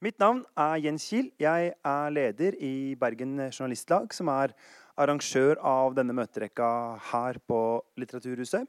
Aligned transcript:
Mitt 0.00 0.16
navn 0.16 0.38
er 0.56 0.78
Jens 0.80 1.04
Kiel. 1.10 1.26
Jeg 1.36 1.74
er 1.76 2.12
leder 2.14 2.54
i 2.64 2.96
Bergen 2.96 3.34
Journalistlag, 3.52 4.14
som 4.16 4.30
er 4.32 4.54
arrangør 4.96 5.58
av 5.60 5.92
denne 5.92 6.14
møterekka 6.16 6.68
her 7.10 7.36
på 7.44 7.58
Litteraturhuset. 8.00 8.64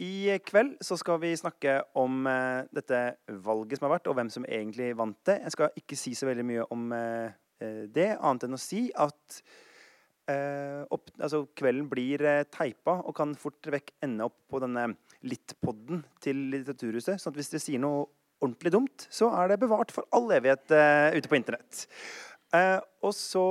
I 0.00 0.38
kveld 0.48 0.78
så 0.80 0.96
skal 0.96 1.20
vi 1.20 1.34
snakke 1.36 1.74
om 2.00 2.24
eh, 2.30 2.62
dette 2.72 3.00
valget 3.44 3.76
som 3.76 3.84
har 3.84 3.98
vært, 3.98 4.08
og 4.08 4.16
hvem 4.16 4.30
som 4.32 4.46
egentlig 4.48 4.94
vant 4.96 5.18
det. 5.28 5.42
Jeg 5.42 5.52
skal 5.52 5.76
ikke 5.76 5.98
si 6.00 6.14
så 6.16 6.30
veldig 6.30 6.46
mye 6.48 6.64
om 6.72 6.86
eh, 6.96 7.36
eh 7.60 7.82
det, 7.92 8.14
annet 8.16 8.46
enn 8.48 8.56
å 8.56 8.62
si 8.62 8.86
at 8.96 9.42
eh, 10.32 10.86
opp, 10.88 11.12
altså, 11.20 11.42
kvelden 11.52 11.90
blir 11.90 12.24
teipa 12.48 12.96
og 13.02 13.12
kan 13.18 13.36
fort 13.36 13.68
vekk 13.76 13.92
ende 14.08 14.24
opp 14.24 14.40
på 14.48 14.62
denne 14.64 14.94
Litt-podden 15.20 16.00
til 16.24 16.46
Litteraturhuset. 16.48 17.20
sånn 17.20 17.34
at 17.34 17.42
hvis 17.42 17.52
dere 17.52 17.64
sier 17.66 17.84
noe 17.84 18.08
ordentlig 18.40 18.72
dumt, 18.74 19.06
så 19.12 19.30
er 19.36 19.52
det 19.52 19.60
bevart 19.62 19.92
for 19.94 20.08
all 20.16 20.30
evighet 20.34 20.72
uh, 20.72 21.12
ute 21.16 21.30
på 21.30 21.38
internett. 21.38 21.84
Uh, 22.50 22.80
og 23.06 23.14
så 23.14 23.44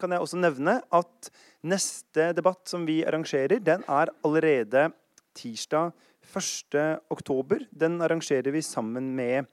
kan 0.00 0.14
jeg 0.14 0.22
også 0.22 0.40
nevne 0.40 0.78
at 0.94 1.30
neste 1.66 2.30
debatt 2.36 2.70
som 2.70 2.86
vi 2.88 3.00
arrangerer, 3.06 3.58
den 3.60 3.84
er 3.88 4.12
allerede 4.26 4.90
tirsdag 5.36 5.92
1. 6.30 6.76
oktober. 7.10 7.64
Den 7.72 7.98
arrangerer 8.04 8.52
vi 8.54 8.62
sammen 8.64 9.12
med 9.16 9.48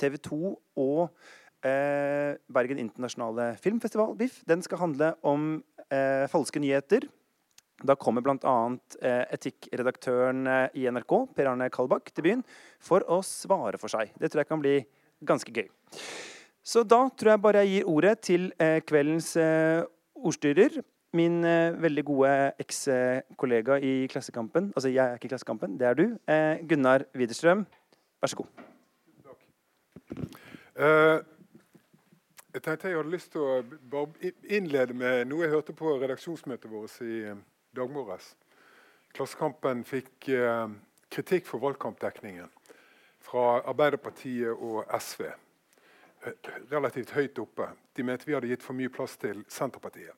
TV 0.00 0.16
2 0.24 0.38
og 0.80 1.02
uh, 1.04 2.32
Bergen 2.54 2.80
internasjonale 2.80 3.54
filmfestival, 3.62 4.16
BIFF. 4.18 4.40
Den 4.48 4.64
skal 4.64 4.82
handle 4.82 5.14
om 5.22 5.62
falske 6.32 6.58
nyheter 6.58 7.04
da 7.82 7.96
kommer 7.98 8.22
bl.a. 8.22 8.54
Eh, 9.02 9.24
etikkredaktøren 9.34 10.46
eh, 10.46 10.78
i 10.78 10.86
NRK, 10.90 11.16
Per 11.34 11.50
Arne 11.50 11.68
Kalbakk, 11.74 12.12
til 12.14 12.26
byen 12.28 12.44
for 12.82 13.04
å 13.10 13.20
svare 13.26 13.80
for 13.80 13.92
seg. 13.92 14.14
Det 14.20 14.30
tror 14.30 14.44
jeg 14.44 14.50
kan 14.52 14.62
bli 14.62 14.76
ganske 15.24 15.54
gøy. 15.54 15.68
Så 16.64 16.84
da 16.86 17.02
tror 17.12 17.34
jeg 17.34 17.44
bare 17.44 17.64
jeg 17.64 17.72
gir 17.74 17.90
ordet 17.92 18.14
til 18.24 18.50
eh, 18.62 18.80
kveldens 18.86 19.34
ordstyrer. 20.14 20.82
Min 21.14 21.44
veldig 21.78 22.02
gode 22.08 22.30
ekskollega 22.58 23.76
i 23.78 24.08
Klassekampen. 24.10 24.72
Altså, 24.74 24.90
jeg 24.90 25.04
er 25.04 25.14
ikke 25.14 25.28
i 25.28 25.30
Klassekampen, 25.30 25.76
det 25.78 25.86
er 25.86 25.94
du. 25.94 26.08
Gunnar 26.66 27.04
Widerstrøm, 27.14 27.62
vær 28.18 28.32
så 28.32 28.40
god. 28.40 28.64
Uh, 30.74 31.22
jeg 32.50 32.64
tenkte 32.64 32.90
jeg 32.90 32.98
hadde 32.98 33.14
lyst 33.14 33.30
til 33.30 33.46
å 33.46 34.02
innlede 34.50 34.96
med 34.98 35.28
noe 35.30 35.46
jeg 35.46 35.54
hørte 35.54 35.76
på 35.78 35.94
redaksjonsmøtet 36.02 36.66
vårt 36.72 36.98
i 37.06 37.20
dag 37.74 37.90
morges. 37.90 38.36
Klassekampen 39.14 39.80
fikk 39.86 40.28
eh, 40.28 40.68
kritikk 41.10 41.46
for 41.48 41.62
valgkampdekningen 41.62 42.50
fra 43.24 43.62
Arbeiderpartiet 43.66 44.54
og 44.54 44.84
SV. 45.00 45.26
Relativt 46.70 47.10
høyt 47.16 47.40
oppe. 47.42 47.66
De 47.96 48.06
mente 48.06 48.28
vi 48.28 48.36
hadde 48.36 48.50
gitt 48.52 48.62
for 48.62 48.78
mye 48.78 48.92
plass 48.92 49.16
til 49.20 49.42
Senterpartiet. 49.50 50.14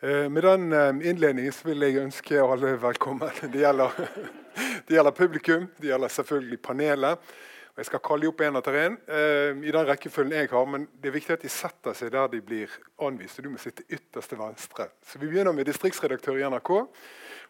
Eh, 0.00 0.28
med 0.30 0.46
den 0.46 0.72
eh, 0.72 1.10
innledningen 1.10 1.58
vil 1.66 1.86
jeg 1.88 2.04
ønske 2.04 2.38
alle 2.40 2.76
velkommen. 2.80 3.34
Det 3.52 3.64
gjelder, 3.64 3.98
det 4.86 4.94
gjelder 4.94 5.16
publikum, 5.16 5.66
det 5.76 5.90
gjelder 5.90 6.18
selvfølgelig 6.20 6.62
panelet. 6.62 7.32
Jeg 7.76 7.86
skal 7.86 8.02
kalle 8.04 8.26
dem 8.26 8.32
opp 8.32 8.40
en 8.44 8.58
etter 8.58 8.76
én 8.76 8.96
uh, 9.08 9.60
i 9.64 9.72
den 9.72 9.86
rekkefølgen 9.88 10.36
jeg 10.36 10.50
har. 10.50 10.66
Men 10.66 10.88
det 11.00 11.10
er 11.10 11.16
viktig 11.16 11.36
at 11.36 11.44
de 11.44 11.52
setter 11.52 11.96
seg 11.96 12.10
der 12.12 12.32
de 12.32 12.40
blir 12.44 12.72
anvist. 13.00 13.38
og 13.38 13.46
Du 13.46 13.52
må 13.54 13.60
sitte 13.62 13.86
ytterst 13.88 14.32
til 14.32 14.40
venstre. 14.40 14.90
Så 15.06 15.18
Vi 15.18 15.28
begynner 15.28 15.56
med 15.56 15.68
distriktsredaktør 15.70 16.40
i 16.40 16.48
NRK. 16.48 16.72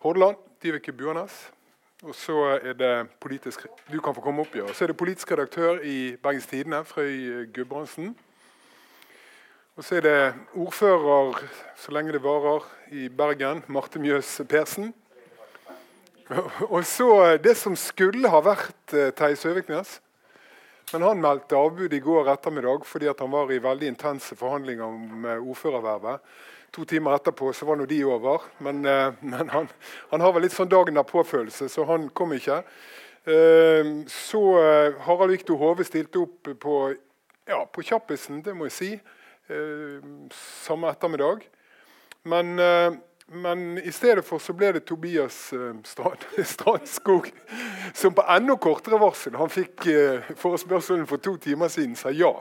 Hordaland, 0.04 0.36
Divike 0.62 0.92
Buanes. 0.92 1.50
Og 2.02 2.14
så 2.14 2.34
er 2.62 2.72
det 2.72 3.08
politisk 3.20 3.66
Du 3.92 4.00
kan 4.00 4.14
få 4.14 4.20
komme 4.24 4.40
opp, 4.40 4.54
ja. 4.56 4.66
Så 4.72 4.84
er 4.84 4.92
det 4.92 4.96
politisk 4.96 5.32
redaktør 5.32 5.82
i 5.84 6.16
Bergens 6.22 6.46
Tidende, 6.46 6.84
Frøy 6.84 7.46
Gudbrandsen. 7.52 8.14
Og 9.77 9.84
så 9.84 9.96
er 9.96 10.00
det 10.00 10.34
ordfører, 10.55 11.36
så 11.77 11.92
lenge 11.92 12.12
det 12.12 12.22
varer, 12.22 12.64
i 12.92 13.08
Bergen, 13.08 13.64
Marte 13.68 13.98
Mjøs 13.98 14.40
Persen. 14.48 14.95
Og 16.61 16.84
så 16.84 17.36
det 17.42 17.56
som 17.56 17.77
skulle 17.77 18.28
ha 18.28 18.40
vært 18.45 18.95
uh, 18.95 19.11
Theis 19.16 19.45
Øviknes. 19.45 20.00
Men 20.92 21.05
han 21.06 21.20
meldte 21.23 21.58
avbud 21.58 21.92
i 21.95 22.02
går 22.02 22.33
ettermiddag 22.33 22.86
fordi 22.89 23.11
han 23.11 23.30
var 23.30 23.52
i 23.52 23.61
veldig 23.62 23.92
intense 23.92 24.36
forhandlinger 24.39 24.86
om 24.86 25.28
ordførervervet. 25.39 26.24
To 26.70 26.84
timer 26.86 27.17
etterpå 27.18 27.51
så 27.55 27.67
var 27.67 27.78
nå 27.80 27.86
de 27.90 27.98
over. 28.06 28.46
Men, 28.62 28.84
eh, 28.86 29.12
men 29.33 29.48
han, 29.51 29.68
han, 30.11 30.20
har 30.20 30.34
vel 30.34 30.46
litt 30.46 30.56
sånn 30.56 30.70
dagen 30.70 30.98
der-på-følelse, 30.98 31.68
så 31.73 31.86
han 31.89 32.08
kom 32.14 32.34
ikke. 32.36 32.62
Eh, 33.27 33.95
så 34.11 34.42
eh, 34.61 35.01
Harald 35.06 35.34
Viktor 35.34 35.58
Hove 35.61 35.86
stilte 35.86 36.23
opp 36.23 36.52
på, 36.62 36.77
ja, 37.51 37.64
på 37.67 37.86
kjappisen, 37.86 38.45
det 38.46 38.55
må 38.57 38.70
jeg 38.70 38.77
si, 38.77 38.92
samme 40.30 40.86
ettermiddag. 40.92 41.40
Men 42.30 42.52
men 43.33 43.79
i 43.79 43.92
stedet 43.92 44.24
for 44.27 44.42
så 44.42 44.51
ble 44.58 44.73
det 44.74 44.80
Tobias 44.89 45.52
uh, 45.55 45.77
Strandskog 45.85 47.29
som 47.95 48.14
på 48.14 48.24
enda 48.27 48.57
kortere 48.58 48.98
varsel 48.98 49.36
Han 49.39 49.52
fikk 49.52 49.86
uh, 49.86 50.33
forespørselen 50.35 51.07
for 51.07 51.23
to 51.23 51.36
timer 51.39 51.70
siden, 51.70 51.95
sa 51.96 52.11
ja. 52.11 52.33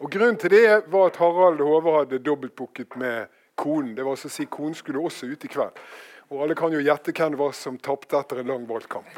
Og 0.00 0.10
Grunnen 0.10 0.38
til 0.40 0.54
det 0.54 0.88
var 0.88 1.10
at 1.10 1.18
Harald 1.20 1.60
Hove 1.60 1.98
hadde 1.98 2.22
dobbeltbooket 2.24 2.96
med 2.96 3.28
konen. 3.54 3.92
Det 3.94 4.06
var 4.06 4.16
altså 4.16 4.30
å 4.30 4.34
si 4.34 4.46
Konen 4.50 4.74
skulle 4.74 5.02
også 5.04 5.28
ut 5.28 5.44
i 5.44 5.50
kveld. 5.52 5.76
Og 6.32 6.40
alle 6.42 6.56
kan 6.58 6.72
jo 6.72 6.80
gjette 6.80 7.12
hvem 7.12 7.36
det 7.36 7.40
var 7.42 7.52
som 7.54 7.76
tapte 7.78 8.16
etter 8.18 8.40
en 8.40 8.50
lang 8.50 8.64
valgkamp. 8.66 9.12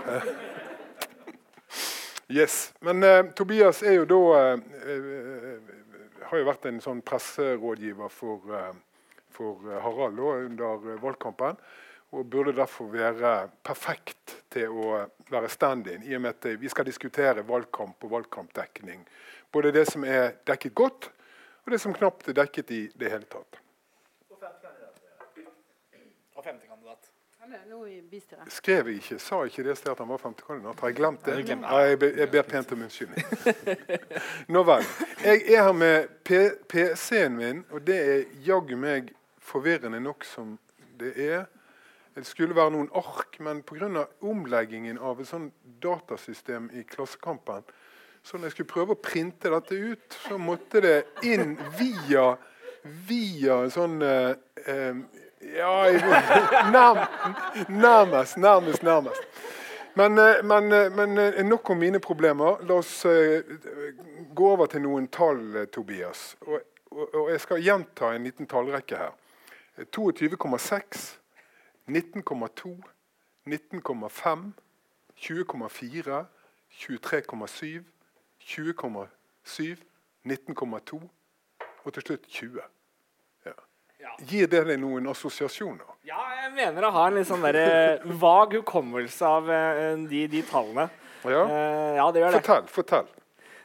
yes. 2.38 2.74
Men 2.84 3.06
eh, 3.06 3.30
Tobias 3.38 3.80
er 3.86 4.00
jo 4.00 4.04
da 4.10 4.20
har 6.28 6.42
jo 6.42 6.50
vært 6.50 6.68
en 6.68 6.82
sånn 6.82 7.00
presserådgiver 7.06 8.12
for 8.12 8.74
for 9.34 9.64
eh, 9.68 9.80
Harald 9.82 10.20
under 10.20 10.88
eh, 10.90 11.02
valgkampen. 11.02 11.58
Og 12.14 12.30
burde 12.30 12.52
derfor 12.54 12.86
være 12.92 13.48
perfekt 13.66 14.36
til 14.54 14.70
å 14.70 15.00
være 15.32 15.48
stand-in, 15.50 16.04
i 16.06 16.14
og 16.14 16.22
med 16.22 16.36
at 16.36 16.60
vi 16.60 16.70
skal 16.70 16.86
diskutere 16.86 17.42
valgkamp 17.48 18.06
og 18.06 18.12
valgkampdekning. 18.12 19.02
Både 19.50 19.72
det 19.74 19.88
som 19.90 20.06
er 20.06 20.36
dekket 20.46 20.74
godt, 20.78 21.10
og 21.64 21.72
det 21.74 21.80
som 21.82 21.96
knapt 21.96 22.28
er 22.30 22.38
dekket 22.38 22.70
i 22.70 22.80
det 22.94 23.10
hele 23.10 23.26
tatt. 23.26 23.58
Og 24.30 24.38
femtekandidat. 26.44 27.10
Skrev 28.48 28.88
jeg 28.88 28.96
ikke, 28.96 29.18
Sa 29.18 29.42
ikke 29.44 29.64
det 29.64 29.76
stedet 29.78 29.92
at 29.92 29.98
han 29.98 30.08
var 30.08 30.16
femtekandidat? 30.16 30.80
Har 30.80 30.88
jeg 30.88 30.96
glemt 30.96 31.26
det? 31.26 31.48
Jeg, 31.48 32.16
jeg 32.18 32.30
ber 32.30 32.42
pent 32.42 32.72
om 32.72 32.82
unnskyldning. 32.86 33.24
Nå 34.54 34.62
vel. 34.64 34.86
Jeg 35.24 35.42
er 35.52 35.62
her 35.62 35.72
med 35.72 36.08
PC-en 36.68 37.36
min, 37.36 37.64
og 37.70 37.86
det 37.86 37.98
er 38.00 38.24
jaggu 38.46 38.76
meg 38.80 39.12
forvirrende 39.44 40.00
nok 40.00 40.24
som 40.24 40.56
det 40.98 41.12
er. 41.20 41.44
Det 42.14 42.26
skulle 42.26 42.54
være 42.54 42.70
noen 42.76 42.90
ark, 42.94 43.40
men 43.42 43.62
pga. 43.66 44.06
omleggingen 44.22 44.98
av 44.98 45.20
et 45.20 45.28
sånn 45.28 45.50
datasystem 45.82 46.70
i 46.72 46.84
Klassekampen 46.86 47.64
Så 48.22 48.36
når 48.36 48.44
jeg 48.44 48.52
skulle 48.52 48.72
prøve 48.72 48.94
å 48.94 49.02
printe 49.02 49.50
dette 49.50 49.74
ut, 49.74 50.18
så 50.28 50.38
måtte 50.38 50.80
det 50.80 50.98
inn 51.26 51.58
via 51.78 52.36
via 52.84 53.64
sånn 53.70 54.02
eh, 54.02 54.34
eh 54.66 54.94
Ja, 55.44 55.90
nærmest, 57.68 58.38
nærmest, 58.38 58.82
nærmest. 58.82 59.24
Men, 59.94 60.18
eh, 60.18 60.40
men, 60.42 60.72
eh, 60.72 60.90
men, 60.90 61.48
nok 61.48 61.70
om 61.70 61.78
mine 61.78 62.00
problemer. 62.00 62.62
La 62.64 62.78
oss 62.80 63.02
gå 64.34 64.46
over 64.52 64.66
til 64.72 64.80
noen 64.86 65.10
tall, 65.12 65.66
Tobias. 65.72 66.36
Og, 66.46 66.62
og, 66.90 67.04
og 67.14 67.28
jeg 67.34 67.42
skal 67.44 67.60
gjenta 67.60 68.14
en 68.14 68.24
liten 68.24 68.48
tallrekke 68.48 69.02
her. 69.02 69.12
22,6, 69.78 71.18
19,2, 71.88 72.76
19,5, 73.46 74.52
20,4, 75.16 76.26
23,7, 76.70 77.84
20,7, 78.40 79.76
19,2 80.26 81.02
og 81.84 81.92
til 81.92 82.02
slutt 82.02 82.28
20. 82.28 82.60
Ja. 83.44 83.52
Ja. 84.00 84.14
Gir 84.28 84.48
det 84.52 84.62
deg 84.68 84.80
noen 84.80 85.06
assosiasjoner? 85.10 85.90
Ja, 86.04 86.20
jeg 86.42 86.52
mener 86.56 86.88
å 86.88 86.92
ha 86.94 87.06
en 87.08 87.18
litt 87.18 87.28
sånn 87.28 87.44
der, 87.44 87.58
eh, 87.60 88.06
vag 88.20 88.56
hukommelse 88.60 89.28
av 89.28 89.48
uh, 89.48 90.06
de, 90.08 90.24
de, 90.30 90.42
tallene. 90.48 90.88
Ja. 91.24 91.44
Uh, 91.44 91.92
ja 91.98 92.08
det 92.12 92.24
gjør 92.24 92.38
fortell, 92.38 92.66
fortell. 92.72 93.12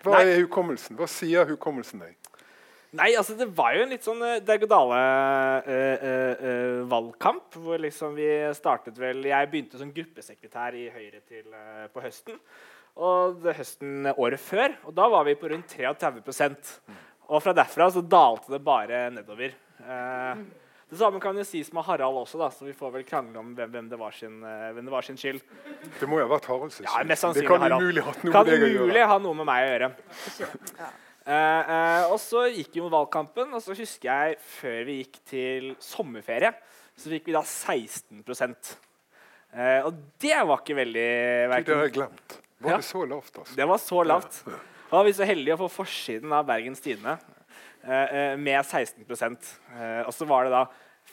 Hva 0.04 0.16
Nei. 0.16 0.30
er 0.32 0.46
hukommelsen? 0.46 0.96
Hva 1.00 1.10
sier 1.12 1.48
hukommelsen 1.50 2.06
deg? 2.06 2.19
Nei, 2.98 3.12
altså 3.14 3.36
det 3.38 3.46
var 3.54 3.76
jo 3.76 3.84
en 3.84 3.92
litt 3.94 4.06
sånn 4.06 4.22
uh, 4.24 4.40
Dergodale-valgkamp. 4.46 7.44
Uh, 7.54 7.60
uh, 7.60 7.64
hvor 7.66 7.78
liksom 7.84 8.16
vi 8.18 8.54
startet 8.58 8.98
vel 8.98 9.26
Jeg 9.30 9.50
begynte 9.52 9.78
som 9.82 9.94
gruppesekretær 9.94 10.74
i 10.78 10.90
Høyre 10.94 11.20
til, 11.22 11.46
på 11.94 12.00
høsten. 12.02 12.36
Og 13.00 13.36
det 13.44 13.58
høsten 13.60 13.92
året 14.16 14.42
før. 14.42 14.70
Og 14.90 14.94
da 14.98 15.06
var 15.14 15.24
vi 15.28 15.40
på 15.40 15.50
rundt 15.54 15.70
33% 15.78 16.58
Og 17.30 17.38
fra 17.46 17.54
derfra 17.54 17.86
så 17.94 18.02
dalte 18.02 18.52
det 18.56 18.62
bare 18.66 18.98
nedover. 19.14 19.50
Det 20.90 20.98
samme 20.98 21.22
kan 21.22 21.38
jo 21.38 21.44
sies 21.46 21.68
med 21.70 21.86
Harald 21.86 22.18
også, 22.18 22.40
da, 22.42 22.48
så 22.50 22.66
vi 22.66 22.72
får 22.74 22.90
vel 22.96 23.04
krangle 23.06 23.38
om 23.38 23.52
hvem, 23.54 23.70
hvem, 23.70 23.90
det, 23.92 23.98
var 24.02 24.10
sin, 24.18 24.40
uh, 24.42 24.72
hvem 24.74 24.88
det 24.88 24.94
var 24.94 25.06
sin 25.06 25.20
skyld. 25.22 25.38
Det 26.00 26.08
må 26.10 26.18
jo 26.18 26.26
ha 26.26 26.32
vært 26.32 26.48
Haralds 26.50 26.80
Ja, 26.82 27.04
mest 27.04 27.12
det 27.12 27.18
sannsynlig 27.22 27.50
kan 27.52 27.62
Harald. 27.62 27.86
umulig 27.86 28.02
ha 28.08 28.14
noe 28.16 28.34
Kan 28.34 28.50
umulig 28.50 29.04
ha 29.12 29.18
noe 29.22 29.38
med 29.38 29.46
meg 29.52 29.68
å 29.68 29.70
gjøre. 29.70 29.90
Eh, 29.92 30.88
eh, 30.88 30.96
og 32.10 32.18
så 32.22 32.46
gikk 32.50 32.80
jo 32.80 32.90
valgkampen, 32.90 33.52
og 33.54 33.62
så 33.62 33.76
husker 33.78 34.10
jeg 34.10 34.38
før 34.42 34.80
vi 34.88 34.96
gikk 35.04 35.20
til 35.30 35.68
sommerferie, 35.84 36.54
så 37.00 37.12
fikk 37.14 37.30
vi 37.30 37.36
da 37.36 37.44
16 37.46 38.24
eh, 39.54 39.82
Og 39.86 39.94
det 40.20 40.36
var 40.48 40.60
ikke 40.64 40.76
veldig 40.80 41.08
Det 41.64 41.76
har 41.76 41.86
jeg 41.86 41.94
glemt. 41.96 42.40
Var 42.60 42.72
Ja. 42.72 42.78
det 42.78 42.86
så 42.86 43.06
lavt, 43.08 43.38
altså? 43.40 43.56
Det 43.56 43.68
var 43.68 43.78
så 43.78 44.04
lavt. 44.04 44.44
Da 44.90 44.98
var 44.98 45.06
vi 45.06 45.14
så 45.14 45.24
heldige 45.26 45.56
å 45.56 45.62
få 45.62 45.70
forsiden 45.86 46.34
av 46.34 46.46
Bergens 46.50 46.82
Tidende 46.82 47.18
eh, 47.84 48.34
eh, 48.34 48.36
med 48.36 48.66
16 48.66 49.06
eh, 49.08 50.04
Og 50.08 50.14
så 50.14 50.26
var 50.28 50.44
det 50.44 50.52
da 50.52 50.66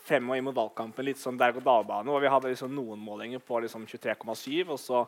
frem 0.07 0.29
og 0.31 0.37
inn 0.37 0.45
mot 0.45 0.55
valgkampen 0.57 1.05
litt 1.05 1.19
sånn 1.19 1.39
berg-og-dal-bane, 1.39 2.11
hvor 2.11 2.21
vi 2.21 2.29
hadde 2.31 2.51
liksom 2.53 2.75
noen 2.75 2.99
målinger 3.01 3.39
på 3.39 3.61
liksom 3.63 3.87
23,7, 3.87 4.69
og 4.69 4.79
så 4.79 5.01
eh, 5.03 5.07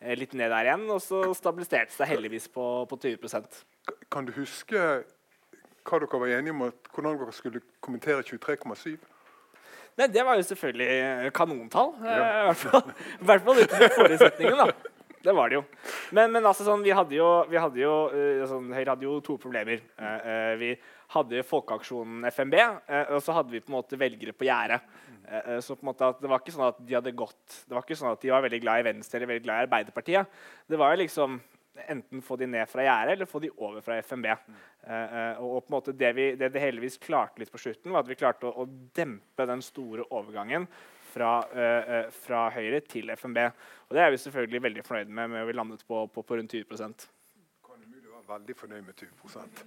litt 0.00 0.34
ned 0.36 0.50
der 0.52 0.68
igjen, 0.68 0.86
og 0.92 1.00
så 1.00 1.22
stabiliserte 1.34 1.90
det 1.90 1.96
seg 1.96 2.10
heldigvis 2.10 2.48
på, 2.52 2.64
på 2.90 2.98
20% 3.00 3.62
Kan 4.12 4.26
du 4.28 4.34
huske 4.36 4.82
hva 5.86 6.00
dere 6.02 6.18
var 6.18 6.32
enige 6.34 6.52
om 6.52 6.64
at, 6.66 6.88
hvordan 6.92 7.18
dere 7.20 7.32
skulle 7.34 7.60
kommentere 7.84 8.24
23,7? 8.26 8.96
Nei, 9.96 10.08
Det 10.12 10.24
var 10.26 10.36
jo 10.36 10.42
selvfølgelig 10.44 10.88
eh, 10.92 11.30
kanontall. 11.32 11.94
Ja. 12.04 12.16
I 12.16 12.44
hvert 12.50 12.56
fall, 12.56 12.90
hvert 13.30 13.46
fall 13.46 13.62
uten 13.62 13.94
forutsetningen, 13.94 14.58
da. 14.60 14.95
Det 15.22 15.34
var 15.34 15.50
det 15.50 15.58
jo. 15.58 15.62
Men, 16.16 16.30
men 16.34 16.44
altså 16.46 16.66
sånn, 16.66 16.84
vi 16.84 16.94
hadde 16.94 17.16
jo, 17.16 17.28
vi 17.50 17.58
hadde 17.60 17.80
jo 17.80 17.94
eh, 18.14 18.44
sånn, 18.48 18.68
Høyre 18.74 18.92
hadde 18.92 19.08
jo 19.08 19.16
to 19.24 19.38
problemer. 19.42 19.82
Eh, 19.98 20.28
eh, 20.32 20.52
vi 20.60 20.70
hadde 21.14 21.44
Folkeaksjonen 21.46 22.26
FNB, 22.32 22.56
og 23.14 23.20
så 23.22 23.36
hadde 23.36 23.54
vi 23.54 23.62
på 23.62 23.70
en 23.70 23.76
måte 23.76 23.98
velgere 23.98 24.34
på 24.34 24.48
gjerdet. 24.48 24.82
Så 25.62 25.74
på 25.74 25.82
en 25.82 25.88
måte 25.90 26.08
det 26.20 26.28
var 26.30 26.42
ikke 26.42 26.54
sånn 26.54 26.68
at 26.68 26.76
de 26.86 26.94
hadde 26.94 27.12
gått 27.18 27.54
Det 27.66 27.74
var 27.74 27.82
ikke 27.82 27.96
sånn 27.98 28.12
at 28.12 28.20
de 28.22 28.30
var 28.30 28.44
veldig 28.44 28.60
glad 28.62 28.78
i 28.78 28.84
Venstre 28.86 29.18
eller 29.18 29.30
veldig 29.32 29.42
glad 29.42 29.58
i 29.58 29.64
Arbeiderpartiet. 29.64 30.36
Det 30.70 30.78
var 30.78 30.92
jo 30.94 31.00
liksom 31.00 31.38
enten 31.88 32.22
få 32.22 32.36
de 32.36 32.46
ned 32.46 32.68
fra 32.70 32.84
gjerdet 32.86 33.16
eller 33.16 33.28
få 33.30 33.40
de 33.42 33.50
over 33.56 33.80
fra 33.84 33.98
FNB. 34.02 34.26
Mm. 34.26 34.60
eh, 34.86 35.40
og 35.42 35.64
på 35.64 35.70
en 35.70 35.76
måte 35.76 35.96
det 35.96 36.12
vi 36.16 36.28
det 36.38 36.50
heldigvis 36.62 36.98
klarte 37.02 37.42
litt 37.42 37.52
på 37.52 37.60
slutten, 37.60 37.92
var 37.92 38.04
at 38.04 38.10
vi 38.10 38.18
klarte 38.18 38.48
å, 38.48 38.64
å 38.64 38.92
dempe 38.96 39.48
den 39.48 39.64
store 39.64 40.06
overgangen 40.10 40.68
fra, 41.16 41.32
eh, 41.56 42.08
fra 42.12 42.46
Høyre 42.52 42.82
til 42.84 43.10
FNB. 43.16 43.42
Og 43.88 43.96
det 43.96 44.04
er 44.04 44.10
vi 44.12 44.22
selvfølgelig 44.22 44.62
veldig 44.68 44.84
fornøyd 44.84 45.12
med, 45.18 45.32
med 45.32 45.46
vi 45.48 45.56
landet 45.56 45.84
på, 45.88 46.06
på, 46.12 46.22
på 46.22 46.36
rundt 46.36 46.54
20% 46.54 47.06
Kan 47.66 47.84
umulig 47.84 48.10
være 48.12 48.26
veldig 48.34 48.56
fornøyd 48.56 48.82
med 48.84 48.94
20% 49.00 49.64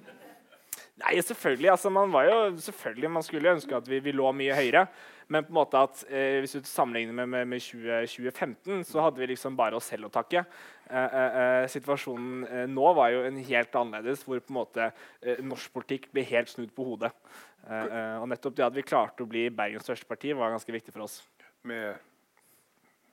Nei, 0.99 1.21
selvfølgelig. 1.23 1.69
altså 1.71 1.89
man 1.89 2.11
var 2.11 2.25
jo, 2.27 2.57
selvfølgelig, 2.59 3.11
man 3.11 3.23
skulle 3.23 3.51
ønske 3.55 3.75
at 3.75 3.87
vi, 3.87 4.01
vi 4.03 4.11
lå 4.11 4.31
mye 4.35 4.55
høyere. 4.55 4.83
Men 5.29 5.45
på 5.45 5.53
en 5.53 5.59
måte 5.59 5.77
at 5.79 6.01
eh, 6.09 6.39
hvis 6.41 6.57
du 6.57 6.65
sammenligner 6.65 7.13
med, 7.13 7.29
med, 7.29 7.45
med 7.47 7.61
20, 7.61 8.07
2015, 8.09 8.83
så 8.83 9.03
hadde 9.05 9.21
vi 9.21 9.29
liksom 9.29 9.55
bare 9.57 9.77
oss 9.77 9.91
selv 9.93 10.09
å 10.09 10.11
takke. 10.11 10.43
Eh, 10.89 10.97
eh, 11.05 11.37
eh, 11.41 11.65
situasjonen 11.69 12.71
nå 12.73 12.93
var 12.97 13.13
jo 13.13 13.21
en 13.27 13.37
helt 13.45 13.77
annerledes, 13.77 14.25
hvor 14.25 14.41
på 14.41 14.49
en 14.49 14.57
måte 14.57 14.89
norsk 15.45 15.71
politikk 15.75 16.09
ble 16.15 16.25
helt 16.31 16.49
snudd 16.49 16.73
på 16.73 16.87
hodet. 16.87 17.13
Og 17.69 18.25
nettopp 18.31 18.55
det 18.57 18.65
at 18.65 18.73
vi 18.73 18.87
klarte 18.87 19.21
å 19.21 19.29
bli 19.29 19.49
Bergens 19.53 19.85
største 19.85 20.07
parti, 20.09 20.31
var 20.33 20.55
ganske 20.55 20.73
viktig 20.73 20.95
for 20.95 21.05
oss. 21.05 21.19
Med, 21.61 21.95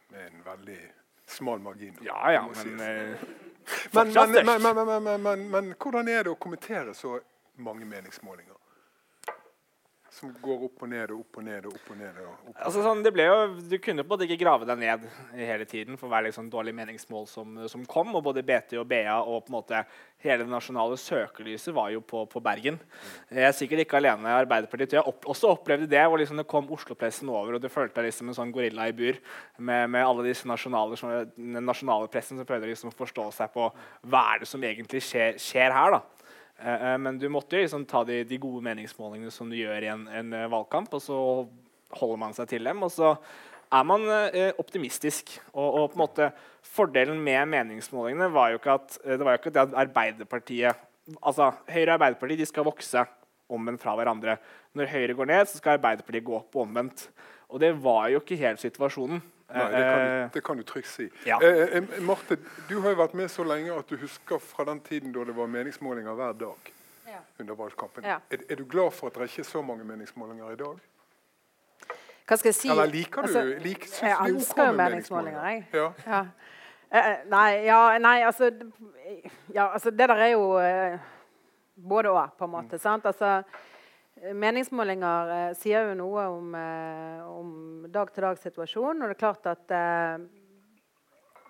med 0.09 0.27
en 0.27 0.45
veldig 0.45 0.79
smal 1.27 1.61
margin. 1.61 1.99
Ja, 2.05 2.33
ja, 2.33 2.45
men 2.55 2.81
eh, 2.81 3.17
Men, 3.93 4.13
men, 4.13 4.33
men, 4.33 4.63
men, 4.63 4.87
men, 4.87 5.03
men, 5.03 5.23
men, 5.23 5.51
men 5.51 5.75
hvordan 5.75 6.09
er 6.09 6.23
det 6.23 6.31
å 6.31 6.39
kommentere 6.39 6.95
så 6.95 7.17
mange 7.59 7.87
meningsmålinger? 7.89 8.55
Som 10.17 10.31
går 10.41 10.63
opp 10.65 10.85
og 10.87 10.89
ned 10.89 11.11
og 11.13 11.19
opp 11.21 11.39
og 11.41 11.45
ned 11.45 11.67
og 11.69 11.75
opp 11.77 11.89
og 11.93 11.99
ned. 12.01 12.21
Og 12.23 12.29
opp 12.33 12.47
og 12.49 12.61
Altså, 12.65 12.81
sånn, 12.85 13.03
jo, 13.05 13.35
du 13.69 13.75
kunne 13.85 14.01
på 14.01 14.09
en 14.09 14.13
måte 14.15 14.25
ikke 14.25 14.39
grave 14.41 14.69
deg 14.69 14.81
ned 14.81 15.05
hele 15.37 15.67
tiden 15.69 15.99
for 16.01 16.09
hver 16.09 16.25
liksom, 16.25 16.49
dårlig 16.53 16.73
meningsmål 16.79 17.27
som, 17.29 17.59
som 17.69 17.85
kom. 17.91 18.15
Og 18.17 18.25
både 18.25 18.45
BT 18.47 18.79
og 18.81 18.87
BA 18.89 19.19
og 19.19 19.45
på 19.45 19.53
en 19.53 19.59
måte 19.59 19.83
hele 20.25 20.47
det 20.47 20.49
nasjonale 20.49 20.97
søkelyset 20.97 21.75
var 21.77 21.93
jo 21.93 22.01
på, 22.01 22.25
på 22.33 22.41
Bergen. 22.41 22.81
Jeg 23.29 23.45
er 23.45 23.55
sikkert 23.59 23.85
ikke 23.85 24.01
alene. 24.01 24.33
Arbeiderpartiet 24.41 24.97
jeg 24.97 25.05
opp, 25.05 25.29
også 25.29 25.53
opplevde 25.53 25.91
det. 25.91 26.05
hvor 26.09 26.23
liksom 26.23 26.41
det 26.41 26.49
kom 26.49 26.73
Oslo-pressen 26.73 27.29
over, 27.29 27.59
og 27.59 27.63
du 27.63 27.69
følte 27.69 28.01
deg 28.01 28.09
liksom 28.09 28.33
en 28.33 28.41
sånn 28.41 28.55
gorilla 28.57 28.89
i 28.89 28.97
bur 28.97 29.21
med, 29.59 29.91
med 29.93 30.01
alle 30.01 30.31
disse 30.31 30.49
nasjonale, 30.49 30.97
nasjonale 31.37 32.09
pressen 32.09 32.41
som 32.41 32.49
prøvde 32.49 32.73
liksom 32.73 32.95
å 32.95 32.97
forstå 32.97 33.29
seg 33.37 33.53
på 33.53 33.69
hva 34.09 34.29
er 34.33 34.43
det 34.43 34.49
som 34.49 34.65
egentlig 34.65 35.05
skjer, 35.05 35.37
skjer 35.41 35.77
her. 35.77 35.99
da. 35.99 36.16
Eh, 36.59 36.93
eh, 36.93 36.99
men 36.99 37.19
du 37.19 37.29
måtte 37.33 37.59
jo 37.59 37.65
liksom 37.65 37.85
ta 37.89 38.03
de, 38.09 38.23
de 38.29 38.39
gode 38.41 38.65
meningsmålingene 38.65 39.33
som 39.35 39.51
du 39.51 39.59
gjør 39.59 39.85
i 39.85 39.93
en, 39.93 40.07
en 40.09 40.33
eh, 40.37 40.49
valgkamp, 40.53 40.95
og 40.97 41.03
så 41.05 41.19
holder 41.97 42.23
man 42.23 42.37
seg 42.37 42.51
til 42.51 42.67
dem. 42.67 42.83
Og 42.87 42.93
så 42.95 43.15
er 43.77 43.87
man 43.87 44.05
optimistisk. 44.63 45.37
Og, 45.53 45.67
og 45.67 45.87
på 45.91 45.99
en 45.99 46.05
måte 46.05 46.31
fordelen 46.67 47.19
med 47.23 47.51
meningsmålingene 47.51 48.31
var 48.35 48.53
jo 48.53 48.61
ikke 48.61 48.77
at 48.79 48.99
det 49.03 49.23
var 49.27 49.35
jo 49.35 49.41
ikke 49.41 49.55
at 49.63 49.75
Arbeiderpartiet 49.87 50.85
altså 51.21 51.53
Høyre 51.71 51.93
og 51.93 51.95
Arbeiderpartiet 51.97 52.43
de 52.43 52.49
skal 52.49 52.67
vokse 52.67 53.05
omvendt 53.53 53.83
fra 53.83 53.95
hverandre. 53.99 54.37
Når 54.75 54.91
Høyre 54.91 55.17
går 55.19 55.31
ned, 55.31 55.47
så 55.47 55.61
skal 55.61 55.77
Arbeiderpartiet 55.77 56.27
gå 56.27 56.35
opp 56.39 56.59
omvendt. 56.63 57.07
Og 57.51 57.63
det 57.63 57.73
var 57.83 58.09
jo 58.11 58.23
ikke 58.23 58.39
helt 58.41 58.63
situasjonen. 58.63 59.23
Nei, 59.49 59.65
det 59.71 59.83
kan, 59.83 60.01
Eh, 60.01 60.23
du, 60.23 60.29
det 60.35 60.45
kan 60.45 60.57
du 60.57 60.63
trygt 60.63 60.89
si. 60.89 61.11
ja. 61.27 61.39
Eh, 61.43 61.77
eh, 61.77 62.01
Marte, 62.03 62.37
du 62.69 62.81
har 62.81 62.91
jo 62.91 62.97
vært 62.97 63.15
med 63.15 63.29
så 63.31 63.45
lenge 63.47 63.73
at 63.79 63.89
du 63.89 63.97
husker 63.97 64.39
fra 64.43 64.65
den 64.65 64.81
tiden 64.81 65.13
da 65.13 65.25
det 65.25 65.37
var 65.37 65.47
meningsmålinger 65.47 66.13
hver 66.15 66.33
dag. 66.33 66.73
Ja. 67.07 67.21
under 67.39 67.55
valgkampen. 67.55 68.05
Ja. 68.05 68.17
Er, 68.31 68.39
er 68.51 68.57
du 68.57 68.65
glad 68.65 68.91
for 68.93 69.07
at 69.07 69.15
det 69.15 69.23
ikke 69.31 69.41
er 69.41 69.45
så 69.45 69.63
mange 69.63 69.85
meningsmålinger 69.85 70.51
i 70.51 70.57
dag? 70.57 70.81
Hva 72.27 72.37
skal 72.37 72.49
jeg 72.49 72.55
si? 72.59 72.69
Eller 72.69 72.87
liker 72.91 73.23
du 73.23 73.29
Altså, 73.29 73.43
lik, 73.63 73.85
synes 73.87 74.03
jeg 74.03 74.11
er 74.11 74.25
elsker 74.33 74.67
jo 74.67 74.73
meningsmålinger, 74.73 75.47
jeg. 75.49 75.67
Ja. 75.73 75.87
Ja. 76.07 76.21
Eh, 76.91 77.11
eh, 77.13 77.17
nei, 77.31 77.51
ja, 77.67 77.99
nei, 77.99 78.17
altså 78.27 78.51
Ja, 79.55 79.69
altså, 79.73 79.91
det 79.91 80.09
der 80.09 80.15
er 80.27 80.33
jo 80.33 80.59
eh, 80.59 80.99
både 81.89 82.11
og, 82.11 82.33
på 82.39 82.45
en 82.45 82.51
måte. 82.51 82.79
sant? 82.79 83.07
Altså, 83.07 83.27
eh, 83.27 83.43
meningsmålinger 84.17 85.33
eh, 85.35 85.53
sier 85.59 85.91
jo 85.91 85.99
noe 85.99 86.25
om, 86.33 86.55
eh, 86.57 87.21
om 87.29 87.51
dag-til-dag-situasjonen. 87.93 89.03
Og 89.03 89.13
det 89.13 89.17
er 89.17 89.21
klart 89.21 89.49
at 89.51 89.77
eh, 89.77 90.25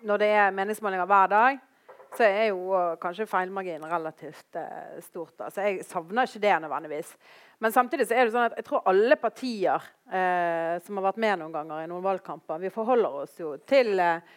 når 0.07 0.21
det 0.21 0.29
er 0.35 0.55
meningsmålinger 0.55 1.07
hver 1.09 1.31
dag, 1.31 1.59
så 2.17 2.25
er 2.25 2.49
jo 2.49 2.73
eh, 2.75 2.95
kanskje 3.01 3.27
feilmarginen 3.29 3.89
relativt 3.89 4.59
eh, 4.59 4.97
stort. 5.05 5.35
da. 5.39 5.51
Så 5.51 5.63
jeg 5.65 5.85
savner 5.87 6.27
ikke 6.27 6.43
det 6.43 6.55
nødvendigvis. 6.63 7.13
Men 7.59 7.73
samtidig 7.73 8.07
så 8.07 8.17
er 8.17 8.27
det 8.27 8.35
sånn 8.35 8.49
at 8.49 8.57
jeg 8.59 8.67
tror 8.67 8.89
alle 8.89 9.17
partier 9.21 9.87
eh, 10.11 10.75
som 10.85 10.99
har 10.99 11.07
vært 11.09 11.23
med 11.23 11.41
noen 11.41 11.55
ganger 11.55 11.85
i 11.85 11.89
noen 11.89 12.05
valgkamper, 12.05 12.61
vi 12.61 12.73
forholder 12.73 13.23
oss 13.23 13.39
jo 13.41 13.55
til 13.69 13.95
eh, 14.03 14.35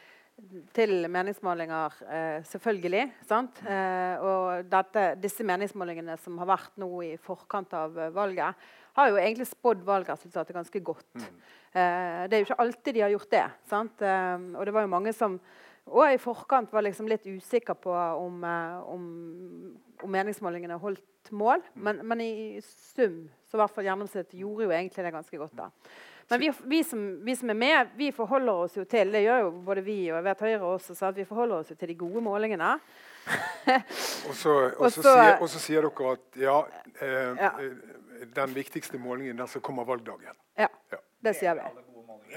til 0.75 1.07
meningsmålinger, 1.11 1.95
eh, 2.09 2.43
selvfølgelig. 2.47 3.05
Sant? 3.29 3.61
Eh, 3.67 4.23
og 4.25 4.67
dette, 4.71 5.15
disse 5.21 5.45
meningsmålingene 5.47 6.17
som 6.21 6.39
har 6.41 6.51
vært 6.51 6.77
nå 6.81 6.91
i 7.07 7.15
forkant 7.21 7.73
av 7.77 7.99
eh, 7.99 8.13
valget, 8.15 8.69
har 8.99 9.11
jo 9.11 9.19
egentlig 9.21 9.47
spådd 9.47 9.85
valgresultatet 9.87 10.57
ganske 10.57 10.83
godt. 10.85 11.09
Eh, 11.71 12.27
det 12.27 12.35
er 12.35 12.41
jo 12.41 12.49
ikke 12.49 12.61
alltid 12.65 12.97
de 12.97 13.03
har 13.05 13.13
gjort 13.15 13.31
det. 13.31 13.45
Sant? 13.71 14.03
Og 14.03 14.65
det 14.67 14.73
var 14.75 14.87
jo 14.87 14.95
mange 14.97 15.13
som 15.17 15.41
og 15.91 16.05
i 16.07 16.19
forkant 16.23 16.71
var 16.71 16.85
liksom 16.85 17.09
litt 17.11 17.25
usikker 17.27 17.75
på 17.83 17.91
om, 17.91 18.45
om, 18.45 19.07
om 20.05 20.13
meningsmålingene 20.13 20.77
holdt 20.79 21.31
mål. 21.35 21.65
Men, 21.75 22.03
men 22.07 22.23
i 22.23 22.33
sum, 22.63 23.25
så 23.49 23.59
hvert 23.59 23.75
fall 23.75 23.89
gjennomsnittet, 23.89 24.37
gjorde 24.39 24.69
jo 24.69 24.75
egentlig 24.77 25.07
det 25.07 25.15
ganske 25.17 25.41
godt. 25.41 25.57
da. 25.59 25.71
Men 26.31 26.41
vi, 26.41 26.51
vi, 26.71 26.83
som, 26.87 27.01
vi 27.27 27.35
som 27.37 27.51
er 27.51 27.57
med, 27.59 27.89
vi 27.99 28.11
forholder 28.15 28.53
oss 28.65 28.77
jo 28.79 28.85
til 28.89 29.11
det 29.13 29.23
gjør 29.25 29.41
jo 29.45 29.51
både 29.67 29.83
vi 29.85 29.97
og 30.13 30.17
jeg 30.21 30.25
vet 30.29 30.41
Høyre 30.47 30.61
også, 30.77 30.95
så 30.95 31.09
at 31.11 31.17
vi 31.19 31.25
forholder 31.27 31.57
oss 31.65 31.71
jo 31.73 31.77
til 31.81 31.89
de 31.91 31.97
gode 31.99 32.23
målingene. 32.23 32.77
Og 34.29 34.35
så, 34.35 34.53
og 34.81 34.89
så 34.93 35.03
sier, 35.05 35.35
og 35.43 35.49
så 35.53 35.59
sier 35.61 35.85
dere 35.85 36.13
at 36.15 36.39
ja, 36.41 36.55
eh, 37.03 37.37
Ja. 37.37 37.51
eh, 37.61 38.25
den 38.37 38.55
viktigste 38.57 38.99
målingen 38.99 39.37
den 39.39 39.49
som 39.49 39.61
kommer 39.63 39.85
valgdagen. 39.85 40.35
Ja, 40.59 40.67
Ja. 40.93 40.99
det 41.25 41.35
sier 41.37 41.55
vi. 41.55 41.61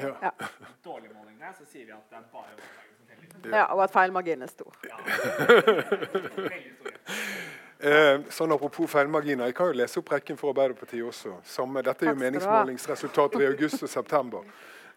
Ja. 0.02 0.12
Ja. 0.22 0.32
Dårlige 0.86 1.14
målinger, 1.14 1.54
så 1.58 1.66
sier 1.72 1.86
vi 1.86 1.92
at 1.96 2.04
det 2.10 2.18
er 2.18 2.28
bare 2.34 2.52
valgdagen 2.52 3.32
som 3.32 3.42
teller. 3.42 3.58
Ja, 3.58 3.64
og 3.74 3.84
at 3.84 3.92
feilmarginen 3.96 4.42
er 4.44 4.52
stor. 4.52 4.74
Veldig 5.64 6.74
store. 6.80 6.98
Eh, 7.84 8.22
sånn 8.32 8.54
Apropos 8.56 8.88
feilmarginer, 8.88 9.50
jeg 9.50 9.56
kan 9.58 9.68
jo 9.68 9.76
lese 9.76 10.00
opp 10.00 10.14
rekken 10.14 10.38
for 10.40 10.54
Arbeiderpartiet 10.54 11.04
også. 11.04 11.34
Samme, 11.44 11.82
dette 11.84 12.06
er 12.06 12.14
jo 12.14 12.20
meningsmålingsresultater 12.22 13.44
i 13.44 13.48
august 13.50 13.84
og 13.84 13.90
september. 13.92 14.46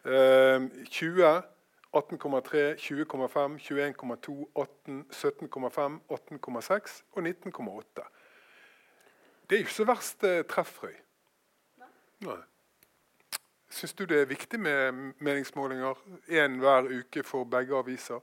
Eh, 0.06 0.68
20, 0.94 1.42
18,3, 1.90 2.76
20,5, 2.78 3.56
21,2, 3.58 4.36
18, 4.54 5.00
17,5, 5.10 5.96
18,6 6.14 7.02
og 7.12 7.22
19,8. 7.26 8.06
Det 9.50 9.56
er 9.56 9.60
jo 9.60 9.66
ikke 9.66 9.74
så 9.74 9.88
verst 9.88 10.28
eh, 10.28 10.44
treffrøy. 10.46 10.94
Nei. 12.26 12.38
Syns 13.76 13.96
du 13.98 14.04
det 14.06 14.20
er 14.22 14.30
viktig 14.30 14.60
med 14.62 15.02
meningsmålinger? 15.18 15.98
Én 16.30 16.60
hver 16.62 16.86
uke 17.00 17.26
for 17.26 17.44
begge 17.50 17.74
aviser? 17.74 18.22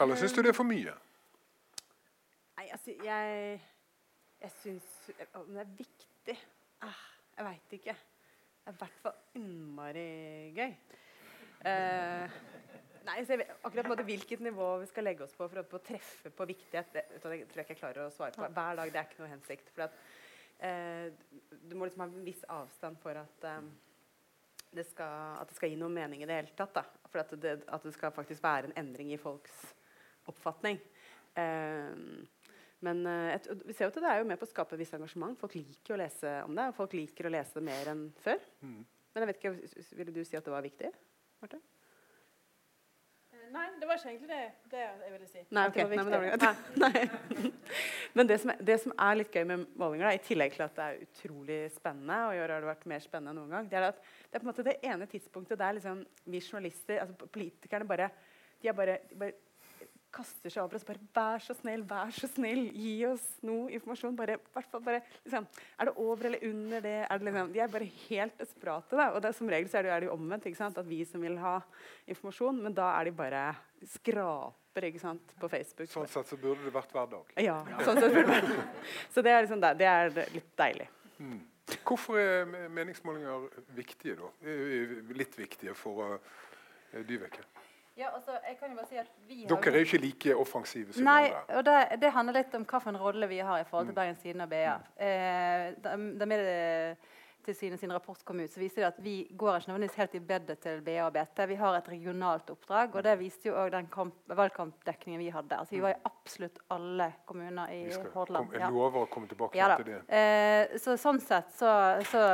Eller 0.00 0.20
syns 0.20 0.36
du 0.36 0.42
det 0.42 0.52
er 0.52 0.60
for 0.60 0.68
mye? 0.68 0.92
Altså, 2.74 2.94
jeg 3.04 3.60
Jeg 4.42 4.50
syns 4.58 4.90
Om 5.38 5.52
det 5.54 5.62
er 5.62 5.76
viktig 5.78 6.36
ah, 6.82 7.04
Jeg 7.36 7.46
veit 7.46 7.78
ikke. 7.78 7.94
Det 8.64 8.72
er 8.72 8.74
i 8.74 8.80
hvert 8.80 9.00
fall 9.02 9.38
innmari 9.38 10.02
gøy. 10.56 10.70
Eh, 11.68 12.36
nei, 13.04 13.16
så 13.26 13.34
jeg 13.34 13.46
akkurat 13.66 13.88
måte 13.90 14.06
hvilket 14.06 14.40
nivå 14.44 14.68
vi 14.80 14.86
skal 14.88 15.04
legge 15.04 15.26
oss 15.26 15.34
på 15.36 15.48
for 15.50 15.60
å, 15.60 15.64
på 15.68 15.80
treffe 15.84 16.32
på 16.32 16.46
viktighet, 16.48 16.94
det, 16.94 17.02
tror 17.20 17.34
jeg 17.34 17.42
ikke 17.44 17.74
jeg 17.74 17.80
klarer 17.82 18.06
å 18.06 18.14
svare 18.14 18.32
på 18.38 18.46
hver 18.46 18.78
dag. 18.80 18.92
Det 18.94 19.00
er 19.00 19.08
ikke 19.10 19.20
noe 19.20 19.32
hensikt. 19.34 19.68
For 19.74 19.84
at, 19.84 19.98
eh, 20.64 21.10
du 21.60 21.74
må 21.76 21.88
liksom 21.88 22.06
ha 22.06 22.08
en 22.08 22.24
viss 22.24 22.40
avstand 22.56 23.00
for 23.02 23.20
at 23.20 23.48
eh, 23.50 23.60
det 24.78 24.86
skal, 24.88 25.36
at 25.42 25.52
det 25.52 25.58
skal 25.58 25.74
gi 25.74 25.80
noe 25.82 25.92
mening 25.92 26.24
i 26.24 26.30
det 26.30 26.38
hele 26.40 26.56
tatt. 26.56 26.78
Da. 26.78 27.10
For 27.10 27.20
at 27.20 27.36
det, 27.44 27.58
at 27.68 27.84
det 27.84 27.92
skal 27.98 28.16
faktisk 28.16 28.44
være 28.46 28.70
en 28.70 28.78
endring 28.80 29.12
i 29.12 29.20
folks 29.20 29.60
oppfatning. 30.32 30.80
Eh, 31.36 31.92
men 32.84 33.04
uh, 33.08 33.30
et, 33.34 33.46
vi 33.64 33.76
ser 33.76 33.88
jo 33.88 33.92
at 33.92 34.00
det 34.00 34.10
er 34.10 34.20
jo 34.20 34.28
med 34.28 34.40
på 34.40 34.46
å 34.48 34.50
skape 34.50 34.78
visst 34.80 34.96
engasjement. 34.96 35.38
Folk 35.40 35.56
liker 35.56 35.96
å 35.96 36.00
lese 36.00 36.34
om 36.44 36.56
det, 36.56 36.68
og 36.70 36.76
folk 36.76 36.96
liker 36.96 37.30
å 37.30 37.32
lese 37.34 37.58
det 37.58 37.64
mer 37.66 37.94
enn 37.94 38.08
før. 38.24 38.42
Mm. 38.64 38.82
Men 39.14 39.24
jeg 39.24 39.30
vet 39.30 39.40
ikke, 39.40 39.94
Ville 40.00 40.14
du 40.14 40.24
si 40.26 40.36
at 40.38 40.44
det 40.46 40.52
var 40.52 40.64
viktig? 40.64 40.90
Marte? 41.42 41.60
Eh, 43.34 43.46
nei, 43.54 43.64
det 43.78 43.88
var 43.88 44.00
ikke 44.00 44.10
egentlig 44.10 44.30
det, 44.30 44.42
det 44.72 44.82
jeg 44.82 45.12
ville 45.12 45.28
si. 45.30 45.44
Nei, 45.54 45.64
okay. 45.70 45.86
Nei, 45.86 46.00
men, 46.00 46.10
det 46.82 47.52
men 48.18 48.30
det, 48.30 48.38
som 48.42 48.52
er, 48.54 48.60
det, 48.70 48.78
som 48.82 48.94
er, 48.96 49.18
litt 49.20 49.38
gøy 49.38 49.46
med 49.50 49.64
målinger, 49.80 50.08
da, 50.08 50.14
i 50.18 50.24
tillegg 50.24 50.56
til 50.56 50.66
at 50.66 50.76
det 50.78 50.86
er 50.88 51.02
utrolig 51.06 51.60
spennende, 51.74 52.20
og 52.28 52.34
i 52.34 52.42
år 52.42 52.54
har 52.56 52.64
det 52.64 52.72
vært 52.72 52.86
mer 52.90 53.04
spennende 53.04 53.34
enn 53.34 53.42
noen 53.42 53.56
gang, 53.58 53.70
det 53.70 53.80
er 53.80 53.88
at 53.92 54.02
det 54.02 54.38
er 54.38 54.42
på 54.42 54.48
en 54.48 54.52
måte 54.52 54.66
det 54.66 54.78
ene 54.90 55.10
tidspunktet 55.10 55.60
der 55.60 55.78
liksom, 55.78 56.04
vi 56.26 56.42
journalister, 56.42 57.02
altså 57.04 57.30
politikerne, 57.38 57.88
bare, 57.90 58.10
de 58.62 58.70
er 58.70 58.78
bare, 58.78 58.98
de 59.10 59.20
bare 59.20 59.43
kaster 60.14 60.52
seg 60.52 60.62
over 60.62 60.78
oss. 60.78 60.86
bare 60.86 61.02
'Vær 61.14 61.42
så 61.42 61.56
snill, 61.58 61.82
vær 61.82 62.12
så 62.14 62.28
snill, 62.30 62.68
gi 62.72 62.94
oss 63.06 63.24
noe 63.42 63.70
informasjon.' 63.74 64.16
Bare, 64.16 64.38
bare, 64.54 65.02
liksom, 65.24 65.46
er 65.78 65.84
det 65.90 65.94
over 65.96 66.26
eller 66.26 66.44
under 66.48 66.80
det? 66.80 67.06
det 67.10 67.20
liksom, 67.28 67.52
de 67.52 67.60
er 67.60 67.68
bare 67.68 67.90
helt 68.08 68.38
desperate. 68.38 68.96
Da. 68.96 69.10
Og 69.12 69.22
det, 69.22 69.34
som 69.34 69.48
regel 69.48 69.68
så 69.68 69.78
er 69.78 69.82
det, 69.82 69.92
er 69.92 70.00
det 70.00 70.10
jo 70.10 70.16
omvendt. 70.16 70.46
At 70.64 70.86
vi 70.86 71.04
som 71.04 71.20
vil 71.20 71.38
ha 71.38 71.60
informasjon, 72.06 72.62
men 72.62 72.74
da 72.74 72.90
er 73.00 73.04
de 73.04 73.16
bare 73.16 73.56
skraper 73.86 74.88
ikke 74.88 75.00
sant, 75.02 75.34
på 75.40 75.48
Facebook. 75.48 75.88
Sånn 75.90 76.08
sett 76.08 76.30
så 76.30 76.36
burde 76.36 76.64
det 76.64 76.74
vært 76.74 76.92
hver 76.94 77.10
dag. 77.10 77.34
Ja. 77.42 77.58
sånn 77.84 78.00
sett 78.00 78.14
burde 78.14 78.40
det 78.40 78.62
Så 79.14 79.22
det 79.22 79.34
er, 79.34 79.42
liksom, 79.42 79.60
det 79.60 79.90
er 79.90 80.14
litt 80.34 80.54
deilig. 80.56 80.88
Mm. 81.18 81.42
Hvorfor 81.84 82.18
er 82.20 82.68
meningsmålinger 82.68 83.48
viktige, 83.76 84.16
da? 84.20 84.30
Litt 85.16 85.38
viktige 85.38 85.74
for 85.78 86.18
uh, 86.18 87.04
Dyveke? 87.08 87.44
Ja, 87.96 88.08
altså, 88.14 88.30
jeg 88.48 88.56
kan 88.58 88.70
jo 88.70 88.76
bare 88.76 88.88
si 88.90 88.96
at 88.98 89.10
vi 89.28 89.40
har 89.42 89.50
Dere 89.54 89.72
er 89.72 89.84
jo 89.84 89.88
ikke 89.88 89.98
like 90.02 90.36
offensive 90.36 90.92
som 90.92 91.06
Nei, 91.06 91.28
og 91.54 91.62
det, 91.66 91.74
det, 92.02 92.10
handler 92.10 92.40
litt 92.40 92.54
om 92.58 92.64
hvilken 92.66 92.96
rolle 92.98 93.28
vi 93.30 93.38
har 93.38 93.60
i 93.60 93.66
forhold 93.68 93.86
til 93.86 93.94
mm. 93.94 94.00
Bergens 94.00 94.22
Tidende 94.22 94.48
og 94.48 94.50
BA. 94.50 94.78
Eh, 94.98 95.68
da, 95.84 95.92
da 96.18 96.26
til 97.44 97.56
sine, 97.56 97.76
sin 97.78 97.92
rapport 97.92 98.24
kom 98.24 98.40
ut, 98.40 98.50
så 98.50 98.60
viste 98.60 98.80
det 98.80 98.86
at 98.88 99.00
vi 99.04 99.14
går 99.36 99.58
ikke 99.58 99.70
nødvendigvis 99.70 99.98
helt 100.00 100.14
i 100.16 100.20
bedet 100.30 100.56
til 100.64 100.80
BA 100.84 101.04
og 101.04 101.12
BT. 101.12 101.42
Vi 101.50 101.58
har 101.60 101.76
et 101.78 101.90
regionalt 101.92 102.50
oppdrag, 102.50 102.96
og 102.96 103.04
det 103.04 103.14
viste 103.20 103.50
jo 103.50 103.58
òg 103.60 103.70
den 103.74 103.88
valgkampdekningen 104.32 105.20
vi 105.20 105.28
hadde. 105.34 105.58
Altså, 105.58 105.76
vi 105.76 105.82
var 105.84 105.94
i 105.94 106.00
absolutt 106.08 106.58
alle 106.74 107.10
kommuner 107.28 107.74
i 107.74 107.82
Hordaland. 108.14 108.56
Jeg 108.56 108.72
lover 108.72 109.04
å 109.04 109.12
komme 109.12 109.30
tilbake 109.30 109.60
ja, 109.60 109.70
til 109.76 109.92
det. 109.92 110.00
Eh, 110.08 110.74
så 110.82 110.96
sånn 111.00 111.20
sett 111.22 111.52
så, 111.54 111.70
så, 112.10 112.24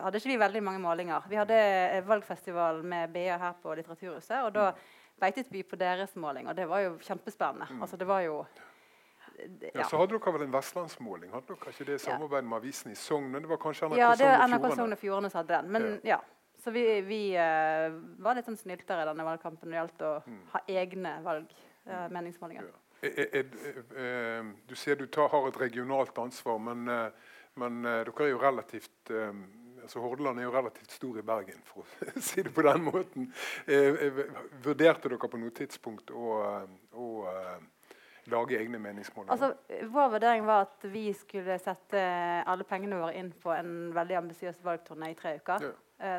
hadde 0.00 0.20
ikke 0.20 0.32
vi 0.32 0.42
veldig 0.46 0.64
mange 0.64 0.82
målinger. 0.84 1.30
Vi 1.30 1.38
hadde 1.38 1.62
valgfestival 2.08 2.82
med 2.82 3.14
BA 3.14 3.38
her 3.40 3.56
på 3.62 3.76
Litteraturhuset, 3.76 4.40
og 4.42 4.52
da 4.56 4.70
mm 4.72 5.02
beitet 5.20 5.50
vi 5.50 5.62
på 5.62 5.76
deres 5.80 6.14
måling, 6.16 6.48
og 6.48 6.56
det 6.56 6.68
var 6.68 6.84
jo 6.84 6.94
kjempespennende. 7.02 7.68
Mm. 7.70 7.82
Altså, 7.82 7.96
det 7.96 8.06
var 8.08 8.20
jo 8.26 8.44
ja. 9.38 9.70
ja. 9.74 9.84
Så 9.88 9.98
hadde 9.98 10.14
dere 10.14 10.32
vel 10.36 10.46
en 10.46 10.54
vestlandsmåling? 10.54 11.32
Hadde 11.32 11.50
dere 11.50 11.74
ikke 11.74 11.88
det 11.88 11.98
i 11.98 12.04
samarbeid 12.04 12.46
med 12.46 12.58
avisen 12.60 12.92
i 12.92 12.98
Sogn? 12.98 13.34
Det 13.34 13.50
var 13.50 13.60
kanskje 13.62 13.88
NRK 13.90 13.98
ja, 13.98 14.12
det 14.18 14.30
er 14.30 14.46
NRK 14.46 14.70
Sogn 14.76 14.94
og 14.94 15.00
Fjordane 15.00 15.30
som 15.32 15.42
hadde 15.42 15.58
den. 15.58 15.72
Men 15.74 15.88
ja. 16.06 16.20
Så 16.64 16.72
vi, 16.72 16.84
vi 17.04 17.20
uh, 17.36 17.92
var 18.24 18.38
litt 18.38 18.46
sånn 18.48 18.56
snyltere 18.56 19.04
i 19.04 19.08
denne 19.10 19.26
valgkampen 19.26 19.68
når 19.68 19.74
det 19.74 19.80
gjaldt 19.80 20.04
å 20.06 20.12
mm. 20.24 20.38
ha 20.54 20.60
egne 20.80 21.12
valg, 21.26 21.50
uh, 21.90 22.06
meningsmålinger. 22.14 22.70
Ja. 22.70 22.80
Eh, 23.04 24.46
du 24.64 24.72
sier 24.78 24.96
du 24.96 25.04
tar, 25.12 25.28
har 25.28 25.50
et 25.50 25.58
regionalt 25.60 26.16
ansvar, 26.22 26.56
men, 26.70 26.88
men 27.60 27.82
dere 27.84 28.14
er 28.24 28.30
jo 28.30 28.38
relativt 28.40 29.12
altså 29.84 30.00
Hordaland 30.00 30.40
er 30.40 30.48
jo 30.48 30.54
relativt 30.54 30.92
stor 30.92 31.18
i 31.20 31.22
Bergen, 31.26 31.60
for 31.68 31.84
å 31.84 32.20
si 32.28 32.42
det 32.44 32.52
på 32.54 32.64
den 32.66 32.84
måten. 32.86 33.30
Eh, 33.66 34.00
eh, 34.08 34.20
vurderte 34.64 35.12
dere 35.12 35.30
på 35.30 35.40
noe 35.40 35.54
tidspunkt 35.54 36.12
å, 36.14 36.34
å 36.96 37.08
uh, 37.28 37.88
lage 38.32 38.58
egne 38.58 38.80
meningsmålinger? 38.82 39.34
Altså, 39.34 39.84
vår 39.92 40.14
vurdering 40.16 40.46
var 40.48 40.66
at 40.66 40.86
vi 40.90 41.06
skulle 41.16 41.58
sette 41.62 42.04
alle 42.50 42.66
pengene 42.68 43.00
våre 43.02 43.16
inn 43.20 43.32
på 43.40 43.52
en 43.54 43.74
veldig 43.96 44.20
ambisiøs 44.24 44.62
valgturné 44.64 45.12
i 45.12 45.18
tre 45.18 45.36
uker. 45.40 45.68
Ja. 45.68 45.74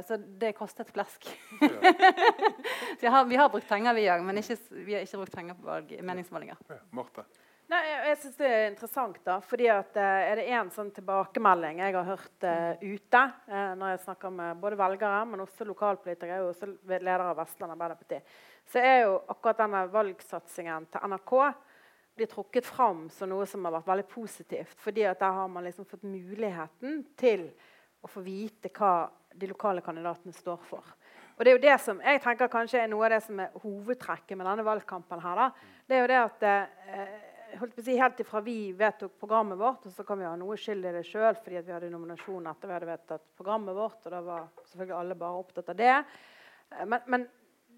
Så 0.07 0.15
det 0.17 0.53
kostet 0.57 0.87
flesk. 0.89 1.27
Ja. 1.59 1.91
så 3.01 3.11
har, 3.11 3.25
vi 3.27 3.37
har 3.37 3.49
brukt 3.51 3.67
penger, 3.69 3.93
vi 3.97 4.05
òg, 4.09 4.23
men 4.25 4.39
ikke, 4.39 4.55
vi 4.77 4.95
har 4.95 5.03
ikke 5.03 5.19
brukt 5.19 5.35
penger 5.35 5.57
på 5.59 5.67
valg, 5.67 5.91
meningsmålinger. 6.07 6.61
Ja. 6.71 6.79
Marte? 6.95 7.25
Nei, 7.65 7.81
jeg, 7.89 8.01
jeg 8.05 8.17
synes 8.21 8.35
Det 8.37 8.49
er 8.49 8.67
interessant. 8.69 9.21
da, 9.25 9.39
fordi 9.41 9.69
at 9.73 9.95
uh, 9.97 10.21
Er 10.29 10.37
det 10.37 10.49
én 10.53 10.71
sånn 10.73 10.91
tilbakemelding 10.93 11.81
jeg 11.81 11.95
har 11.95 12.09
hørt 12.11 12.45
uh, 12.45 12.83
ute 12.83 13.21
uh, 13.49 13.71
når 13.79 13.95
jeg 13.95 14.03
snakker 14.03 14.33
med 14.37 14.59
både 14.61 14.77
velgere, 14.77 15.23
men 15.31 15.41
også 15.41 15.65
lokalpolitikere 15.65 16.43
og 16.43 16.51
også 16.53 16.69
ledere 16.91 17.31
av 17.31 17.39
Vestland 17.41 17.73
Arbeiderparti, 17.73 18.21
så 18.69 18.83
er 18.83 18.99
jo 19.07 19.17
akkurat 19.33 19.63
denne 19.63 19.81
valgsatsingen 19.93 20.87
til 20.93 21.09
NRK 21.09 21.35
blir 22.15 22.31
trukket 22.31 22.69
fram 22.69 23.07
som 23.11 23.33
noe 23.33 23.49
som 23.49 23.65
har 23.67 23.79
vært 23.79 23.89
veldig 23.89 24.07
positivt. 24.13 24.77
fordi 24.79 25.09
at 25.09 25.19
der 25.19 25.33
har 25.41 25.49
man 25.49 25.65
liksom 25.65 25.89
fått 25.89 26.05
muligheten 26.05 27.03
til 27.17 27.49
å 28.05 28.07
få 28.07 28.21
vite 28.21 28.69
hva 28.77 29.09
de 29.33 29.49
lokale 29.49 29.81
kandidatene 29.83 30.33
står 30.33 30.61
for. 30.69 30.85
Og 31.35 31.43
det 31.43 31.51
er 31.51 31.57
jo 31.57 31.65
det 31.65 31.79
som 31.83 31.97
jeg 31.99 32.21
tenker 32.23 32.47
kanskje 32.47 32.85
er 32.85 32.87
noe 32.87 33.09
av 33.09 33.17
det 33.17 33.23
som 33.25 33.39
er 33.41 33.57
hovedtrekket 33.59 34.37
med 34.37 34.47
denne 34.47 34.63
valgkampen. 34.63 35.19
her 35.19 35.35
da, 35.35 35.49
det 35.89 35.97
er 35.97 36.05
jo 36.05 36.11
det 36.13 36.21
at 36.21 37.33
holdt 37.59 37.75
på 37.75 37.83
å 37.83 37.85
si, 37.85 37.95
helt 37.99 38.19
ifra 38.21 38.41
vi 38.45 38.57
vedtok 38.77 39.15
programmet 39.21 39.59
vårt, 39.59 39.87
og 39.87 39.93
så 39.95 40.05
kan 40.07 40.19
vi 40.19 40.27
ha 40.27 40.35
noe 40.39 40.57
skyld 40.59 40.85
i 40.85 40.93
det 40.97 41.05
sjøl 41.07 41.37
fordi 41.39 41.63
vi 41.65 41.73
hadde 41.75 41.91
nominasjon 41.93 42.51
etter 42.51 42.69
vi 42.69 42.77
hadde 42.77 42.89
vedtatt 42.89 43.25
programmet 43.37 43.77
vårt, 43.77 44.01
og 44.05 44.13
da 44.13 44.21
var 44.25 44.45
selvfølgelig 44.67 44.97
alle 44.99 45.17
bare 45.19 45.41
opptatt 45.41 45.73
av 45.73 45.79
det. 45.79 45.95
Eh, 45.95 46.85
men, 46.85 47.03
men 47.11 47.27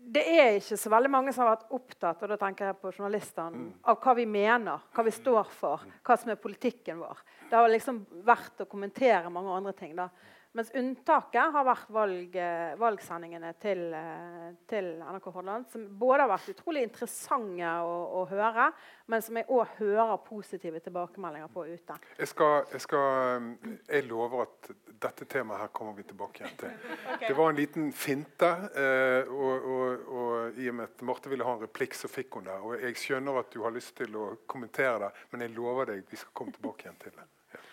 det 0.07 0.23
er 0.31 0.57
ikke 0.59 0.77
så 0.79 0.91
veldig 0.93 1.11
mange 1.11 1.33
som 1.35 1.43
har 1.43 1.55
vært 1.55 1.75
opptatt 1.75 2.21
og 2.23 2.31
da 2.31 2.37
tenker 2.39 2.69
jeg 2.69 2.79
på 2.79 2.93
journalistene, 2.93 3.63
mm. 3.65 3.69
av 3.91 3.99
hva 4.03 4.15
vi 4.17 4.27
mener, 4.29 4.87
hva 4.95 5.05
vi 5.07 5.13
står 5.15 5.51
for, 5.51 5.83
hva 6.05 6.17
som 6.19 6.31
er 6.31 6.41
politikken 6.41 7.01
vår. 7.03 7.23
Det 7.49 7.57
har 7.57 7.71
liksom 7.71 8.03
vært 8.27 8.63
å 8.63 8.69
kommentere 8.69 9.31
mange 9.33 9.55
andre 9.55 9.73
ting. 9.75 9.95
da. 9.97 10.09
Mens 10.57 10.71
unntaket 10.73 11.51
har 11.53 11.65
vært 11.67 11.89
valg, 11.93 12.35
eh, 12.41 12.71
valgsendingene 12.81 13.51
til, 13.61 13.81
eh, 13.93 14.53
til, 14.65 14.87
NRK 15.05 15.27
Hordaland, 15.29 15.67
som 15.69 15.83
både 15.99 16.23
har 16.23 16.31
vært 16.31 16.49
utrolig 16.49 16.81
interessante 16.87 17.73
å, 17.85 17.91
å 18.17 18.23
høre, 18.31 18.71
men 19.05 19.21
som 19.21 19.37
jeg 19.37 19.45
òg 19.53 19.75
hører 19.77 20.15
positive 20.25 20.81
tilbakemeldinger 20.81 21.51
på 21.53 21.67
ute. 21.67 21.99
Jeg, 22.17 22.29
skal, 22.31 22.65
jeg, 22.71 22.81
skal, 22.87 23.51
jeg, 23.83 24.07
lover 24.09 24.47
at 24.47 24.71
dette 25.05 25.27
temaet 25.29 25.61
her 25.61 25.69
kommer 25.77 25.93
vi 25.99 26.07
tilbake 26.09 26.41
igjen 26.41 26.57
til. 26.63 26.73
okay. 27.13 27.27
Det 27.27 27.37
var 27.37 27.53
en 27.53 27.61
liten 27.61 27.93
finte, 27.93 28.51
eh, 28.81 29.29
og, 29.29 29.69
og, 29.75 30.09
og, 30.09 30.57
i 30.57 30.71
og 30.71 30.79
med 30.79 30.89
at 30.89 31.05
Marte 31.05 31.29
ville 31.29 31.45
ha 31.45 31.53
en 31.53 31.63
replikk, 31.67 31.93
så 31.93 32.09
fikk 32.09 32.39
hun 32.39 32.49
det. 32.49 32.57
Og 32.65 32.81
jeg 32.81 32.97
skjønner 33.03 33.43
at 33.43 33.53
du 33.53 33.61
har 33.61 33.77
lyst 33.77 33.93
til 34.01 34.17
å 34.17 34.31
kommentere 34.49 35.05
det, 35.05 35.13
men 35.29 35.45
jeg 35.45 35.53
lover 35.59 35.93
deg 35.93 36.03
vi 36.09 36.17
skal 36.17 36.33
komme 36.33 36.57
tilbake 36.57 36.87
igjen 36.87 37.01
til 37.05 37.17
det. 37.21 37.29
Ja. 37.53 37.65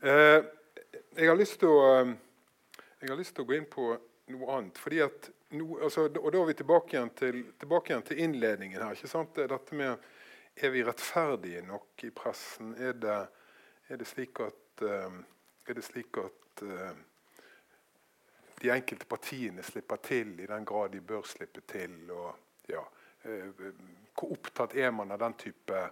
Eh, 0.00 0.40
jeg 1.20 1.28
har 1.28 1.36
lyst 1.36 1.58
til 1.60 1.68
å 1.68 1.82
til 3.00 3.42
å 3.42 3.48
gå 3.48 3.56
inn 3.56 3.68
på 3.68 3.90
noe 4.32 4.56
annet. 4.56 4.78
fordi 4.78 5.00
at 5.04 5.30
no, 5.50 5.78
altså, 5.82 6.06
og 6.08 6.32
Da 6.32 6.40
er 6.40 6.46
vi 6.46 6.54
tilbake 6.54 6.96
igjen, 6.96 7.10
til, 7.10 7.42
tilbake 7.58 7.92
igjen 7.92 8.06
til 8.06 8.22
innledningen 8.24 8.82
her. 8.82 8.92
ikke 8.94 9.08
sant? 9.08 9.36
Dette 9.36 9.74
med 9.74 9.98
Er 10.56 10.70
vi 10.70 10.82
rettferdige 10.84 11.62
nok 11.62 12.02
i 12.04 12.10
pressen? 12.10 12.74
Er 12.74 12.92
det, 12.92 13.18
er 13.88 13.96
det 13.96 14.06
slik 14.06 14.40
at, 14.40 14.82
um, 14.82 15.24
er 15.66 15.74
det 15.74 15.84
slik 15.84 16.18
at 16.18 16.62
uh, 16.62 16.90
de 18.60 18.70
enkelte 18.70 19.06
partiene 19.06 19.62
slipper 19.62 19.96
til 19.96 20.40
i 20.40 20.46
den 20.46 20.64
grad 20.64 20.90
de 20.92 21.00
bør 21.00 21.22
slippe 21.22 21.62
til? 21.70 22.10
Og, 22.10 22.34
ja, 22.68 22.82
uh, 23.24 23.70
hvor 24.18 24.32
opptatt 24.32 24.74
er 24.74 24.90
man 24.90 25.12
av 25.12 25.22
den 25.22 25.38
type 25.38 25.84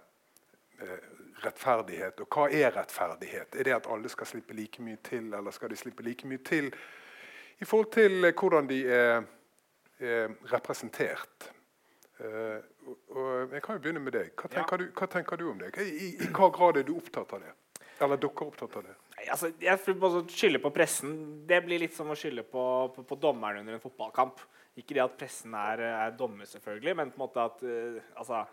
rettferdighet. 1.43 2.19
Og 2.19 2.27
hva 2.33 2.47
er 2.51 2.73
rettferdighet? 2.75 3.55
Er 3.55 3.67
det 3.67 3.75
at 3.75 3.87
alle 3.91 4.09
skal 4.09 4.27
slippe 4.27 4.55
like 4.57 4.83
mye 4.83 4.99
til, 5.03 5.33
eller 5.33 5.51
skal 5.55 5.71
de 5.71 5.77
slippe 5.79 6.03
like 6.03 6.27
mye 6.27 6.43
til 6.45 6.71
i 7.59 7.65
forhold 7.65 7.91
til 7.91 8.25
eh, 8.25 8.33
hvordan 8.39 8.69
de 8.69 8.79
er, 8.87 9.23
er 9.99 10.35
representert? 10.53 11.51
Uh, 12.19 12.59
og 13.15 13.53
jeg 13.53 13.61
kan 13.63 13.75
jo 13.75 13.79
begynne 13.79 14.01
med 14.03 14.11
deg. 14.11 14.31
Hva 14.35 14.49
tenker, 14.51 14.81
ja. 14.81 14.87
du, 14.87 14.95
hva 14.99 15.07
tenker 15.07 15.39
du, 15.39 15.45
om 15.53 15.59
det? 15.59 15.69
I, 15.79 16.07
I, 16.19 16.27
hva 16.35 16.49
grad 16.51 16.81
er 16.81 16.83
du 16.87 16.97
opptatt 16.97 17.31
av 17.35 17.45
det? 17.45 17.53
Eller 18.05 18.19
dere 18.21 18.31
er 18.31 18.47
opptatt 18.47 18.77
av 18.79 18.85
det? 18.87 18.95
Nei, 19.17 19.25
altså, 19.33 19.49
jeg 19.59 19.79
skylde 20.31 20.61
på 20.63 20.71
pressen. 20.75 21.11
Det 21.49 21.59
blir 21.65 21.81
litt 21.83 21.95
som 21.95 22.11
å 22.11 22.17
skylde 22.17 22.45
på, 22.47 22.63
på, 22.95 23.03
på 23.07 23.19
dommeren 23.19 23.61
under 23.61 23.75
en 23.75 23.83
fotballkamp. 23.83 24.41
Ikke 24.79 24.95
det 24.95 25.03
at 25.03 25.15
pressen 25.19 25.55
er, 25.57 25.81
er 26.05 26.13
dommer, 26.15 26.47
selvfølgelig, 26.47 26.93
men 26.95 27.09
på 27.11 27.19
en 27.19 27.23
måte 27.25 27.43
at 27.43 27.63
uh, 27.65 28.11
altså, 28.21 28.43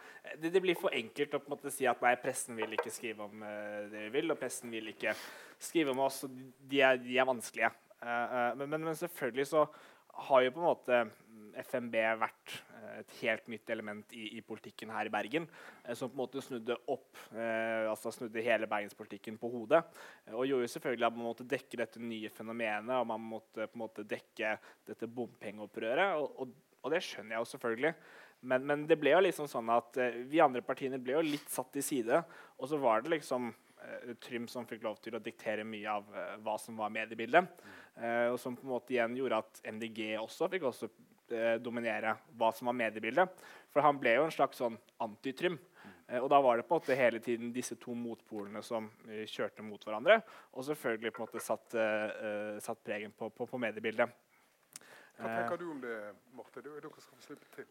det, 0.40 0.50
det, 0.50 0.62
blir 0.64 0.78
for 0.80 0.94
enkelt 0.96 1.36
å 1.36 1.40
på 1.42 1.50
en 1.50 1.54
måte 1.54 1.72
si 1.74 1.86
at 1.86 2.00
nei, 2.02 2.14
pressen 2.18 2.56
vil 2.58 2.72
ikke 2.74 2.90
skrive 2.94 3.28
om 3.28 3.44
uh, 3.44 3.84
det 3.92 4.06
vi 4.08 4.14
vil, 4.16 4.32
og 4.32 4.40
pressen 4.40 4.72
vil 4.72 4.90
ikke 4.90 5.14
skrive 5.62 5.94
om 5.94 6.02
oss. 6.08 6.24
De 6.26 6.82
er, 6.82 6.98
de 7.02 7.20
er 7.20 7.28
vanskelige. 7.28 7.70
Uh, 8.00 8.56
men, 8.58 8.66
men, 8.72 8.88
men, 8.88 8.98
selvfølgelig 8.98 9.46
så 9.52 9.66
har 10.26 10.42
jo 10.42 10.56
på 10.56 10.62
en 10.62 10.70
måte 10.70 11.02
FNB 11.66 11.94
vært 12.24 12.56
et 12.96 13.14
helt 13.20 13.48
nytt 13.52 13.70
element 13.74 14.12
i, 14.16 14.28
i 14.38 14.42
politikken 14.44 14.92
her 14.94 15.08
i 15.08 15.12
Bergen. 15.12 15.48
Uh, 15.82 15.94
som 15.94 16.10
på 16.10 16.16
en 16.16 16.22
måte 16.22 16.44
snudde 16.44 16.78
opp, 16.92 17.08
altså 17.36 18.12
snudde 18.14 18.44
hele 18.44 18.68
bergenspolitikken 18.70 19.38
på 19.40 19.50
hodet. 19.50 19.82
og 20.32 20.46
gjorde 20.46 20.68
selvfølgelig 20.70 21.06
at 21.08 21.16
man 21.16 21.26
måtte 21.26 21.48
dekke 21.48 21.80
dette 21.80 22.02
nye 22.02 22.30
fenomenet, 22.30 22.94
og 23.00 23.08
man 23.10 23.26
måtte 23.32 23.66
på 23.66 23.78
en 23.78 23.84
måte 23.84 24.06
dekke 24.06 24.56
dette 24.86 25.08
bompengeopprøret. 25.08 26.16
Og, 26.20 26.40
og, 26.42 26.80
og 26.82 26.94
det 26.94 27.02
skjønner 27.04 27.36
jeg 27.36 27.44
jo 27.44 27.50
selvfølgelig. 27.52 27.94
Men, 28.46 28.66
men, 28.68 28.86
det 28.86 28.98
ble 29.00 29.14
jo 29.14 29.22
liksom 29.24 29.48
sånn 29.50 29.70
at 29.72 29.96
vi 30.28 30.42
andre 30.44 30.62
partiene 30.62 31.00
ble 31.02 31.16
jo 31.16 31.24
litt 31.24 31.48
satt 31.50 31.72
til 31.74 31.84
side. 31.84 32.20
Og 32.60 32.70
så 32.70 32.78
var 32.80 33.02
det 33.02 33.16
liksom 33.16 33.50
Eh, 33.86 34.14
Trym 34.14 34.48
som 34.48 34.66
fikk 34.66 34.84
lov 34.86 35.00
til 35.04 35.16
å 35.16 35.22
diktere 35.22 35.66
mye 35.66 35.98
av 35.98 36.06
hva 36.44 36.56
som 36.60 36.78
var 36.78 36.92
mediebildet. 36.94 37.60
Og 37.96 38.34
som 38.36 38.52
på 38.52 38.66
en 38.66 38.74
måte 38.74 38.92
igjen 38.92 39.14
gjorde 39.16 39.38
at 39.40 39.60
MDG 39.72 40.18
også 40.20 40.50
fikk 40.52 40.66
også 40.68 40.90
dominere 41.62 42.12
hva 42.38 42.52
som 42.54 42.70
var 42.70 42.76
mediebildet. 42.78 43.46
For 43.72 43.84
han 43.84 43.98
ble 44.00 44.16
jo 44.16 44.26
en 44.26 44.34
slags 44.34 44.60
sånn 44.62 44.76
antitrym. 45.04 45.58
og 46.20 46.28
da 46.30 46.38
var 46.40 46.56
det 46.56 46.66
på 46.68 46.76
en 46.76 46.80
måte 46.80 46.98
hele 46.98 47.18
tiden 47.20 47.52
disse 47.52 47.76
to 47.82 47.94
motpolene 47.94 48.62
som 48.62 48.86
kjørte 49.06 49.64
mot 49.66 49.82
hverandre. 49.82 50.20
Og 50.52 50.64
selvfølgelig 50.68 51.12
på 51.12 51.22
en 51.22 51.28
måte 51.28 51.42
satt, 51.44 51.76
satt 52.62 52.84
pregen 52.84 53.12
på, 53.12 53.30
på, 53.30 53.46
på 53.46 53.58
mediebildet. 53.58 54.12
Hva 55.16 55.32
tenker 55.32 55.60
du 55.60 55.70
om 55.72 55.80
det, 55.80 55.96
Marte? 56.36 56.62
Dere 56.64 56.90
skal 56.92 57.16
få 57.16 57.22
slippe 57.24 57.48
til. 57.54 57.68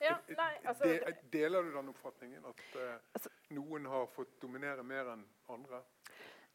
Ja, 0.00 0.16
nei, 0.28 0.52
altså, 0.68 0.84
De, 0.84 1.12
deler 1.32 1.64
du 1.64 1.72
den 1.72 1.88
oppfatningen 1.88 2.44
at 2.44 2.64
uh, 2.76 2.96
altså, 3.16 3.30
noen 3.56 3.86
har 3.88 4.08
fått 4.12 4.34
dominere 4.42 4.84
mer 4.84 5.08
enn 5.14 5.22
andre? 5.52 5.80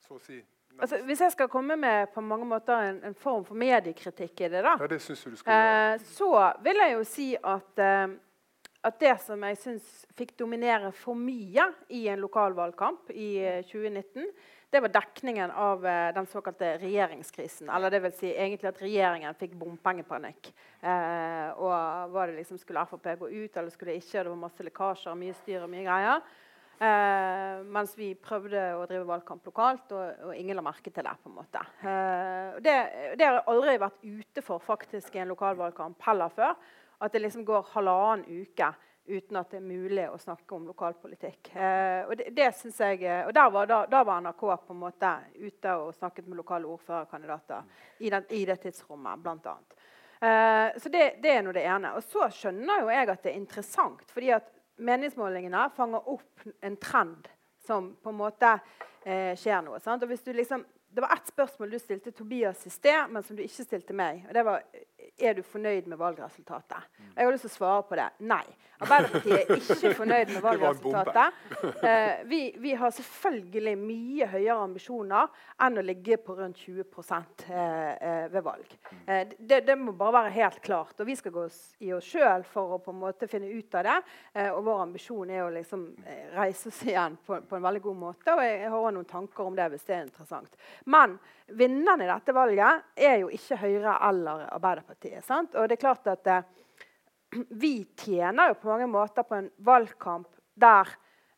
Så 0.06 0.18
å 0.18 0.22
si. 0.22 0.38
Altså, 0.80 1.02
hvis 1.06 1.22
jeg 1.22 1.34
skal 1.36 1.50
komme 1.52 1.76
med 1.78 2.14
på 2.14 2.22
mange 2.26 2.46
måter 2.48 2.88
en, 2.90 3.02
en 3.12 3.18
form 3.18 3.44
for 3.46 3.58
mediekritikk 3.60 4.46
i 4.46 4.50
det, 4.50 4.64
da, 4.66 4.78
ja, 4.80 4.88
det. 4.88 5.02
Uh, 5.46 6.06
så 6.14 6.32
vil 6.64 6.82
jeg 6.84 6.94
jo 6.96 7.04
si 7.06 7.28
at, 7.36 7.84
eh, 7.84 8.16
at 8.90 8.98
det 9.04 9.18
som 9.26 9.44
jeg 9.46 9.60
syns 9.62 9.92
fikk 10.18 10.34
dominere 10.40 10.94
for 10.96 11.18
mye 11.18 11.68
i 11.94 12.08
en 12.10 12.24
lokalvalgkamp 12.24 13.14
i 13.14 13.62
2019, 13.70 14.32
det 14.72 14.80
var 14.80 14.88
dekningen 14.88 15.52
av 15.52 15.86
eh, 15.86 16.14
den 16.14 16.26
såkalte 16.26 16.78
regjeringskrisen. 16.80 17.70
Eller 17.70 17.92
det 17.92 18.00
vil 18.06 18.14
si 18.16 18.30
egentlig 18.32 18.70
at 18.70 18.80
regjeringen 18.80 19.36
fikk 19.36 19.58
bompengepanikk. 19.60 20.48
Eh, 20.80 21.50
og 21.60 22.14
var 22.14 22.32
det 22.32 22.38
liksom, 22.38 22.60
Skulle 22.62 22.86
Frp 22.88 23.10
gå 23.20 23.30
ut, 23.30 23.58
eller 23.58 23.70
skulle 23.70 23.92
det 23.92 24.00
ikke? 24.00 24.24
Det 24.24 24.32
var 24.32 24.40
masse 24.46 24.64
lekkasjer, 24.64 25.18
mye 25.20 25.36
styr 25.42 25.66
og 25.66 25.74
mye 25.74 25.84
greier. 25.84 26.24
Eh, 26.82 27.64
mens 27.70 27.92
vi 27.94 28.08
prøvde 28.18 28.62
å 28.74 28.86
drive 28.90 29.06
valgkamp 29.06 29.46
lokalt, 29.46 29.92
og, 29.94 30.22
og 30.26 30.32
ingen 30.34 30.58
la 30.58 30.64
merke 30.66 30.90
til 30.90 31.06
det. 31.06 31.12
på 31.22 31.30
en 31.30 31.36
måte. 31.38 31.60
Eh, 31.86 32.56
det, 32.58 32.78
det, 33.20 33.26
har 33.26 33.36
jeg 33.38 33.50
aldri 33.54 33.76
vært 33.84 34.00
ute 34.02 34.42
for 34.46 34.64
faktisk 34.66 35.14
i 35.14 35.22
en 35.22 35.30
lokalvalgkamp 35.30 36.02
heller 36.08 36.34
før. 36.34 36.56
At 37.02 37.14
det 37.14 37.22
liksom 37.22 37.46
går 37.46 37.70
halvannen 37.76 38.26
uke 38.26 38.72
uten 39.12 39.38
at 39.38 39.52
det 39.52 39.60
er 39.60 39.66
mulig 39.66 40.08
å 40.10 40.18
snakke 40.22 40.56
om 40.56 40.66
lokalpolitikk. 40.72 41.52
Eh, 41.54 42.08
og 42.08 42.16
det, 42.18 42.32
det 42.38 42.48
synes 42.58 42.80
jeg, 42.82 43.06
og 43.28 43.38
var, 43.54 43.70
da, 43.70 43.80
da 43.92 44.02
var, 44.08 44.24
NRK 44.26 44.42
på 44.42 44.74
en 44.74 44.82
måte 44.82 45.12
ute 45.38 45.76
og 45.84 45.94
snakket 45.98 46.30
med 46.30 46.40
lokale 46.40 46.70
ordførerkandidater 46.70 47.78
i, 48.00 48.10
den, 48.10 48.26
i 48.30 48.42
det 48.50 48.58
tidsrommet, 48.64 49.22
bl.a. 49.22 49.56
Eh, 50.22 50.82
så 50.82 50.94
det, 50.94 51.06
det 51.22 51.36
er 51.36 51.46
nå 51.46 51.54
det 51.54 51.66
ene. 51.66 51.94
Og 51.98 52.06
så 52.10 52.30
skjønner 52.34 52.84
jo 52.84 52.90
jeg 52.94 53.10
at 53.10 53.22
det 53.22 53.34
er 53.36 53.40
interessant, 53.42 54.06
fordi 54.14 54.34
at 54.38 54.50
meningsmålingene 54.82 55.68
fanger 55.76 56.10
opp 56.10 56.46
en 56.62 56.78
trend 56.82 57.30
som 57.66 57.94
på 58.02 58.12
en 58.12 58.20
måte 58.20 58.52
eh, 59.06 59.34
skjer 59.38 59.62
noe. 59.66 59.80
Sant? 59.84 60.04
Og 60.04 60.12
hvis 60.12 60.26
du 60.26 60.34
liksom 60.34 60.66
det 60.92 61.02
var 61.02 61.14
ett 61.16 61.28
spørsmål 61.28 61.72
du 61.72 61.80
stilte 61.80 62.12
Tobias 62.12 62.66
i 62.68 62.70
sted, 62.70 63.06
men 63.10 63.24
som 63.24 63.36
du 63.38 63.46
ikke 63.46 63.64
stilte 63.64 63.94
meg. 63.96 64.26
og 64.28 64.34
det 64.36 64.42
var 64.44 64.66
er 65.22 65.38
du 65.38 65.44
fornøyd 65.46 65.88
med 65.88 65.98
valgresultatet. 65.98 66.90
Jeg 67.16 67.26
har 67.26 67.32
lyst 67.32 67.46
til 67.46 67.52
å 67.52 67.56
svare 67.56 67.86
på 67.88 67.98
det. 68.00 68.10
Nei. 68.28 68.44
Arbeiderpartiet 68.82 69.50
er 69.52 69.60
ikke 69.60 69.92
fornøyd 70.00 70.32
med 70.34 70.42
valgresultatet. 70.44 71.40
Eh, 71.86 72.22
vi, 72.30 72.40
vi, 72.58 72.74
har 72.78 72.94
selvfølgelig 72.96 73.74
mye 73.78 74.28
høyere 74.32 74.58
ambisjoner 74.64 75.30
enn 75.62 75.78
å 75.78 75.84
ligge 75.86 76.18
på 76.22 76.36
rundt 76.38 76.62
20 76.64 76.82
eh, 76.82 77.58
eh, 77.58 78.26
ved 78.34 78.46
valg. 78.46 78.74
Eh, 79.06 79.36
det, 79.38 79.62
det, 79.68 79.76
må 79.78 79.94
bare 79.98 80.16
være 80.18 80.34
helt 80.40 80.62
klart. 80.66 80.96
Og 81.00 81.10
vi 81.10 81.16
skal 81.20 81.36
gå 81.36 81.46
i 81.86 81.92
oss 81.94 82.10
sjøl 82.10 82.46
for 82.50 82.78
å 82.78 82.80
på 82.82 82.94
en 82.94 83.02
måte 83.04 83.30
finne 83.30 83.52
ut 83.52 83.78
av 83.78 83.86
det. 83.88 83.98
Og 84.52 84.64
vår 84.66 84.82
ambisjon 84.88 85.30
er 85.30 85.44
å 85.46 85.52
liksom 85.54 85.86
reise 86.36 86.72
oss 86.72 86.82
igjen 86.88 87.18
på, 87.26 87.38
på, 87.46 87.58
en 87.58 87.68
veldig 87.68 87.84
god 87.86 88.00
måte. 88.02 88.34
Og 88.34 88.42
jeg, 88.46 88.58
jeg 88.64 88.74
har 88.74 88.96
noen 88.96 89.10
tanker 89.10 89.52
om 89.52 89.58
det 89.58 89.70
hvis 89.74 89.86
det 89.88 89.98
er 89.98 90.08
interessant. 90.08 90.58
Men 90.90 91.18
vinneren 91.52 92.02
i 92.02 92.10
dette 92.10 92.34
valget 92.36 92.98
er 92.98 93.22
jo 93.22 93.30
ikke 93.34 93.60
Høyre 93.62 93.98
eller 94.10 94.48
Arbeiderpartiet. 94.56 95.22
Sant? 95.26 95.56
Og 95.56 95.70
det 95.70 95.78
er 95.78 95.86
klart 95.86 96.10
at 96.10 96.34
Vi 97.50 97.86
tjener 97.96 98.52
jo 98.52 98.60
på 98.60 98.72
mange 98.74 98.90
måter 98.92 99.24
på 99.24 99.38
en 99.38 99.48
valgkamp 99.64 100.28
der 100.60 100.90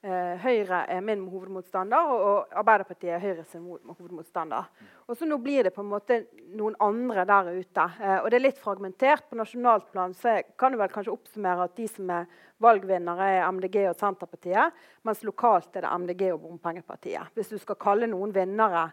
eh, 0.01 0.39
Høyre 0.41 0.79
er 0.89 1.03
min 1.05 1.27
hovedmotstander, 1.29 2.09
og, 2.09 2.23
og 2.29 2.55
Arbeiderpartiet 2.63 3.13
er 3.13 3.21
Høyres 3.21 3.53
hovedmotstander. 3.53 4.71
Og 5.05 5.17
så 5.17 5.27
Nå 5.29 5.37
blir 5.43 5.67
det 5.67 5.73
på 5.75 5.83
en 5.83 5.91
måte 5.91 6.17
noen 6.57 6.75
andre 6.81 7.27
der 7.29 7.51
ute. 7.53 7.85
Eh, 8.01 8.17
og 8.23 8.31
det 8.31 8.39
er 8.39 8.45
litt 8.47 8.61
fragmentert. 8.61 9.27
På 9.29 9.37
nasjonalt 9.37 9.91
plan 9.93 10.15
så 10.17 10.39
kan 10.57 10.73
du 10.73 10.79
vel 10.81 10.91
kanskje 10.93 11.13
oppsummere 11.13 11.69
at 11.69 11.77
de 11.77 11.87
som 11.91 12.09
er 12.15 12.25
valgvinnere, 12.63 13.29
er 13.37 13.47
MDG 13.53 13.79
og 13.91 13.99
Senterpartiet, 13.99 14.81
mens 15.05 15.23
lokalt 15.27 15.77
er 15.77 15.85
det 15.85 15.93
MDG 16.03 16.25
og 16.31 16.41
Bompengepartiet. 16.47 17.33
Hvis 17.37 17.53
du 17.53 17.59
skal 17.61 17.77
kalle 17.81 18.09
noen 18.09 18.33
vinnere 18.33 18.87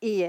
i, 0.00 0.22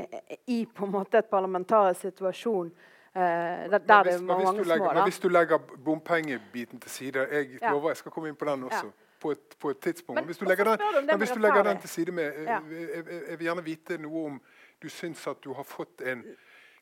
i 0.47 0.61
på 0.65 0.87
en 0.87 0.95
måte 0.99 1.21
et 1.21 1.31
parlamentarisk 1.31 2.07
situasjon 2.07 2.71
uh, 3.17 3.87
der, 3.87 4.03
hvis, 4.03 4.13
det 4.13 4.21
er 4.21 4.21
mange 4.21 4.63
små. 4.63 4.63
Legger, 4.63 4.93
men 4.93 5.03
hvis 5.03 5.19
du 5.19 5.27
legger 5.27 5.57
bompengebiten 5.85 6.79
til 6.79 6.91
side 6.91 7.27
Jeg 7.31 7.47
ja. 7.61 7.71
lover 7.71 7.89
jeg 7.89 7.97
skal 7.97 8.11
komme 8.11 8.29
inn 8.29 8.35
på 8.35 8.45
den 8.45 8.63
også. 8.63 8.85
Ja. 8.85 9.05
På 9.19 9.31
et, 9.31 9.55
på 9.59 9.69
et, 9.69 9.79
tidspunkt. 9.79 10.21
Men, 10.21 10.25
hvis 10.25 10.37
du 10.37 10.45
legger, 10.45 10.63
den, 10.63 11.05
men 11.05 11.17
hvis 11.17 11.31
du 11.31 11.39
legger 11.39 11.63
den 11.63 11.79
til 11.81 11.89
side 11.89 12.11
med 12.11 12.23
jeg, 12.23 12.61
jeg, 12.71 13.05
jeg, 13.29 13.39
vil 13.39 13.45
gjerne 13.47 13.63
vite 13.63 13.97
noe 13.97 14.25
om 14.25 14.41
du 14.83 14.89
syns 14.89 15.27
at 15.27 15.41
du 15.43 15.53
har 15.53 15.65
fått 15.65 16.05
en 16.05 16.21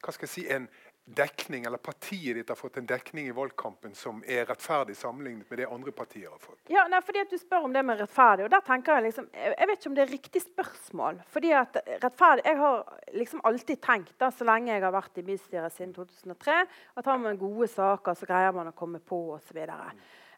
hva 0.06 0.14
skal 0.14 0.28
jeg 0.28 0.34
si, 0.34 0.44
en 0.54 0.68
dekning, 1.06 1.66
eller 1.66 1.78
partiet 1.78 2.36
ditt 2.36 2.50
har 2.50 2.58
fått 2.58 2.78
en 2.78 2.86
dekning 2.90 3.28
i 3.30 3.34
valgkampen 3.36 3.94
som 3.96 4.24
er 4.26 4.48
rettferdig 4.50 4.96
sammenlignet 4.98 5.50
med 5.52 5.60
det 5.62 5.68
andre 5.70 5.92
partier 5.94 6.32
har 6.32 6.42
fått? 6.42 6.58
Ja, 6.74 6.88
nei, 6.90 7.02
fordi 7.06 7.22
at 7.22 7.30
Du 7.30 7.38
spør 7.38 7.68
om 7.68 7.74
det 7.74 7.84
med 7.86 8.00
rettferdig. 8.02 8.46
og 8.46 8.50
der 8.50 8.64
tenker 8.66 8.96
Jeg 8.96 9.04
liksom, 9.04 9.30
jeg 9.34 9.68
vet 9.68 9.80
ikke 9.80 9.90
om 9.90 9.96
det 9.96 10.04
er 10.04 10.12
riktig 10.12 10.42
spørsmål. 10.42 11.22
fordi 11.30 11.52
at 11.52 11.78
rettferdig, 12.02 12.46
Jeg 12.46 12.58
har 12.58 13.00
liksom 13.14 13.42
alltid 13.44 13.82
tenkt, 13.82 14.18
da, 14.18 14.32
så 14.32 14.46
lenge 14.46 14.74
jeg 14.74 14.82
har 14.82 14.92
vært 14.92 15.18
i 15.18 15.22
bystyret 15.22 15.72
siden 15.74 15.94
2003, 15.94 16.68
at 16.98 17.06
har 17.06 17.18
man 17.18 17.38
gode 17.38 17.68
saker, 17.68 18.14
så 18.14 18.26
greier 18.26 18.52
man 18.52 18.68
å 18.68 18.76
komme 18.76 19.00
på 19.00 19.36
osv. 19.36 19.58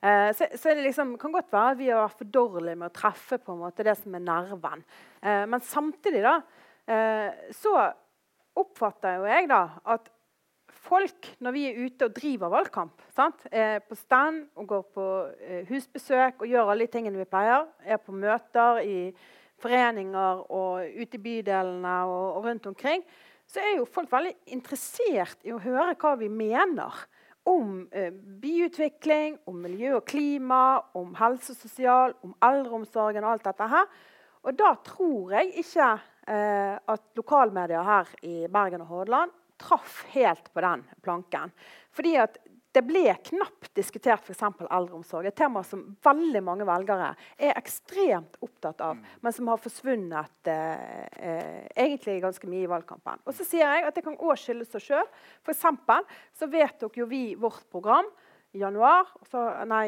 Uh, 0.03 0.33
så, 0.33 0.45
så 0.53 0.75
det 0.75 0.83
liksom, 0.83 1.17
kan 1.17 1.31
godt 1.31 1.51
være 1.51 1.77
vi 1.77 1.89
har 1.89 2.03
vært 2.03 2.17
for 2.17 2.25
dårlige 2.25 2.75
med 2.75 2.89
å 2.91 2.93
treffe 2.93 3.37
på 3.37 3.53
en 3.53 3.63
måte 3.63 3.83
det 3.83 3.95
som 3.97 4.13
er 4.13 4.19
nerven. 4.19 4.83
Uh, 5.23 5.47
men 5.47 5.61
samtidig 5.61 6.21
da, 6.21 6.41
uh, 6.91 7.31
så 7.55 7.93
oppfatter 8.57 9.21
jo 9.21 9.25
jeg 9.29 9.47
da 9.47 9.63
at 9.85 10.11
folk 10.87 11.29
når 11.43 11.55
vi 11.55 11.63
er 11.67 11.79
ute 11.85 12.07
og 12.07 12.15
driver 12.15 12.51
valgkamp. 12.53 13.03
Er 13.51 13.81
på 13.85 13.97
stand 13.99 14.45
og 14.55 14.67
går 14.69 14.85
på 14.95 15.07
eh, 15.41 15.65
husbesøk 15.69 16.43
og 16.43 16.51
gjør 16.51 16.71
alle 16.71 16.87
de 16.87 16.93
tingene 16.93 17.19
vi 17.19 17.27
pleier. 17.29 17.67
Er 17.85 17.99
på 18.01 18.15
møter 18.15 18.81
i 18.83 18.99
foreninger 19.61 20.43
og 20.53 20.85
ute 20.85 21.17
i 21.17 21.23
bydelene 21.23 21.95
og, 22.05 22.25
og, 22.37 22.45
rundt 22.45 22.67
omkring. 22.69 23.05
Så 23.47 23.63
er 23.63 23.77
jo 23.77 23.87
folk 23.89 24.11
veldig 24.11 24.35
interessert 24.53 25.45
i 25.47 25.53
å 25.55 25.61
høre 25.63 25.95
hva 25.99 26.17
vi 26.19 26.27
mener 26.31 27.05
om 27.47 27.85
eh, 27.95 28.11
byutvikling, 28.11 29.39
om 29.47 29.61
miljø 29.63 29.95
og 30.01 30.05
klima, 30.09 30.81
om 30.99 31.15
helse 31.15 31.53
og 31.53 31.61
sosial, 31.61 32.15
om 32.27 32.35
eldreomsorgen 32.43 33.23
og 33.23 33.37
alt 33.37 33.47
dette 33.47 33.69
her. 33.71 33.87
Og 34.47 34.55
da 34.59 34.73
tror 34.83 35.37
jeg 35.37 35.63
ikke 35.63 35.89
eh, 36.27 36.75
at 36.75 37.05
lokalmedia 37.19 37.83
her 37.87 38.11
i 38.27 38.35
Bergen 38.51 38.83
og 38.83 38.91
Hordaland 38.91 39.35
traff 39.61 40.03
helt 40.13 40.51
på 40.53 40.63
den 40.63 40.85
planken. 41.05 41.53
Fordi 41.95 42.15
at 42.21 42.37
det 42.77 42.83
ble 42.85 43.09
knapt 43.29 43.71
diskutert 43.77 44.21
f.eks. 44.21 44.43
eldreomsorg. 44.61 45.25
Et 45.25 45.37
tema 45.37 45.63
som 45.65 45.81
veldig 46.05 46.41
mange 46.45 46.67
velgere 46.67 47.13
er 47.39 47.55
ekstremt 47.57 48.37
opptatt 48.43 48.83
av, 48.85 48.99
mm. 48.99 49.15
men 49.25 49.33
som 49.33 49.49
har 49.49 49.61
forsvunnet 49.61 50.51
eh, 50.51 51.07
eh, 51.17 51.63
egentlig 51.73 52.19
ganske 52.21 52.49
mye 52.51 52.67
i 52.67 52.69
valgkampen. 52.69 53.23
Og 53.25 53.33
så 53.33 53.47
sier 53.47 53.65
jeg 53.65 53.87
at 53.87 53.97
det 53.97 54.03
kan 54.05 54.19
òg 54.19 54.37
skyldes 54.37 54.69
seg 54.75 54.85
sjøl. 54.91 55.09
Så 56.37 56.51
vedtok 56.51 56.99
jo 57.01 57.07
vi 57.09 57.23
vårt 57.39 57.65
program 57.71 58.11
i 58.53 58.61
januar. 58.61 59.09
Så, 59.31 59.41
nei, 59.69 59.87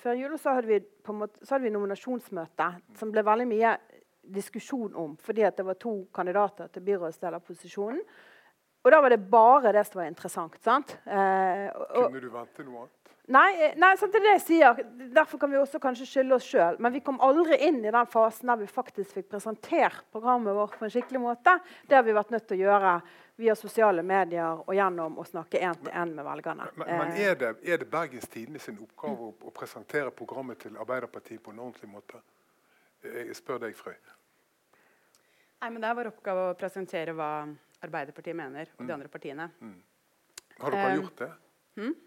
før 0.00 0.16
jul 0.16 0.38
så 0.40 0.56
hadde, 0.56 0.70
vi, 0.70 0.80
måte, 1.12 1.42
så 1.44 1.56
hadde 1.56 1.68
vi 1.68 1.74
nominasjonsmøte 1.74 2.70
som 2.96 3.12
ble 3.12 3.26
veldig 3.26 3.48
mye 3.50 3.76
diskusjon 4.26 4.96
om, 4.98 5.12
fordi 5.22 5.44
det 5.54 5.66
var 5.66 5.76
to 5.78 6.00
kandidater 6.14 6.72
til 6.72 6.82
byrådslederposisjonen. 6.88 8.00
Og 8.86 8.92
da 8.94 9.00
var 9.02 9.10
det 9.10 9.18
bare 9.18 9.72
det 9.74 9.82
som 9.88 9.98
var 9.98 10.06
interessant. 10.06 10.54
sant? 10.62 10.92
Eh, 11.10 11.66
og, 11.74 12.06
Kunne 12.06 12.22
du 12.22 12.28
vente 12.30 12.62
noe 12.62 12.84
annet? 12.84 12.92
Nei, 13.34 13.48
eh, 13.58 13.72
nei 13.74 13.88
sant, 13.98 14.12
det 14.14 14.20
er 14.20 14.24
det 14.28 14.34
jeg 14.36 14.42
sier. 14.44 14.82
Derfor 15.16 15.40
kan 15.42 15.50
vi 15.50 15.58
også 15.58 15.80
kanskje 15.82 16.06
skylde 16.06 16.36
oss 16.36 16.46
sjøl. 16.46 16.78
Men 16.78 16.94
vi 16.94 17.00
kom 17.02 17.18
aldri 17.26 17.58
inn 17.66 17.80
i 17.82 17.90
den 17.90 18.10
fasen 18.12 18.52
der 18.52 18.60
vi 18.60 18.68
faktisk 18.70 19.16
fikk 19.18 19.32
presentert 19.32 20.06
programmet 20.14 20.54
vårt 20.54 20.78
på 20.78 20.86
en 20.86 20.94
skikkelig 20.94 21.24
måte. 21.24 21.56
Det 21.88 21.98
har 21.98 22.06
vi 22.06 22.14
vært 22.14 22.30
nødt 22.30 22.46
til 22.46 22.60
å 22.60 22.68
gjøre 22.68 22.94
via 23.42 23.58
sosiale 23.58 24.06
medier 24.06 24.62
og 24.62 24.72
gjennom 24.78 25.18
å 25.18 25.26
snakke 25.26 25.58
én 25.58 25.82
til 25.82 25.90
én 25.90 26.14
med 26.14 26.30
velgerne. 26.30 26.70
Men, 26.78 26.86
men 26.86 27.12
Eh, 27.16 27.26
er, 27.26 27.34
det, 27.42 27.52
er 27.66 27.82
det 27.82 27.90
Bergens 27.90 28.30
Tidende 28.30 28.62
sin 28.62 28.78
oppgave 28.78 29.32
å, 29.32 29.34
å 29.34 29.50
presentere 29.50 30.14
programmet 30.14 30.62
til 30.62 30.78
Arbeiderpartiet 30.78 31.42
på 31.42 31.50
en 31.50 31.64
ordentlig 31.66 31.90
måte? 31.90 32.22
Jeg 33.02 33.34
spør 33.34 33.66
deg, 33.66 33.74
Frøy. 33.74 33.98
Nei, 35.58 35.70
men 35.72 35.82
Det 35.82 35.90
er 35.90 35.98
vår 35.98 36.14
oppgave 36.14 36.50
å 36.52 36.58
presentere 36.58 37.12
hva 37.16 37.30
Arbeiderpartiet 37.84 38.36
mener, 38.36 38.70
og 38.78 38.86
de 38.86 38.94
andre 38.94 39.08
partiene. 39.12 39.50
Har 40.60 40.72
dere 40.72 40.92
Eh, 40.92 40.96
gjort 41.00 41.18
det? 41.18 41.32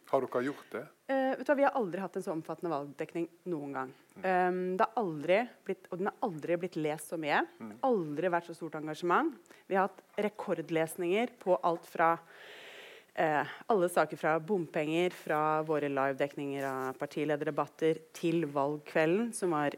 Har 0.10 0.22
dere 0.26 0.44
gjort 0.48 0.72
det? 0.74 0.82
Uh, 1.10 1.36
vet 1.38 1.46
du 1.46 1.52
hva, 1.52 1.56
Vi 1.56 1.64
har 1.68 1.76
aldri 1.78 2.02
hatt 2.02 2.16
en 2.18 2.24
så 2.26 2.32
omfattende 2.34 2.72
valgdekning 2.74 3.28
noen 3.46 3.74
gang. 3.74 3.92
Um, 4.24 4.78
det 4.78 4.86
har 4.88 4.98
aldri 4.98 5.38
blitt, 5.66 5.86
og 5.92 6.00
den 6.00 6.10
har 6.10 6.16
aldri 6.26 6.58
blitt 6.58 6.76
lest 6.76 7.10
så 7.14 7.20
mye. 7.22 7.44
Aldri 7.86 8.32
vært 8.34 8.50
så 8.50 8.56
stort 8.58 8.76
engasjement. 8.80 9.36
Vi 9.68 9.76
har 9.78 9.88
hatt 9.88 10.02
rekordlesninger 10.18 11.36
på 11.40 11.60
alt 11.62 11.86
fra 11.86 12.16
uh, 12.18 13.46
alle 13.70 13.90
saker 13.94 14.18
fra 14.18 14.40
bompenger, 14.40 15.14
fra 15.14 15.62
våre 15.62 15.90
livedekninger 15.92 16.66
av 16.66 16.98
partilederdebatter, 16.98 18.02
til 18.12 18.48
valgkvelden, 18.50 19.30
som 19.38 19.54
var 19.54 19.78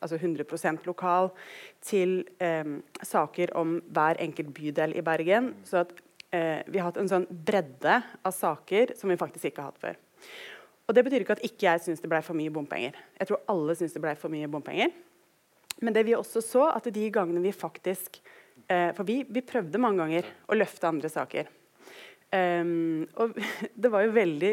altså 0.00 0.18
100% 0.18 0.86
lokal, 0.88 1.30
til 1.84 2.20
eh, 2.42 2.78
saker 3.02 3.54
om 3.58 3.78
hver 3.94 4.20
enkelt 4.24 4.52
bydel 4.56 4.96
i 4.98 5.04
Bergen. 5.06 5.52
Så 5.68 5.82
at 5.84 5.92
eh, 6.34 6.62
vi 6.66 6.80
har 6.80 6.90
hatt 6.90 7.00
en 7.02 7.10
sånn 7.10 7.28
bredde 7.28 8.00
av 8.22 8.34
saker 8.34 8.94
som 8.98 9.12
vi 9.12 9.18
faktisk 9.20 9.50
ikke 9.50 9.64
har 9.64 9.72
hatt 9.72 9.84
før. 9.84 10.00
Og 10.88 10.96
Det 10.96 11.04
betyr 11.04 11.22
ikke 11.24 11.36
at 11.36 11.44
ikke 11.44 11.66
jeg 11.66 11.84
syns 11.84 12.00
det 12.00 12.08
ble 12.08 12.22
for 12.24 12.38
mye 12.38 12.52
bompenger. 12.52 12.96
Jeg 13.20 13.28
tror 13.28 13.44
alle 13.52 13.76
syns 13.76 13.92
det 13.92 14.02
ble 14.02 14.14
for 14.16 14.32
mye 14.32 14.48
bompenger. 14.48 14.94
Men 15.84 15.94
det 15.94 16.06
vi 16.08 16.16
også 16.16 16.42
så, 16.42 16.64
at 16.72 16.88
de 16.90 17.10
gangene 17.14 17.42
vi 17.44 17.52
faktisk 17.54 18.18
eh, 18.66 18.90
For 18.96 19.04
vi, 19.06 19.20
vi 19.28 19.44
prøvde 19.46 19.80
mange 19.82 20.02
ganger 20.02 20.30
å 20.48 20.56
løfte 20.58 20.88
andre 20.88 21.12
saker. 21.12 21.52
Um, 22.28 23.06
og 23.16 23.36
det 23.82 23.90
var 23.92 24.04
jo 24.04 24.16
veldig 24.16 24.52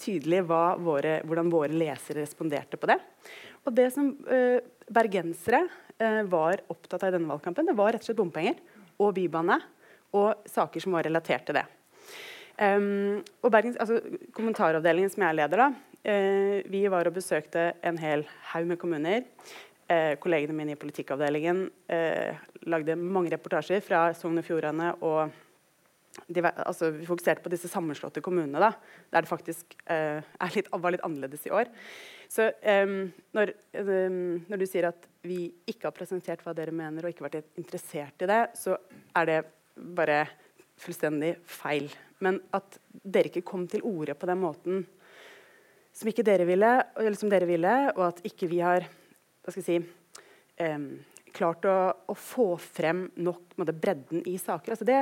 tydelig 0.00 0.42
våre, 0.48 1.18
hvordan 1.24 1.50
våre 1.52 1.72
lesere 1.72 2.22
responderte 2.22 2.78
på 2.80 2.88
det. 2.88 2.98
Og 3.64 3.72
det 3.76 3.88
som 3.94 4.10
eh, 4.28 4.60
bergensere 4.92 5.64
eh, 5.98 6.22
var 6.28 6.62
opptatt 6.72 7.02
av 7.02 7.12
i 7.12 7.16
denne 7.16 7.30
valgkampen, 7.30 7.70
det 7.70 7.76
var 7.78 7.94
rett 7.94 8.04
og 8.04 8.10
slett 8.10 8.20
bompenger 8.20 8.60
og 9.00 9.14
bybane 9.16 9.58
og 10.14 10.46
saker 10.50 10.84
som 10.84 10.94
var 10.94 11.06
relatert 11.08 11.48
til 11.48 11.58
det. 11.58 11.64
Um, 12.54 13.18
og 13.42 13.50
Bergens, 13.50 13.78
altså, 13.82 13.98
kommentaravdelingen 14.36 15.10
som 15.10 15.24
jeg 15.26 15.38
leder, 15.40 15.58
da, 15.64 15.96
eh, 16.06 16.60
vi 16.70 16.84
var 16.92 17.08
og 17.08 17.16
besøkte 17.16 17.72
en 17.82 17.98
hel 17.98 18.22
haug 18.52 18.68
med 18.70 18.78
kommuner. 18.78 19.24
Eh, 19.90 20.14
kollegene 20.16 20.54
mine 20.56 20.72
i 20.72 20.80
politikkavdelingen 20.80 21.66
eh, 21.92 22.38
lagde 22.70 22.96
mange 22.96 23.34
reportasjer 23.34 23.82
fra 23.84 24.06
Sogn 24.16 24.40
og 24.40 24.46
Fjordane. 24.46 24.94
altså, 25.02 26.90
Vi 26.90 27.06
fokuserte 27.06 27.42
på 27.42 27.52
disse 27.52 27.68
sammenslåtte 27.68 28.22
kommunene, 28.24 28.62
da, 28.62 28.72
der 29.12 29.26
det 29.26 29.28
faktisk 29.28 29.76
eh, 29.84 30.22
er 30.22 30.54
litt, 30.54 30.70
var 30.72 30.94
litt 30.94 31.04
annerledes 31.04 31.44
i 31.46 31.52
år. 31.52 31.68
Så 32.34 32.48
um, 32.50 32.94
når, 33.36 33.52
um, 33.78 34.16
når 34.50 34.58
du 34.58 34.66
sier 34.66 34.88
at 34.88 35.06
vi 35.24 35.46
ikke 35.70 35.86
har 35.86 35.94
presentert 35.94 36.42
hva 36.42 36.54
dere 36.56 36.74
mener, 36.74 37.04
og 37.04 37.12
ikke 37.12 37.28
vært 37.28 37.60
interessert 37.60 38.24
i 38.24 38.28
det, 38.28 38.40
så 38.58 38.74
er 39.14 39.28
det 39.30 39.38
bare 39.94 40.24
fullstendig 40.82 41.36
feil. 41.46 41.86
Men 42.24 42.40
at 42.56 42.80
dere 42.90 43.30
ikke 43.30 43.44
kom 43.46 43.68
til 43.70 43.84
orde 43.86 44.16
på 44.18 44.26
den 44.26 44.42
måten 44.42 44.82
som 45.94 46.10
ikke 46.10 46.26
dere 46.26 46.46
ville, 46.48 46.70
eller 46.98 47.18
som 47.18 47.30
dere 47.30 47.46
ville, 47.46 47.74
og 47.94 48.08
at 48.08 48.24
ikke 48.26 48.50
vi 48.50 48.58
har 48.64 48.88
hva 49.44 49.52
skal 49.52 49.60
jeg 49.60 49.66
si, 49.68 50.24
um, 50.64 50.88
klart 51.34 51.66
å, 51.68 51.76
å 52.10 52.16
få 52.18 52.54
frem 52.58 53.04
nok 53.14 53.52
på 53.52 53.60
måte, 53.60 53.76
bredden 53.76 54.24
i 54.30 54.34
saker. 54.40 54.74
Altså 54.74 54.86
det, 54.88 54.98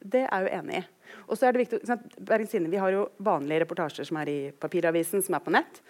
det 0.00 0.24
er 0.24 0.32
jeg 0.32 0.48
jo 0.48 0.58
enig 0.58 0.80
i. 0.80 0.82
Og 1.28 1.36
så 1.36 1.46
er 1.46 1.54
det 1.54 1.62
viktig, 1.62 1.80
sånn 1.86 2.02
Bergens 2.18 2.54
Tidende, 2.54 2.80
har 2.80 2.94
jo 2.94 3.06
vanlige 3.22 3.62
reportasjer 3.62 4.08
som 4.08 4.18
er 4.22 4.32
i 4.32 4.40
papiravisen, 4.56 5.22
som 5.22 5.36
er 5.38 5.44
på 5.44 5.54
nett. 5.54 5.82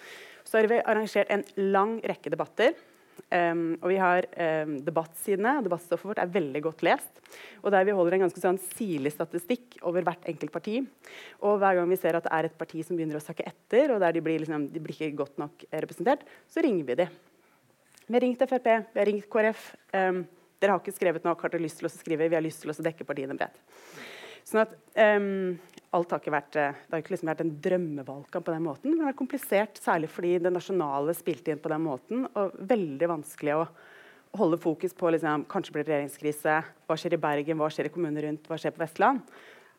Så 0.45 0.59
har 0.59 0.71
vi 0.71 0.81
arrangert 0.81 1.31
en 1.33 1.45
lang 1.73 1.99
rekke 2.07 2.33
debatter. 2.33 2.75
Um, 3.33 3.79
og 3.81 3.89
vi 3.89 3.97
har 4.01 4.27
um, 4.65 4.75
debattsidene. 4.85 5.55
Debattstoffet 5.65 6.11
vårt 6.11 6.21
er 6.21 6.33
veldig 6.33 6.63
godt 6.67 6.85
lest. 6.85 7.23
Og 7.63 7.73
der 7.73 7.87
vi 7.89 7.95
holder 7.97 8.19
en 8.19 8.27
ganske 8.27 8.43
sånn 8.43 8.61
sirlig 8.75 9.15
statistikk 9.15 9.79
over 9.89 10.05
hvert 10.05 10.27
enkelt 10.29 10.53
parti. 10.53 10.79
Og 11.41 11.57
hver 11.63 11.79
gang 11.79 11.89
vi 11.89 11.99
ser 12.01 12.19
at 12.19 12.27
det 12.27 12.35
er 12.37 12.49
et 12.49 12.59
parti 12.59 12.85
som 12.85 12.99
begynner 12.99 13.21
å 13.21 13.25
sakke 13.25 13.47
etter, 13.49 13.95
og 13.95 14.03
der 14.05 14.17
de 14.17 14.25
blir, 14.25 14.43
liksom, 14.43 14.69
de 14.73 14.85
blir 14.85 14.99
ikke 14.99 15.23
godt 15.23 15.41
nok 15.41 15.65
eh, 15.71 15.81
representert, 15.81 16.27
så 16.51 16.65
ringer 16.65 16.89
vi 16.91 16.99
de. 17.03 17.09
Vi 18.09 18.17
har 18.19 18.25
ringt 18.27 18.45
Frp, 18.45 18.69
vi 18.93 19.01
har 19.01 19.09
ringt 19.09 19.29
KrF. 19.33 19.67
Um, 19.97 20.25
dere 20.61 20.75
har 20.75 20.83
ikke 20.85 20.95
skrevet 20.95 21.25
nok, 21.27 21.41
har 21.43 21.55
dere 21.55 21.65
lyst 21.65 21.81
til 21.81 21.89
å 21.89 21.93
skrive? 21.93 22.29
Vi 22.29 22.37
har 22.37 22.45
lyst 22.45 22.65
til 22.65 22.73
å 22.73 22.77
dekke 22.85 23.09
partiene 23.09 23.37
bredt. 23.39 23.57
Sånn 24.47 24.65
at 24.65 24.77
alt 25.93 26.11
har 26.13 26.21
ikke 26.23 26.33
vært, 26.33 26.57
eh, 26.57 26.73
Det 26.73 26.91
har 26.91 27.03
ikke 27.03 27.15
liksom 27.15 27.29
vært 27.29 27.41
en 27.41 27.57
drømmevalgkamp 27.61 28.45
på 28.45 28.55
den 28.55 28.65
måten. 28.65 28.85
Men 28.85 28.99
det 28.99 29.05
har 29.05 29.13
vært 29.13 29.23
komplisert, 29.23 29.75
særlig 29.81 30.09
fordi 30.09 30.39
det 30.43 30.53
nasjonale 30.53 31.15
spilte 31.15 31.49
inn 31.53 31.59
på 31.59 31.69
den 31.69 31.85
måten. 31.85 32.29
Og 32.35 32.53
veldig 32.57 33.09
vanskelig 33.09 33.55
å 33.57 33.69
holde 34.39 34.59
fokus 34.59 34.95
på 34.95 35.13
liksom, 35.13 35.47
kanskje 35.47 35.73
blir 35.73 35.85
det 35.85 35.93
regjeringskrise. 35.93 36.65
Hva 36.89 36.97
skjer 36.97 37.15
i 37.15 37.21
Bergen, 37.21 37.59
hva 37.59 37.69
skjer 37.69 37.87
i 37.87 37.95
kommuner 37.95 38.23
rundt, 38.23 38.49
hva 38.49 38.57
skjer 38.57 38.73
på 38.73 38.85
Vestland? 38.85 39.21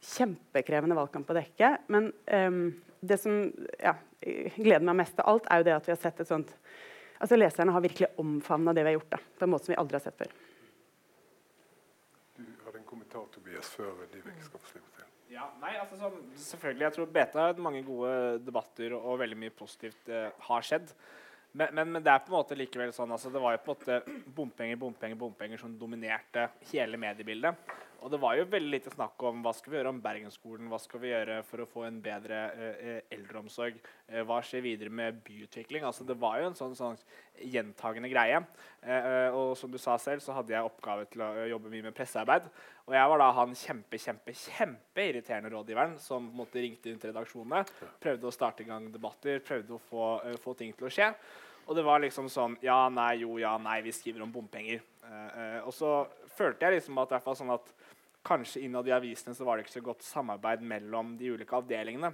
Kjempekrevende 0.01 0.95
valgkamp 0.95 1.29
å 1.29 1.39
dekke. 1.39 1.77
Men 1.87 2.13
um, 2.27 2.81
det 3.01 3.19
som 3.19 3.51
ja, 3.81 3.95
gleder 4.21 4.85
meg 4.85 5.01
mest 5.01 5.19
av 5.19 5.33
alt, 5.33 5.47
er 5.49 5.57
jo 5.57 5.63
det 5.63 5.77
at 5.77 5.87
vi 5.87 5.95
har 5.95 6.01
sett 6.01 6.19
et 6.19 6.27
sånt 6.27 6.53
altså 7.23 7.37
Leserne 7.39 7.71
har 7.71 7.81
virkelig 7.81 8.09
omfavna 8.19 8.73
det 8.73 8.83
vi 8.83 8.91
har 8.91 8.97
gjort, 8.97 9.11
da, 9.15 9.19
på 9.39 9.45
en 9.45 9.53
måte 9.53 9.65
som 9.65 9.71
vi 9.71 9.79
aldri 9.79 9.95
har 9.95 10.03
sett 10.03 10.17
før. 10.19 10.33
Du 12.35 12.43
hadde 12.65 12.81
en 12.81 12.89
kommentar, 12.89 13.29
Tobias, 13.31 13.69
før 13.77 14.03
Dyvek 14.11 14.41
skal 14.43 14.59
få 14.59 14.73
slippe. 14.73 14.92
Ja, 15.33 15.47
nei, 15.57 15.73
altså 15.81 15.97
sånn, 15.97 16.17
selvfølgelig, 16.37 16.85
Jeg 16.85 16.95
tror 16.97 17.11
BT 17.13 17.37
har 17.39 17.51
hatt 17.51 17.61
mange 17.65 17.81
gode 17.85 18.13
debatter, 18.45 18.93
og, 18.93 19.05
og 19.09 19.21
veldig 19.23 19.37
mye 19.41 19.53
positivt 19.57 20.11
eh, 20.13 20.29
har 20.47 20.65
skjedd. 20.67 20.93
Men, 21.53 21.73
men, 21.73 21.89
men 21.95 22.05
det 22.05 22.11
er 22.13 22.21
på 22.21 22.31
en 22.31 22.37
måte 22.37 22.57
likevel 22.57 22.93
sånn, 22.93 23.13
altså 23.13 23.31
det 23.33 23.41
var 23.41 23.55
jo 23.55 23.61
på 23.65 23.73
en 23.73 23.79
måte 23.79 24.19
bompenger 24.37 24.77
bompenger, 24.81 25.17
bompenger 25.17 25.61
som 25.61 25.73
dominerte 25.77 26.47
hele 26.71 26.97
mediebildet. 27.01 27.73
Og 28.03 28.11
det 28.11 28.19
var 28.19 28.35
jo 28.35 28.43
veldig 28.51 28.71
lite 28.73 28.91
snakk 28.91 29.21
om 29.23 29.39
hva 29.45 29.53
skal 29.55 29.71
vi 29.71 29.77
gjøre 29.77 29.91
om 29.93 29.99
Bergensskolen, 30.03 30.67
hva 30.67 30.79
skal 30.81 30.99
vi 30.99 31.13
gjøre 31.13 31.37
for 31.47 31.63
å 31.63 31.67
få 31.69 31.85
en 31.87 32.01
bedre 32.03 32.39
eh, 32.51 32.81
eh, 32.83 32.97
eldreomsorg, 33.15 33.77
eh, 34.09 34.25
hva 34.27 34.41
skjer 34.43 34.65
videre 34.65 34.91
med 34.91 35.21
byutvikling. 35.23 35.85
Altså 35.87 36.03
Det 36.07 36.17
var 36.19 36.41
jo 36.41 36.49
en 36.49 36.57
sånn, 36.57 36.75
sånn 36.75 36.99
gjentagende 37.53 38.11
greie. 38.11 38.41
Eh, 38.81 39.07
eh, 39.07 39.37
og 39.37 39.53
som 39.59 39.71
du 39.71 39.79
sa 39.79 39.95
selv, 40.01 40.23
så 40.25 40.35
hadde 40.35 40.51
jeg 40.51 40.67
oppgave 40.67 41.07
til 41.13 41.23
å 41.23 41.29
eh, 41.37 41.47
jobbe 41.53 41.71
mye 41.71 41.87
med 41.87 41.95
pressearbeid. 41.95 42.49
Og 42.89 42.97
jeg 42.97 43.13
var 43.13 43.23
da 43.23 43.29
han 43.39 43.55
kjempe, 43.55 44.01
kjempe, 44.01 44.35
kjempeirriterende 44.35 45.53
rådgiveren 45.53 45.95
som 46.03 46.27
måtte 46.35 46.59
ringte 46.59 46.91
til 46.91 47.13
redaksjonene, 47.13 47.63
prøvde 48.03 48.27
å 48.27 48.35
starte 48.35 48.65
i 48.65 48.67
gang 48.67 48.91
debatter, 48.91 49.39
prøvde 49.47 49.77
å 49.77 49.83
få, 49.87 50.09
uh, 50.25 50.35
få 50.43 50.57
ting 50.59 50.75
til 50.75 50.89
å 50.89 50.91
skje. 50.91 51.07
Og 51.63 51.77
det 51.77 51.85
var 51.87 52.01
liksom 52.03 52.27
sånn 52.27 52.57
Ja, 52.59 52.89
nei, 52.91 53.21
jo, 53.21 53.37
ja, 53.39 53.53
nei, 53.61 53.77
vi 53.85 53.95
skriver 53.95 54.25
om 54.25 54.33
bompenger. 54.35 54.83
Uh, 54.99 55.13
uh, 55.15 55.59
og 55.69 55.71
så 55.71 55.93
følte 56.35 56.67
jeg 56.67 56.81
liksom 56.81 56.99
at, 56.99 57.13
i 57.13 57.15
hvert 57.15 57.27
fall 57.29 57.39
sånn 57.39 57.55
at 57.55 57.71
kanskje 58.25 58.63
innad 58.65 58.87
i 58.87 58.95
avisene 58.95 59.35
så 59.35 59.45
var 59.47 59.57
det 59.57 59.65
ikke 59.65 59.79
så 59.79 59.85
godt 59.85 60.05
samarbeid 60.07 60.63
mellom 60.65 61.15
de 61.19 61.31
ulike 61.35 61.57
avdelingene. 61.57 62.13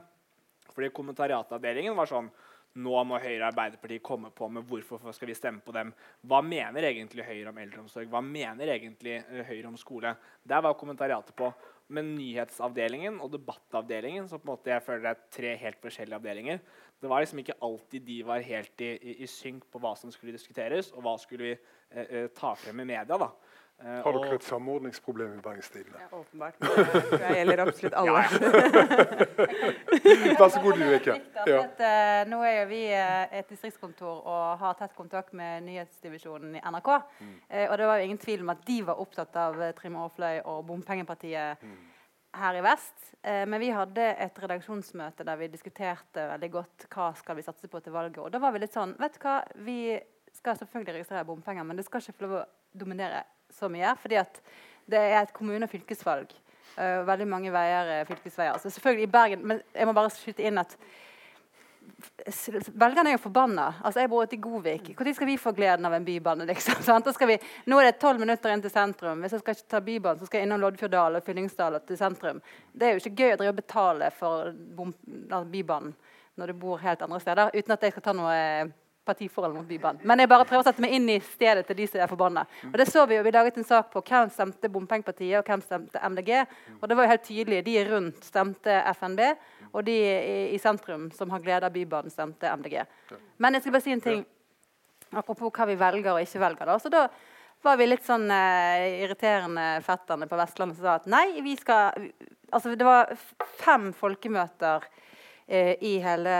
Fordi 0.73 0.93
kommentariatavdelingen 0.95 1.97
var 1.97 2.09
sånn 2.09 2.31
Nå 2.79 2.99
må 3.09 3.17
Høyre 3.17 3.41
og 3.41 3.47
Arbeiderpartiet 3.47 4.03
komme 4.05 4.29
på 4.29 4.45
med 4.53 4.67
hvorfor 4.69 5.01
skal 5.15 5.31
vi 5.31 5.35
stemme 5.35 5.63
på 5.65 5.73
dem. 5.73 5.89
Hva 6.29 6.37
mener 6.45 6.85
egentlig 6.85 7.25
Høyre 7.25 7.49
om 7.49 7.57
eldreomsorg? 7.57 8.05
Hva 8.11 8.21
mener 8.21 8.69
egentlig 8.69 9.15
eh, 9.17 9.41
Høyre 9.47 9.71
om 9.71 9.77
skole? 9.79 10.11
Der 10.45 10.61
var 10.61 10.77
kommentariatet 10.77 11.33
på. 11.35 11.49
Men 11.89 12.11
nyhetsavdelingen 12.13 13.17
og 13.25 13.31
debattavdelingen, 13.33 14.27
så 14.29 14.37
på 14.37 14.45
en 14.45 14.51
måte 14.51 14.69
jeg 14.69 14.85
føler 14.85 15.09
er 15.09 15.23
tre 15.33 15.55
helt 15.57 15.81
forskjellige 15.81 16.19
avdelinger, 16.21 16.61
det 17.01 17.09
var 17.09 17.23
liksom 17.23 17.41
ikke 17.41 17.57
alltid 17.65 18.05
de 18.05 18.19
var 18.27 18.45
helt 18.45 18.83
i, 18.85 18.91
i, 18.93 19.15
i 19.25 19.29
synk 19.31 19.65
på 19.73 19.81
hva 19.81 19.95
som 19.97 20.13
skulle 20.13 20.35
diskuteres, 20.37 20.91
og 20.93 21.01
hva 21.07 21.15
skulle 21.17 21.47
vi 21.47 21.55
eh, 21.55 22.05
eh, 22.05 22.27
ta 22.37 22.53
frem 22.53 22.85
i 22.85 22.89
media. 22.91 23.17
da. 23.17 23.31
Eh, 23.79 24.01
Har 24.03 24.11
og- 24.13 24.23
dere 24.23 24.35
et 24.35 24.43
samordningsproblem 24.43 25.37
i 25.37 25.41
Bergens 25.41 25.69
Tidende? 25.71 25.99
Ja, 25.99 26.17
åpenbart. 26.17 26.59
Det 26.59 27.35
gjelder 27.37 27.61
absolutt 27.63 27.93
alle. 27.93 28.23
Vær 30.39 30.49
så 30.49 30.63
god. 30.63 30.81
Ja. 31.47 31.61
Eh, 31.63 32.23
nå 32.27 32.41
er 32.43 32.55
jo 32.57 32.65
vi 32.71 32.81
eh, 32.91 33.37
et 33.39 33.49
distriktskontor 33.49 34.25
og 34.25 34.57
har 34.59 34.73
tett 34.79 34.95
kontakt 34.97 35.31
med 35.33 35.63
nyhetsdivisjonen 35.63 36.57
i 36.59 36.63
NRK. 36.63 36.89
Mm. 37.19 37.37
og 37.69 37.77
det 37.77 37.87
var 37.87 37.97
jo 37.97 38.03
ingen 38.09 38.17
tvil 38.17 38.41
om 38.43 38.49
at 38.49 38.65
de 38.67 38.81
var 38.83 38.99
opptatt 38.99 39.35
av 39.39 39.61
Trym 39.79 39.95
Aafløy 39.95 40.41
og 40.43 40.65
bompengepartiet 40.67 41.57
her 42.35 42.55
i 42.55 42.61
vest. 42.61 43.15
Eh, 43.23 43.45
men 43.49 43.59
vi 43.61 43.71
hadde 43.73 44.05
et 44.21 44.39
redaksjonsmøte 44.43 45.25
der 45.27 45.39
vi 45.39 45.49
diskuterte 45.51 46.27
veldig 46.35 46.51
godt 46.53 46.85
hva 46.93 47.09
skal 47.17 47.39
vi 47.39 47.45
satse 47.45 47.67
på 47.71 47.81
til 47.83 47.95
valget. 47.95 48.21
Og 48.23 48.31
da 48.33 48.41
var 48.41 48.53
vi 48.55 48.63
litt 48.63 48.75
sånn 48.75 48.95
Vet 48.99 49.17
du 49.17 49.23
hva, 49.25 49.39
vi 49.65 49.97
skal 50.35 50.57
selvfølgelig 50.59 50.99
registrere 50.99 51.25
bompenger, 51.27 51.65
men 51.65 51.79
det 51.79 51.85
skal 51.87 52.03
ikke 52.03 52.19
få 52.19 52.27
lov 52.27 52.35
å 52.39 52.45
dominere 52.79 53.23
så 53.55 53.69
mye. 53.71 53.95
fordi 54.01 54.21
det 54.89 54.99
er 54.99 55.21
et 55.21 55.33
kommune- 55.33 55.63
og 55.63 55.69
fylkesvalg. 55.69 56.31
Uh, 56.79 57.05
veldig 57.07 57.27
mange 57.27 57.51
veier 57.51 57.91
er 57.99 58.07
fylkesveier. 58.07 58.57
Så 58.57 58.69
selvfølgelig 58.69 59.03
i 59.03 59.11
Bergen, 59.11 59.47
Men 59.47 59.61
jeg 59.75 59.85
må 59.85 59.93
bare 59.93 60.09
skyte 60.09 60.43
inn 60.43 60.57
at 60.57 60.77
Velgerne 62.79 63.09
er 63.09 63.15
jo 63.17 63.21
forbanna. 63.23 63.73
Altså, 63.83 63.99
jeg 63.99 64.09
bor 64.09 64.23
ute 64.23 64.35
i 64.35 64.39
Godvik. 64.39 64.91
Når 64.99 65.13
skal 65.13 65.27
vi 65.27 65.37
få 65.37 65.51
gleden 65.51 65.85
av 65.85 65.93
en 65.93 66.05
bybane? 66.05 66.45
Liksom, 66.47 67.27
vi, 67.27 67.37
nå 67.65 67.79
er 67.79 67.89
det 67.89 67.99
tolv 67.99 68.19
minutter 68.19 68.53
inn 68.53 68.61
til 68.61 68.71
sentrum. 68.71 69.19
Hvis 69.23 69.35
jeg 69.35 69.41
skal 69.43 69.55
ta 69.67 69.81
bybanen, 69.83 70.19
så 70.19 70.29
skal 70.29 70.39
jeg 70.39 70.47
innom 70.47 70.61
Loddfjorddal 70.61 71.17
og 71.19 71.25
Fyllingsdal 71.25 71.79
til 71.87 71.99
sentrum. 71.99 72.41
Det 72.71 72.87
er 72.87 72.95
jo 72.95 73.01
ikke 73.03 73.23
gøy 73.23 73.33
å 73.33 73.39
drive 73.41 73.55
og 73.55 73.59
betale 73.59 74.11
for 74.15 74.53
bybanen 75.51 75.95
når 76.39 76.53
du 76.53 76.59
bor 76.61 76.79
helt 76.79 77.01
andre 77.03 77.19
steder, 77.19 77.51
uten 77.51 77.75
at 77.75 77.81
jeg 77.83 77.91
skal 77.91 78.05
ta 78.05 78.13
noe 78.15 78.35
eh, 78.35 78.69
partiforhold 79.09 79.57
mot 79.57 79.67
Bybanen. 79.67 80.05
Men 80.07 80.23
jeg 80.23 80.31
bare 80.31 80.47
prøver 80.47 80.63
å 80.63 80.67
sette 80.69 80.83
meg 80.85 80.95
inn 80.95 81.09
i 81.11 81.19
stedet 81.25 81.65
til 81.67 81.79
de 81.81 81.87
som 81.89 82.03
er 82.03 82.11
forbanna. 82.11 82.45
Og 82.69 82.77
det 82.79 82.87
så 82.89 83.05
Vi 83.09 83.17
jo, 83.17 83.23
vi 83.25 83.33
laget 83.33 83.57
en 83.57 83.67
sak 83.67 83.89
på 83.93 84.03
hvem 84.05 84.29
stemte 84.33 84.69
Bompengepartiet 84.69 85.39
og 85.39 85.47
hvem 85.49 85.63
stemte 85.65 85.99
MDG. 85.99 86.33
Og 86.79 86.87
det 86.89 86.97
var 86.97 87.07
jo 87.07 87.13
helt 87.13 87.25
tydelig. 87.25 87.63
De 87.65 87.77
rundt 87.89 88.23
stemte 88.23 88.81
FNB, 88.93 89.23
og 89.73 89.85
de 89.85 89.97
i, 89.97 90.37
i 90.55 90.59
sentrum 90.61 91.09
som 91.15 91.31
har 91.33 91.41
glede 91.43 91.65
av 91.65 91.73
Bybanen, 91.73 92.13
stemte 92.13 92.51
MDG. 92.61 92.83
Men 93.37 93.57
jeg 93.57 93.65
skal 93.65 93.75
bare 93.75 93.85
si 93.87 93.95
en 93.95 94.05
ting 94.05 94.23
apropos 95.09 95.51
hva 95.53 95.67
vi 95.69 95.77
velger 95.79 96.13
og 96.13 96.21
ikke 96.21 96.41
velger. 96.43 96.69
da. 96.69 96.77
Så 96.79 96.91
da 96.93 97.07
var 97.65 97.79
vi 97.79 97.89
litt 97.89 98.05
sånn 98.07 98.29
eh, 98.31 99.03
irriterende 99.03 99.79
fetterne 99.85 100.29
på 100.29 100.37
Vestlandet 100.39 100.79
som 100.79 100.85
sa 100.85 100.97
at 100.99 101.09
nei, 101.11 101.41
vi 101.45 101.57
skal 101.59 101.97
Altså, 102.49 102.71
det 102.73 102.81
var 102.81 103.11
fem 103.59 103.91
folkemøter 103.93 104.87
eh, 105.45 105.75
i 105.85 105.99
hele 106.01 106.31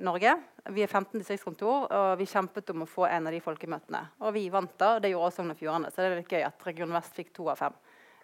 Norge. 0.00 0.38
Vi 0.68 0.82
er 0.84 0.90
15 0.90 1.16
distriktskontor, 1.16 1.86
og 1.96 2.10
vi 2.20 2.26
kjempet 2.28 2.70
om 2.74 2.84
å 2.84 2.88
få 2.88 3.06
en 3.08 3.28
av 3.28 3.32
de 3.32 3.40
folkemøtene. 3.40 4.02
Og 4.20 4.34
vi 4.36 4.48
vant 4.52 4.74
da, 4.80 4.96
og 4.96 5.04
det 5.04 5.12
gjorde 5.14 5.30
også 5.30 5.40
Sogn 5.40 5.54
og 5.54 5.60
Fjordane, 5.60 5.90
så 5.92 6.02
det 6.02 6.08
er 6.10 6.18
litt 6.20 6.34
gøy 6.34 6.44
at 6.44 6.66
Region 6.68 6.92
Vest 6.92 7.16
fikk 7.16 7.30
to 7.36 7.48
av 7.48 7.60
fem. 7.60 7.78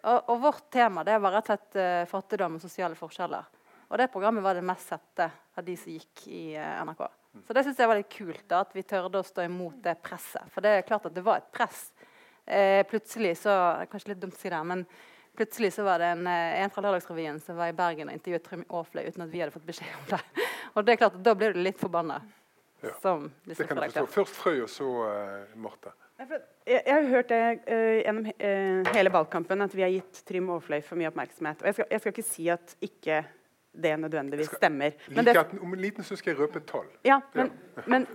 Og, 0.05 0.19
og 0.29 0.41
vårt 0.43 0.67
tema 0.75 1.05
det 1.07 1.17
var 1.23 1.39
rett 1.39 1.49
og 1.49 1.55
slett 1.55 1.79
uh, 1.81 2.09
fattigdom 2.11 2.59
og 2.59 2.65
sosiale 2.65 2.99
forskjeller. 2.99 3.49
Og 3.89 4.01
det 4.01 4.11
programmet 4.13 4.45
var 4.45 4.59
det 4.59 4.67
mest 4.67 4.91
sette 4.93 5.31
av 5.57 5.65
de 5.65 5.77
som 5.81 5.95
gikk 5.95 6.27
i 6.29 6.43
uh, 6.59 6.83
NRK. 6.85 7.07
Så 7.47 7.57
det 7.57 7.65
syns 7.65 7.81
jeg 7.81 7.91
var 7.91 7.99
litt 7.99 8.13
kult, 8.13 8.45
da, 8.51 8.61
at 8.61 8.77
vi 8.77 8.85
tørde 8.87 9.23
å 9.23 9.27
stå 9.27 9.47
imot 9.49 9.81
det 9.85 9.97
presset. 10.05 10.45
For 10.53 10.65
det 10.65 10.77
er 10.77 10.87
klart 10.87 11.09
at 11.09 11.17
det 11.17 11.25
var 11.25 11.41
et 11.41 11.51
press. 11.55 11.87
Uh, 12.45 12.83
plutselig 12.91 13.39
så 13.41 13.57
Kanskje 13.89 14.13
litt 14.13 14.21
dumt 14.21 14.37
å 14.37 14.43
si 14.43 14.53
det, 14.53 14.61
men 14.69 14.85
plutselig 15.35 15.73
så 15.79 15.89
var 15.89 16.05
det 16.05 16.13
en, 16.13 16.29
en 16.29 16.75
fra 16.75 16.85
Lørdagsrevyen 16.85 17.41
som 17.43 17.57
var 17.57 17.73
i 17.73 17.79
Bergen 17.79 18.13
og 18.13 18.19
intervjuet 18.19 18.45
Trym 18.45 18.69
Aafløy 18.69 19.09
uten 19.09 19.25
at 19.25 19.33
vi 19.33 19.41
hadde 19.41 19.57
fått 19.57 19.65
beskjed 19.73 19.97
om 20.03 20.13
det. 20.13 20.44
Og 20.75 20.87
det 20.87 20.95
er 20.95 21.03
klart 21.05 21.19
at 21.19 21.27
Da 21.27 21.35
blir 21.39 21.55
du 21.55 21.61
litt 21.65 21.79
forbanna. 21.81 22.23
Ja. 22.85 22.93
Som 23.03 23.31
det 23.45 23.57
kan 23.57 23.79
jeg 23.81 23.93
forstå. 23.93 24.07
Først 24.13 24.37
Frøy, 24.37 24.59
og 24.65 24.69
så 24.69 24.89
uh, 24.89 25.61
Marte. 25.61 25.95
Jeg, 26.19 26.43
jeg, 26.67 26.95
har 26.95 27.09
hørt 27.11 27.31
det 27.33 27.41
uh, 27.65 27.95
gjennom 28.01 28.29
uh, 28.29 28.93
hele 28.95 29.13
valgkampen 29.15 29.65
at 29.65 29.75
vi 29.75 29.83
har 29.83 29.93
gitt 29.95 30.21
Trym 30.29 30.51
Aafløy 30.55 30.83
for 30.85 31.01
mye 31.01 31.09
oppmerksomhet. 31.11 31.65
Og 31.65 31.71
jeg 31.71 31.79
skal, 31.79 31.89
jeg 31.91 32.05
skal, 32.05 32.15
ikke 32.15 32.27
si 32.29 32.47
at 32.53 32.77
ikke 32.85 33.23
det 33.85 33.95
nødvendigvis 33.99 34.53
skal, 34.53 34.63
stemmer. 34.63 34.99
Men 35.09 35.27
like 35.27 35.45
det, 35.51 35.61
om 35.61 35.75
en 35.75 35.81
liten 35.81 36.07
stund 36.07 36.21
skal 36.21 36.35
jeg 36.35 36.43
røpe 36.45 36.61
et 36.61 36.69
tall. 36.71 36.87
Ja, 37.09 37.19
men, 37.35 37.51
ja. 37.77 37.87
men 37.91 38.07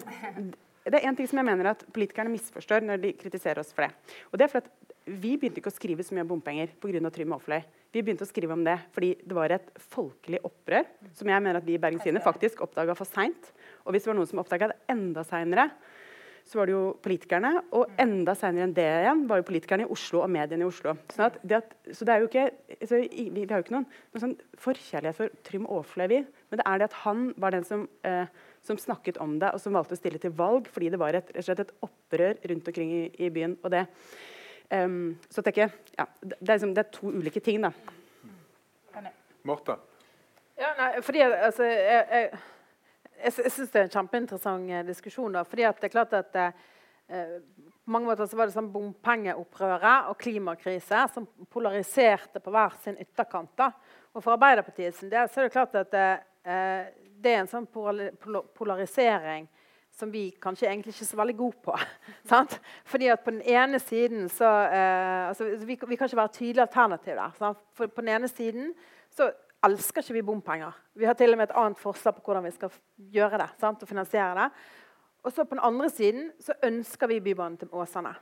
det 0.86 1.02
er 1.02 1.10
én 1.10 1.18
ting 1.18 1.28
som 1.30 1.42
jeg 1.42 1.50
mener 1.50 1.74
at 1.74 1.84
politikerne 1.94 2.32
misforstår 2.34 2.86
når 2.88 3.02
de 3.04 3.12
kritiserer 3.20 3.60
oss 3.62 3.74
for 3.76 3.88
det. 3.88 4.16
Og 4.32 4.40
det 4.40 4.48
er 4.48 4.54
for 4.54 4.64
at 4.64 4.72
Vi 5.10 5.38
begynte 5.42 5.58
ikke 5.58 5.72
å 5.72 5.74
skrive 5.74 6.04
så 6.06 6.14
mye 6.14 6.22
om 6.22 6.30
bompenger 6.30 6.70
pga. 6.78 7.10
Trym 7.10 7.32
Aafløy. 7.34 7.64
Vi 7.90 8.04
begynte 8.06 8.26
å 8.26 8.30
skrive 8.30 8.54
om 8.54 8.66
det 8.66 8.76
fordi 8.94 9.16
det 9.26 9.36
var 9.38 9.54
et 9.54 9.72
folkelig 9.90 10.44
opprør 10.46 10.86
som 11.18 11.30
jeg 11.32 11.42
mener 11.42 11.58
at 11.58 11.66
vi 11.66 11.74
i 11.78 11.82
Bergens 11.82 12.06
Tidende 12.06 12.22
faktisk 12.22 12.62
oppdaga 12.66 12.94
for 12.98 13.10
seint. 13.10 13.50
Og 13.86 13.96
hvis 13.96 14.06
det 14.06 14.12
var 14.12 14.20
noen 14.20 14.30
som 14.30 14.42
oppdaga 14.44 14.70
det 14.70 14.78
enda 14.94 15.24
seinere, 15.26 15.72
så 16.50 16.60
var 16.60 16.70
det 16.70 16.74
jo 16.74 16.84
politikerne. 17.06 17.52
Og 17.78 17.90
enda 18.02 18.36
seinere 18.38 18.68
enn 18.68 18.76
det 18.78 18.86
igjen 18.86 19.26
var 19.30 19.42
jo 19.42 19.48
politikerne 19.50 19.86
i 19.88 19.92
Oslo 19.94 20.22
og 20.22 20.32
mediene 20.34 20.66
i 20.66 20.70
Oslo. 20.70 20.96
Sånn 21.14 21.36
det 21.42 21.60
at, 21.60 21.76
så 21.90 22.06
det 22.06 22.14
er 22.14 22.24
jo 22.24 22.30
ikke, 22.30 22.46
altså, 22.78 23.02
vi, 23.02 23.28
vi, 23.36 23.46
har 23.50 23.62
jo 23.62 23.66
ikke 23.68 23.78
noen, 23.80 23.90
noen 24.14 24.26
sånn 24.26 24.38
forkjærlighet 24.70 25.20
for 25.20 25.36
Trym 25.50 25.68
Aafløy, 25.70 26.18
men 26.22 26.62
det 26.62 26.66
er 26.66 26.82
det 26.82 26.90
at 26.90 26.98
han 27.04 27.30
var 27.42 27.58
den 27.58 27.68
som, 27.68 27.86
eh, 28.06 28.26
som, 28.66 28.82
snakket 28.82 29.22
om 29.22 29.38
det, 29.42 29.54
og 29.54 29.62
som 29.62 29.78
valgte 29.78 29.98
å 29.98 30.02
stille 30.02 30.22
til 30.22 30.34
valg 30.38 30.70
fordi 30.70 30.94
det 30.94 31.02
var 31.02 31.18
et, 31.18 31.34
et 31.38 31.78
opprør 31.86 32.38
rundt 32.54 32.70
omkring 32.70 32.94
i, 32.98 33.06
i 33.18 33.34
byen. 33.34 33.58
og 33.64 33.74
det 33.74 33.88
Um, 34.70 35.18
så 35.34 35.42
tenker 35.42 35.66
jeg, 35.66 35.72
ja, 35.98 36.06
det, 36.22 36.36
er 36.38 36.52
liksom, 36.52 36.76
det, 36.78 36.84
er 36.86 36.92
to 36.94 37.10
ulike 37.10 37.42
ting, 37.42 37.64
da. 37.64 37.72
Martha? 39.48 39.80
Ja, 40.60 40.74
nei, 40.78 40.90
fordi 41.02 41.24
altså, 41.26 41.64
jeg, 41.64 42.06
jeg, 42.12 42.30
jeg, 43.24 43.32
jeg 43.42 43.54
syns 43.56 43.72
det 43.72 43.80
er 43.80 43.88
en 43.88 43.94
kjempeinteressant 43.94 44.74
eh, 44.74 44.86
diskusjon. 44.88 45.34
Da, 45.34 45.46
fordi 45.48 45.66
det 45.66 45.88
er 45.88 45.94
klart 45.94 46.16
at 46.18 46.38
eh, 46.40 46.52
på 47.10 47.94
mange 47.94 48.12
måter 48.12 48.30
så 48.30 48.38
var 48.38 48.50
det 48.50 48.56
sånn 48.58 48.72
bompengeopprøret 48.74 50.12
og 50.12 50.20
klimakrise 50.22 51.06
som 51.14 51.26
polariserte 51.50 52.42
på 52.44 52.54
hver 52.54 52.76
sin 52.84 53.00
ytterkant. 53.02 53.56
Da. 53.58 53.72
Og 54.14 54.22
For 54.22 54.36
Arbeiderpartiet 54.36 54.98
sin 54.98 55.12
del 55.12 55.32
så 55.32 55.42
er 55.42 55.48
det 55.48 55.56
klart 55.56 55.80
at 55.80 55.96
eh, 55.98 56.92
det 57.20 57.34
er 57.34 57.42
en 57.42 57.52
sånn 57.52 57.68
polarisering 57.72 59.50
som 60.00 60.12
vi 60.14 60.30
kanskje 60.42 60.70
egentlig 60.70 60.94
ikke 60.94 61.06
er 61.06 61.12
så 61.12 61.20
veldig 61.20 61.36
gode 61.38 61.60
på. 61.66 61.76
sant? 62.32 62.56
Fordi 62.88 63.12
at 63.12 63.26
på 63.26 63.34
den 63.36 63.44
ene 63.44 63.82
siden 63.84 64.30
så 64.32 64.48
eh, 64.48 65.28
altså, 65.28 65.50
vi, 65.60 65.76
vi, 65.76 65.96
kan 65.96 66.08
ikke 66.08 66.22
være 66.22 66.36
tydelige 66.40 66.66
alternativ 66.68 67.20
der. 67.20 67.38
Sant? 67.38 67.62
For 67.76 67.92
på 67.92 68.06
den 68.06 68.14
ene 68.16 68.32
siden 68.32 68.74
så 69.12 69.32
elsker 69.66 70.06
ikke 70.06 70.18
vi 70.20 70.26
bompenger. 70.32 70.72
Vi 70.96 71.08
har 71.08 71.18
til 71.20 71.36
og 71.36 71.40
med 71.40 71.50
et 71.50 71.58
annet 71.60 71.80
forslag 71.80 72.16
på 72.16 72.26
hvordan 72.26 72.48
vi 72.48 72.56
skal 72.56 72.72
gjøre 73.12 73.42
det. 73.44 73.50
Sant? 73.60 73.84
og 73.84 73.92
finansiere 73.92 74.36
det. 74.40 74.50
Og 75.24 75.36
så 75.36 75.44
på 75.44 75.56
den 75.56 75.64
andre 75.68 75.90
siden 75.92 76.32
så 76.40 76.56
ønsker 76.64 77.12
vi 77.12 77.20
Bybanen 77.20 77.58
til 77.60 77.72
Åsane. 77.72 78.16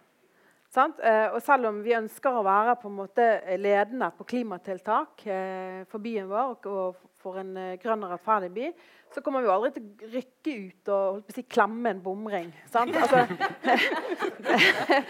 Eh, 0.75 1.27
og 1.33 1.39
selv 1.41 1.69
om 1.71 1.79
vi 1.81 1.95
ønsker 1.95 2.35
å 2.37 2.43
være 2.45 2.75
på 2.81 2.89
en 2.89 2.97
måte 2.99 3.25
ledende 3.57 4.11
på 4.17 4.27
klimatiltak 4.27 5.23
eh, 5.25 5.85
for 5.89 6.03
byen 6.03 6.27
vår 6.29 6.67
og 6.69 6.97
for 7.17 7.39
en 7.41 7.55
eh, 7.57 7.77
grønn 7.81 8.03
og 8.05 8.11
rettferdig 8.13 8.51
by, 8.53 8.67
så 9.15 9.23
kommer 9.23 9.41
vi 9.41 9.49
aldri 9.49 9.71
til 9.73 9.85
å 9.87 10.09
rykke 10.11 10.53
ut 10.67 10.91
og 10.93 11.31
si, 11.33 11.45
klemme 11.49 11.93
en 11.95 12.01
bomring. 12.03 12.51
Altså, 12.67 13.23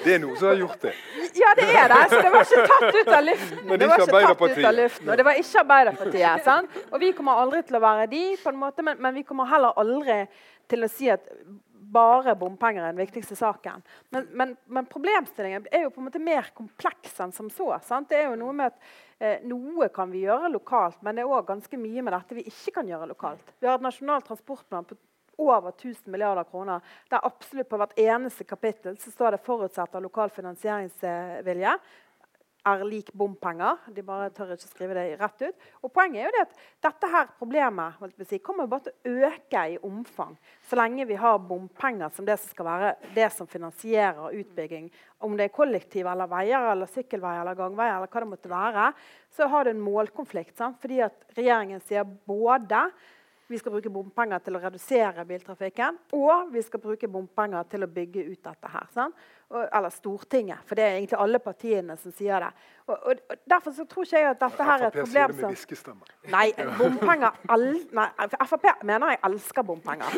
det 0.05 0.13
er 0.13 0.21
noen 0.21 0.37
som 0.37 0.51
har 0.51 0.61
gjort 0.61 0.85
det. 0.85 0.93
Ja, 1.35 1.51
det 1.57 1.67
er 1.73 1.91
det. 1.91 2.01
Så 2.13 2.21
det 2.21 2.31
var 2.35 2.45
ikke 2.45 2.67
tatt 2.71 2.99
ut 2.99 3.11
av 3.17 3.23
luften. 3.25 3.63
Men 3.65 3.81
det, 3.81 3.89
var 3.89 4.03
ikke 4.05 4.19
tatt 4.21 4.43
ut 4.45 4.69
av 4.69 4.77
luften, 4.77 5.09
Og 5.09 5.17
det 5.17 5.25
var 5.27 5.41
ikke 5.41 5.63
Arbeiderpartiet. 5.65 6.45
Sant? 6.45 6.77
Og 6.91 7.01
vi 7.01 7.11
kommer 7.17 7.41
aldri 7.41 7.63
til 7.67 7.79
å 7.79 7.83
være 7.83 8.07
de, 8.13 8.23
på 8.43 8.53
en 8.53 8.61
måte, 8.61 8.85
men, 8.85 9.01
men 9.03 9.17
vi 9.17 9.25
kommer 9.27 9.49
heller 9.49 9.75
aldri 9.81 10.21
til 10.69 10.85
å 10.85 10.91
si 10.91 11.09
at 11.11 11.25
bare 11.91 12.35
bompenger 12.35 12.83
er 12.83 12.93
den 12.93 13.01
viktigste 13.01 13.35
saken. 13.39 13.83
Men, 14.13 14.27
men, 14.31 14.55
men, 14.65 14.87
problemstillingen 14.89 15.67
er 15.71 15.85
jo 15.85 15.91
på 15.95 16.01
en 16.01 16.07
måte 16.09 16.21
mer 16.23 16.49
kompleks 16.57 17.19
enn 17.23 17.33
som 17.35 17.49
så. 17.53 17.71
Sant? 17.85 18.09
Det 18.11 18.19
er 18.19 18.29
jo 18.29 18.39
Noe 18.39 18.55
med 18.55 18.73
at 18.73 18.89
eh, 19.19 19.45
noe 19.47 19.89
kan 19.93 20.11
vi 20.13 20.25
gjøre 20.25 20.51
lokalt, 20.53 20.99
men 21.05 21.17
det 21.17 21.25
er 21.25 21.31
òg 21.31 21.47
ganske 21.47 21.79
mye 21.81 22.05
med 22.05 22.15
dette 22.15 22.37
vi 22.37 22.47
ikke 22.49 22.79
kan 22.79 22.89
gjøre 22.89 23.09
lokalt. 23.11 23.53
Vi 23.59 23.69
har 23.69 23.79
et 23.79 23.87
nasjonal 23.87 24.25
transportplan 24.27 24.89
på 24.89 24.99
over 25.37 25.69
1000 25.69 26.09
milliarder 26.11 26.43
kroner, 26.49 26.81
der 27.09 27.25
absolutt 27.25 27.69
på 27.69 27.77
hvert 27.77 27.93
eneste 28.01 28.45
kapittel 28.47 28.97
så 28.97 29.11
står 29.13 29.35
det 29.35 29.43
forutsetter 29.45 30.01
lokal 30.01 30.31
finansieringsvilje 30.33 31.75
er 32.67 32.83
lik 32.87 33.09
bompenger. 33.17 33.79
De 33.93 34.03
bare 34.05 34.29
tør 34.35 34.53
ikke 34.55 34.69
skrive 34.69 34.97
det 34.97 35.05
rett 35.21 35.43
ut. 35.47 35.67
Og 35.83 35.93
Poenget 35.93 36.21
er 36.21 36.27
jo 36.27 36.33
det 36.35 36.43
at 36.45 36.55
dette 36.87 37.09
her 37.13 37.29
problemet 37.39 38.25
si, 38.27 38.39
kommer 38.43 38.69
bare 38.69 38.87
til 38.87 38.95
å 38.95 39.27
øke 39.29 39.63
i 39.73 39.77
omfang 39.87 40.35
så 40.67 40.79
lenge 40.79 41.07
vi 41.09 41.17
har 41.19 41.39
bompenger 41.39 42.11
som 42.13 42.27
det 42.27 42.37
som 42.41 42.51
skal 42.51 42.67
være 42.67 42.93
det 43.15 43.29
som 43.33 43.49
finansierer 43.49 44.35
utbygging. 44.37 44.89
Om 45.23 45.37
det 45.37 45.47
er 45.47 45.55
kollektiv 45.55 46.09
eller 46.11 46.29
veier 46.29 46.71
eller 46.71 46.91
sykkelveier 46.91 47.41
eller 47.41 47.57
gangveier, 47.57 47.97
eller 47.97 48.11
hva 48.11 48.23
det 48.23 48.31
måtte 48.33 48.51
være, 48.51 48.89
så 49.33 49.47
har 49.51 49.65
det 49.65 49.75
en 49.75 49.85
målkonflikt. 49.85 50.57
Sant? 50.59 50.77
Fordi 50.83 51.01
at 51.07 51.37
regjeringen 51.37 51.81
sier 51.87 52.05
både 52.05 52.87
vi 53.47 53.59
skal 53.59 53.71
bruke 53.71 53.91
bompenger 53.93 54.43
til 54.43 54.57
å 54.57 54.61
redusere 54.63 55.25
biltrafikken, 55.27 55.97
og 56.17 56.53
vi 56.53 56.63
skal 56.65 56.83
bruke 56.83 57.07
bompenger 57.11 57.67
til 57.71 57.85
å 57.85 57.91
bygge 57.91 58.25
ut 58.27 58.41
dette 58.43 58.73
her. 58.73 58.87
Sant? 58.93 59.27
eller 59.49 59.89
Stortinget, 59.89 60.57
for 60.65 60.75
det 60.75 60.83
er 60.83 60.97
egentlig 60.97 61.17
alle 61.19 61.39
partiene 61.39 61.95
som 61.97 62.11
sier 62.11 62.43
det. 62.43 62.49
Og, 62.87 62.97
og, 62.97 63.19
og 63.31 63.37
Derfor 63.47 63.71
så 63.71 63.85
tror 63.87 64.03
ikke 64.03 64.19
jeg 64.19 64.29
at 64.29 64.41
dette 64.41 64.65
her 64.67 64.81
er 64.81 64.87
et 64.87 64.97
problem 64.97 65.35
som 65.37 65.53
det 65.53 66.31
Nei, 66.33 66.43
bompenger 66.75 67.37
al, 67.55 67.63
nei, 67.95 68.07
Frp 68.49 68.67
mener 68.83 69.13
jeg 69.13 69.21
elsker 69.29 69.63
bompenger. 69.67 70.17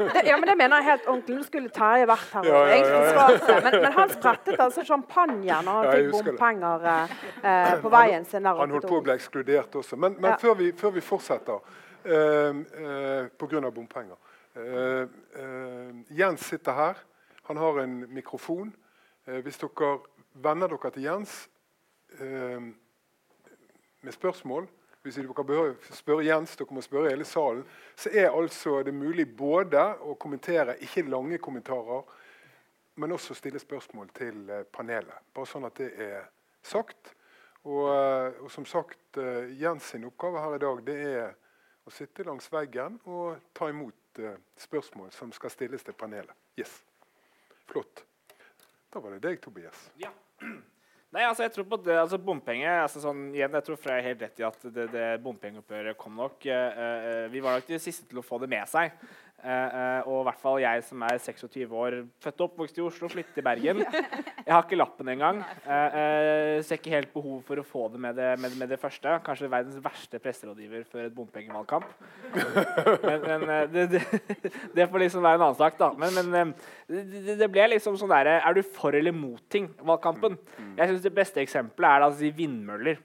Det, 0.00 0.22
ja, 0.26 0.36
men 0.40 0.48
det 0.48 0.56
mener 0.56 0.80
jeg 0.80 0.86
helt 0.86 1.06
ordentlig. 1.08 1.36
Nå 1.36 1.44
skulle 1.44 1.68
Terje 1.74 2.06
vært 2.08 2.32
her. 2.34 2.48
Ja, 2.48 2.60
ja, 2.72 3.02
ja, 3.04 3.58
men, 3.64 3.76
men, 3.82 3.92
han 3.92 4.12
sprettet 4.12 4.60
altså 4.60 4.84
champagne 4.86 5.60
når 5.66 5.76
han 5.76 5.90
fikk 5.92 6.10
bompenger 6.16 6.88
eh, 6.94 7.14
eh, 7.42 7.74
på 7.82 7.92
veien 7.92 8.24
sin. 8.24 8.48
Der 8.48 8.56
han 8.62 8.74
holdt 8.74 8.88
på 8.88 8.98
å 8.98 9.04
bli 9.04 9.14
ekskludert 9.14 9.76
også. 9.82 10.00
Men, 10.00 10.16
men 10.20 10.38
før, 10.40 10.56
vi, 10.58 10.70
før, 10.76 10.94
vi, 10.96 11.04
fortsetter, 11.04 11.60
pga. 12.02 13.70
bompenger 13.70 14.16
eh, 14.54 15.06
eh, 15.42 15.94
Jens 16.08 16.46
sitter 16.46 16.72
her. 16.72 16.98
Han 17.42 17.56
har 17.56 17.80
en 17.82 18.14
mikrofon. 18.14 18.74
Eh, 19.26 19.40
hvis 19.44 19.58
dere 19.58 19.98
venner 20.34 20.68
dere 20.68 20.90
til 20.90 21.02
Jens 21.02 21.48
eh, 22.20 22.60
med 24.00 24.12
spørsmål 24.12 24.68
hvis 25.02 25.14
dere 25.16 25.44
behøver 25.44 25.74
spørre 25.96 26.24
Jens, 26.24 26.56
dere 26.56 26.74
må 26.76 26.82
spørre 26.84 27.10
hele 27.10 27.24
salen, 27.24 27.62
så 27.96 28.10
er 28.12 28.34
altså 28.36 28.82
det 28.84 28.92
mulig 28.94 29.24
både 29.36 29.80
å 30.04 30.12
kommentere 30.20 30.76
ikke 30.84 31.06
lange 31.08 31.38
kommentarer, 31.40 32.02
men 33.00 33.14
også 33.16 33.34
stille 33.34 33.58
spørsmål 33.58 34.10
til 34.12 34.50
eh, 34.50 34.66
panelet. 34.68 35.22
Bare 35.32 35.48
sånn 35.48 35.64
at 35.64 35.78
det 35.80 35.88
er 36.04 36.26
sagt. 36.60 37.14
Og, 37.64 37.86
eh, 37.88 38.42
og 38.44 38.50
som 38.52 38.66
sagt, 38.68 39.16
eh, 39.16 39.54
Jens 39.56 39.88
sin 39.94 40.04
oppgave 40.04 40.42
her 40.44 40.58
i 40.58 40.60
dag 40.66 40.82
det 40.84 40.98
er 41.14 41.32
sitte 41.94 42.26
langs 42.26 42.48
veggen 42.52 42.98
og 43.04 43.40
ta 43.56 43.70
imot 43.70 44.20
eh, 44.22 44.38
spørsmål 44.60 45.12
som 45.14 45.32
skal 45.36 45.52
stilles 45.54 45.84
til 45.86 45.96
panelet. 45.96 46.34
Yes. 46.58 46.80
Flott. 47.70 48.04
Da 48.90 49.02
var 49.02 49.14
det 49.14 49.22
deg, 49.24 49.40
Tobias. 49.42 49.88
Ja. 50.00 50.12
Nei, 51.10 51.24
altså 51.26 51.42
jeg 51.42 51.50
tror 51.56 51.66
på 51.66 51.78
det, 51.82 51.96
altså 51.98 52.20
bompenger, 52.22 52.84
altså 52.84 53.00
sånn, 53.02 53.32
igjen, 53.34 53.54
Jeg 53.58 53.66
tror 53.66 53.78
Frey 53.82 53.98
er 53.98 54.04
helt 54.12 54.20
rett 54.22 54.38
i 54.38 54.44
at 54.46 54.66
det, 54.70 54.84
det 54.92 55.06
bompengeoppgjøret 55.24 55.98
kom 55.98 56.14
nok. 56.20 56.46
Eh, 56.46 56.82
eh, 56.84 57.24
vi 57.32 57.42
var 57.42 57.58
nok 57.58 57.66
de 57.66 57.80
siste 57.82 58.06
til 58.06 58.20
å 58.22 58.26
få 58.26 58.38
det 58.42 58.50
med 58.52 58.68
seg. 58.70 58.94
Eh, 59.40 60.00
og 60.04 60.18
i 60.20 60.24
hvert 60.26 60.40
fall 60.42 60.58
jeg 60.60 60.82
som 60.84 61.00
er 61.06 61.16
26 61.16 61.70
år, 61.72 61.94
født 62.20 62.42
og 62.42 62.50
oppvokst 62.50 62.76
i 62.76 62.82
Oslo, 62.84 63.08
flyttet 63.08 63.32
til 63.38 63.44
Bergen. 63.46 63.80
Jeg 63.80 64.52
har 64.52 64.64
ikke 64.66 64.76
lappen 64.76 65.08
engang. 65.08 65.40
Uh, 65.64 65.70
uh, 65.70 66.56
ser 66.66 66.80
ikke 66.80 66.92
helt 66.92 67.12
behov 67.14 67.40
for 67.46 67.60
å 67.60 67.64
få 67.64 67.86
det 67.92 68.00
med 68.02 68.16
det, 68.18 68.28
med, 68.42 68.56
med 68.60 68.72
det 68.72 68.80
første. 68.82 69.14
Kanskje 69.24 69.50
verdens 69.52 69.78
verste 69.84 70.20
presserådgiver 70.20 70.84
før 70.90 71.06
et 71.06 71.16
bompengevalgkamp. 71.16 71.86
Men, 73.04 73.24
men 73.24 73.46
det, 73.72 73.86
det, 73.94 74.02
det, 74.74 74.88
får 74.90 75.04
liksom 75.04 75.24
være 75.24 75.38
en 75.38 75.46
annen 75.46 75.58
sak, 75.60 75.78
da. 75.80 75.90
Men, 76.00 76.18
men 76.30 76.54
det, 76.88 77.36
det, 77.40 77.50
ble 77.52 77.68
liksom 77.74 77.96
sånn 78.00 78.10
derre 78.10 78.38
Er 78.40 78.56
du 78.56 78.62
for 78.66 78.96
eller 78.96 79.14
mot 79.14 79.40
ting? 79.52 79.70
Valgkampen. 79.86 80.36
Jeg 80.78 80.90
syns 80.90 81.04
det 81.06 81.14
beste 81.16 81.44
eksempelet 81.44 81.90
er 81.90 82.04
da, 82.04 82.32
vindmøller. 82.40 83.00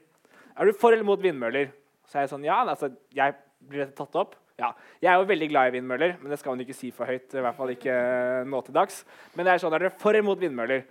Er 0.56 0.68
du 0.68 0.76
for 0.76 0.96
eller 0.96 1.06
mot 1.06 1.22
vindmøller? 1.22 1.70
Så 2.10 2.18
er 2.18 2.26
jeg 2.26 2.34
sånn 2.34 2.46
Ja, 2.48 2.62
altså, 2.64 2.92
jeg 3.14 3.38
blir 3.66 3.86
dette 3.86 3.96
tatt 3.98 4.18
opp? 4.18 4.36
Ja, 4.56 4.70
Jeg 5.02 5.12
er 5.12 5.20
jo 5.20 5.28
veldig 5.28 5.48
glad 5.50 5.68
i 5.68 5.74
vindmøller, 5.76 6.14
men 6.20 6.32
det 6.32 6.38
skal 6.40 6.54
man 6.54 6.62
ikke 6.64 6.76
si 6.76 6.90
for 6.90 7.04
høyt. 7.04 7.28
i 7.34 7.44
hvert 7.44 7.56
fall 7.58 7.74
ikke 7.74 7.96
nå 8.48 8.62
til 8.64 8.74
dags. 8.74 9.04
Men 9.34 9.44
det 9.44 9.52
er 9.52 9.60
sånn, 9.60 9.74
at 9.76 9.84
dere 9.84 9.92
for 9.92 10.16
imot 10.16 10.40
vindmøller? 10.40 10.86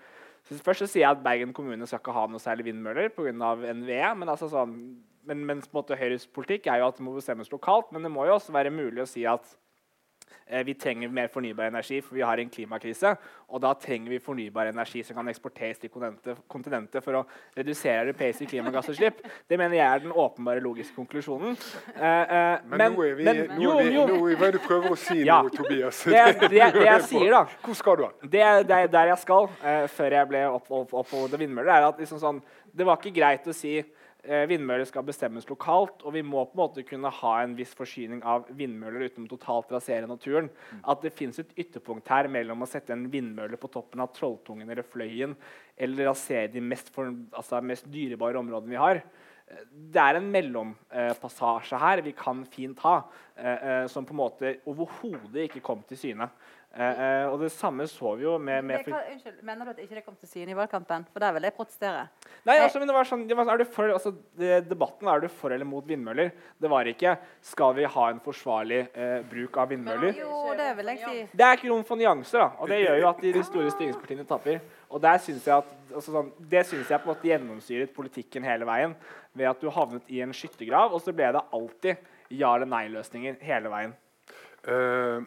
Så 0.46 0.60
først 0.62 0.86
så 0.86 0.88
sier 0.92 1.08
jeg 1.08 1.18
at 1.18 1.24
Bergen 1.26 1.54
kommune 1.58 1.88
skal 1.90 2.04
ikke 2.04 2.14
ha 2.14 2.28
noe 2.30 2.40
særlig 2.40 2.68
vindmøller 2.68 3.10
pga. 3.10 3.34
NVE. 3.34 4.14
Men, 4.22 4.30
altså 4.30 4.52
sånn, 4.52 4.76
men, 5.26 5.42
men 5.50 5.64
Høyres 5.66 6.28
politikk 6.30 6.68
er 6.70 6.84
jo 6.84 6.92
at 6.92 7.00
det 7.00 7.06
må 7.08 7.16
bestemmes 7.18 7.50
lokalt. 7.50 7.90
Men 7.92 8.06
det 8.06 8.14
må 8.14 8.28
jo 8.30 8.38
også 8.38 8.54
være 8.54 8.70
mulig 8.70 9.02
å 9.02 9.10
si 9.10 9.26
at 9.26 9.50
Eh, 9.50 9.65
vi 10.66 10.76
trenger 10.78 11.10
mer 11.10 11.28
fornybar 11.34 11.72
energi, 11.72 12.02
for 12.06 12.16
vi 12.16 12.22
har 12.22 12.38
en 12.38 12.50
klimakrise. 12.50 13.16
Og 13.50 13.62
da 13.62 13.72
trenger 13.82 14.14
vi 14.14 14.20
fornybar 14.22 14.70
energi 14.70 15.02
som 15.04 15.18
kan 15.18 15.30
eksporteres 15.32 15.80
til 15.82 15.90
kontinentet 15.92 17.04
for 17.04 17.20
å 17.20 17.24
redusere 17.58 18.04
europeiske 18.06 18.48
klimagassutslipp. 18.52 19.24
Det 19.50 19.58
mener 19.58 19.78
jeg 19.80 19.86
er 19.86 20.04
den 20.06 20.14
åpenbare 20.14 20.62
logiske 20.64 20.96
konklusjonen. 20.98 21.58
Eh, 21.96 22.04
eh, 22.04 22.66
men, 22.66 22.78
men, 22.78 22.94
nå 22.94 23.06
er 23.08 23.18
vi, 23.18 23.28
men, 23.28 23.42
nå 23.58 23.74
er 23.80 23.90
vi, 23.90 24.06
nå 24.14 24.48
er 24.50 24.56
du 24.56 24.62
prøver 24.66 24.94
å 24.94 25.00
si 25.00 25.22
ja, 25.24 25.42
noe, 25.42 25.54
Tobias. 25.54 26.04
Det, 26.06 26.14
det, 26.14 26.52
det, 26.54 26.70
det, 26.78 26.86
jeg 26.90 27.08
sier, 27.12 27.30
da 27.34 27.44
Hvor 27.66 27.80
skal 27.82 28.02
du? 28.02 28.06
Det, 28.36 28.46
er 28.46 28.90
der 28.92 29.14
jeg 29.14 29.22
skal, 29.26 29.50
før 29.98 30.20
jeg 30.20 30.32
ble 30.32 30.46
oppholdt 30.52 30.94
opp, 30.94 31.00
opp, 31.06 31.18
opp 31.26 31.40
vindmøller, 31.42 31.74
er 31.74 31.90
at 31.90 32.02
liksom 32.02 32.22
sånn, 32.22 32.42
det 32.76 32.88
var 32.88 33.00
ikke 33.00 33.16
greit 33.16 33.48
å 33.48 33.56
si 33.56 33.78
eh, 33.80 33.88
vindmøller 34.50 34.88
skal 34.90 35.06
bestemmes 35.06 35.48
lokalt, 35.50 36.02
og 36.02 36.16
vi 36.16 36.24
må 36.26 36.44
på 36.46 36.56
en 36.56 36.62
måte 36.64 36.86
kunne 36.88 37.12
ha 37.14 37.34
en 37.42 37.54
viss 37.58 37.76
forsyning 37.78 38.24
av 38.26 38.48
vindmøller 38.58 39.06
uten 39.10 39.28
å 39.28 39.32
totalt 39.36 39.74
rasere 39.76 40.10
naturen. 40.10 40.50
Mm. 40.50 40.82
At 40.94 41.06
det 41.06 41.14
fins 41.18 41.38
et 41.42 41.54
ytterpunkt 41.62 42.10
her 42.10 42.30
mellom 42.32 42.66
å 42.66 42.70
sette 42.70 42.96
en 42.96 43.06
vindmølle 43.14 43.60
på 43.62 43.70
toppen 43.74 44.04
av 44.04 44.14
Trolltungen 44.16 44.70
eller 44.70 44.88
Fløyen 44.88 45.36
eller 45.78 46.10
rasere 46.10 46.50
de 46.54 46.64
mest, 46.64 46.90
for, 46.96 47.14
altså, 47.36 47.62
mest 47.62 47.88
dyrebare 47.92 48.42
områdene 48.42 48.76
vi 48.76 48.82
har. 48.82 49.04
Det 49.72 50.02
er 50.02 50.18
en 50.18 50.28
mellompassasje 50.34 51.78
her 51.78 52.02
vi 52.06 52.16
kan 52.18 52.42
fint 52.50 52.80
ha, 52.82 52.96
eh, 53.38 53.68
eh, 53.70 53.88
som 53.88 54.06
på 54.06 54.16
en 54.16 54.22
måte 54.24 54.56
overhodet 54.66 55.46
ikke 55.46 55.62
kom 55.62 55.84
til 55.86 56.00
syne. 56.02 56.30
Eh, 56.76 56.98
eh, 57.00 57.26
og 57.32 57.40
det 57.40 57.54
samme 57.56 57.86
så 57.88 58.10
vi 58.20 58.26
jo 58.26 58.34
med, 58.36 58.66
med 58.68 58.82
kan, 58.84 58.98
Unnskyld, 59.14 59.38
Mener 59.48 59.70
du 59.70 59.72
at 59.72 59.78
ikke 59.80 59.96
det 59.96 60.02
kom 60.04 60.16
til 60.20 60.28
syne 60.28 60.52
i 60.52 60.56
valgkampen? 60.58 61.06
For 61.14 61.24
der 61.24 61.32
vil 61.38 61.48
jeg 61.48 61.56
protestere. 61.56 62.02
Nei, 62.44 62.58
altså, 62.60 62.82
men 62.82 62.90
det 62.90 62.96
var 62.98 63.08
sånn, 63.08 63.22
det 63.30 63.38
var, 63.40 63.52
er 63.54 63.62
du 63.62 63.70
for, 63.72 63.94
altså, 63.96 64.12
det, 64.36 64.58
Debatten 64.68 65.08
er 65.08 65.24
du 65.24 65.30
for 65.32 65.56
eller 65.56 65.68
mot 65.70 65.88
vindmøller. 65.88 66.34
Det 66.60 66.72
var 66.72 66.90
ikke 66.92 67.14
skal 67.48 67.78
vi 67.78 67.86
ha 67.94 68.08
en 68.12 68.20
forsvarlig 68.26 68.82
eh, 68.92 69.22
bruk 69.30 69.60
av 69.64 69.72
vindmøller. 69.72 70.12
Men, 70.12 70.20
jo, 70.20 70.42
Det 70.60 70.68
vil 70.82 70.92
jeg 70.92 71.00
si. 71.06 71.22
Det 71.32 71.46
er 71.48 71.60
ikke 71.60 71.70
rom 71.72 71.86
for 71.88 72.02
nyanser, 72.02 72.44
da, 72.44 72.50
og 72.60 72.74
det 72.74 72.82
gjør 72.82 73.00
jo 73.00 73.08
at 73.14 73.24
de, 73.24 73.32
de 73.38 73.46
store 73.48 73.72
styringspartiene 73.78 74.28
tapper. 74.34 74.60
Og 74.92 75.04
der 75.08 75.24
synes 75.24 75.48
jeg 75.48 75.56
at, 75.64 75.72
altså, 75.94 76.10
sånn, 76.10 76.34
Det 76.52 76.66
syns 76.68 76.92
jeg 76.92 77.00
på 77.00 77.08
en 77.08 77.14
måte 77.14 77.32
gjennomsyret 77.32 77.96
politikken 77.96 78.50
hele 78.52 78.68
veien. 78.68 78.98
Ved 79.32 79.48
at 79.54 79.64
du 79.64 79.72
havnet 79.72 80.12
i 80.12 80.20
en 80.28 80.36
skyttergrav, 80.36 80.92
og 80.92 81.00
så 81.04 81.16
ble 81.16 81.32
det 81.38 81.48
alltid 81.56 82.12
ja 82.36 82.52
eller 82.58 82.68
nei-løsninger 82.68 83.40
hele 83.48 83.72
veien. 83.72 83.96
Uh, 84.66 85.24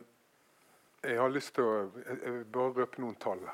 jeg 1.08 1.20
har 1.20 1.32
lyst 1.32 1.54
til 1.56 1.64
å 1.64 1.76
jeg, 2.04 2.40
bare 2.52 2.74
røpe 2.82 3.00
noen 3.02 3.16
tall. 3.20 3.44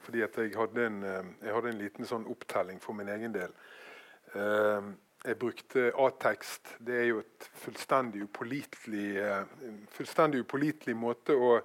Fordi 0.00 0.22
jeg 0.22 0.56
hadde 0.56 0.86
en, 0.86 1.02
eh, 1.04 1.30
jeg 1.44 1.54
hadde 1.54 1.72
en 1.72 1.80
liten 1.80 2.08
sånn 2.08 2.26
opptelling 2.30 2.80
for 2.80 2.96
min 2.96 3.08
egen 3.12 3.34
del. 3.34 3.52
Uh, 4.30 4.92
jeg 5.26 5.36
brukte 5.40 5.88
A-tekst. 5.98 6.76
Det 6.78 6.94
er 7.00 7.06
jo 7.08 7.18
et 7.18 7.46
fullstendig 7.64 8.22
upålitelig, 8.28 9.08
uh, 9.18 9.80
fullstendig 9.90 10.44
upålitelig 10.44 10.94
måte 10.96 11.34
å 11.34 11.56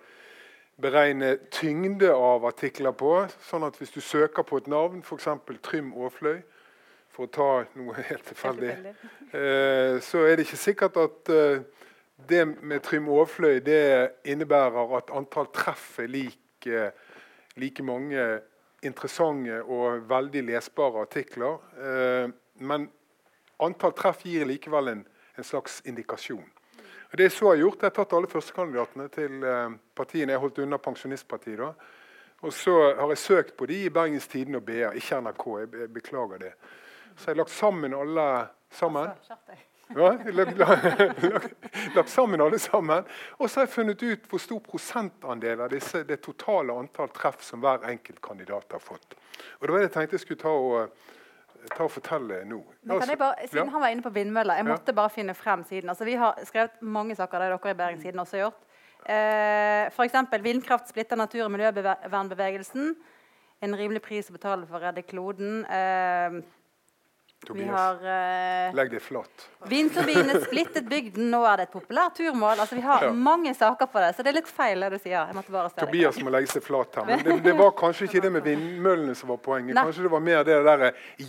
beregne 0.82 1.36
tyngde 1.54 2.10
av 2.10 2.48
artikler 2.50 2.95
på. 2.98 3.13
Sånn 3.45 3.67
at 3.67 3.78
hvis 3.78 3.93
du 3.93 4.02
søker 4.02 4.43
på 4.43 4.58
et 4.63 4.71
navn, 4.71 5.04
f.eks. 5.06 5.30
Trym 5.62 5.93
Aafløy, 5.93 6.41
for 7.13 7.30
å 7.30 7.32
ta 7.38 7.50
noe 7.78 8.02
helt 8.10 8.26
tilfeldig, 8.28 8.74
så 10.04 10.26
er 10.26 10.36
det 10.36 10.50
ikke 10.50 10.60
sikkert 10.60 10.98
at 11.00 11.32
det 12.15 12.45
med 12.45 12.84
Trym 12.84 13.10
overfløy 13.12 13.60
det 13.65 14.12
innebærer 14.23 14.97
at 14.97 15.12
antall 15.13 15.49
treff 15.54 15.99
er 15.99 16.08
like, 16.08 16.91
like 17.56 17.84
mange 17.84 18.28
interessante 18.86 19.62
og 19.63 20.10
veldig 20.10 20.43
lesbare 20.47 21.01
artikler. 21.01 21.60
Eh, 21.78 22.30
men 22.63 22.88
antall 23.60 23.93
treff 23.97 24.23
gir 24.25 24.47
likevel 24.47 24.93
en, 24.93 25.04
en 25.38 25.47
slags 25.47 25.82
indikasjon. 25.86 26.45
Og 27.12 27.17
det 27.17 27.30
jeg 27.30 27.36
så 27.36 27.51
har 27.51 27.62
gjort, 27.62 27.82
Jeg 27.82 27.91
har 27.91 27.95
tatt 27.99 28.13
alle 28.17 28.32
førstekandidatene 28.32 29.08
til 29.13 29.43
eh, 29.43 29.78
partiene. 29.95 30.34
Jeg 30.34 30.43
holdt 30.43 30.63
unna 30.63 30.78
Pensjonistpartiet. 30.78 31.60
da. 31.60 31.73
Og 32.41 32.54
så 32.54 32.73
har 32.99 33.08
jeg 33.10 33.17
søkt 33.17 33.56
på 33.58 33.65
de 33.65 33.86
i 33.86 33.89
Bergens 33.89 34.28
Tidende 34.28 34.60
og 34.60 34.65
BA, 34.65 34.91
ikke 34.91 35.21
NRK. 35.21 35.45
Jeg 35.60 35.93
beklager 35.93 36.38
det. 36.38 36.54
Så 37.15 37.30
jeg 37.30 37.36
har 37.36 37.41
lagt 37.43 37.56
sammen 37.56 37.93
alle 37.93 38.47
sammen. 38.69 39.10
Ja, 39.88 40.17
lagt, 40.34 40.58
lagt, 41.95 42.10
sammen 42.10 42.41
alle 42.41 42.60
sammen. 42.60 43.04
Og 43.38 43.50
så 43.50 43.60
har 43.60 43.67
jeg 43.67 43.74
funnet 43.76 44.04
ut 44.04 44.24
hvor 44.30 44.41
stor 44.41 44.62
prosentandel 44.65 45.62
av 45.62 45.69
disse, 45.69 46.02
det 46.08 46.17
totale 46.26 46.74
antall 46.74 47.12
treff 47.13 47.43
som 47.45 47.62
hver 47.62 47.86
enkelt 47.91 48.21
kandidat 48.24 48.74
har 48.74 48.82
fått. 48.82 49.13
Og 49.60 49.67
Det 49.67 49.71
var 49.71 49.78
det 49.78 49.89
jeg 49.89 49.93
tenkte 49.93 50.17
jeg 50.17 50.26
skulle 50.26 50.41
ta 50.41 50.50
og, 50.50 51.06
ta 51.69 51.86
og 51.86 51.93
fortelle 51.93 52.41
nå. 52.50 52.63
Men 52.82 53.00
kan 53.04 53.13
jeg 53.13 53.21
bare, 53.21 53.48
siden 53.48 53.62
ja. 53.62 53.71
Han 53.78 53.86
var 53.86 53.93
inne 53.93 54.06
på 54.06 54.13
vindmøller. 54.17 54.62
Jeg 54.62 54.69
måtte 54.71 54.93
ja. 54.95 55.00
bare 55.04 55.13
finne 55.13 55.38
frem 55.38 55.63
siden. 55.69 55.93
Altså, 55.93 56.10
vi 56.10 56.17
har 56.17 56.41
skrevet 56.50 56.82
mange 56.82 57.15
saker, 57.15 57.45
det 57.45 57.54
dere 57.54 57.76
i 57.76 57.80
Bergenssiden 57.84 58.26
også 58.26 58.38
har 58.38 58.48
gjort. 58.48 58.62
Eh, 59.06 59.86
F.eks.: 59.93 60.41
Vindkraft 60.41 60.89
splitter 60.89 61.15
natur- 61.15 61.45
og 61.45 61.52
miljøvernbevegelsen. 61.54 62.95
En 63.62 63.78
rimelig 63.78 64.02
pris 64.02 64.30
å 64.30 64.34
betale 64.34 64.65
for 64.65 64.80
å 64.80 64.88
redde 64.88 65.06
kloden. 65.06 65.62
Eh, 65.69 66.41
Tobias, 67.45 67.71
har, 67.71 67.95
uh, 68.01 68.75
legg 68.77 68.89
deg 68.93 69.01
flat. 69.03 69.47
Vindturbinene 69.69 70.39
splittet 70.43 70.86
bygden, 70.89 71.29
nå 71.31 71.41
er 71.49 71.55
det 71.62 71.65
et 71.69 71.73
populært 71.73 72.13
turmål. 72.19 72.60
Altså, 72.60 72.75
vi 72.77 72.84
har 72.86 72.99
ja. 73.08 73.12
mange 73.13 73.53
saker 73.58 73.86
på 73.89 73.97
det, 74.03 74.12
så 74.15 74.19
det 74.25 74.31
er 74.31 74.38
litt 74.39 74.51
feil 74.51 74.77
det 74.86 74.91
du 74.93 74.99
sier. 75.01 75.23
Tobias 75.79 76.15
må 76.23 76.29
legge 76.34 76.49
seg 76.51 76.62
flat 76.65 76.91
her. 76.99 77.05
Men 77.10 77.17
det, 77.25 77.34
det, 77.45 77.53
var 77.58 77.71
kanskje 77.77 78.03
ikke 78.10 78.21
det 78.25 78.31
med 78.36 78.43
vindmøllene 78.45 79.13
som 79.17 79.27
var 79.34 79.39
poenget. 79.45 79.73
Nei. 79.77 79.84
Kanskje 79.88 80.01
det 80.05 80.13
var 80.13 80.23
mer 80.25 80.39
det 80.47 80.58
der 80.65 80.79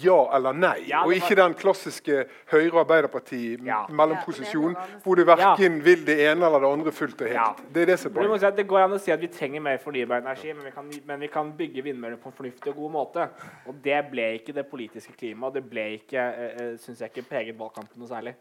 ja 0.02 0.18
eller 0.36 0.52
nei, 0.56 0.78
ja, 0.90 0.98
og 1.06 1.10
ikke 1.16 1.34
den 1.38 1.52
klassiske 1.58 2.16
Høyre-Arbeiderparti-mellomposisjonen 2.52 4.76
ja. 4.76 4.80
hvor 5.04 5.14
du 5.18 5.22
verken 5.28 5.72
vil 5.84 6.00
det 6.06 6.16
ene 6.26 6.42
eller 6.46 6.60
det 6.64 6.70
andre 6.78 6.92
fullt 6.94 7.20
og 7.22 7.28
helt. 7.32 7.58
Det 7.72 7.80
er 7.84 7.88
det 7.92 7.98
som 8.02 8.08
er 8.10 8.14
poenget. 8.18 8.40
Si 8.42 8.46
det 8.56 8.66
går 8.68 8.80
an 8.84 8.96
å 8.96 8.98
si 9.02 9.10
at 9.14 9.22
vi 9.22 9.28
trenger 9.32 9.60
mer 9.64 9.78
fornybar 9.82 10.18
energi, 10.24 10.48
men 10.52 10.64
vi 10.68 10.72
kan, 10.74 10.84
men 11.10 11.18
vi 11.24 11.28
kan 11.32 11.46
bygge 11.56 11.80
vindmøller 11.86 12.18
på 12.20 12.28
en 12.30 12.36
fornuftig 12.36 12.68
og 12.72 12.76
god 12.82 12.90
måte. 12.96 13.20
Og 13.66 13.72
det 13.84 14.00
ble 14.10 14.26
ikke 14.40 14.52
det 14.56 14.64
politiske 14.70 15.12
klimaet. 15.18 15.54
Det 15.56 15.64
ble 15.66 15.84
ikke 15.98 16.05
ikke, 16.06 16.26
eh, 16.26 16.66
eh 16.72 17.00
jeg 17.00 17.10
ikke 17.10 17.28
preget 17.28 17.58
valgkampen 17.58 18.00
noe 18.00 18.10
særlig. 18.10 18.36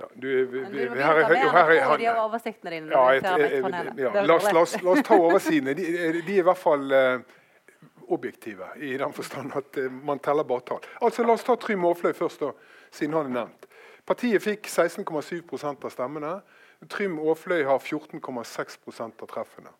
Ja, 0.00 0.06
du, 0.14 0.28
vi, 0.28 0.44
vi, 0.44 0.64
vi, 0.70 1.02
her, 1.02 1.24
her, 1.24 1.98
her, 1.98 2.16
oversiktene 2.24 2.70
dine. 2.70 2.90
Ja, 2.90 3.02
et, 3.12 3.26
et, 3.52 3.98
ja, 4.00 4.24
la, 4.24 4.34
oss, 4.34 4.48
la, 4.52 4.62
oss, 4.64 4.74
la, 4.82 4.94
oss, 4.96 5.02
ta 5.06 5.18
oversidene. 5.20 5.74
De, 5.78 5.84
de, 6.16 6.22
er 6.22 6.40
i 6.40 6.46
hvert 6.46 6.58
fall 6.58 6.88
uh, 6.90 7.20
objektive, 8.10 8.70
i 8.82 8.96
den 8.98 9.12
forstand 9.14 9.54
at 9.58 9.78
uh, 9.78 9.92
man 9.92 10.22
teller 10.24 10.48
bare 10.48 10.64
tall. 10.72 10.88
Altså, 11.04 11.26
La 11.26 11.36
oss 11.36 11.44
ta 11.46 11.54
Trym 11.60 11.84
Aafløy 11.86 12.16
først, 12.18 12.42
da, 12.42 12.50
siden 12.90 13.14
han 13.18 13.30
er 13.30 13.36
nevnt. 13.36 13.68
Partiet 14.08 14.42
fikk 14.42 14.66
16,7 14.66 15.68
av 15.70 15.92
stemmene. 15.92 16.32
Trym 16.90 17.20
Aafløy 17.22 17.62
har 17.68 17.78
14,6 17.78 19.04
av 19.04 19.28
treffene. 19.30 19.76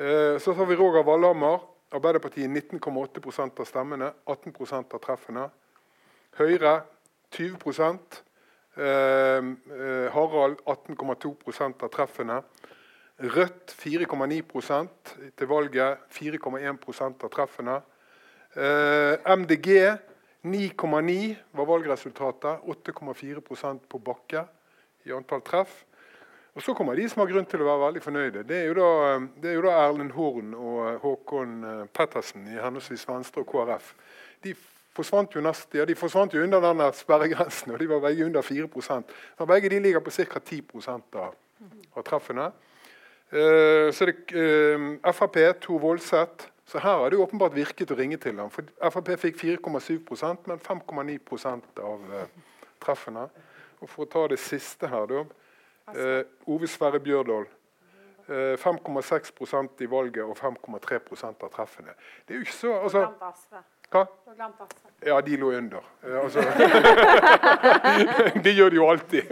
Uh, 0.00 0.38
så 0.40 0.54
har 0.56 0.70
vi 0.70 0.78
Roger 0.80 1.04
Valhammer. 1.04 1.66
Arbeiderpartiet 1.90 2.50
19,8% 2.50 3.60
av 3.60 3.66
stemmene, 3.66 4.12
18% 4.30 4.94
av 4.94 5.02
treffene. 5.02 5.48
Høyre 6.38 6.74
20 7.34 7.72
eh, 8.78 8.84
eh, 8.84 10.06
Harald 10.14 10.62
18,2% 10.66 11.82
av 11.82 11.90
treffene. 11.90 12.38
Rødt 13.20 13.74
4,9% 13.76 15.16
til 15.36 15.50
valget, 15.50 16.06
4,1% 16.14 17.26
av 17.26 17.34
treffene. 17.34 17.80
Eh, 18.54 19.18
MDG 19.26 19.98
9,9 20.46 21.36
var 21.52 21.68
valgresultatet. 21.74 22.62
8,4% 22.64 23.86
på 23.90 23.98
Bakke 23.98 24.46
i 25.04 25.12
antall 25.12 25.42
treff. 25.42 25.84
Og 26.54 26.62
Så 26.62 26.74
kommer 26.74 26.98
de 26.98 27.06
som 27.08 27.22
har 27.22 27.30
grunn 27.30 27.46
til 27.46 27.62
å 27.62 27.68
være 27.68 27.84
veldig 27.84 28.02
fornøyde. 28.02 28.42
Det 28.48 28.56
er 28.58 28.66
jo 28.70 28.74
da, 28.74 28.90
det 29.42 29.52
er 29.52 29.58
jo 29.58 29.66
da 29.68 29.76
Erlend 29.84 30.14
Horn 30.16 30.54
og 30.58 31.04
Håkon 31.04 31.52
eh, 31.64 31.84
Pettersen 31.94 32.48
i 32.50 32.58
henholdsvis 32.58 33.06
Venstre 33.08 33.44
og 33.44 33.52
KrF. 33.52 33.92
De 34.42 34.54
forsvant 34.96 35.36
jo 35.36 35.42
nest, 35.44 35.70
ja, 35.78 35.86
de 35.86 35.94
forsvant 35.94 36.34
jo 36.34 36.42
under 36.42 36.62
denne 36.64 36.88
sperregrensen, 36.98 37.70
og 37.74 37.78
de 37.78 37.88
var 37.90 38.02
begge 38.02 38.26
under 38.26 38.42
4% 38.42 39.14
Så 39.38 39.46
Begge 39.46 39.70
de 39.70 39.78
ligger 39.78 40.02
på 40.02 40.10
ca. 40.10 40.40
10 40.40 40.64
av, 41.14 41.36
av 41.94 42.02
treffene. 42.06 42.50
Uh, 43.30 43.92
så 43.94 44.08
er 44.08 44.10
det 44.10 44.34
uh, 44.34 45.12
Frp, 45.14 45.38
Tor 45.62 45.78
Voldseth. 45.78 46.48
Så 46.66 46.78
her 46.78 46.98
har 46.98 47.10
det 47.10 47.18
jo 47.18 47.22
åpenbart 47.22 47.54
virket 47.54 47.90
å 47.90 47.98
ringe 47.98 48.18
til 48.18 48.38
ham. 48.38 48.50
For 48.50 48.66
Frp 48.90 49.12
fikk 49.18 49.38
4,7% 49.38 50.50
men 50.50 50.58
5,9% 50.62 51.78
av 51.82 52.10
uh, 52.10 52.26
treffene. 52.82 53.28
Og 53.80 53.88
For 53.88 54.04
å 54.04 54.10
ta 54.10 54.26
det 54.30 54.40
siste 54.42 54.90
her, 54.90 55.06
da. 55.10 55.22
Ove 56.46 56.68
Sverre 56.70 57.00
Bjørdal. 57.00 57.48
5,6% 58.30 59.82
i 59.82 59.88
valget 59.90 60.22
og 60.22 60.36
5,3 60.38 61.00
av 61.26 61.48
treffene. 61.50 61.96
Det 62.22 62.34
er 62.34 62.38
jo 62.38 62.46
ikke 62.46 62.54
så 62.54 62.74
altså, 62.78 63.00
hva? 63.90 64.04
Ja, 65.06 65.20
de 65.20 65.36
lå 65.36 65.52
under. 65.52 65.82
Altså. 66.22 66.40
det 68.44 68.52
gjør 68.54 68.70
de 68.70 68.76
jo 68.76 68.86
alltid 68.86 69.22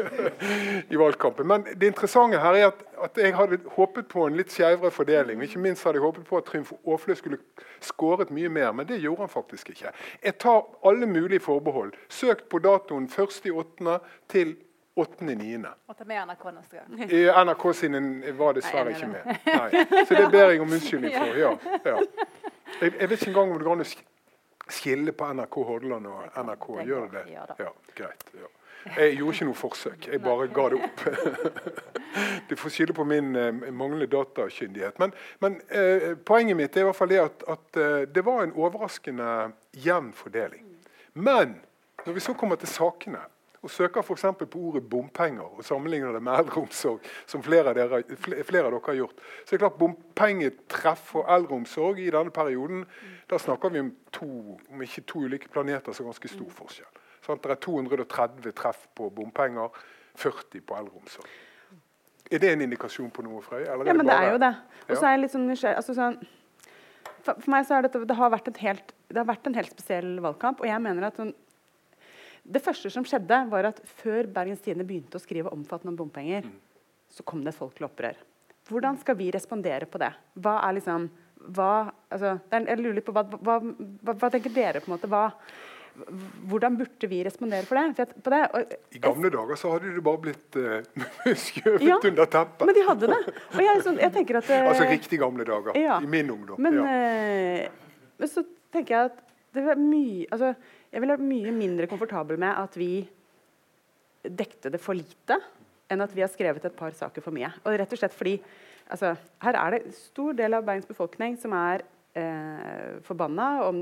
i 0.92 0.98
valgkampen. 0.98 1.46
Men 1.46 1.66
det 1.78 1.92
interessante 1.92 2.40
her 2.42 2.56
er 2.59 2.66
at, 2.66 2.80
at 3.04 3.20
jeg 3.22 3.36
hadde 3.36 3.61
håpet 3.76 4.09
på 4.11 4.26
en 4.26 4.36
litt 4.36 4.50
skeivere 4.50 4.90
fordeling. 4.90 5.42
Ikke 5.46 5.62
minst 5.62 5.84
hadde 5.86 6.00
jeg 6.00 6.06
håpet 6.09 6.26
på 6.26 6.40
at 6.40 6.48
Trymf 6.50 6.72
Aaflø 6.80 7.14
skulle 7.14 7.38
skåret 7.84 8.32
mye 8.34 8.50
mer, 8.50 8.72
men 8.72 8.88
det 8.88 8.98
gjorde 8.98 9.28
han 9.28 9.30
faktisk 9.30 9.70
ikke. 9.70 9.92
Jeg 10.24 10.38
tar 10.42 10.64
alle 10.90 11.06
mulige 11.06 11.44
forbehold. 11.44 11.92
Søkt 12.09 12.48
på 12.48 12.59
datoen 12.59 13.06
1.8. 13.06 13.98
til 14.28 14.56
8.9. 14.99 15.70
Og 15.86 15.96
ta 15.96 16.05
med 16.09 16.26
NRK 16.26 16.44
neste 16.57 16.80
gang. 16.80 17.14
NRK 17.46 17.64
sine 17.78 18.03
var 18.38 18.59
dessverre 18.59 18.94
ikke 18.96 19.11
med. 19.12 19.32
Nei. 19.46 19.86
Så 20.05 20.18
det 20.18 20.28
ber 20.34 20.53
jeg 20.53 20.62
om 20.64 20.76
unnskyldning 20.78 21.14
for. 21.14 21.38
Ja, 21.44 21.55
ja. 21.84 21.99
Jeg, 22.80 22.92
jeg, 23.01 23.11
vet 23.11 23.20
ikke 23.20 23.30
engang 23.30 23.53
om 23.53 23.59
det 23.59 23.66
går 23.66 23.78
an 23.78 23.86
å 23.86 24.72
skille 24.78 25.14
på 25.16 25.32
NRK 25.38 25.59
Hordaland 25.70 26.09
og 26.11 26.38
NRK? 26.44 26.66
Gjør 26.86 27.07
det 27.07 27.22
det? 27.24 27.36
Ja, 27.36 27.72
greit. 27.96 28.26
Ja. 28.36 28.51
Jeg 28.96 29.16
gjorde 29.18 29.34
ikke 29.34 29.49
noe 29.49 29.59
forsøk. 29.59 30.07
Jeg 30.09 30.20
bare 30.22 30.49
ga 30.55 30.66
det 30.72 30.82
opp. 30.86 31.03
du 32.49 32.55
får 32.57 32.74
skylde 32.74 32.94
på 32.96 33.05
min 33.09 33.32
uh, 33.36 33.49
manglende 33.74 34.07
datakyndighet. 34.11 34.99
Men, 35.03 35.14
men 35.44 35.59
eh, 35.68 36.14
poenget 36.26 36.57
mitt 36.57 36.76
er 36.76 36.86
i 36.86 36.88
hvert 36.88 36.96
fall 36.96 37.11
det 37.11 37.20
at, 37.22 37.42
at 37.51 37.80
uh, 37.80 38.05
det 38.09 38.24
var 38.24 38.44
en 38.44 38.55
overraskende 38.57 39.51
jevn 39.84 40.12
fordeling. 40.16 40.64
Men 41.14 41.59
når 42.07 42.16
vi 42.16 42.24
så 42.24 42.34
kommer 42.38 42.61
til 42.61 42.70
sakene 42.70 43.24
og 43.68 43.72
søker 43.74 44.00
f.eks. 44.00 44.24
på 44.40 44.60
ordet 44.70 44.82
bompenger 44.88 45.44
og 45.44 45.64
sammenligner 45.64 46.16
det 46.16 46.22
med 46.24 46.40
eldreomsorg, 46.40 47.04
som 47.28 47.42
flere 47.44 47.74
av, 47.74 47.76
dere, 47.76 48.00
flere 48.16 48.64
av, 48.64 48.72
dere, 48.72 48.84
har 48.86 48.96
gjort, 49.02 49.20
så 49.44 49.52
er 49.52 49.58
det 49.58 49.64
klart 49.66 49.80
bompengetreff 49.82 51.10
og 51.20 51.28
eldreomsorg 51.36 52.00
i 52.00 52.08
denne 52.14 52.32
perioden 52.34 52.86
Da 53.28 53.36
snakker 53.38 53.74
vi 53.74 53.82
om 53.84 53.90
to, 54.14 54.30
om 54.72 54.82
ikke 54.82 55.04
to 55.04 55.26
ulike 55.28 55.50
planeter, 55.52 55.92
så 55.92 56.06
ganske 56.06 56.30
stor 56.32 56.48
forskjell. 56.62 56.88
Sånn, 57.26 57.40
det 57.44 57.52
er 57.52 57.60
230 57.60 58.54
treff 58.56 58.86
på 58.96 59.10
bompenger, 59.12 59.74
40 60.16 60.64
på 60.64 60.78
eldreomsorg. 60.78 61.28
Er 62.32 62.40
det 62.40 62.54
en 62.54 62.64
indikasjon 62.64 63.10
på 63.12 63.24
noe, 63.24 63.42
Frøy? 63.44 63.66
ja, 63.66 63.76
men 63.76 64.06
det, 64.06 64.14
er 64.14 64.32
jo 64.32 64.40
det. 64.40 64.54
Og 64.88 64.96
så 64.96 65.08
er 65.08 65.14
jeg 65.14 65.22
litt 65.26 65.34
sånn 65.34 65.46
nysgjerrig 65.48 65.80
altså, 65.80 65.94
sånn, 65.96 66.16
for, 67.24 67.34
for, 67.34 67.50
meg 67.52 67.68
så 67.68 67.76
er 67.76 67.86
det, 67.86 68.00
det, 68.08 68.16
har 68.16 68.32
vært 68.32 68.50
helt, 68.62 68.92
det 69.08 69.20
har 69.20 69.28
vært 69.28 69.48
en 69.48 69.56
helt 69.56 69.72
spesiell 69.72 70.10
valgkamp. 70.24 70.60
Og 70.64 70.68
jeg 70.68 70.80
mener 70.84 71.08
at 71.08 71.20
sånn, 71.20 71.32
det 72.49 72.62
første 72.64 72.90
som 72.92 73.05
skjedde, 73.07 73.38
var 73.51 73.68
at 73.70 73.80
før 74.01 74.28
Bergens 74.32 74.62
Tidende 74.64 74.86
begynte 74.88 75.18
å 75.18 75.22
skrive 75.22 75.53
omfattende 75.55 75.92
om 75.92 76.01
bompenger, 76.01 76.46
mm. 76.46 76.59
så 77.12 77.24
kom 77.28 77.44
det 77.44 77.53
et 77.53 77.61
folkelig 77.61 77.88
opprør. 77.90 78.20
Hvordan 78.68 78.99
skal 79.01 79.16
vi 79.18 79.30
respondere 79.32 79.88
på 79.88 80.01
det? 80.01 80.12
Hva 80.40 80.59
er 80.66 80.76
liksom 80.76 81.09
hva, 81.55 81.88
altså, 82.12 82.34
Jeg 82.51 82.80
lurer 82.80 82.99
litt 82.99 83.07
på 83.07 83.14
hva, 83.14 83.22
hva, 83.30 83.59
hva, 83.62 84.14
hva 84.14 84.30
tenker 84.32 84.53
dere 84.53 84.82
på 84.82 84.90
en 84.90 84.96
måte? 84.96 85.09
Hva, 85.09 85.28
hvordan 86.51 86.76
burde 86.78 87.11
vi 87.11 87.20
respondere 87.26 87.66
for 87.66 87.78
det? 87.78 87.94
For 87.96 88.26
på 88.26 88.32
det 88.34 88.40
og, 88.55 88.74
I 88.94 89.01
gamle 89.03 89.30
dager 89.34 89.61
så 89.61 89.72
hadde 89.74 89.94
det 89.94 90.03
bare 90.09 90.22
blitt 90.26 90.59
uh, 90.59 91.38
skjøvet 91.46 91.86
ja, 91.86 92.01
under 92.11 92.28
teppet. 92.32 92.66
Men 92.68 92.76
de 92.76 92.84
hadde 92.88 93.12
det. 93.12 93.20
Og 93.55 93.62
jeg, 93.64 93.84
så, 93.86 93.94
jeg 94.03 94.14
tenker 94.18 94.40
at, 94.42 94.51
uh, 94.51 94.68
altså 94.72 94.90
riktig 94.90 95.22
gamle 95.22 95.46
dager. 95.49 95.78
Ja. 95.78 96.01
I 96.03 96.11
min 96.11 96.34
ungdom. 96.34 96.61
Men, 96.62 96.78
ja. 96.82 96.99
uh, 97.64 98.05
men 98.18 98.32
så 98.34 98.44
tenker 98.74 98.96
jeg 98.96 99.12
at 99.12 99.24
det 99.57 99.64
var 99.64 99.80
mye 99.80 100.26
altså, 100.34 100.53
jeg 100.89 101.03
ville 101.03 101.14
vært 101.14 101.28
mye 101.28 101.53
mindre 101.55 101.89
komfortabel 101.91 102.41
med 102.41 102.55
at 102.57 102.76
vi 102.78 102.93
dekte 104.24 104.72
det 104.72 104.80
for 104.82 104.97
lite, 104.97 105.39
enn 105.89 106.05
at 106.05 106.12
vi 106.14 106.24
har 106.24 106.30
skrevet 106.32 106.64
et 106.64 106.76
par 106.76 106.95
saker 106.97 107.24
for 107.24 107.34
mye. 107.34 107.51
Og 107.64 107.76
rett 107.80 107.93
og 107.95 108.01
slett 108.01 108.16
fordi 108.16 108.36
altså, 108.93 109.14
Her 109.45 109.59
er 109.61 109.76
det 109.76 109.95
stor 109.97 110.36
del 110.36 110.57
av 110.57 110.66
Bergens 110.66 110.89
befolkning 110.89 111.39
som 111.41 111.55
er 111.57 111.84
eh, 112.18 112.99
forbanna 113.07 113.49
om, 113.68 113.80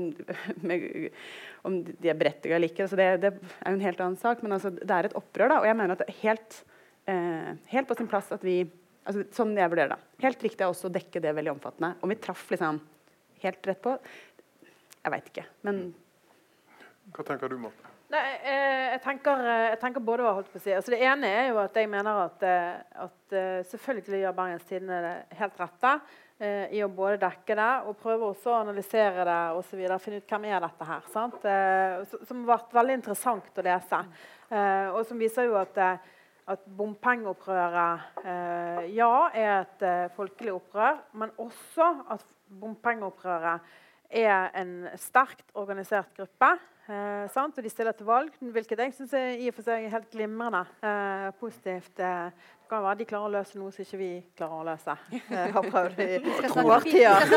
om, 1.67 1.77
de 1.87 2.11
er 2.11 2.19
berettiga 2.19 2.57
eller 2.57 2.71
ikke. 2.71 2.87
Altså 2.87 2.99
det, 2.99 3.09
det, 3.23 3.33
er 3.59 3.75
jo 3.75 3.79
en 3.79 3.85
helt 3.87 4.03
annen 4.03 4.19
sak, 4.19 4.43
men 4.43 4.55
altså, 4.55 4.71
det 4.77 4.87
er 4.87 5.09
et 5.09 5.17
opprør. 5.19 5.51
Da, 5.51 5.61
og 5.61 5.69
jeg 5.69 5.79
mener 5.79 5.95
at 5.95 6.03
det 6.03 6.09
er 6.13 6.21
helt, 6.23 6.61
eh, 7.11 7.53
helt 7.73 7.89
på 7.89 7.99
sin 7.99 8.11
plass 8.11 8.31
at 8.35 8.45
vi 8.45 8.61
altså, 9.07 9.27
Sånn 9.35 9.55
jeg 9.57 9.71
vurderer 9.73 9.95
det. 9.95 10.01
Helt 10.25 10.43
riktig 10.47 10.63
er 10.63 10.71
også 10.71 10.91
å 10.91 10.95
dekke 10.95 11.23
det 11.23 11.35
veldig 11.35 11.55
omfattende. 11.55 11.95
Om 12.03 12.13
vi 12.13 12.19
traff 12.23 12.47
liksom 12.53 12.81
helt 13.43 13.69
rett 13.69 13.83
på 13.83 13.95
Jeg 13.97 15.13
veit 15.13 15.31
ikke. 15.31 15.47
Men 15.67 15.87
hva 17.13 17.23
tenker 17.23 17.51
du, 17.51 17.57
Marte? 17.61 17.97
Nei, 18.07 18.21
eh, 18.47 18.85
jeg, 18.93 19.01
tenker, 19.03 19.41
eh, 19.43 19.65
jeg, 19.73 19.79
tenker, 19.81 20.03
både 20.03 20.23
hva 20.23 20.37
holdt 20.37 20.51
på 20.53 20.59
å 20.59 20.63
si. 20.63 20.71
Altså, 20.71 20.93
det 20.93 21.01
ene 21.03 21.27
er 21.27 21.49
jo 21.49 21.57
at 21.59 21.75
jeg 21.75 21.89
mener 21.91 22.21
at, 22.23 22.43
eh, 22.47 23.03
at 23.03 23.35
selvfølgelig 23.67 24.21
gjør 24.21 24.37
Bergens 24.37 24.67
Tidende 24.69 25.01
det 25.03 25.17
helt 25.41 25.59
rette 25.59 25.91
i 26.37 26.83
å 26.85 26.87
både 26.93 27.17
dekke 27.17 27.55
det 27.57 27.71
og 27.89 27.95
prøve 27.97 28.27
også 28.29 28.51
å 28.51 28.59
analysere 28.59 29.23
det 29.25 29.39
og 29.57 29.63
så 29.65 29.73
videre, 29.73 29.97
finne 29.97 30.19
ut 30.21 30.29
hvem 30.29 30.43
er 30.45 30.61
dette 30.61 30.85
her. 30.85 31.07
Sant? 31.09 31.47
Som 32.29 32.43
har 32.43 32.51
vært 32.51 32.75
veldig 32.77 32.97
interessant 32.99 33.57
å 33.57 33.65
lese. 33.65 33.99
Og 34.93 34.99
som 35.09 35.17
viser 35.17 35.49
jo 35.49 35.57
at, 35.57 35.79
at 36.53 36.69
bompengeopprøret 36.77 38.21
ja, 38.93 39.15
er 39.33 39.49
et 39.63 39.81
folkelig 40.13 40.53
opprør, 40.59 41.01
men 41.17 41.33
også 41.41 41.89
at 42.13 42.29
bompengeopprøret 42.61 43.65
er 44.09 44.49
en 44.55 44.73
sterkt 44.99 45.51
organisert 45.55 46.13
gruppe. 46.17 46.55
Eh, 46.87 47.37
og 47.43 47.63
de 47.63 47.69
stiller 47.69 47.91
til 47.91 48.05
valg, 48.07 48.29
hvilket 48.39 48.79
jeg 48.79 48.93
syns 48.95 49.13
er 49.13 49.33
i 49.35 49.49
og 49.49 49.55
for 49.57 49.65
seg 49.65 49.89
helt 49.91 50.07
glimrende. 50.11 50.61
Eh, 50.79 51.25
positivt. 51.39 51.99
Eh, 51.99 52.29
det 52.31 52.69
kan 52.71 52.83
være 52.83 52.99
de 53.01 53.07
klarer 53.09 53.27
å 53.27 53.31
løse 53.33 53.59
noe 53.59 53.73
som 53.75 53.83
ikke 53.83 53.99
vi 53.99 54.11
klarer 54.39 54.61
å 54.61 54.67
løse. 54.69 54.95
Jeg 55.11 55.51
har 55.55 55.67
prøvd 55.67 55.99
i 56.05 56.19
to 56.53 56.63
årtier. 56.63 57.27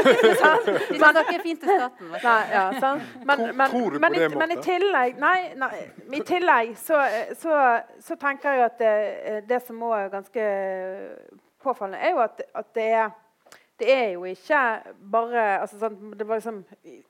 De 0.93 1.01
snakker 1.01 1.43
fint 1.43 1.62
til 1.64 1.73
staten. 1.81 2.14
Nei, 2.14 2.37
ja, 2.53 2.64
men, 3.27 3.45
men, 3.59 3.66
Tror 3.75 3.91
du 3.91 3.99
på 3.99 4.12
det, 4.14 4.31
Men 4.39 4.55
i 4.55 4.59
tillegg, 4.62 5.18
nei, 5.23 5.39
nei, 5.59 5.71
i 6.14 6.23
tillegg 6.27 6.75
så, 6.79 7.03
så, 7.39 7.59
så, 7.99 8.18
tenker 8.23 8.55
jeg 8.55 8.66
at 8.68 8.79
det, 8.83 8.95
det 9.51 9.62
som 9.66 9.83
òg 9.87 9.97
er 9.99 10.14
ganske 10.14 10.47
påfallende, 11.62 12.03
er 12.07 12.14
jo 12.14 12.23
at, 12.23 12.43
at 12.62 12.71
det 12.79 12.89
er 13.03 13.11
det 13.81 13.89
er 13.91 14.07
jo 14.14 14.26
ikke 14.28 14.61
bare 15.12 15.43
altså, 15.62 15.78
sånn, 15.81 16.14
det 16.18 16.26
var 16.28 16.41
liksom, 16.41 16.62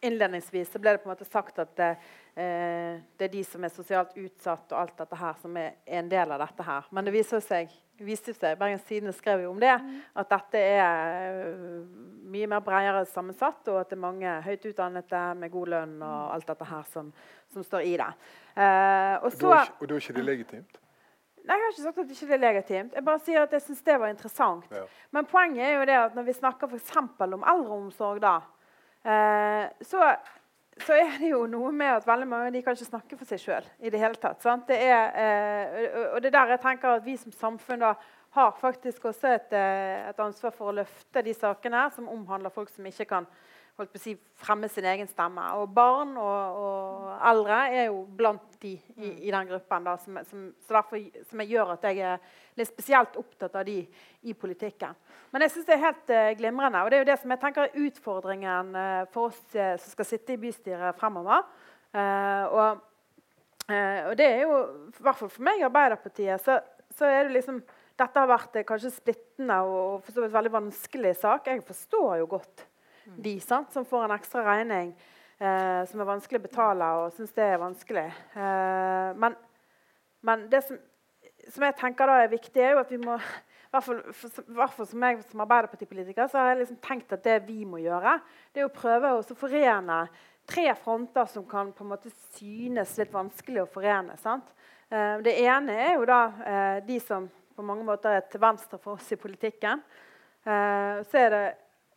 Innledningsvis 0.07 0.73
så 0.73 0.81
ble 0.83 0.95
det 0.95 1.03
på 1.03 1.09
en 1.09 1.13
måte 1.13 1.27
sagt 1.29 1.59
at 1.63 1.73
det, 1.79 1.91
eh, 2.39 3.01
det 3.19 3.27
er 3.27 3.33
de 3.33 3.45
som 3.47 3.65
er 3.67 3.73
sosialt 3.75 4.17
utsatt 4.21 4.73
og 4.73 4.81
alt 4.81 4.99
dette 5.03 5.19
her 5.21 5.39
som 5.43 5.57
er 5.61 5.77
en 5.99 6.11
del 6.11 6.35
av 6.35 6.43
dette 6.45 6.67
her. 6.67 6.89
Men 6.95 7.07
det 7.07 7.15
viser 7.15 7.43
seg, 7.45 7.73
viste 8.01 8.35
seg 8.37 8.59
Bergens 8.61 8.87
Tidende 8.89 9.15
skrev 9.17 9.45
jo 9.45 9.53
om 9.53 9.61
det, 9.61 9.73
at 9.75 10.33
dette 10.33 10.63
er 10.63 11.51
uh, 11.51 11.81
mye 12.31 12.49
mer 12.51 12.63
bredere 12.65 13.05
sammensatt, 13.11 13.63
og 13.69 13.83
at 13.83 13.91
det 13.91 13.99
er 13.99 14.05
mange 14.07 14.37
høyt 14.47 14.69
utdannede 14.71 15.25
med 15.41 15.53
god 15.53 15.75
lønn 15.75 15.97
og 15.99 16.21
alt 16.37 16.53
dette 16.53 16.71
her 16.71 16.87
som, 16.93 17.11
som 17.53 17.67
står 17.67 17.89
i 17.89 17.97
det. 18.01 18.13
Eh, 18.55 19.17
og, 19.21 19.33
så, 19.35 19.51
og 19.51 19.89
da 19.89 19.97
er 19.97 20.05
ikke 20.05 20.17
det 20.21 20.29
legitimt? 20.29 20.81
Nei, 21.45 21.57
Jeg 21.57 21.65
har 21.65 21.73
ikke 21.73 21.83
sagt 21.83 21.99
at 21.99 22.09
det 22.09 22.17
ikke 22.23 22.35
er 22.35 22.43
legitimt. 22.43 22.95
Jeg 22.95 23.05
bare 23.05 23.23
sier 23.25 23.43
at 23.43 23.53
jeg 23.57 23.63
syns 23.65 23.83
det 23.87 24.01
var 24.01 24.13
interessant. 24.13 24.67
Ja. 24.71 24.83
Men 25.11 25.29
poenget 25.31 25.65
er 25.67 25.79
jo 25.79 25.87
det 25.89 25.97
at 26.01 26.19
når 26.19 26.29
vi 26.29 26.37
snakker 26.37 26.69
f.eks. 26.69 26.97
om 27.21 27.47
eldreomsorg, 27.55 28.21
da, 28.23 28.37
eh, 29.05 29.71
så 29.83 30.13
så 30.81 30.97
er 30.97 31.19
det 31.21 31.31
jo 31.33 31.43
noe 31.51 31.73
med 31.77 31.93
at 31.93 32.07
veldig 32.09 32.29
mange 32.29 32.53
de 32.55 32.63
kan 32.65 32.77
ikke 32.77 32.89
snakke 32.89 33.19
for 33.19 33.29
seg 33.29 33.43
sjøl. 33.43 33.67
i 33.81 33.91
det 33.91 34.01
hele 34.01 34.17
tatt. 34.17 34.43
Det 34.69 34.79
er, 34.81 35.13
eh, 35.15 36.15
og 36.15 36.23
det 36.23 36.31
er 36.31 36.39
der 36.39 36.55
jeg 36.55 36.61
tenker 36.61 36.89
at 36.89 37.05
vi 37.05 37.17
som 37.17 37.33
samfunn 37.33 37.81
da, 37.81 37.95
har 38.31 38.53
faktisk 38.61 39.05
også 39.05 39.29
et, 39.35 39.53
eh, 39.53 40.09
et, 40.09 40.21
ansvar 40.21 40.53
for 40.55 40.71
å 40.71 40.75
løfte 40.75 41.23
de 41.23 41.35
sakene 41.35 41.91
som 41.91 42.09
omhandler 42.09 42.51
folk 42.51 42.69
som 42.69 42.87
ikke 42.87 43.05
kan 43.05 43.27
holdt 43.81 43.93
på 43.95 43.99
å 44.01 44.03
si, 44.03 44.13
fremme 44.41 44.69
sin 44.71 44.87
egen 44.89 45.09
stemme. 45.09 45.43
Og 45.61 45.71
barn 45.75 46.13
og, 46.21 46.59
og 46.61 47.25
eldre 47.31 47.61
er 47.73 47.87
jo 47.89 48.03
blant 48.17 48.59
de 48.63 48.75
i, 48.77 49.13
i 49.29 49.33
den 49.33 49.49
gruppen. 49.49 49.87
Da, 49.87 49.97
som, 50.03 50.21
som, 50.29 50.45
derfor, 50.69 51.01
som 51.31 51.45
gjør 51.45 51.75
at 51.75 51.87
jeg 51.89 52.03
er 52.05 52.21
litt 52.61 52.71
spesielt 52.71 53.17
opptatt 53.21 53.57
av 53.57 53.67
de 53.69 53.79
i 54.29 54.37
politikken. 54.37 54.97
Men 55.33 55.47
jeg 55.47 55.55
syns 55.55 55.69
det 55.69 55.77
er 55.77 55.85
helt 55.87 56.13
uh, 56.13 56.29
glimrende. 56.39 56.85
Og 56.85 56.93
det 56.93 56.99
er 56.99 57.05
jo 57.05 57.11
det 57.13 57.19
som 57.23 57.35
jeg 57.35 57.43
tenker 57.43 57.67
er 57.67 57.89
utfordringen 57.89 58.73
uh, 58.77 59.03
for 59.15 59.31
oss 59.31 59.41
uh, 59.57 59.75
som 59.81 59.97
skal 59.97 60.11
sitte 60.13 60.37
i 60.37 60.41
bystyret 60.41 60.99
fremover. 61.01 61.47
Og, 61.91 62.83
og 63.67 64.13
det 64.15 64.27
er 64.29 64.45
jo, 64.45 64.59
i 64.93 65.03
hvert 65.03 65.17
fall 65.19 65.31
for 65.33 65.43
meg 65.43 65.59
i 65.59 65.65
Arbeiderpartiet, 65.67 66.39
så, 66.45 66.61
så 66.95 67.09
er 67.11 67.25
det 67.27 67.35
liksom 67.41 67.59
Dette 67.99 68.23
har 68.23 68.31
vært 68.31 68.55
kanskje 68.65 68.93
splittende 68.95 69.57
og 69.67 70.07
så 70.07 70.23
vidt 70.23 70.33
veldig 70.33 70.53
vanskelig 70.55 71.11
sak. 71.19 71.51
Jeg 71.51 71.65
forstår 71.67 72.21
jo 72.23 72.29
godt 72.31 72.63
de 73.17 73.35
sant, 73.43 73.73
som 73.73 73.87
får 73.87 74.07
en 74.07 74.17
ekstra 74.17 74.45
regning 74.47 74.93
eh, 75.41 75.83
som 75.89 76.01
er 76.01 76.09
vanskelig 76.09 76.41
å 76.41 76.47
betale, 76.47 76.91
og 77.01 77.15
syns 77.17 77.35
det 77.37 77.47
er 77.47 77.63
vanskelig. 77.63 78.07
Eh, 78.37 79.11
men, 79.21 79.37
men 80.27 80.49
det 80.53 80.63
som, 80.67 80.81
som, 81.49 81.65
jeg 81.67 81.79
tenker 81.81 82.11
da 82.11 82.19
er 82.23 82.35
viktig, 82.35 82.63
er 82.63 82.75
jo 82.77 82.83
at 82.85 82.93
vi 82.93 83.01
må 83.03 83.17
i 83.17 83.73
hvert 83.77 83.87
fall, 83.87 84.01
for, 84.19 84.87
som 84.91 85.05
jeg 85.07 85.21
som 85.31 85.45
Arbeiderpartipolitiker 85.45 86.27
så 86.27 86.41
har 86.41 86.49
jeg 86.51 86.65
liksom 86.65 86.81
tenkt 86.83 87.13
at 87.15 87.23
det 87.23 87.37
vi 87.47 87.63
må 87.69 87.79
gjøre, 87.79 88.17
det 88.51 88.65
er 88.65 88.67
å 88.67 88.75
prøve 88.75 89.13
å 89.15 89.37
forene 89.39 90.01
tre 90.51 90.73
fronter 90.75 91.29
som 91.31 91.45
kan 91.47 91.71
på 91.73 91.85
en 91.85 91.93
måte 91.93 92.11
synes 92.35 92.97
litt 92.99 93.13
vanskelig 93.15 93.63
å 93.63 93.69
forene. 93.71 94.17
Eh, 94.91 95.21
det 95.23 95.37
ene 95.45 95.77
er 95.87 95.93
jo 95.95 96.09
da 96.09 96.21
eh, 96.43 96.79
de 96.87 96.99
som 97.05 97.29
på 97.55 97.63
mange 97.67 97.85
måter 97.87 98.17
er 98.17 98.27
til 98.27 98.43
venstre 98.43 98.81
for 98.83 98.99
oss 98.99 99.13
i 99.15 99.21
politikken. 99.21 99.83
Eh, 100.43 101.03
så 101.07 101.21
er 101.21 101.31
det 101.35 101.45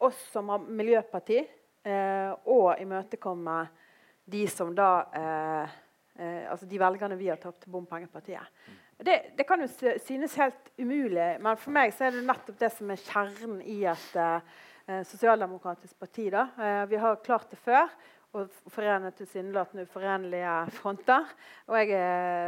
oss 0.04 0.20
som 0.32 0.50
har 0.54 0.64
miljøparti, 0.64 1.40
eh, 1.84 2.32
og 2.50 2.82
imøtekomme 2.82 3.58
de 4.34 4.46
som 4.52 4.72
da 4.76 4.90
eh, 5.20 5.80
eh, 6.20 6.44
Altså 6.52 6.68
de 6.70 6.80
velgerne 6.80 7.18
vi 7.20 7.30
har 7.32 7.40
tapt 7.42 7.64
til 7.64 7.74
bompengepartiet. 7.74 8.64
Det, 9.04 9.16
det, 9.36 9.44
kan 9.48 9.60
jo 9.60 9.68
synes 10.00 10.36
helt 10.40 10.70
umulig, 10.78 11.34
men 11.42 11.58
for 11.60 11.74
meg 11.76 11.92
så 11.92 12.08
er 12.08 12.14
det 12.16 12.28
nettopp 12.28 12.60
det 12.62 12.70
som 12.72 12.92
er 12.94 13.02
kjernen 13.02 13.58
i 13.66 13.82
et 13.90 14.14
sosialdemokratisk 15.10 15.98
parti. 16.00 16.30
Da. 16.32 16.46
vi 16.88 17.00
har 17.02 17.18
klart 17.26 17.50
det 17.52 17.58
før 17.60 17.90
og 18.34 18.50
forene 18.74 19.12
tilsynelatende 19.14 19.84
uforenlige 19.86 20.54
fronter. 20.80 21.28
Og 21.70 21.76
jeg, 21.78 21.90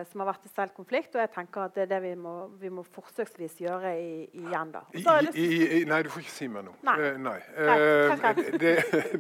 som 0.10 0.24
har 0.24 0.32
vært 0.32 0.48
i 0.48 0.50
selv 0.50 0.74
konflikt, 0.74 1.14
og 1.14 1.22
jeg 1.22 1.30
tenker 1.36 1.68
at 1.68 1.76
det 1.76 1.84
er 1.86 1.92
det 1.94 2.00
vi 2.08 2.14
må, 2.18 2.34
vi 2.62 2.70
må 2.74 2.82
forsøksvis 2.96 3.60
gjøre 3.62 3.92
i, 4.02 4.26
igjen. 4.42 4.70
da. 4.74 4.82
I, 4.96 4.98
i, 5.82 5.84
nei, 5.90 6.00
du 6.02 6.10
får 6.14 6.22
ikke 6.26 6.34
si 6.34 6.48
meg 6.50 6.66
noe. 6.66 6.78
Nei. 6.90 6.98
Uh, 7.04 7.18
nei. 7.22 7.40
Uh, 7.54 7.62
det, 8.58 8.74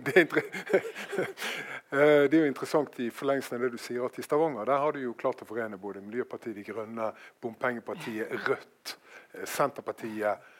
det, 0.07 0.15
er 0.23 0.25
det, 2.31 2.33
er 2.33 2.41
jo 2.41 2.49
interessant 2.49 2.97
i 3.03 3.11
forlengelsen 3.13 3.59
av 3.59 3.67
det 3.67 3.71
du 3.77 3.81
sier, 3.81 4.01
at 4.09 4.17
i 4.17 4.25
Stavanger 4.25 4.65
der 4.65 4.81
har 4.81 4.97
du 4.97 5.01
jo 5.03 5.13
klart 5.17 5.45
å 5.45 5.49
forene 5.49 5.77
både 5.81 6.01
Miljøpartiet 6.01 6.57
De 6.57 6.65
Grønne, 6.65 7.13
Bompengepartiet, 7.45 8.33
Rødt, 8.49 8.97
Senterpartiet 9.45 10.54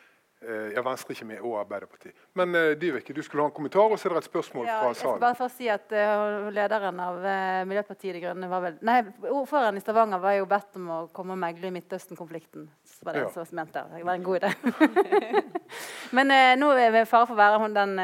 ja, 0.76 0.82
Venstre 0.86 1.16
ikke 1.16 1.28
med, 1.30 1.40
og 1.42 1.58
Arbeiderpartiet. 1.62 2.16
Men 2.38 2.56
uh, 2.56 2.74
Dyveke, 2.80 3.14
du 3.16 3.22
skulle 3.26 3.46
ha 3.46 3.50
en 3.50 3.56
kommentar, 3.56 3.92
og 3.92 4.00
så 4.00 4.10
er 4.10 4.16
det 4.16 4.24
et 4.24 4.30
spørsmål 4.30 4.68
ja, 4.68 4.78
fra 4.82 4.92
salen. 4.94 4.96
Jeg 4.96 5.02
skal 5.02 5.24
bare 5.24 5.40
først 5.40 5.62
si 5.62 5.70
at 5.72 5.96
uh, 5.96 6.50
Lederen 6.56 7.02
av 7.02 7.20
uh, 7.24 7.62
Miljøpartiet 7.70 8.18
De 8.18 8.24
Grønne 8.24 8.50
var 8.52 8.66
vel 8.68 8.80
Nei, 8.86 9.00
ordføreren 9.32 9.80
i 9.80 9.84
Stavanger 9.84 10.22
var 10.24 10.38
jo 10.38 10.50
bedt 10.50 10.80
om 10.80 10.92
å 10.92 11.00
komme 11.16 11.36
og 11.36 11.42
megle 11.42 11.72
i 11.72 11.76
Midtøsten-konflikten. 11.76 12.70
Var 13.04 13.14
det 13.14 13.24
ja. 13.26 13.30
som 13.34 13.58
mente 13.58 13.84
det 13.92 14.04
var 14.08 14.16
en 14.16 14.24
god 14.24 14.38
idé. 14.40 14.52
Men 16.16 16.32
nå 16.60 16.70
er 16.80 16.94
vi 16.94 17.02
fare 17.10 17.28
for 17.28 17.36
å 17.36 17.40
være 17.40 17.60
hun 17.60 17.76
den 17.76 18.00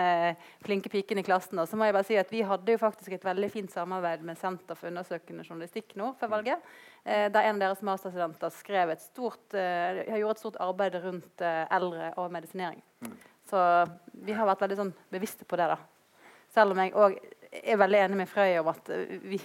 flinke 0.65 0.91
piken 0.91 1.21
i 1.21 1.23
klassen. 1.25 1.59
Og 1.61 1.69
så 1.69 1.79
må 1.79 1.87
jeg 1.87 1.95
bare 1.95 2.07
si 2.09 2.17
at 2.19 2.31
Vi 2.33 2.41
hadde 2.45 2.75
jo 2.75 2.81
faktisk 2.81 3.15
et 3.15 3.25
veldig 3.25 3.49
fint 3.53 3.71
samarbeid 3.71 4.25
med 4.27 4.39
Senter 4.41 4.75
for 4.75 4.91
undersøkende 4.91 5.45
journalistikk 5.47 5.95
nå 5.99 6.11
før 6.19 6.33
valget. 6.35 6.71
Eh, 7.03 7.31
der 7.33 7.47
en 7.49 7.57
av 7.57 7.63
deres 7.63 7.81
masterstudenter 7.81 8.51
skrev 8.53 8.91
et 8.93 9.01
stort, 9.01 9.53
eh, 9.57 10.03
gjort 10.21 10.37
et 10.37 10.43
stort 10.43 10.59
arbeid 10.61 10.95
rundt 11.01 11.41
eh, 11.41 11.63
eldre 11.73 12.11
og 12.21 12.31
medisinering. 12.31 12.81
Mm. 13.01 13.15
Så 13.49 13.61
vi 14.13 14.35
har 14.37 14.45
vært 14.45 14.61
veldig 14.61 14.77
sånn, 14.77 14.93
bevisste 15.09 15.47
på 15.49 15.57
det. 15.57 15.71
da. 15.73 15.79
Selv 16.53 16.75
om 16.75 16.83
jeg 16.83 16.93
òg 16.93 17.17
er 17.51 17.79
veldig 17.79 17.99
enig 17.99 18.17
med 18.21 18.29
Frøy 18.31 18.55
om 18.61 18.69
at 18.71 18.89
vi, 19.27 19.39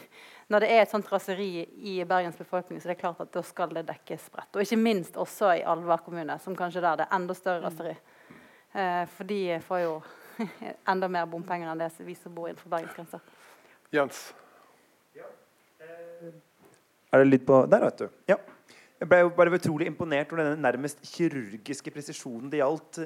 når 0.52 0.62
det 0.62 0.70
er 0.70 0.84
et 0.84 0.92
sånt 0.92 1.08
raseri 1.10 1.64
i 1.90 1.96
Bergens 2.06 2.38
befolkning, 2.38 2.78
så 2.80 2.90
det 2.90 2.96
er 2.96 3.00
klart 3.02 3.22
at 3.24 3.32
da 3.34 3.42
skal 3.42 3.72
det 3.74 3.86
dekkes 3.88 4.28
bredt. 4.30 4.52
Og 4.54 4.62
ikke 4.62 4.78
minst 4.78 5.18
også 5.18 5.50
i 5.58 5.64
Alver 5.66 6.04
kommune, 6.06 6.38
som 6.42 6.56
kanskje 6.58 6.84
der 6.84 7.00
det 7.00 7.08
er 7.08 7.16
enda 7.18 7.34
større 7.34 7.64
mm. 7.64 7.66
raseri. 7.66 7.96
Eh, 8.76 9.02
for 9.10 9.30
de 9.30 9.40
får 9.66 9.82
jo 9.82 9.94
enda 10.92 11.08
mer 11.10 11.26
bompenger 11.30 11.72
enn 11.72 11.82
det 11.82 11.90
vi 12.06 12.14
som 12.18 12.34
bor 12.34 12.50
innenfor 12.50 12.70
Bergens 12.70 12.94
grenser. 12.94 13.24
Jens? 13.94 14.28
Er 17.14 17.22
det 17.22 17.30
lyd 17.30 17.46
på 17.46 17.64
Der, 17.70 17.84
vet 17.86 18.04
du. 18.04 18.06
Ja. 18.28 18.36
Jeg 18.96 19.08
ble 19.10 19.18
bare 19.36 19.52
utrolig 19.52 19.86
imponert 19.90 20.30
over 20.32 20.40
denne 20.40 20.62
nærmest 20.62 21.02
kirurgiske 21.04 21.92
presisjonen 21.92 22.48
det 22.52 22.62
gjaldt 22.62 23.02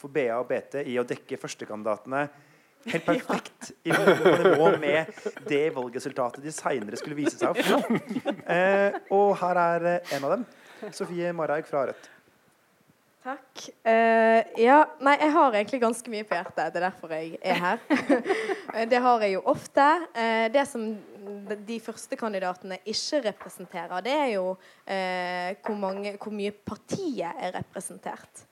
for 0.00 0.12
BA 0.12 0.32
og 0.38 0.46
BT 0.48 0.78
i 0.88 0.96
å 1.00 1.04
dekke 1.04 1.36
førstekandidatene 1.40 2.22
helt 2.86 3.06
perfekt 3.06 3.72
i 3.84 3.92
nivå 3.92 4.70
med 4.80 5.10
det 5.48 5.64
valgresultatet 5.76 6.44
de 6.44 6.54
seinere 6.54 7.00
skulle 7.00 7.18
vise 7.18 7.36
seg 7.36 7.52
å 7.52 7.66
få. 7.66 7.82
Eh, 8.50 8.96
og 9.14 9.36
her 9.42 9.60
er 9.62 9.90
en 10.16 10.24
av 10.24 10.32
dem. 10.38 10.48
Sofie 10.96 11.34
Marhaug 11.36 11.68
fra 11.68 11.84
Rødt. 11.90 12.08
Takk. 13.20 13.66
Uh, 13.84 14.40
ja, 14.56 14.78
nei, 15.04 15.12
jeg 15.20 15.32
har 15.34 15.56
egentlig 15.58 15.80
ganske 15.82 16.12
mye 16.12 16.24
på 16.24 16.38
hjertet. 16.38 16.70
Det 16.72 16.80
er 16.80 16.84
derfor 16.86 17.10
jeg 17.12 17.34
er 17.44 17.58
her. 17.60 17.82
det 18.92 19.00
har 19.04 19.24
jeg 19.26 19.34
jo 19.34 19.42
ofte. 19.52 19.88
Uh, 20.14 20.46
det 20.54 20.62
som 20.70 20.86
de 21.68 21.76
første 21.84 22.16
kandidatene 22.16 22.78
ikke 22.88 23.20
representerer, 23.26 24.00
det 24.06 24.14
er 24.14 24.30
jo 24.38 24.54
uh, 24.54 25.50
hvor, 25.66 25.76
mange, 25.82 26.14
hvor, 26.16 26.32
mye 26.32 26.54
partiet 26.64 27.28
er 27.36 27.52
representert. 27.58 28.46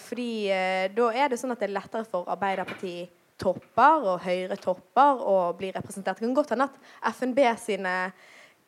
fordi 0.00 0.48
da 0.96 1.06
er 1.12 1.28
det 1.28 1.36
sånn 1.36 1.52
at 1.52 1.60
det 1.60 1.66
er 1.66 1.74
lettere 1.74 2.06
for 2.08 2.30
Arbeiderparti-topper 3.42 4.06
og 4.10 4.22
Høyre-topper 4.22 5.24
og 5.26 5.58
blir 5.58 5.74
representert. 5.76 6.18
Det 6.18 6.26
kan 6.26 6.36
godt 6.36 6.54
hende 6.54 6.70
at 6.70 7.16
FNB 7.16 7.42
sine 7.58 7.96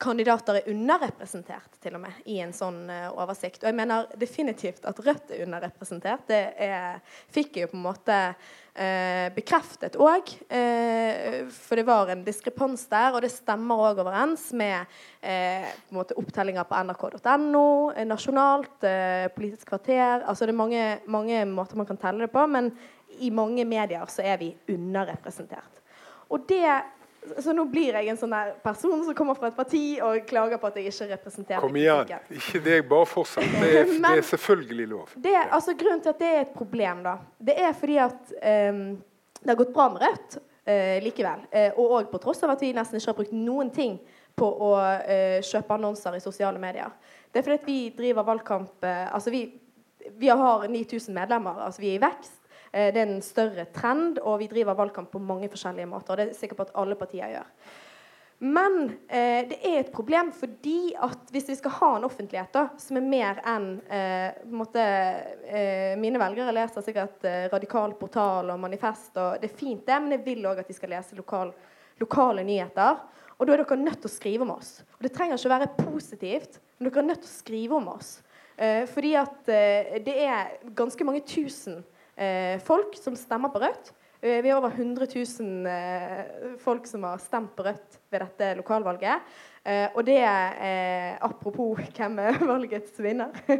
kandidater 0.05 0.59
er 0.59 0.73
underrepresentert 0.73 1.77
til 1.81 1.95
og 1.95 2.03
med, 2.03 2.17
i 2.27 2.41
en 2.43 2.53
sånn 2.53 2.89
uh, 2.91 3.15
oversikt. 3.15 3.63
Og 3.63 3.69
jeg 3.71 3.77
mener 3.79 4.09
definitivt 4.19 4.85
at 4.91 4.99
Rødt 4.99 5.31
er 5.31 5.45
underrepresentert. 5.45 6.25
Det 6.27 6.41
er, 6.67 6.99
fikk 7.33 7.55
jeg 7.55 7.69
jo 7.69 7.71
på 7.71 7.79
en 7.79 7.85
måte 7.85 8.17
uh, 8.35 9.29
bekreftet 9.37 9.95
òg. 9.95 10.33
Eh, 10.51 11.47
for 11.55 11.79
det 11.79 11.87
var 11.87 12.11
en 12.11 12.25
diskrepans 12.27 12.89
der, 12.91 13.15
og 13.15 13.23
det 13.23 13.31
stemmer 13.33 13.85
òg 13.87 14.03
overens 14.03 14.51
med 14.53 14.91
på 15.25 15.95
en 15.95 15.97
måte 15.97 16.19
opptellinger 16.21 16.67
på 16.69 16.83
nrk.no, 16.85 17.69
nasjonalt, 18.05 18.83
Politisk 19.33 19.71
kvarter 19.71 20.27
altså 20.27 20.45
Det 20.45 20.53
er 20.53 20.59
mange, 20.59 20.83
mange 21.09 21.39
måter 21.49 21.79
man 21.81 21.89
kan 21.89 21.97
telle 22.03 22.27
det 22.27 22.35
på, 22.35 22.43
men 22.51 22.69
i 23.21 23.31
mange 23.35 23.65
medier 23.69 24.05
så 24.11 24.25
er 24.27 24.41
vi 24.41 24.51
underrepresentert. 24.75 25.83
Og 26.33 26.47
det 26.49 26.67
så 27.39 27.53
nå 27.57 27.65
blir 27.73 27.97
jeg 27.97 28.11
en 28.13 28.19
sånn 28.19 28.35
person 28.63 29.01
som 29.05 29.17
kommer 29.17 29.37
fra 29.39 29.49
et 29.49 29.57
parti 29.57 29.83
og 30.05 30.27
klager 30.29 30.61
på 30.61 30.69
at 30.69 30.79
jeg 30.79 30.91
ikke 30.91 31.07
representerer 31.15 31.65
Kom 31.65 31.79
igjen. 31.81 32.11
Ikke 32.37 32.61
deg, 32.65 32.83
bare 32.91 33.09
fortsett. 33.09 33.49
Det 33.61 33.71
er, 33.71 33.93
det 34.05 34.11
er 34.19 34.27
selvfølgelig 34.29 34.89
lov. 34.91 35.15
Det, 35.17 35.33
altså, 35.45 35.77
grunnen 35.79 36.03
til 36.05 36.13
at 36.13 36.21
det 36.21 36.31
er 36.31 36.43
et 36.43 36.53
problem, 36.57 37.01
da, 37.07 37.17
det 37.41 37.57
er 37.65 37.73
fordi 37.79 37.97
at 38.05 38.35
um, 38.75 38.85
det 39.41 39.53
har 39.53 39.61
gått 39.61 39.73
bra 39.77 39.89
med 39.95 40.05
Rødt 40.05 40.39
uh, 40.39 40.99
likevel. 41.07 41.49
Uh, 41.49 41.81
og 41.81 41.97
òg 41.99 42.13
på 42.13 42.21
tross 42.27 42.45
av 42.45 42.55
at 42.55 42.65
vi 42.65 42.75
nesten 42.77 43.01
ikke 43.01 43.13
har 43.15 43.21
brukt 43.23 43.37
noen 43.37 43.73
ting 43.75 43.99
på 44.37 44.53
å 44.69 44.73
uh, 44.77 45.41
kjøpe 45.45 45.79
annonser 45.79 46.19
i 46.19 46.25
sosiale 46.25 46.61
medier. 46.61 46.93
Det 47.33 47.41
er 47.41 47.49
fordi 47.49 47.61
at 47.63 47.69
vi 47.69 47.81
driver 47.97 48.27
valgkamp 48.29 48.85
Altså, 48.85 49.33
vi, 49.33 49.47
vi 50.21 50.29
har 50.29 50.69
9000 50.69 51.17
medlemmer. 51.17 51.65
Altså, 51.65 51.83
vi 51.83 51.95
er 51.95 51.99
i 51.99 52.05
vekst. 52.05 52.37
Eh, 52.75 52.91
det 52.91 53.01
er 53.01 53.07
en 53.07 53.23
større 53.23 53.69
trend, 53.71 54.19
og 54.19 54.41
vi 54.43 54.51
driver 54.51 54.75
valgkamp 54.75 55.13
på 55.15 55.23
mange 55.23 55.49
forskjellige 55.53 55.87
måter. 55.87 56.13
og 56.13 56.19
Det 56.19 56.29
er 56.33 56.39
sikkert 56.39 56.59
på 56.59 56.69
at 56.69 56.79
alle 56.83 56.99
partier 56.99 57.31
gjør. 57.31 57.51
Men 58.45 58.91
eh, 59.09 59.47
det 59.49 59.61
er 59.63 59.79
et 59.79 59.93
problem 59.95 60.33
fordi 60.35 60.91
at 61.01 61.31
hvis 61.33 61.47
vi 61.53 61.57
skal 61.61 61.77
ha 61.79 61.91
en 61.97 62.07
offentlighet 62.09 62.51
da, 62.53 62.65
som 62.83 62.99
er 62.99 63.07
mer 63.07 63.39
enn 63.47 63.69
eh, 63.87 64.43
måte, 64.51 64.83
eh, 65.47 65.95
Mine 66.01 66.19
velgere 66.19 66.53
leser 66.53 66.85
sikkert 66.85 67.25
eh, 67.31 67.47
Radikal 67.53 67.95
portal 68.01 68.51
og 68.53 68.61
Manifest, 68.61 69.15
og 69.15 69.39
det 69.41 69.53
er 69.53 69.57
fint, 69.63 69.87
det, 69.87 70.01
men 70.03 70.17
jeg 70.17 70.25
vil 70.27 70.51
òg 70.51 70.65
at 70.65 70.69
de 70.69 70.77
skal 70.77 70.93
lese 70.97 71.17
lokal, 71.17 71.55
lokale 72.03 72.45
nyheter. 72.45 73.01
Og 73.39 73.47
da 73.47 73.55
er 73.55 73.63
dere 73.63 73.81
nødt 73.81 74.03
til 74.03 74.11
å 74.11 74.17
skrive 74.17 74.47
om 74.47 74.53
oss. 74.59 74.77
Og 74.99 75.07
det 75.07 75.15
trenger 75.15 75.39
ikke 75.39 75.51
å 75.51 75.55
være 75.55 75.73
positivt, 75.79 76.61
men 76.77 76.91
dere 76.91 77.05
er 77.05 77.11
nødt 77.13 77.25
til 77.25 77.31
å 77.31 77.39
skrive 77.39 77.79
om 77.79 77.91
oss. 77.95 78.17
Eh, 78.59 78.83
fordi 78.91 79.17
at 79.19 79.41
det 79.47 80.21
er 80.27 80.57
ganske 80.77 81.07
mange 81.07 81.23
tusen 81.27 81.81
folk 82.65 82.95
som 83.01 83.17
stemmer 83.19 83.51
på 83.51 83.63
Rødt. 83.63 83.93
Eh, 84.25 84.43
vi 84.43 84.51
har 84.51 84.59
over 84.59 84.71
100 84.71 85.07
000 85.41 85.67
eh, 85.67 86.57
folk 86.59 86.87
som 86.87 87.03
har 87.05 87.19
stemt 87.19 87.57
på 87.57 87.63
Rødt 87.63 87.99
ved 88.11 88.23
dette 88.23 88.55
lokalvalget. 88.57 89.21
Eh, 89.65 89.91
og 89.93 90.01
det 90.07 90.17
er 90.17 91.19
apropos 91.21 91.83
hvem 91.97 92.17
er 92.25 92.41
valgets 92.41 92.97
vinner. 93.05 93.35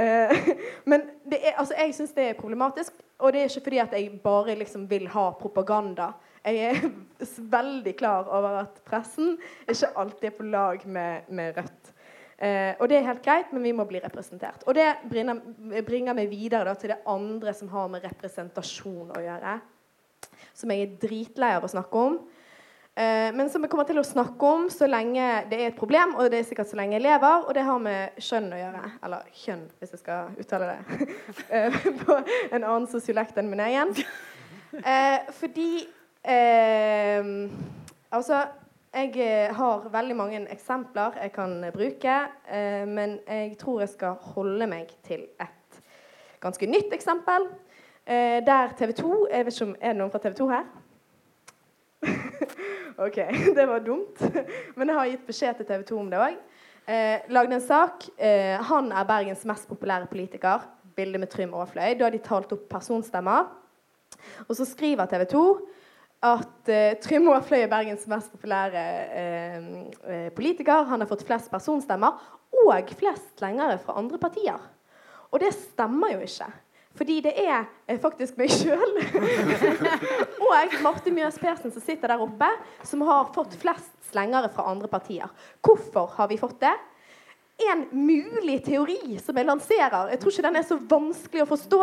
Eh, 0.00 0.48
men 0.88 1.02
er, 1.32 1.52
altså, 1.58 1.74
jeg 1.74 1.94
syns 1.94 2.14
det 2.16 2.24
er 2.30 2.38
problematisk. 2.38 2.96
Og 3.18 3.32
det 3.32 3.42
er 3.42 3.50
ikke 3.50 3.66
fordi 3.66 3.80
at 3.82 3.92
jeg 3.92 4.20
bare 4.24 4.54
liksom 4.56 4.86
vil 4.88 5.08
ha 5.12 5.26
propaganda. 5.36 6.12
Jeg 6.44 6.56
er 6.70 6.90
veldig 7.58 7.96
klar 7.96 8.30
over 8.30 8.62
at 8.62 8.80
pressen 8.86 9.34
ikke 9.68 9.92
alltid 10.00 10.30
er 10.30 10.36
på 10.38 10.48
lag 10.48 10.86
med, 10.86 11.28
med 11.28 11.58
Rødt. 11.58 11.92
Eh, 12.40 12.72
og 12.80 12.88
det 12.88 12.96
er 12.96 13.04
helt 13.04 13.24
greit, 13.24 13.50
men 13.52 13.64
vi 13.66 13.74
må 13.76 13.84
bli 13.88 14.00
representert. 14.00 14.62
Og 14.64 14.76
det 14.76 14.86
bringer, 15.10 15.42
bringer 15.84 16.16
meg 16.16 16.30
videre 16.30 16.64
da, 16.70 16.76
til 16.78 16.94
det 16.94 17.02
andre 17.10 17.52
som 17.56 17.68
har 17.74 17.90
med 17.92 18.06
representasjon 18.06 19.12
å 19.12 19.20
gjøre. 19.20 19.58
Som 20.56 20.72
jeg 20.72 20.86
er 20.86 20.94
dritlei 21.02 21.50
av 21.58 21.66
å 21.66 21.72
snakke 21.72 22.04
om. 22.08 22.16
Eh, 22.96 23.28
men 23.36 23.50
som 23.52 23.62
vi 23.62 23.68
kommer 23.70 23.84
til 23.88 24.00
å 24.00 24.06
snakke 24.06 24.48
om 24.56 24.64
så 24.72 24.88
lenge 24.88 25.26
det 25.52 25.58
er 25.60 25.68
et 25.68 25.76
problem, 25.78 26.16
og 26.16 26.32
det 26.32 26.40
er 26.40 26.48
sikkert 26.48 26.72
så 26.72 26.80
lenge 26.80 26.96
jeg 26.96 27.04
lever, 27.04 27.44
og 27.44 27.54
det 27.56 27.66
har 27.68 27.84
med 27.84 28.24
kjønn 28.24 28.48
å 28.56 28.62
gjøre. 28.62 28.82
Eller 29.06 29.28
kjønn, 29.42 29.66
hvis 29.78 29.94
jeg 29.94 30.02
skal 30.02 30.40
uttale 30.40 30.72
det 30.72 31.10
eh, 31.60 31.78
på 32.00 32.18
en 32.24 32.64
annen 32.64 32.88
sosiolekt 32.90 33.38
enn 33.40 33.52
min 33.52 33.62
egen. 33.68 33.92
Eh, 34.80 35.28
fordi 35.36 35.70
eh, 36.24 37.30
Altså, 38.10 38.40
jeg 38.94 39.16
eh, 39.22 39.54
har 39.54 39.88
veldig 39.92 40.16
mange 40.18 40.42
eksempler 40.50 41.18
jeg 41.22 41.32
kan 41.32 41.56
bruke, 41.74 42.16
eh, 42.50 42.84
men 42.88 43.18
jeg 43.26 43.56
tror 43.58 43.80
jeg 43.84 43.94
skal 43.94 44.18
holde 44.34 44.66
meg 44.70 44.90
til 45.06 45.26
et 45.40 45.82
ganske 46.40 46.66
nytt 46.66 46.92
eksempel. 46.92 47.50
der 48.06 48.72
TV 48.78 48.92
2 48.92 49.28
jeg 49.30 49.46
vet 49.46 49.54
ikke 49.54 49.66
om, 49.66 49.76
Er 49.80 49.92
det 49.92 49.96
noen 49.98 50.10
fra 50.10 50.18
TV 50.18 50.34
2 50.34 50.48
her? 50.48 50.64
OK, 53.06 53.16
det 53.56 53.66
var 53.66 53.80
dumt. 53.80 54.20
Men 54.74 54.88
jeg 54.88 54.96
har 54.96 55.06
gitt 55.06 55.26
beskjed 55.26 55.60
til 55.60 55.66
TV 55.66 55.84
2 55.88 55.98
om 56.00 56.10
det 56.10 56.18
òg. 56.20 56.38
Eh, 56.90 57.30
lagde 57.30 57.54
en 57.54 57.62
sak. 57.62 58.08
Eh, 58.18 58.56
han 58.66 58.90
er 58.92 59.08
Bergens 59.08 59.44
mest 59.48 59.68
populære 59.68 60.08
politiker. 60.10 60.64
Bilde 60.96 61.20
med 61.22 61.30
Trym 61.30 61.54
Aafløy. 61.54 61.94
Da 61.96 62.08
har 62.08 62.14
de 62.14 62.22
talt 62.24 62.52
opp 62.52 62.66
personstemmer. 62.72 63.46
Og 64.48 64.56
så 64.56 64.66
skriver 64.66 65.06
TV 65.06 65.24
2 65.30 65.44
at 66.20 66.68
eh, 66.68 66.98
Trym 67.00 67.28
Aafløy 67.32 67.62
er 67.62 67.70
Bergens 67.72 68.04
mest 68.10 68.32
populære 68.34 68.80
eh, 69.16 69.68
eh, 70.04 70.26
politiker. 70.36 70.84
Han 70.90 71.00
har 71.00 71.08
fått 71.08 71.24
flest 71.28 71.48
personstemmer 71.52 72.18
og 72.66 72.90
flest 72.98 73.40
lengre 73.40 73.78
fra 73.80 73.96
andre 74.00 74.20
partier. 74.20 74.60
Og 75.30 75.40
det 75.40 75.54
stemmer 75.56 76.12
jo 76.16 76.26
ikke. 76.26 76.50
Fordi 76.98 77.20
det 77.24 77.32
er 77.38 77.64
eh, 77.86 78.00
faktisk 78.02 78.36
meg 78.36 78.52
sjøl 78.52 78.98
og 80.44 80.76
Marte 80.84 81.12
Mjøs 81.14 81.38
Persen 81.40 81.72
som 81.72 81.84
sitter 81.84 82.12
der 82.12 82.24
oppe, 82.24 82.48
som 82.84 83.04
har 83.08 83.30
fått 83.34 83.56
flest 83.62 83.94
slengere 84.10 84.50
fra 84.52 84.66
andre 84.68 84.90
partier. 84.90 85.30
Hvorfor 85.64 86.10
har 86.18 86.28
vi 86.28 86.40
fått 86.40 86.58
det? 86.60 86.74
En 87.70 87.86
mulig 87.92 88.58
teori 88.66 89.16
som 89.22 89.36
jeg 89.36 89.46
lanserer, 89.46 90.10
jeg 90.10 90.20
tror 90.20 90.32
ikke 90.32 90.46
den 90.48 90.58
er 90.58 90.66
så 90.66 90.78
vanskelig 90.90 91.44
å 91.44 91.50
forstå, 91.50 91.80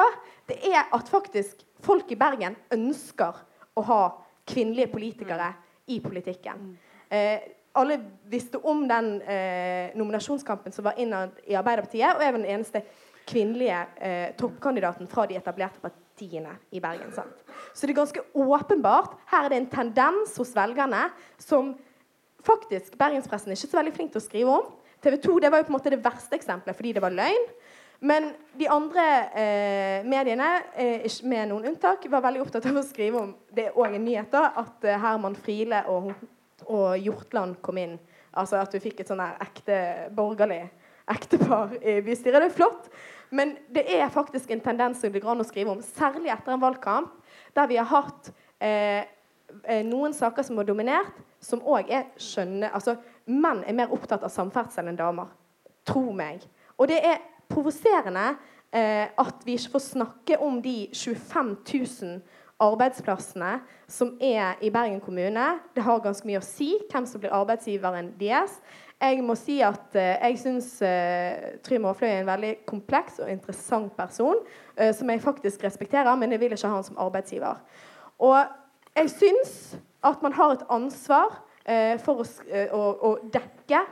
det 0.50 0.58
er 0.74 0.88
at 0.94 1.10
faktisk 1.10 1.62
folk 1.86 2.10
i 2.12 2.18
Bergen 2.20 2.58
ønsker 2.74 3.38
å 3.78 3.84
ha 3.86 4.02
kvinnelige 4.48 4.91
politikere 4.91 5.52
i 5.88 6.00
politikken. 6.04 6.78
Eh, 7.10 7.39
alle 7.78 8.00
visste 8.32 8.60
om 8.66 8.88
den 8.89 9.18
eh, 9.22 9.93
nominasjonskampen 9.98 10.74
som 10.74 10.88
var 10.88 10.98
innad 11.00 11.38
i 11.45 11.56
Arbeiderpartiet, 11.58 12.16
og 12.16 12.24
jeg 12.24 12.34
var 12.34 12.39
den 12.39 12.54
eneste 12.56 12.82
kvinnelige 13.28 13.80
eh, 14.02 14.30
toppkandidaten 14.39 15.10
fra 15.12 15.28
de 15.30 15.38
etablerte 15.38 15.82
partiene 15.84 16.56
i 16.72 16.82
Bergen. 16.84 17.12
Sant? 17.16 17.43
Så 17.74 17.86
det 17.86 17.93
er 17.93 18.02
ganske 18.02 18.24
åpenbart. 18.34 19.18
Her 19.32 19.45
er 19.45 19.54
det 19.54 19.62
en 19.62 19.72
tendens 19.72 20.36
hos 20.39 20.56
velgerne 20.56 21.10
som 21.41 21.76
faktisk 22.48 22.95
bergenspressen 22.98 23.52
er 23.52 23.60
ikke 23.60 23.72
så 23.74 23.80
veldig 23.82 23.95
flink 23.95 24.14
til 24.14 24.22
å 24.22 24.28
skrive 24.28 24.60
om. 24.62 24.74
TV 25.04 25.20
2 25.22 25.39
det 25.43 25.52
var 25.54 25.62
jo 25.62 25.68
på 25.68 25.74
en 25.74 25.78
måte 25.78 25.93
det 25.93 26.04
verste 26.04 26.38
eksempelet 26.39 26.78
fordi 26.78 26.95
det 26.98 27.04
var 27.04 27.14
løgn. 27.14 27.50
Men 28.00 28.32
de 28.54 28.68
andre 28.70 29.04
eh, 29.34 30.06
mediene, 30.06 30.50
eh, 30.76 31.06
med 31.24 31.50
noen 31.50 31.72
unntak, 31.72 32.06
var 32.10 32.22
veldig 32.22 32.43
opptatt 32.43 32.68
av 32.70 32.78
å 32.78 32.86
skrive 32.86 33.22
om 33.24 33.32
det 33.54 33.70
er 33.70 33.78
òg 33.78 33.95
en 33.98 34.06
nyhet 34.06 34.30
da, 34.34 34.52
at 34.62 34.86
eh, 34.86 35.00
Herman 35.02 35.38
Friele 35.38 35.82
og, 35.89 36.12
og 36.68 36.98
Hjortland 37.02 37.58
kom 37.66 37.80
inn. 37.82 37.95
Altså 38.38 38.60
at 38.62 38.74
vi 38.76 38.84
fikk 38.84 39.02
et 39.02 39.10
sånn 39.10 39.24
ekte 39.24 39.80
borgerlig 40.14 40.68
ektepar 41.08 41.74
i 41.82 42.02
bystyret. 42.06 42.41
Det 42.43 42.50
er 42.50 42.56
flott. 42.56 42.89
Men 43.30 43.56
det 43.74 43.86
er 43.98 44.10
faktisk 44.12 44.52
en 44.52 44.64
tendens 44.64 45.02
som 45.02 45.12
det 45.12 45.22
går 45.24 45.34
an 45.34 45.43
å 45.43 45.48
skrive 45.48 45.74
om, 45.74 45.84
særlig 45.84 46.32
etter 46.32 46.54
en 46.54 46.62
valgkamp 46.62 47.16
der 47.56 47.70
vi 47.72 47.80
har 47.80 47.89
hatt 47.89 48.30
eh, 48.64 49.08
eh 49.64 49.84
noen 49.88 50.14
saker 50.14 50.43
som 50.43 50.60
har 50.60 50.68
dominert, 50.68 51.16
som 51.39 51.64
òg 51.64 51.89
er 51.91 52.08
skjønne 52.20 52.70
Altså, 52.74 52.95
menn 53.26 53.64
er 53.64 53.76
mer 53.76 53.91
opptatt 53.93 54.24
av 54.24 54.32
samferdsel 54.32 54.88
enn 54.88 55.00
damer. 55.00 55.32
Tro 55.88 56.12
meg. 56.12 56.45
Og 56.78 56.88
det 56.88 57.02
er 57.04 57.24
provoserende 57.50 58.36
eh, 58.74 59.08
at 59.08 59.45
vi 59.45 59.58
ikke 59.58 59.76
får 59.78 59.86
snakke 59.91 60.39
om 60.43 60.62
de 60.62 60.89
25 60.93 61.56
000 61.74 62.20
arbeidsplassene 62.60 63.60
som 63.89 64.16
er 64.22 64.58
i 64.66 64.72
Bergen 64.74 65.00
kommune. 65.02 65.45
Det 65.76 65.84
har 65.86 66.02
ganske 66.02 66.28
mye 66.28 66.41
å 66.41 66.45
si 66.45 66.74
hvem 66.89 67.06
som 67.06 67.22
blir 67.22 67.36
arbeidsgiveren 67.36 68.12
deres. 68.20 68.58
Jeg 68.98 69.22
må 69.22 69.36
si 69.38 69.60
at 69.62 69.93
eh, 69.93 70.16
jeg 70.26 70.39
syns 70.41 70.72
eh, 70.82 71.58
Trym 71.66 71.86
Aafløy 71.86 72.10
er 72.10 72.22
en 72.24 72.32
veldig 72.32 72.54
kompleks 72.66 73.20
og 73.22 73.30
interessant 73.30 73.91
person, 73.98 74.39
eh, 74.74 74.89
som 74.95 75.10
jeg 75.14 75.22
faktisk 75.22 75.68
respekterer, 75.68 76.16
men 76.18 76.34
jeg 76.34 76.41
vil 76.41 76.56
ikke 76.56 76.66
ha 76.66 76.80
han 76.80 76.88
som 76.88 76.98
arbeidsgiver. 77.06 77.62
Og 78.26 78.39
jeg 78.98 79.14
syns 79.14 79.52
at 80.02 80.24
man 80.26 80.34
har 80.34 80.56
et 80.56 80.66
ansvar 80.74 81.36
uh, 81.68 81.95
for 82.02 82.24
å, 82.24 82.26
å, 82.74 82.82
å 83.06 83.10
dekke 83.34 83.84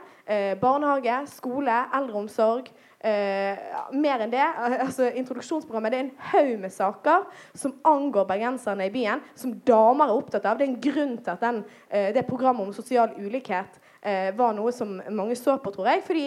barnehage, 0.58 1.20
skole, 1.30 1.74
eldreomsorg, 1.94 2.72
Eh, 3.06 3.58
mer 3.92 4.22
enn 4.24 4.32
det. 4.32 4.42
altså 4.82 5.06
Introduksjonsprogrammet 5.14 5.92
det 5.92 5.98
er 5.98 6.04
en 6.08 6.30
haug 6.32 6.48
med 6.58 6.72
saker 6.74 7.26
som 7.54 7.76
angår 7.86 8.24
bergenserne 8.26 8.88
i 8.88 8.90
byen, 8.90 9.20
som 9.38 9.52
damer 9.68 10.10
er 10.10 10.18
opptatt 10.18 10.48
av. 10.48 10.58
Det 10.58 10.64
er 10.66 10.72
en 10.72 10.80
grunn 10.82 11.12
til 11.20 11.30
at 11.36 11.44
den, 11.44 11.60
uh, 11.92 12.08
det 12.16 12.24
programmet 12.26 12.66
om 12.66 12.72
sosial 12.74 13.12
ulikhet 13.20 13.78
uh, 13.78 14.32
var 14.34 14.56
noe 14.56 14.72
som 14.74 14.96
mange 15.14 15.36
så 15.38 15.54
på, 15.62 15.70
tror 15.76 15.92
jeg. 15.92 16.02
Fordi 16.08 16.24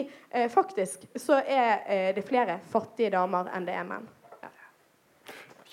faktisk 0.54 1.04
så 1.20 1.42
er 1.42 2.14
det 2.16 2.24
flere 2.28 2.60
fattige 2.72 3.12
damer 3.12 3.50
enn 3.56 3.68
det 3.68 3.76
er 3.76 3.88
menn. 3.90 4.06
Ja. 4.40 4.52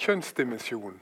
Kjønnsdimensjon. 0.07 0.97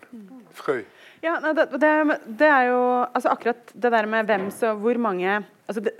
Frøy. 0.59 0.83
Ja, 1.25 1.39
det, 1.41 1.71
det, 1.79 1.95
det, 2.27 2.51
er 2.51 2.69
jo 2.69 2.83
altså 3.07 3.33
akkurat 3.33 3.73
det 3.73 3.93
der 3.95 4.11
med 4.11 4.29
hvem 4.29 4.51
så 4.53 4.75
hvor 4.77 5.01
mange 5.01 5.39
altså 5.65 5.81
det, 5.87 5.95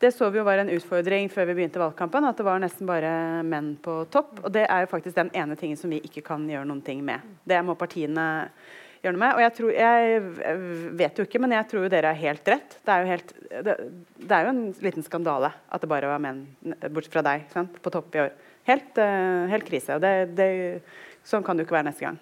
det 0.00 0.14
så 0.16 0.30
vi 0.32 0.40
jo 0.40 0.46
var 0.46 0.62
en 0.62 0.70
utfordring 0.72 1.28
før 1.28 1.50
vi 1.50 1.58
begynte 1.58 1.80
valgkampen, 1.80 2.24
at 2.24 2.38
det 2.38 2.44
var 2.46 2.60
nesten 2.62 2.88
bare 2.88 3.10
menn 3.44 3.74
på 3.84 3.98
topp. 4.12 4.38
Og 4.46 4.52
det 4.54 4.62
er 4.64 4.84
jo 4.86 4.92
faktisk 4.94 5.18
den 5.18 5.32
ene 5.36 5.58
tingen 5.60 5.76
som 5.76 5.92
vi 5.92 5.98
ikke 6.06 6.22
kan 6.24 6.46
gjøre 6.48 6.68
noen 6.68 6.80
ting 6.84 7.02
med. 7.04 7.20
Det 7.44 7.58
må 7.66 7.76
partiene 7.76 8.24
gjøre 9.02 9.12
noe 9.16 9.20
med. 9.20 9.34
Og 9.36 9.42
jeg, 9.44 9.54
tror, 9.58 9.74
jeg 9.76 10.22
vet 11.02 11.20
jo 11.20 11.26
ikke, 11.28 11.42
men 11.44 11.52
jeg 11.56 11.68
tror 11.68 11.84
jo 11.84 11.92
dere 11.92 12.14
har 12.14 12.22
helt 12.22 12.48
rett. 12.54 12.78
Det 12.80 12.94
er 12.94 13.04
jo, 13.04 13.10
helt, 13.10 13.36
det, 13.68 13.76
det 14.24 14.38
er 14.38 14.48
jo 14.48 14.54
en 14.54 14.64
liten 14.88 15.04
skandale 15.04 15.52
at 15.68 15.84
det 15.84 15.92
bare 15.92 16.14
var 16.14 16.24
menn, 16.24 16.42
bortsett 16.88 17.18
fra 17.18 17.26
deg, 17.26 17.46
sant? 17.52 17.76
på 17.84 17.92
topp 17.92 18.16
i 18.16 18.24
år. 18.24 18.34
Helt, 18.72 18.90
uh, 18.96 19.44
helt 19.52 19.68
krise. 19.68 20.00
og 20.00 20.04
det, 20.04 20.32
det, 20.40 20.50
Sånn 21.28 21.44
kan 21.44 21.56
det 21.56 21.66
jo 21.66 21.68
ikke 21.68 21.76
være 21.76 21.90
neste 21.90 22.06
gang. 22.06 22.20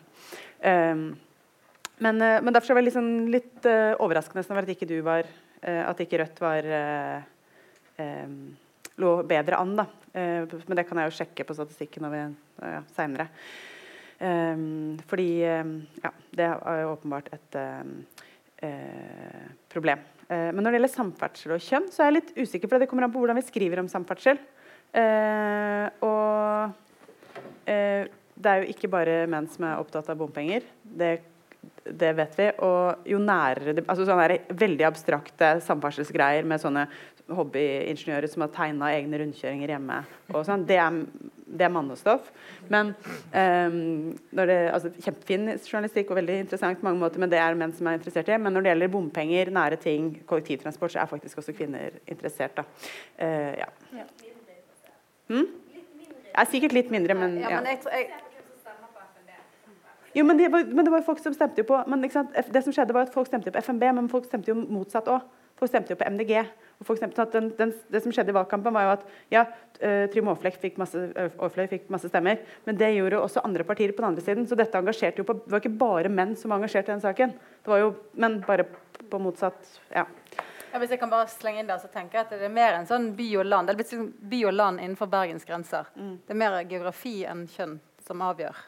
Um, 0.58 1.08
men, 2.02 2.18
uh, 2.18 2.40
men, 2.42 2.50
derfor 2.54 2.74
var 2.74 2.82
det 2.82 2.90
liksom 2.90 3.28
litt 3.30 3.66
uh, 3.70 3.94
overraskende 4.02 4.42
over 4.50 4.66
at 4.66 4.74
ikke 4.74 4.90
du 4.90 4.98
var 5.06 5.28
At 5.58 5.98
ikke 5.98 6.20
Rødt 6.20 6.36
var 6.38 6.62
eh, 6.62 7.22
lå 8.98 9.14
bedre 9.28 9.58
an. 9.58 9.74
Da. 9.78 9.86
Eh, 10.12 10.44
men 10.66 10.78
det 10.78 10.86
kan 10.88 11.00
jeg 11.00 11.10
jo 11.10 11.16
sjekke 11.20 11.46
på 11.46 11.56
statistikken 11.56 12.06
når 12.06 12.16
ja, 12.18 12.82
seinere. 12.96 13.28
Eh, 14.18 14.62
fordi 15.10 15.30
ja, 15.44 16.12
det 16.34 16.50
er 16.50 16.82
jo 16.82 16.92
åpenbart 16.96 17.30
et 17.36 17.58
eh, 17.62 19.48
problem. 19.70 20.04
Eh, 20.28 20.50
men 20.50 20.62
når 20.62 20.70
det 20.70 20.80
gjelder 20.80 20.94
samferdsel 20.96 21.56
og 21.56 21.64
kjønn, 21.64 21.90
så 21.94 22.02
er 22.02 22.10
jeg 22.10 22.18
litt 22.18 22.36
usikker, 22.42 22.70
for 22.70 22.82
det 22.82 22.90
kommer 22.90 23.06
an 23.06 23.14
på 23.14 23.22
hvordan 23.22 23.38
vi 23.38 23.46
skriver 23.46 23.82
om 23.82 23.90
samferdsel. 23.90 24.40
Og 26.02 26.76
det 27.68 28.50
er 28.50 28.62
jo 28.62 28.70
ikke 28.72 28.88
bare 28.90 29.26
menn 29.30 29.46
som 29.52 29.66
er 29.68 29.82
opptatt 29.82 30.08
av 30.08 30.16
bompenger. 30.18 30.64
Det 30.82 31.18
det 31.84 32.12
vet 32.18 32.34
vi. 32.38 32.48
Og 32.64 33.08
jo 33.08 33.20
nærere 33.22 33.74
det, 33.76 33.84
altså 33.88 34.06
sånne 34.08 34.40
Veldig 34.58 34.86
abstrakte 34.88 35.54
samferdselsgreier 35.64 36.46
med 36.48 36.62
sånne 36.62 36.86
hobbyingeniører 37.28 38.30
som 38.30 38.44
har 38.44 38.52
tegna 38.54 38.90
egne 38.96 39.20
rundkjøringer 39.20 39.72
hjemme. 39.74 39.98
Sånn, 40.46 40.64
det, 40.68 40.78
er, 40.80 41.00
det, 41.44 41.64
er, 41.66 41.72
mannestoff. 41.74 42.30
Men 42.72 42.94
um, 43.32 44.14
når 44.36 44.52
det, 44.52 44.58
altså, 44.76 44.92
Kjempefin 45.04 45.50
journalistikk 45.56 46.12
og 46.12 46.20
veldig 46.20 46.38
interessant 46.44 46.80
på 46.80 46.88
mange 46.88 47.02
måter, 47.02 47.22
men 47.22 47.32
det 47.32 47.40
er 47.42 47.58
menn 47.58 47.74
som 47.76 47.90
er 47.90 47.98
interessert 48.00 48.30
i. 48.32 48.38
Men 48.40 48.56
når 48.56 48.64
det 48.64 48.72
gjelder 48.72 48.94
bompenger, 48.94 49.52
nære 49.58 49.80
ting, 49.82 50.14
kollektivtransport, 50.30 50.94
så 50.94 51.02
er 51.02 51.10
faktisk 51.10 51.42
også 51.42 51.56
kvinner 51.58 52.00
interessert. 52.06 52.56
Da. 52.60 52.64
Uh, 53.20 53.52
ja. 53.60 54.06
Hmm? 55.28 55.52
Jeg 56.28 56.40
er 56.44 56.50
sikkert 56.52 56.76
litt 56.76 56.90
mindre, 56.94 57.16
men 57.18 57.40
ja. 57.42 57.58
men 57.58 57.72
jeg, 57.72 57.82
jeg 57.92 58.24
jo, 60.16 60.24
men 60.24 60.38
det, 60.38 60.48
var, 60.52 60.64
men 60.64 60.86
det 60.86 60.92
var 60.92 61.04
folk 61.06 61.20
som 61.22 61.34
stemte 61.36 61.60
jo 61.60 61.66
på 61.68 61.78
men 61.86 62.00
Det 62.02 62.62
som 62.64 62.72
skjedde 62.72 62.94
var 62.96 63.06
at 63.06 63.14
Folk 63.14 63.28
stemte 63.28 63.52
på 63.52 63.60
FNB, 63.60 63.84
men 63.94 64.08
folk 64.08 64.24
stemte 64.26 64.50
jo 64.50 64.56
motsatt 64.56 65.10
òg. 65.12 65.26
Folk 65.58 65.72
stemte 65.72 65.94
jo 65.94 65.98
på 65.98 66.06
MDG. 66.06 66.34
Den, 67.32 67.48
den, 67.58 67.72
det 67.90 68.02
som 68.04 68.12
skjedde 68.14 68.30
i 68.30 68.36
valgkampen, 68.36 68.74
var 68.74 68.84
jo 68.86 68.92
at 68.92 69.06
ja, 69.34 69.44
uh, 69.82 70.04
Trym 70.12 70.30
Aafløy 70.30 70.52
fikk, 70.54 70.78
fikk, 70.78 71.88
masse 71.90 72.10
stemmer, 72.10 72.44
men 72.68 72.78
det 72.78 72.92
gjorde 72.94 73.18
også 73.18 73.42
andre 73.46 73.66
partier 73.66 73.90
på 73.90 74.04
den 74.04 74.12
andre 74.12 74.22
siden. 74.22 74.46
Så 74.46 74.58
dette 74.58 74.78
engasjerte 74.78 75.24
jo 75.24 75.26
på, 75.26 75.40
det 75.42 75.50
var 75.50 75.64
ikke 75.64 75.80
bare 75.80 76.12
menn 76.12 76.36
som 76.38 76.54
var 76.54 76.62
engasjert 76.62 76.86
i 76.86 76.94
den 76.94 77.02
saken. 77.02 77.34
Det 77.34 77.72
var 77.72 77.82
jo 77.82 77.90
menn 78.14 78.38
bare 78.46 78.68
på 79.08 79.18
motsatt 79.22 79.80
ja. 79.90 80.06
Ja, 80.72 80.78
hvis 80.78 80.90
jeg 80.92 81.00
kan 81.00 81.10
bare 81.10 81.28
slenge 81.32 81.62
inn 81.62 81.68
der, 81.68 81.80
så 81.80 81.88
tenker 81.88 82.18
jeg 82.18 82.26
at 82.26 82.32
Det 82.34 82.44
er 82.44 82.52
mer 82.52 82.74
en 82.76 82.88
sånn 82.88 83.12
by 83.16 83.28
og 83.40 83.46
land 83.48 83.68
det 83.68 83.72
er 83.72 83.78
blitt 83.78 83.92
sånn 83.92 84.10
by 84.30 84.40
og 84.50 84.52
land 84.52 84.82
innenfor 84.82 85.08
Bergens 85.10 85.46
grenser. 85.48 85.88
Mm. 85.96 86.18
Det 86.26 86.34
er 86.34 86.40
mer 86.42 86.58
geografi 86.68 87.14
enn 87.28 87.46
kjønn 87.48 87.78
som 88.04 88.24
avgjør 88.24 88.60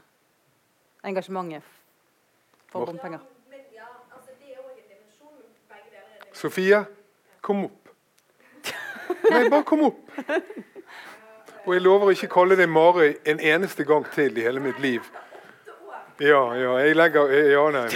engasjementet 1.10 1.76
for 2.72 2.88
bompenger. 2.88 3.20
Ja, 3.74 3.88
altså 4.14 4.32
det 4.38 4.54
er 4.54 4.62
også 4.62 4.80
en 4.80 4.88
dimensjon 4.88 5.36
begge 5.68 6.02
Sofie, 6.40 6.84
kom 7.44 7.64
opp. 7.66 7.90
Nei, 9.30 9.48
bare 9.52 9.64
kom 9.68 9.82
opp. 9.90 10.20
Og 11.66 11.74
jeg 11.74 11.82
lover 11.84 12.08
å 12.08 12.14
ikke 12.14 12.30
kalle 12.32 12.56
deg 12.56 12.70
Mari 12.72 13.10
en 13.28 13.42
eneste 13.44 13.84
gang 13.84 14.06
til 14.14 14.38
i 14.40 14.46
hele 14.46 14.62
mitt 14.64 14.80
liv. 14.80 15.04
Ja, 16.20 16.40
ja, 16.56 16.78
jeg 16.84 16.96
legger 16.96 17.32
Ja, 17.48 17.66
nei. 17.72 17.88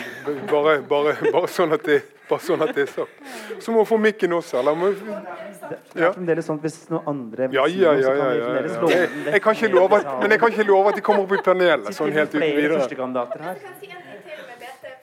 Bare, 0.50 0.78
bare, 0.88 1.16
bare 1.32 1.48
sånn 1.52 1.72
at 1.76 1.84
det 1.88 2.02
bare 2.28 2.40
sånn 2.40 2.62
at 2.64 2.70
det 2.72 2.86
er 2.86 2.92
sagt. 2.92 3.32
Så 3.60 3.72
må 3.72 3.82
hun 3.82 3.88
få 3.88 3.98
mikken 4.00 4.32
også. 4.32 4.56
Eller 4.60 4.76
må, 4.78 4.90
Det 4.94 6.00
er 6.00 6.14
fremdeles 6.14 6.46
sånn 6.48 6.60
at 6.60 6.64
hvis 6.64 6.78
noen 6.92 7.10
andre 7.12 7.48
vil 7.50 7.58
ja, 7.58 7.66
ja, 7.68 7.92
ja, 8.00 8.14
ja, 8.14 8.28
ja, 8.38 8.46
ja. 8.56 8.62
Jeg, 8.88 9.10
den 9.26 9.36
jeg 9.36 9.42
kan 9.44 9.58
ikke 9.58 9.72
love 9.74 10.00
at, 10.00 10.08
men 10.22 10.32
jeg 10.32 10.40
kan 10.40 10.54
ikke 10.54 10.66
love 10.68 10.92
at 10.92 11.00
de 11.00 11.04
kommer 11.04 11.26
opp 11.26 11.34
i 11.36 11.42
panelet 11.44 11.96
sånn 11.96 12.12
helt 12.16 12.32
uten 12.32 12.46
videre. 12.56 12.80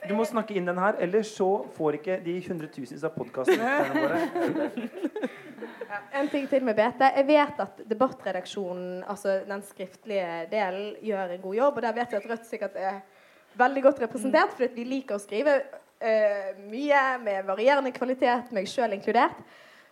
Du 0.08 0.14
må 0.18 0.24
snakke 0.26 0.56
inn 0.58 0.66
den 0.66 0.78
her, 0.82 0.96
ellers 1.04 1.30
så 1.36 1.48
får 1.76 1.98
ikke 2.00 2.18
de 2.24 2.34
hundretusenvis 2.48 3.04
av 3.06 3.14
podkastene 3.14 3.74
våre 3.94 4.22
En 6.18 6.28
ting 6.32 6.48
til 6.50 6.64
med 6.66 6.74
BT. 6.76 7.04
Jeg 7.18 7.26
vet 7.28 7.60
at 7.62 7.82
debattredaksjonen, 7.88 9.02
altså 9.08 9.38
den 9.46 9.62
skriftlige 9.66 10.46
delen, 10.50 10.94
gjør 11.04 11.34
en 11.34 11.42
god 11.44 11.56
jobb. 11.58 11.78
Og 11.78 11.84
der 11.84 11.96
vet 11.96 12.14
jeg 12.14 12.22
at 12.22 12.28
Rødt 12.30 12.48
sikkert 12.48 12.78
er 12.80 13.00
veldig 13.60 13.82
godt 13.86 14.00
representert, 14.02 14.54
fordi 14.56 14.72
vi 14.80 14.86
liker 14.88 15.18
å 15.18 15.22
skrive 15.22 15.58
uh, 15.60 16.48
mye 16.70 17.02
med 17.22 17.44
varierende 17.46 17.92
kvalitet, 17.94 18.50
meg 18.56 18.70
sjøl 18.70 18.96
inkludert. 18.96 19.38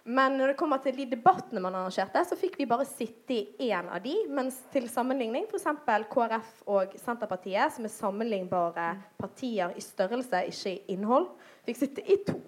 Men 0.05 0.38
når 0.38 0.53
det 0.53 0.59
kommer 0.61 0.80
til 0.82 0.96
de 0.96 1.07
debattene 1.11 1.61
man 1.62 1.76
arrangerte, 1.76 2.22
så 2.24 2.38
fikk 2.38 2.57
vi 2.61 2.68
bare 2.68 2.86
sitte 2.88 3.36
i 3.36 3.68
én 3.68 3.90
av 3.92 4.01
de, 4.05 4.14
mens 4.32 4.57
til 4.72 4.88
sammenligning 4.88 5.44
f.eks. 5.51 5.66
KrF 6.11 6.55
og 6.72 6.94
Senterpartiet, 7.01 7.74
som 7.74 7.84
er 7.84 7.92
sammenlignbare 7.92 8.94
partier 9.20 9.76
i 9.76 9.84
størrelse, 9.84 10.46
ikke 10.48 10.72
i 10.72 10.96
innhold, 10.96 11.28
fikk 11.68 11.82
sitte 11.82 12.07
i 12.07 12.16
to. 12.26 12.38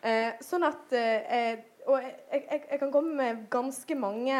Eh, 0.00 0.32
sånn 0.40 0.64
at 0.64 0.94
eh, 0.96 1.66
Og 1.90 1.98
jeg, 2.00 2.14
jeg, 2.30 2.60
jeg 2.70 2.78
kan 2.80 2.90
komme 2.92 3.16
med 3.16 3.44
ganske 3.50 3.94
mange 3.96 4.36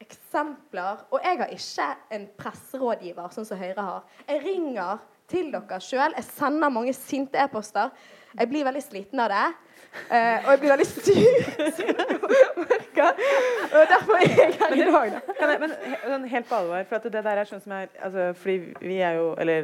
eksempler. 0.00 1.04
Og 1.10 1.22
jeg 1.24 1.38
har 1.40 1.54
ikke 1.54 1.86
en 2.14 2.26
presserådgiver, 2.38 3.30
sånn 3.34 3.46
som 3.48 3.58
Høyre 3.60 3.84
har. 3.84 4.04
Jeg 4.28 4.42
ringer 4.44 5.02
til 5.28 5.50
dere 5.52 5.80
sjøl. 5.82 6.14
Jeg 6.16 6.26
sender 6.30 6.72
mange 6.72 6.94
sinte 6.96 7.40
e-poster. 7.42 7.90
Jeg 8.32 8.50
blir 8.50 8.66
veldig 8.68 8.84
sliten 8.84 9.22
av 9.24 9.32
det. 9.32 9.46
Eh, 10.08 10.44
og 10.44 10.50
jeg 10.52 10.60
blir 10.62 10.72
veldig 10.72 10.88
styr. 10.88 11.28
og 13.74 13.82
derfor 13.92 14.14
er 14.16 14.22
jeg 14.24 14.54
her 14.60 14.70
i 14.74 14.76
dag. 14.88 15.10
Kan 15.38 15.48
jeg, 15.52 15.60
men 15.62 15.70
sånn 16.04 16.26
helt 16.32 16.48
på 16.48 16.58
alvor, 16.58 16.82
for 16.88 16.94
at 16.98 17.06
det 17.12 17.22
der 17.26 17.40
er 17.42 17.48
sånn 17.48 17.64
som 17.64 17.72
er 17.76 17.86
altså, 17.96 18.22
Fordi 18.38 18.56
vi 18.80 18.96
er 19.04 19.18
jo 19.18 19.26
Eller 19.40 19.60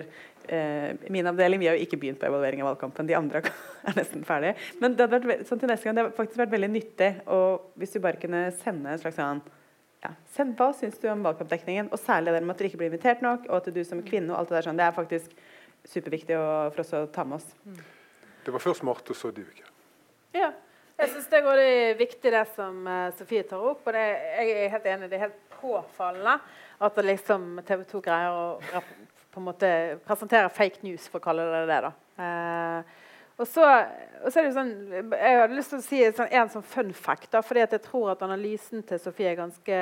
eh, 0.48 0.90
min 1.12 1.30
avdeling 1.30 1.58
vi 1.62 1.68
har 1.70 1.76
jo 1.78 1.84
ikke 1.86 2.00
begynt 2.02 2.20
på 2.20 2.28
evaluering 2.28 2.64
av 2.64 2.70
valgkampen. 2.72 3.08
De 3.08 3.18
andre 3.18 3.38
er 3.88 3.98
nesten 3.98 4.24
ferdige. 4.28 4.54
Men 4.82 4.96
det 4.96 5.06
hadde 5.06 5.32
vært, 5.32 5.44
sånn 5.48 5.60
til 5.62 5.72
neste 5.72 5.88
gang, 5.88 5.98
det 5.98 6.06
har 6.06 6.16
faktisk 6.16 6.42
vært 6.44 6.54
veldig 6.54 6.72
nyttig 6.76 7.10
og 7.32 7.48
hvis 7.80 7.96
du 7.96 8.00
bare 8.04 8.20
kunne 8.20 8.46
sende 8.62 8.92
en 8.92 9.02
slags 9.02 9.20
sånn 9.20 9.44
ja, 10.04 10.10
send, 10.34 10.56
Hva 10.58 10.68
syns 10.76 11.00
du 11.00 11.08
om 11.08 11.24
valgkampdekningen? 11.24 11.88
Og 11.88 12.00
særlig 12.00 12.34
det 12.34 12.44
med 12.44 12.52
at 12.52 12.60
dere 12.60 12.72
ikke 12.72 12.82
blir 12.82 12.92
invitert 12.92 13.24
nok, 13.24 13.48
og 13.48 13.62
at 13.62 13.72
du 13.72 13.84
som 13.88 14.04
kvinne 14.04 14.34
og 14.34 14.42
alt 14.42 14.52
det 14.52 14.58
der 14.58 14.68
sånn, 14.68 14.80
det 14.80 14.84
er 14.84 14.96
faktisk 14.96 15.32
superviktig 15.88 16.36
å, 16.36 16.48
for 16.74 16.84
oss 16.84 16.92
å 16.96 17.06
ta 17.12 17.24
med 17.24 17.40
oss. 17.40 17.48
Det 18.44 18.52
var 18.52 18.60
først 18.60 18.84
Marte, 18.84 19.16
og 19.16 19.16
så 19.16 19.32
Dyveke. 19.32 19.73
Ja. 20.34 20.50
Jeg 20.94 21.10
syns 21.10 21.26
det 21.30 21.40
er 21.42 21.96
viktig 21.98 22.30
det 22.30 22.44
som 22.54 22.84
eh, 22.86 23.08
Sofie 23.18 23.42
tar 23.46 23.62
opp. 23.72 23.82
Og 23.86 23.96
det, 23.96 24.04
jeg 24.38 24.52
er 24.60 24.74
helt 24.76 24.86
enig, 24.92 25.08
det 25.10 25.18
er 25.18 25.26
helt 25.28 25.40
påfallende 25.58 26.36
at 26.84 27.00
liksom 27.02 27.58
TV 27.66 27.82
2 27.90 28.02
greier 28.04 28.34
å 28.34 28.82
på 29.34 29.40
en 29.40 29.48
måte 29.48 29.68
presentere 30.06 30.50
fake 30.54 30.84
news, 30.86 31.08
for 31.10 31.18
å 31.18 31.24
kalle 31.24 31.46
det 31.50 31.64
det. 31.66 31.80
da. 31.88 31.90
Eh, 32.22 33.00
og 33.34 33.48
så, 33.50 33.64
og 34.22 34.28
så 34.30 34.38
er 34.38 34.44
det 34.44 34.50
jo 34.52 34.54
sånn, 34.54 34.74
Jeg 34.94 35.38
hadde 35.40 35.56
lyst 35.56 35.72
til 35.72 35.80
å 35.80 35.86
si 35.88 36.02
sånn, 36.14 36.30
en 36.30 36.52
sånn 36.52 36.66
fun 36.70 36.92
fact. 36.94 37.32
da, 37.32 37.42
fordi 37.42 37.64
at 37.64 37.74
jeg 37.74 37.82
tror 37.88 38.12
at 38.12 38.22
analysen 38.22 38.84
til 38.86 39.00
Sofie 39.02 39.32
er 39.32 39.40
ganske 39.40 39.80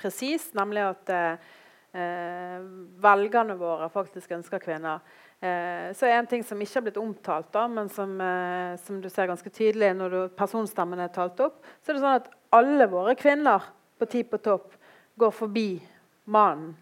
presis. 0.00 0.48
Nemlig 0.56 0.86
at 0.86 1.12
eh, 1.12 1.52
eh, 2.00 2.64
velgerne 3.04 3.58
våre 3.60 3.90
faktisk 3.92 4.32
ønsker 4.38 4.64
kvinner. 4.64 5.04
Eh, 5.44 5.92
så 5.92 6.08
er 6.08 6.18
en 6.18 6.28
ting 6.30 6.44
som 6.46 6.60
ikke 6.62 6.78
har 6.78 6.84
blitt 6.86 7.00
omtalt, 7.00 7.50
da, 7.52 7.66
men 7.68 7.90
som, 7.92 8.14
eh, 8.20 8.76
som 8.80 9.00
du 9.02 9.10
ser 9.12 9.28
ganske 9.28 9.50
tydelig 9.52 9.90
når 9.98 10.14
du, 10.14 10.20
personstemmen 10.38 11.02
er 11.04 11.10
talt 11.12 11.40
opp, 11.44 11.58
så 11.84 11.92
er 11.92 11.98
det 11.98 12.04
sånn 12.04 12.20
at 12.22 12.30
alle 12.54 12.86
våre 12.88 13.12
kvinner 13.18 13.66
på 14.00 14.08
Ti 14.08 14.22
på 14.24 14.40
topp 14.40 14.72
går 15.20 15.34
forbi 15.34 15.68
mannen 16.32 16.72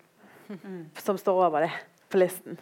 som 1.04 1.18
står 1.18 1.40
over 1.48 1.66
det 1.66 1.72
på 2.12 2.20
listen. 2.20 2.58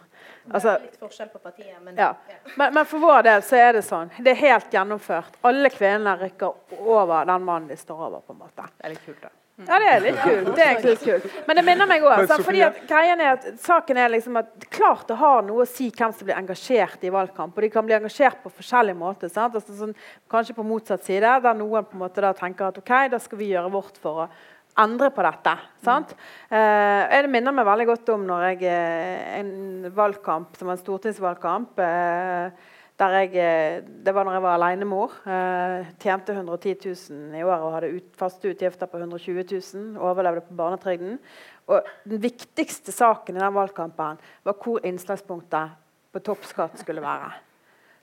Altså, 0.49 0.77
litt 0.81 0.97
forskjell 0.99 1.29
på 1.29 1.41
partiet, 1.43 1.77
men 1.83 1.99
ja. 1.99 2.13
men, 2.55 2.73
men 2.73 2.87
for 2.87 3.03
vår 3.03 3.27
del 3.27 3.43
så 3.45 3.59
er 3.59 3.77
det 3.77 3.83
sånn. 3.85 4.09
Det 4.17 4.33
er 4.33 4.39
helt 4.41 4.73
gjennomført. 4.73 5.37
Alle 5.47 5.69
kvinner 5.73 6.17
rykker 6.23 6.79
over 6.79 7.27
den 7.29 7.45
mannen 7.45 7.69
de 7.69 7.77
står 7.77 8.07
over. 8.07 8.25
på 8.25 8.33
en 8.33 8.41
måte. 8.41 8.65
Det 8.77 8.87
er 8.87 8.95
litt 8.95 9.05
kult, 9.05 9.21
da. 9.21 9.33
Ja, 9.67 9.79
det 9.81 9.89
er 9.91 10.03
litt 10.05 10.19
kult. 10.21 10.51
Det 10.57 10.65
er 10.65 10.85
litt 10.85 11.03
kult. 11.03 11.25
Men 11.47 11.59
det 11.59 11.63
minner 11.67 11.89
meg 11.89 12.05
òg. 12.05 12.31
Fordi 12.45 12.63
at 12.65 12.79
greien 12.89 13.21
er 13.23 13.33
at 13.35 13.49
saken 13.61 13.99
er 14.01 14.13
liksom 14.13 14.39
at 14.41 14.69
klart 14.73 15.07
det 15.11 15.17
har 15.19 15.43
noe 15.47 15.65
å 15.65 15.69
si 15.69 15.89
hvem 15.89 16.15
som 16.15 16.27
blir 16.27 16.37
engasjert 16.37 17.03
i 17.05 17.11
valgkamp. 17.13 17.53
Og 17.55 17.65
de 17.65 17.71
kan 17.73 17.85
bli 17.87 17.97
engasjert 17.97 18.41
på 18.43 18.53
forskjellig 18.61 18.95
måte. 18.97 19.29
Sant? 19.31 19.57
Altså 19.57 19.75
sånn, 19.77 19.93
kanskje 20.31 20.57
på 20.57 20.65
motsatt 20.67 21.05
side, 21.07 21.35
der 21.45 21.57
noen 21.57 21.87
på 21.87 21.97
en 21.97 22.05
måte 22.05 22.23
da 22.23 22.33
tenker 22.37 22.71
at 22.71 22.81
OK, 22.81 22.95
da 23.11 23.21
skal 23.21 23.41
vi 23.41 23.51
gjøre 23.53 23.73
vårt 23.73 24.01
for 24.01 24.25
å 24.25 24.31
endre 24.79 25.09
på 25.11 25.23
dette. 25.25 25.55
Sant? 25.83 26.13
Eh, 26.49 27.21
det 27.21 27.31
minner 27.31 27.55
meg 27.55 27.67
veldig 27.67 27.87
godt 27.89 28.11
om 28.13 28.27
når 28.29 28.45
jeg 28.51 28.69
eh, 28.71 29.39
en 29.41 29.89
valgkamp 29.95 30.55
som 30.59 30.71
en 30.71 30.79
stortingsvalgkamp 30.79 31.81
eh, 31.83 32.69
jeg, 33.09 33.35
eh, 33.35 33.81
Det 33.81 34.13
var 34.13 34.25
når 34.25 34.33
jeg 34.33 34.41
var 34.41 34.57
alenemor. 34.57 35.11
Eh, 35.25 35.85
tjente 35.99 36.33
110 36.33 36.75
000 36.85 37.35
i 37.35 37.43
året 37.43 37.61
og 37.61 37.73
hadde 37.73 37.95
ut, 37.95 38.15
faste 38.15 38.49
utgifter 38.49 38.85
på 38.87 38.97
120 38.97 39.43
000. 39.51 39.97
Overlevde 39.97 40.41
på 40.41 40.53
barnetrygden. 40.53 41.19
Og 41.67 41.81
den 42.05 42.21
viktigste 42.21 42.91
saken 42.91 43.37
i 43.37 43.39
den 43.39 43.53
valgkampen 43.53 44.19
var 44.43 44.53
hvor 44.53 44.85
innslagspunktet 44.85 45.71
på 46.11 46.19
toppskatt 46.19 46.77
skulle 46.79 47.01
være. 47.01 47.31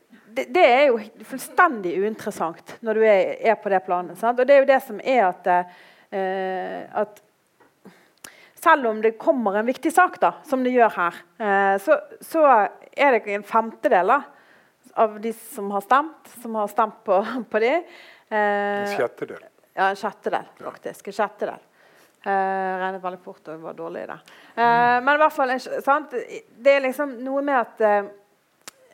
Det, 0.09 0.47
det 0.55 0.65
er 0.65 0.85
jo 0.89 1.01
fullstendig 1.29 1.95
uinteressant 2.01 2.79
når 2.81 2.95
du 2.95 3.05
er, 3.05 3.37
er 3.53 3.57
på 3.61 3.69
det 3.69 3.85
planet. 3.85 4.19
Sant? 4.19 4.41
Og 4.41 4.47
det 4.47 4.57
er 4.57 4.63
jo 4.63 4.71
det 4.71 4.81
som 4.85 5.01
er 5.05 5.25
at, 5.29 5.51
eh, 6.11 6.85
at 7.03 7.23
selv 8.59 8.89
om 8.91 9.03
det 9.03 9.19
kommer 9.21 9.59
en 9.59 9.69
viktig 9.69 9.93
sak, 9.93 10.19
da, 10.21 10.33
som 10.49 10.65
det 10.65 10.73
gjør 10.75 10.97
her, 10.97 11.21
eh, 11.39 11.77
så, 11.83 11.99
så 12.25 12.45
er 12.97 13.15
det 13.15 13.37
en 13.37 13.47
femtedel 13.47 14.15
da, 14.17 14.23
av 14.99 15.17
de 15.23 15.33
som 15.39 15.71
har 15.75 15.85
stemt, 15.85 16.31
som 16.43 16.55
har 16.59 16.69
stemt 16.73 17.01
på, 17.07 17.21
på 17.51 17.63
de. 17.65 17.73
En 18.29 18.85
Eh, 18.85 18.97
sjettedel. 18.99 19.45
ja, 19.75 19.89
en 19.89 19.97
sjettedel, 19.97 20.49
faktisk. 20.61 21.07
En 21.09 21.17
sjettedel. 21.17 21.63
Eh, 22.27 22.79
regnet 22.83 23.03
veldig 23.05 23.21
fort 23.25 23.49
og 23.49 23.61
var 23.63 23.77
dårlig 23.79 24.03
i 24.05 24.09
det. 24.11 24.17
Eh, 24.59 24.97
men 25.01 25.13
i 25.15 25.21
hvert 25.23 25.33
fall, 25.37 25.53
sant? 25.87 26.13
det 26.59 26.75
er 26.75 26.83
liksom 26.85 27.15
noe 27.25 27.45
med 27.47 27.57
at 27.61 27.81
eh, 27.87 28.11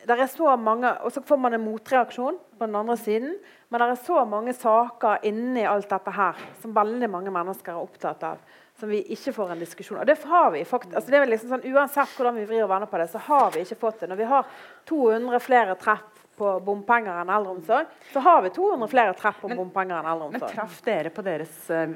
det 0.05 0.13
er 0.21 0.29
så 0.29 0.53
mange, 0.61 0.91
Og 1.01 1.11
så 1.11 1.23
får 1.25 1.37
man 1.41 1.53
en 1.57 1.63
motreaksjon 1.65 2.35
på 2.59 2.65
den 2.67 2.75
andre 2.77 2.95
siden. 3.01 3.31
Men 3.69 3.81
det 3.81 3.87
er 3.95 4.03
så 4.05 4.21
mange 4.29 4.53
saker 4.53 5.25
inni 5.25 5.63
alt 5.65 5.89
dette 5.89 6.11
her 6.13 6.37
som 6.61 6.75
veldig 6.77 7.09
mange 7.09 7.33
mennesker 7.33 7.73
er 7.73 7.81
opptatt 7.81 8.23
av. 8.23 8.37
Som 8.79 8.91
vi 8.91 8.99
ikke 9.15 9.31
får 9.31 9.53
en 9.53 9.61
diskusjon 9.63 10.01
Og 10.01 10.07
det 10.09 10.17
har 10.27 10.49
vi 10.51 10.65
faktisk, 10.67 10.97
altså 10.99 11.13
det 11.13 11.19
er 11.19 11.29
liksom 11.31 11.53
sånn, 11.53 11.63
Uansett 11.71 12.17
hvordan 12.17 12.35
vi 12.41 12.43
vrir 12.49 12.65
og 12.65 12.73
vender 12.73 12.91
på 12.91 12.99
det, 12.99 13.07
så 13.13 13.21
har 13.29 13.53
vi 13.55 13.63
ikke 13.63 13.79
fått 13.85 14.03
det. 14.03 14.09
Når 14.11 14.19
vi 14.19 14.27
har 14.33 14.49
200 14.91 15.39
flere 15.45 15.77
treff 15.79 16.25
på 16.35 16.57
bompenger 16.59 17.21
enn 17.21 17.31
eldreomsorg, 17.31 17.93
så 18.11 18.19
har 18.25 18.41
vi 18.43 18.51
200 18.57 18.91
flere 18.91 19.15
treff 19.15 19.39
på 19.39 19.53
bompenger 19.55 20.01
enn 20.01 20.11
eldreomsorg. 20.11 20.49
Men 20.49 20.57
traff 20.57 20.81
dere 20.83 21.13
på 21.15 21.23
deres 21.23 21.55
uh, 21.71 21.87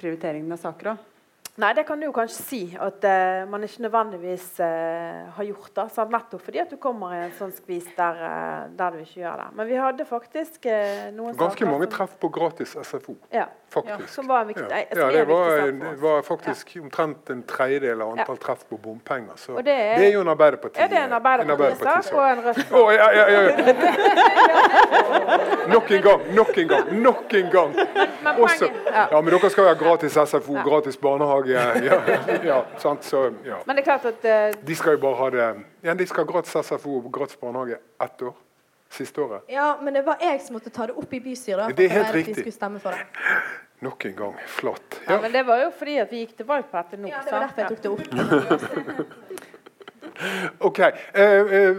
prioritering 0.00 0.52
av 0.52 0.60
saker 0.60 0.92
òg? 0.92 1.10
Nei, 1.54 1.70
det 1.70 1.84
kan 1.86 2.00
du 2.00 2.08
jo 2.08 2.14
kanskje 2.14 2.42
si 2.42 2.60
at 2.82 3.04
eh, 3.06 3.44
man 3.46 3.62
ikke 3.62 3.84
nødvendigvis 3.84 4.46
eh, 4.64 5.20
har 5.36 5.46
gjort. 5.46 5.68
det, 5.76 5.84
sant? 5.94 6.10
Nettopp 6.10 6.42
fordi 6.42 6.58
at 6.64 6.72
du 6.72 6.80
kommer 6.82 7.14
i 7.14 7.20
en 7.28 7.34
sånn 7.38 7.52
skvis 7.54 7.86
der, 7.94 8.18
eh, 8.26 8.64
der 8.74 8.96
du 8.96 9.04
ikke 9.04 9.20
gjør 9.20 9.38
det. 9.38 9.46
Men 9.60 9.68
vi 9.68 9.78
hadde 9.78 10.06
faktisk 10.08 10.66
eh, 10.66 11.12
noen 11.14 11.36
Ganske 11.38 11.60
saker 11.60 11.70
mange 11.70 11.86
treff 11.92 12.16
på 12.18 12.32
gratis 12.34 12.74
SFO, 12.74 13.14
Ja, 13.30 13.46
faktisk. 13.74 14.08
som 14.14 14.28
var 14.30 14.44
viktig, 14.48 14.64
Ja, 14.70 14.82
ja 14.96 15.06
er 15.08 15.12
det 15.18 15.24
var, 15.28 15.66
det 15.72 16.00
var 16.02 16.22
faktisk 16.26 16.74
omtrent 16.82 17.30
en 17.34 17.42
tredjedel 17.50 18.02
av 18.04 18.14
antall 18.14 18.38
treff 18.42 18.64
på 18.70 18.78
bompenger. 18.84 19.36
Så 19.36 19.56
det 19.56 19.64
det 19.64 19.74
det 19.74 20.04
er, 20.04 20.08
er- 20.08 20.12
jo 20.14 20.20
en 20.24 20.32
Arbeiderparti- 20.34 20.80
Er 20.84 20.88
det 20.92 20.98
en 21.04 21.12
Arbeiderparti-sak 21.18 22.14
og 22.14 22.30
en 22.30 22.44
Rødt-sak? 22.46 22.72
Oh, 22.72 22.92
ja, 22.94 23.10
ja, 23.18 23.26
ja, 23.30 23.40
ja. 23.42 23.54
Nok 25.68 25.90
en 25.90 26.02
gang, 26.02 26.20
nok 26.34 26.58
en 26.58 26.68
gang, 26.68 27.02
nok 27.02 27.34
en 27.34 27.50
gang! 27.50 27.74
Men 28.22 28.40
Også, 28.40 28.68
ja. 28.86 29.06
ja, 29.10 29.20
men 29.20 29.32
dere 29.34 29.50
skal 29.50 29.64
jo 29.64 29.68
ha 29.68 29.74
gratis 29.84 30.12
SFO, 30.12 30.54
gratis 30.64 30.96
barnehage. 30.96 31.52
Ja, 31.84 32.00
ja, 32.44 32.58
sant? 32.78 33.04
Så, 33.04 33.24
ja. 33.46 33.56
Men 33.66 33.76
det 33.76 33.82
er 33.84 33.88
klart 33.92 34.04
at 34.04 34.24
eh, 34.24 34.54
De 34.66 34.74
skal 34.76 34.96
jo 34.96 35.00
bare 35.02 35.14
ha 35.20 35.30
det 35.30 35.64
ja, 35.84 35.94
De 35.94 36.06
skal 36.06 36.24
ha 36.24 36.32
gratis 36.32 36.56
SFO 36.68 36.98
og 37.00 37.12
gratis 37.12 37.36
barnehage 37.40 37.78
ett 38.04 38.22
år. 38.22 38.34
Siste 38.94 39.20
året. 39.24 39.42
Ja, 39.50 39.72
men 39.82 39.94
det 39.96 40.04
var 40.06 40.16
jeg 40.22 40.40
som 40.44 40.54
måtte 40.54 40.70
ta 40.70 40.86
det 40.86 40.94
opp 41.00 41.12
i 41.12 41.20
bystyret. 41.20 41.68
da, 41.68 41.74
Det 41.74 41.84
er 41.88 41.94
helt 41.98 42.14
riktig. 42.14 42.52
stemme 42.54 42.78
for 42.82 42.90
det. 42.94 43.02
Nok 43.82 44.04
en 44.06 44.14
gang. 44.16 44.34
Flott. 44.46 45.00
ja, 45.06 45.12
Ja. 45.14 45.20
men 45.20 45.32
Det 45.32 45.42
var 45.46 45.58
jo 45.64 45.70
fordi 45.78 45.96
at 45.98 46.10
vi 46.12 46.16
gikk 46.26 46.36
til 46.36 46.46
valg 46.46 46.64
på 46.70 46.76
dette 46.78 46.96
nå. 47.02 47.08
Ja, 47.10 47.22
det 47.24 47.32
var 47.32 47.40
derfor 47.40 47.60
jeg 47.60 47.68
tok 47.68 47.82
det 47.82 47.90
opp. 47.90 48.00
OK. 50.68 50.78
Eh, 50.78 51.22
eh, 51.58 51.76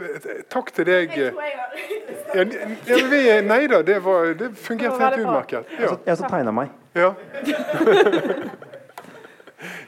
takk 0.51 0.71
til 0.75 0.85
deg. 0.85 1.13
Jeg 1.15 1.31
tror 1.31 1.41
jeg 1.41 1.57
har 1.57 3.25
Ja, 3.25 3.41
nei 3.41 3.67
da, 3.71 3.81
det, 3.81 4.01
var, 4.03 4.33
det 4.35 4.51
fungerte 4.59 4.99
helt 4.99 5.21
utmerket. 5.23 5.65
Ja. 5.71 5.79
Jeg 5.79 5.89
har 5.89 6.17
også 6.17 6.29
tegna 6.29 6.51
meg. 6.51 6.69
Ja. 6.95 7.13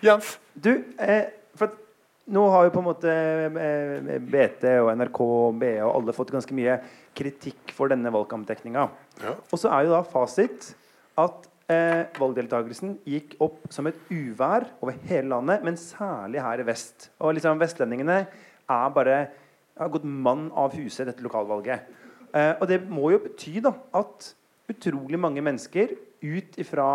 Jens? 0.02 0.38
Du, 0.54 0.72
eh, 1.00 1.26
for 1.58 1.66
at 1.70 1.76
nå 2.28 2.44
har 2.52 2.68
jo 2.68 2.72
på 2.76 2.82
en 2.82 2.88
måte 2.88 3.12
eh, 3.12 4.18
BT 4.20 4.64
og 4.82 4.90
NRK 5.00 5.20
og 5.28 5.60
BA 5.62 5.76
og 5.86 5.92
alle 6.00 6.16
fått 6.16 6.32
ganske 6.34 6.56
mye 6.58 6.80
kritikk 7.18 7.74
for 7.76 7.92
denne 7.92 8.12
valgkampdekninga. 8.14 8.88
Ja. 9.24 9.36
Og 9.52 9.62
så 9.62 9.72
er 9.74 9.88
jo 9.88 9.96
da 9.96 10.04
fasit 10.06 10.72
at 11.18 11.48
eh, 11.72 12.06
valgdeltakelsen 12.20 13.00
gikk 13.08 13.36
opp 13.44 13.66
som 13.74 13.90
et 13.90 13.98
uvær 14.14 14.68
over 14.82 14.98
hele 15.10 15.32
landet, 15.34 15.66
men 15.66 15.80
særlig 15.82 16.44
her 16.46 16.62
i 16.62 16.68
vest. 16.68 17.10
Og 17.20 17.36
liksom 17.38 17.62
vestlendingene 17.62 18.22
er 18.28 18.96
bare 18.96 19.20
har 19.78 19.94
gått 19.94 20.08
mann 20.08 20.48
av 20.58 20.76
huset 20.78 21.06
i 21.06 21.10
dette 21.12 21.26
lokalvalget. 21.26 21.88
Eh, 22.34 22.54
og 22.60 22.66
det 22.70 22.82
må 22.90 23.12
jo 23.14 23.22
bety 23.24 23.58
da 23.64 23.74
at 23.98 24.32
utrolig 24.72 25.20
mange 25.20 25.44
mennesker 25.44 25.94
ut 26.24 26.58
ifra 26.60 26.88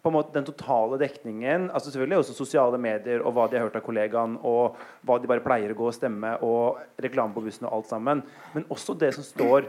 på 0.00 0.08
en 0.08 0.16
måte 0.16 0.32
den 0.32 0.46
totale 0.48 0.96
dekningen 1.00 1.68
altså 1.70 1.90
Selvfølgelig 1.90 2.22
også 2.22 2.36
sosiale 2.36 2.78
medier 2.80 3.20
og 3.24 3.34
hva 3.36 3.46
de 3.50 3.58
har 3.58 3.66
hørt 3.66 3.76
av 3.76 3.84
kollegaen, 3.84 4.38
og 4.46 4.78
hva 5.06 5.18
de 5.20 5.28
bare 5.28 5.44
pleier 5.44 5.74
å 5.74 5.76
gå 5.76 5.90
og 5.90 5.96
stemme, 5.96 6.32
og 6.46 6.80
reklame 7.02 7.36
på 7.36 7.44
bussen 7.44 7.68
og 7.68 7.78
alt 7.78 7.90
sammen. 7.90 8.22
Men 8.54 8.66
også 8.72 8.96
det 8.98 9.12
som 9.16 9.26
står 9.26 9.68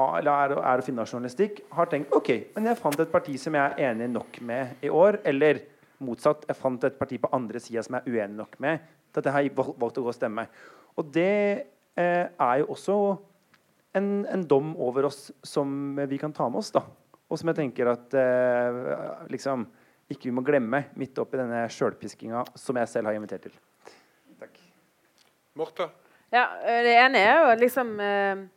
eller 0.00 0.30
er, 0.32 0.54
er 0.56 0.80
å 0.80 0.84
finne 0.84 1.02
av 1.02 1.10
journalistikk, 1.10 1.58
har 1.76 1.90
tenkt 1.90 2.14
ok, 2.16 2.30
men 2.54 2.70
jeg 2.70 2.78
fant 2.80 3.02
et 3.02 3.10
parti 3.12 3.34
som 3.40 3.56
jeg 3.58 3.74
er 3.74 3.90
enig 3.90 4.06
nok 4.08 4.38
med 4.48 4.86
i 4.86 4.88
år. 4.88 5.18
Eller 5.28 5.60
motsatt, 6.00 6.46
jeg 6.48 6.56
fant 6.56 6.86
et 6.88 6.96
parti 6.96 7.18
på 7.20 7.28
andre 7.36 7.60
sida 7.60 7.82
som 7.84 7.98
jeg 7.98 8.06
er 8.06 8.14
uenig 8.14 8.38
nok 8.38 8.56
med 8.64 8.86
til 9.10 9.20
at 9.20 9.28
jeg 9.28 9.34
har 9.34 9.74
valgt 9.82 9.98
å 10.00 10.06
gå 10.06 10.12
og 10.12 10.16
stemme. 10.16 10.46
Og 10.96 11.10
det 11.12 11.34
eh, 11.98 12.26
er 12.30 12.62
jo 12.62 12.70
også 12.72 12.96
en, 13.98 14.08
en 14.30 14.46
dom 14.46 14.72
over 14.80 15.10
oss 15.10 15.26
som 15.44 15.98
vi 16.08 16.20
kan 16.22 16.32
ta 16.32 16.48
med 16.48 16.62
oss. 16.62 16.72
da 16.72 16.86
og 17.30 17.38
som 17.38 17.50
jeg 17.52 17.60
tenker 17.60 17.92
at 17.92 18.14
eh, 18.18 18.78
liksom 19.30 19.64
ikke 20.10 20.26
vi 20.26 20.34
må 20.34 20.42
glemme 20.42 20.84
midt 20.98 21.18
oppi 21.22 21.38
denne 21.38 21.62
sjølpiskinga 21.70 22.42
som 22.58 22.78
jeg 22.80 22.90
selv 22.90 23.10
har 23.10 23.18
invitert 23.18 23.46
til. 23.46 23.54
Takk. 24.40 24.56
Morta? 25.58 25.86
Ja, 26.34 26.48
eh, 26.64 26.82
Det 26.86 26.96
ene 26.98 27.20
er 27.22 27.36
jo 27.38 27.60
liksom 27.60 27.92
eh, 28.02 28.48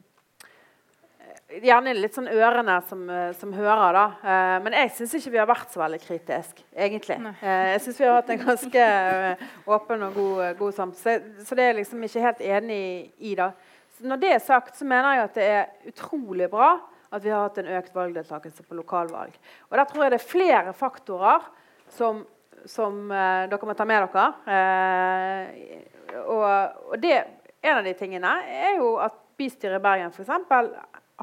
Gjerne 1.53 1.91
litt 1.93 2.15
sånn 2.15 2.31
ørene 2.33 2.79
som, 2.89 3.03
eh, 3.13 3.29
som 3.37 3.51
hører, 3.53 3.93
da. 3.93 4.05
Eh, 4.25 4.55
men 4.65 4.73
jeg 4.73 4.89
syns 4.95 5.11
ikke 5.19 5.33
vi 5.35 5.37
har 5.37 5.45
vært 5.45 5.69
så 5.69 5.83
veldig 5.83 5.99
kritisk, 6.01 6.63
egentlig. 6.73 7.19
Eh, 7.43 7.67
jeg 7.75 7.83
syns 7.83 7.99
vi 7.99 8.07
har 8.07 8.15
hatt 8.17 8.31
en 8.33 8.41
ganske 8.41 8.85
eh, 8.87 9.43
åpen 9.69 10.07
og 10.07 10.17
god, 10.17 10.41
god 10.57 10.73
samtale. 10.73 11.19
Så, 11.37 11.45
så 11.45 11.57
det 11.59 11.67
er 11.67 11.69
jeg 11.69 11.77
liksom 11.83 12.07
ikke 12.07 12.23
helt 12.25 12.41
enig 12.55 12.81
i. 13.21 13.35
da. 13.37 13.51
Så 13.93 14.09
når 14.09 14.23
det 14.23 14.31
er 14.33 14.41
sagt, 14.41 14.73
så 14.79 14.87
mener 14.89 15.19
jeg 15.19 15.27
at 15.27 15.37
det 15.37 15.45
er 15.59 15.93
utrolig 15.93 16.49
bra 16.49 16.71
at 17.13 17.23
vi 17.23 17.31
har 17.33 17.45
hatt 17.45 17.59
en 17.61 17.71
økt 17.77 17.93
valgdeltakelse 17.95 18.65
på 18.65 18.77
lokalvalg. 18.79 19.35
Og 19.69 19.77
der 19.77 19.89
tror 19.89 20.05
jeg 20.05 20.13
det 20.13 20.19
er 20.19 20.31
flere 20.31 20.73
faktorer 20.77 21.45
som, 21.93 22.23
som 22.65 23.05
eh, 23.13 23.45
dere 23.51 23.69
må 23.69 23.75
ta 23.77 23.85
med 23.87 24.07
dere. 24.07 24.25
Eh, 24.57 26.23
og, 26.23 26.47
og 26.89 26.97
det, 27.01 27.19
en 27.61 27.79
av 27.79 27.85
de 27.85 27.93
tingene 27.97 28.33
er 28.49 28.79
jo 28.79 28.95
at 29.03 29.15
bystyret 29.37 29.77
i 29.79 29.83
Bergen 29.83 30.13
eksempel, 30.13 30.73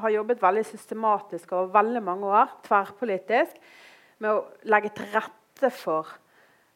har 0.01 0.13
jobbet 0.15 0.41
veldig 0.41 0.63
systematisk 0.65 1.51
over 1.53 1.73
veldig 1.75 2.01
mange 2.03 2.31
år, 2.31 2.55
tverrpolitisk, 2.65 3.59
med 4.23 4.31
å 4.31 4.69
legge 4.71 4.93
til 4.95 5.11
rette 5.11 5.71
for 5.75 6.07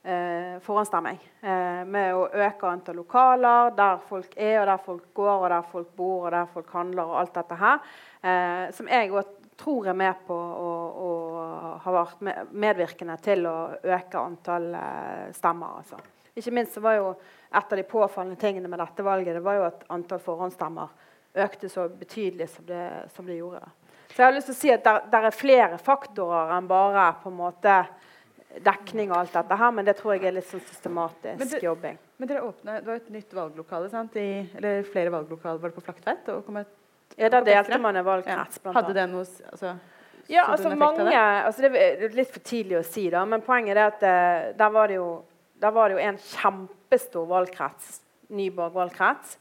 eh, 0.06 0.60
forhåndsstemming. 0.66 1.18
Eh, 1.42 1.82
med 1.86 2.16
å 2.16 2.28
øke 2.30 2.70
antall 2.70 3.00
lokaler 3.02 3.72
der 3.78 3.98
folk 4.10 4.36
er, 4.38 4.60
og 4.62 4.68
der 4.70 4.84
folk 4.86 5.08
går, 5.18 5.34
og 5.36 5.50
der 5.50 5.72
folk 5.72 5.96
bor, 5.96 6.26
og 6.26 6.32
der 6.36 6.52
folk 6.54 6.70
handler, 6.74 7.10
og 7.10 7.20
alt 7.22 7.34
dette 7.40 7.58
her. 7.60 7.96
Eh, 8.22 8.66
som 8.78 8.92
jeg 8.92 9.12
òg 9.12 9.34
tror 9.56 9.88
er 9.88 9.98
med 9.98 10.26
på 10.28 10.36
å, 10.36 10.72
å 11.08 11.12
ha 11.84 11.96
vært 11.96 12.52
medvirkende 12.52 13.16
til 13.24 13.48
å 13.48 13.56
øke 13.80 14.20
antall 14.20 14.70
eh, 14.76 15.32
stemmer. 15.36 15.80
Altså. 15.82 16.00
Ikke 16.36 16.54
minst 16.56 16.76
så 16.76 16.84
var 16.84 17.00
jo 17.00 17.14
et 17.56 17.72
av 17.72 17.80
de 17.80 17.88
påfallende 17.88 18.40
tingene 18.40 18.68
med 18.68 18.82
dette 18.84 19.04
valget 19.06 19.38
det 19.38 19.44
var 19.46 19.60
jo 19.60 19.68
at 19.70 19.86
antall 19.96 20.20
forhåndsstemmer 20.20 20.92
økte 21.46 21.70
så 21.72 21.88
betydelig 21.92 22.50
som 22.52 22.66
det, 22.68 22.86
som 23.16 23.28
det 23.28 23.40
gjorde. 23.40 23.64
Så 24.12 24.22
jeg 24.22 24.28
har 24.28 24.36
lyst 24.36 24.48
til 24.48 24.56
å 24.56 24.60
si 24.60 24.72
at 24.72 24.86
der 25.12 25.28
er 25.28 25.36
flere 25.36 25.80
faktorer 25.82 26.54
enn 26.56 26.68
bare 26.68 27.10
på 27.24 27.32
en 27.32 27.40
måte 27.40 27.80
dekning 28.64 29.12
og 29.12 29.18
alt 29.18 29.34
dette 29.34 29.58
her, 29.58 29.72
men 29.72 29.86
det 29.86 29.98
tror 29.98 30.16
jeg 30.16 30.26
er 30.30 30.36
litt 30.38 30.48
sånn 30.48 30.64
systematisk 30.64 31.40
Men 31.40 31.48
det- 31.48 31.62
jobbing. 31.64 31.98
Men 32.18 32.28
dere 32.28 32.42
åpne, 32.42 32.76
Det 32.80 32.86
var 32.86 32.96
et 32.96 33.10
nytt 33.10 33.34
valglokale, 33.34 33.90
sant? 33.90 34.16
I, 34.16 34.50
eller 34.56 34.84
flere 34.84 35.12
valglokaler 35.12 35.60
var 35.60 35.70
det 35.70 35.76
på 35.76 35.84
Flaktveit? 35.84 36.66
Ja, 37.18 37.30
Der 37.30 37.42
delte 37.42 37.80
man 37.80 37.96
en 37.96 38.06
Ja. 38.06 38.12
valgkrets, 38.12 38.60
blant 38.62 38.76
Hadde 38.76 38.94
det 38.94 39.10
noe 39.10 39.22
altså, 39.22 39.78
Ja, 40.28 40.46
altså 40.46 40.76
mange, 40.76 41.14
altså 41.14 41.62
det 41.62 41.76
er 41.76 42.10
litt 42.10 42.32
for 42.32 42.40
tidlig 42.40 42.80
å 42.80 42.86
si, 42.86 43.10
da, 43.10 43.26
men 43.26 43.42
poenget 43.42 43.78
er 43.78 43.88
at 43.88 44.04
eh, 44.04 44.54
der, 44.54 44.70
var 44.70 44.88
det 44.88 44.96
jo, 44.96 45.24
der 45.60 45.72
var 45.72 45.90
det 45.90 45.98
jo 45.98 46.08
en 46.08 46.18
kjempestor 46.18 47.28
valgkrets, 47.28 48.02
Nyborg 48.30 48.74
valgkrets, 48.74 49.38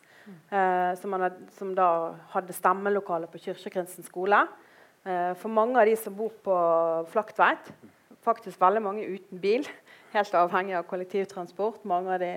Uh, 0.51 0.95
som, 0.97 1.13
hadde, 1.13 1.35
som 1.59 1.75
da 1.75 2.15
hadde 2.33 2.55
stemmelokale 2.57 3.27
på 3.29 3.37
Kyrkjegrinsen 3.45 4.07
skole. 4.07 4.49
Uh, 5.05 5.35
for 5.35 5.49
mange 5.53 5.77
av 5.77 5.85
de 5.85 5.97
som 6.01 6.15
bor 6.17 6.31
på 6.43 6.55
Flaktveit, 7.13 7.69
faktisk 8.25 8.61
veldig 8.61 8.83
mange 8.85 9.07
uten 9.07 9.41
bil, 9.41 9.67
helt 10.15 10.37
avhengig 10.39 10.77
av 10.79 10.87
kollektivtransport, 10.89 11.85
mange 11.89 12.15
av 12.15 12.23
de 12.23 12.33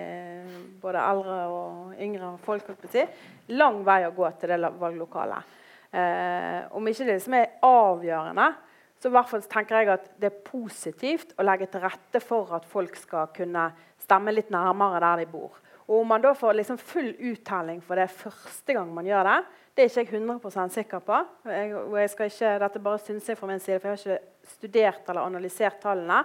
både 0.81 1.03
eldre 1.03 1.37
og 1.53 2.01
yngre 2.03 2.33
folk, 2.43 2.69
si, 2.91 3.05
lang 3.55 3.83
vei 3.87 4.01
å 4.07 4.15
gå 4.15 4.29
til 4.39 4.53
det 4.53 4.71
valglokalet. 4.81 5.57
Eh, 5.87 6.63
om 6.75 6.87
ikke 6.89 7.07
det 7.07 7.19
som 7.23 7.37
er 7.37 7.53
avgjørende, 7.63 8.47
så 8.97 9.11
i 9.11 9.13
hvert 9.13 9.29
fall 9.29 9.45
tenker 9.45 9.77
jeg 9.77 9.93
at 9.93 10.09
det 10.17 10.31
er 10.31 10.41
positivt 10.47 11.35
å 11.37 11.45
legge 11.45 11.69
til 11.71 11.83
rette 11.85 12.21
for 12.23 12.55
at 12.57 12.65
folk 12.67 12.97
skal 12.97 13.29
kunne 13.35 13.69
stemme 14.01 14.33
litt 14.33 14.49
nærmere 14.53 15.01
der 15.03 15.21
de 15.21 15.31
bor. 15.31 15.59
Og 15.87 16.01
om 16.01 16.09
man 16.11 16.23
da 16.23 16.33
får 16.35 16.57
liksom 16.57 16.79
full 16.81 17.13
uttelling 17.29 17.79
for 17.85 17.99
det 17.99 18.09
første 18.11 18.75
gang 18.75 18.89
man 18.93 19.07
gjør 19.07 19.29
det, 19.29 19.37
det 19.77 19.83
er 19.85 19.91
ikke 19.91 20.17
jeg 20.17 20.23
100% 20.23 20.73
sikker 20.73 21.03
på. 21.05 21.17
Jeg, 21.45 21.73
og 21.77 21.99
jeg 21.99 22.09
skal 22.09 22.31
ikke, 22.31 22.53
dette 22.63 22.79
bare 22.81 23.01
syns 23.03 23.27
jeg 23.29 23.37
fra 23.37 23.49
min 23.51 23.61
side, 23.61 23.77
for 23.77 23.91
jeg 23.91 23.99
har 23.99 24.15
ikke 24.17 24.55
studert 24.55 25.11
eller 25.11 25.27
analysert 25.29 25.77
tallene. 25.83 26.23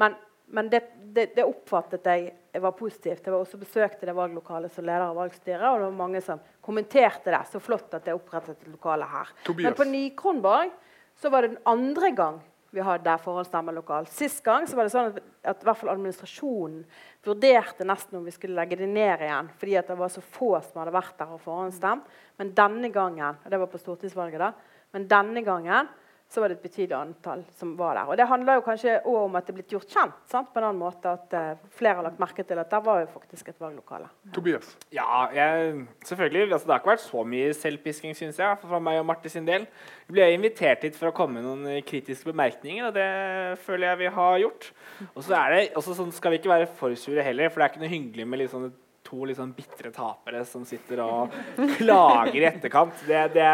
Men, 0.00 0.16
men 0.56 0.70
det, 0.72 0.80
det, 1.12 1.26
det 1.36 1.44
oppfattet 1.44 2.08
jeg 2.08 2.62
var 2.64 2.72
positivt. 2.78 3.20
Jeg 3.20 3.34
var 3.34 3.42
også 3.42 3.60
besøkte 3.60 4.08
det 4.08 4.16
valglokalet 4.16 4.72
som 4.72 4.88
leder 4.88 5.10
av 5.10 5.20
valgstyret, 5.20 5.66
og 5.68 5.82
det 5.82 5.90
var 5.90 6.00
mange 6.00 6.24
som 6.24 6.40
kommenterte 6.64 7.34
det. 7.34 7.42
Så 7.52 7.60
flott 7.60 7.92
at 7.92 8.06
det 8.06 8.14
er 8.14 8.20
opprettet 8.20 8.64
et 8.64 8.72
lokale 8.72 9.08
her. 9.12 9.32
Tobias. 9.44 9.68
Men 9.68 9.76
på 9.76 9.88
Ny-Kronborg 9.92 10.72
så 11.20 11.32
var 11.32 11.44
det 11.44 11.52
den 11.52 11.64
andre 11.68 12.12
gang 12.16 12.40
vi 12.76 12.84
hadde 12.84 13.16
forhåndsstemmelokal. 13.24 14.06
Sist 14.12 14.42
gang 14.44 14.66
var 14.68 14.86
det 14.86 14.92
sånn 14.92 15.10
at, 15.10 15.20
at 15.52 15.64
hvert 15.64 15.80
fall 15.80 15.94
administrasjonen 15.94 16.82
vurderte 17.26 17.86
nesten 17.88 18.18
om 18.20 18.26
vi 18.26 18.34
skulle 18.34 18.58
legge 18.58 18.78
det 18.78 18.88
ned 18.90 19.24
igjen, 19.24 19.48
fordi 19.56 19.78
det 19.88 19.96
var 19.98 20.12
så 20.12 20.22
få 20.22 20.52
som 20.60 20.82
hadde 20.82 20.94
vært 20.94 21.16
der 21.18 21.32
og 21.34 21.42
forhåndsstemt. 21.44 22.10
Men 22.36 22.52
denne 22.56 22.90
gangen 22.92 23.40
og 23.40 23.48
det 23.52 23.60
var 23.62 23.70
på 23.72 23.80
stortingsvalget 23.80 24.44
da, 24.44 24.52
men 24.94 25.08
denne 25.10 25.42
gangen 25.46 25.88
så 26.28 26.42
var 26.42 26.50
det 26.50 26.56
et 26.58 26.64
betydelig 26.66 26.96
antall 26.96 27.44
som 27.56 27.74
var 27.78 27.94
der. 27.94 28.08
Og 28.10 28.16
Det 28.18 28.26
handler 28.26 28.58
jo 28.58 28.64
kanskje 28.66 28.96
også 28.98 29.24
om 29.24 29.36
at 29.38 29.46
det 29.46 29.52
er 29.52 29.58
blitt 29.60 29.74
gjort 29.76 29.92
kjent 29.92 30.16
sant? 30.30 30.48
på 30.52 30.58
en 30.58 30.66
annen 30.68 30.80
måte. 30.80 31.12
At 31.12 31.36
uh, 31.36 31.68
flere 31.78 32.00
har 32.00 32.06
lagt 32.06 32.18
merke 32.22 32.42
til 32.42 32.58
at 32.58 32.70
der 32.70 32.82
var 32.82 33.00
jo 33.00 33.10
faktisk 33.12 33.52
et 33.52 33.60
valglokale. 33.62 34.08
Tobias? 34.34 34.72
Ja, 34.94 35.28
jeg, 35.34 35.84
selvfølgelig. 36.04 36.52
Altså, 36.52 36.66
det 36.66 36.74
har 36.74 36.82
ikke 36.82 36.92
vært 36.92 37.04
så 37.04 37.22
mye 37.34 37.52
selvpisking, 37.54 38.16
syns 38.18 38.40
jeg, 38.42 38.58
fra 38.62 38.80
meg 38.82 38.98
og 39.00 39.06
Marte 39.06 39.30
sin 39.32 39.46
del. 39.46 39.68
Vi 40.08 40.18
ble 40.18 40.30
invitert 40.34 40.82
hit 40.86 40.98
for 40.98 41.12
å 41.12 41.14
komme 41.16 41.38
med 41.38 41.46
noen 41.46 41.76
eh, 41.76 41.84
kritiske 41.86 42.30
bemerkninger, 42.32 42.88
og 42.88 42.96
det 42.96 43.60
føler 43.66 43.92
jeg 43.92 44.02
vi 44.02 44.14
har 44.18 44.40
gjort. 44.42 44.72
Og 45.12 45.22
så 45.22 45.38
er 45.38 45.54
det 45.54 45.62
også 45.78 45.94
sånn, 45.98 46.12
skal 46.14 46.34
vi 46.34 46.40
ikke 46.42 46.52
være 46.52 46.68
for 46.78 46.98
sure 46.98 47.22
heller, 47.26 47.52
for 47.52 47.62
det 47.62 47.68
er 47.68 47.74
ikke 47.74 47.84
noe 47.84 47.94
hyggelig 47.94 48.26
med 48.26 48.42
litt 48.42 48.54
sånn 48.54 48.68
to 49.06 49.26
sånn 49.36 49.52
bitre 49.56 49.92
tapere 49.94 50.42
som 50.48 50.64
sitter 50.68 51.00
og 51.04 51.34
klager 51.78 52.38
i 52.40 52.46
etterkant. 52.48 52.94
Det, 53.06 53.22
det, 53.36 53.46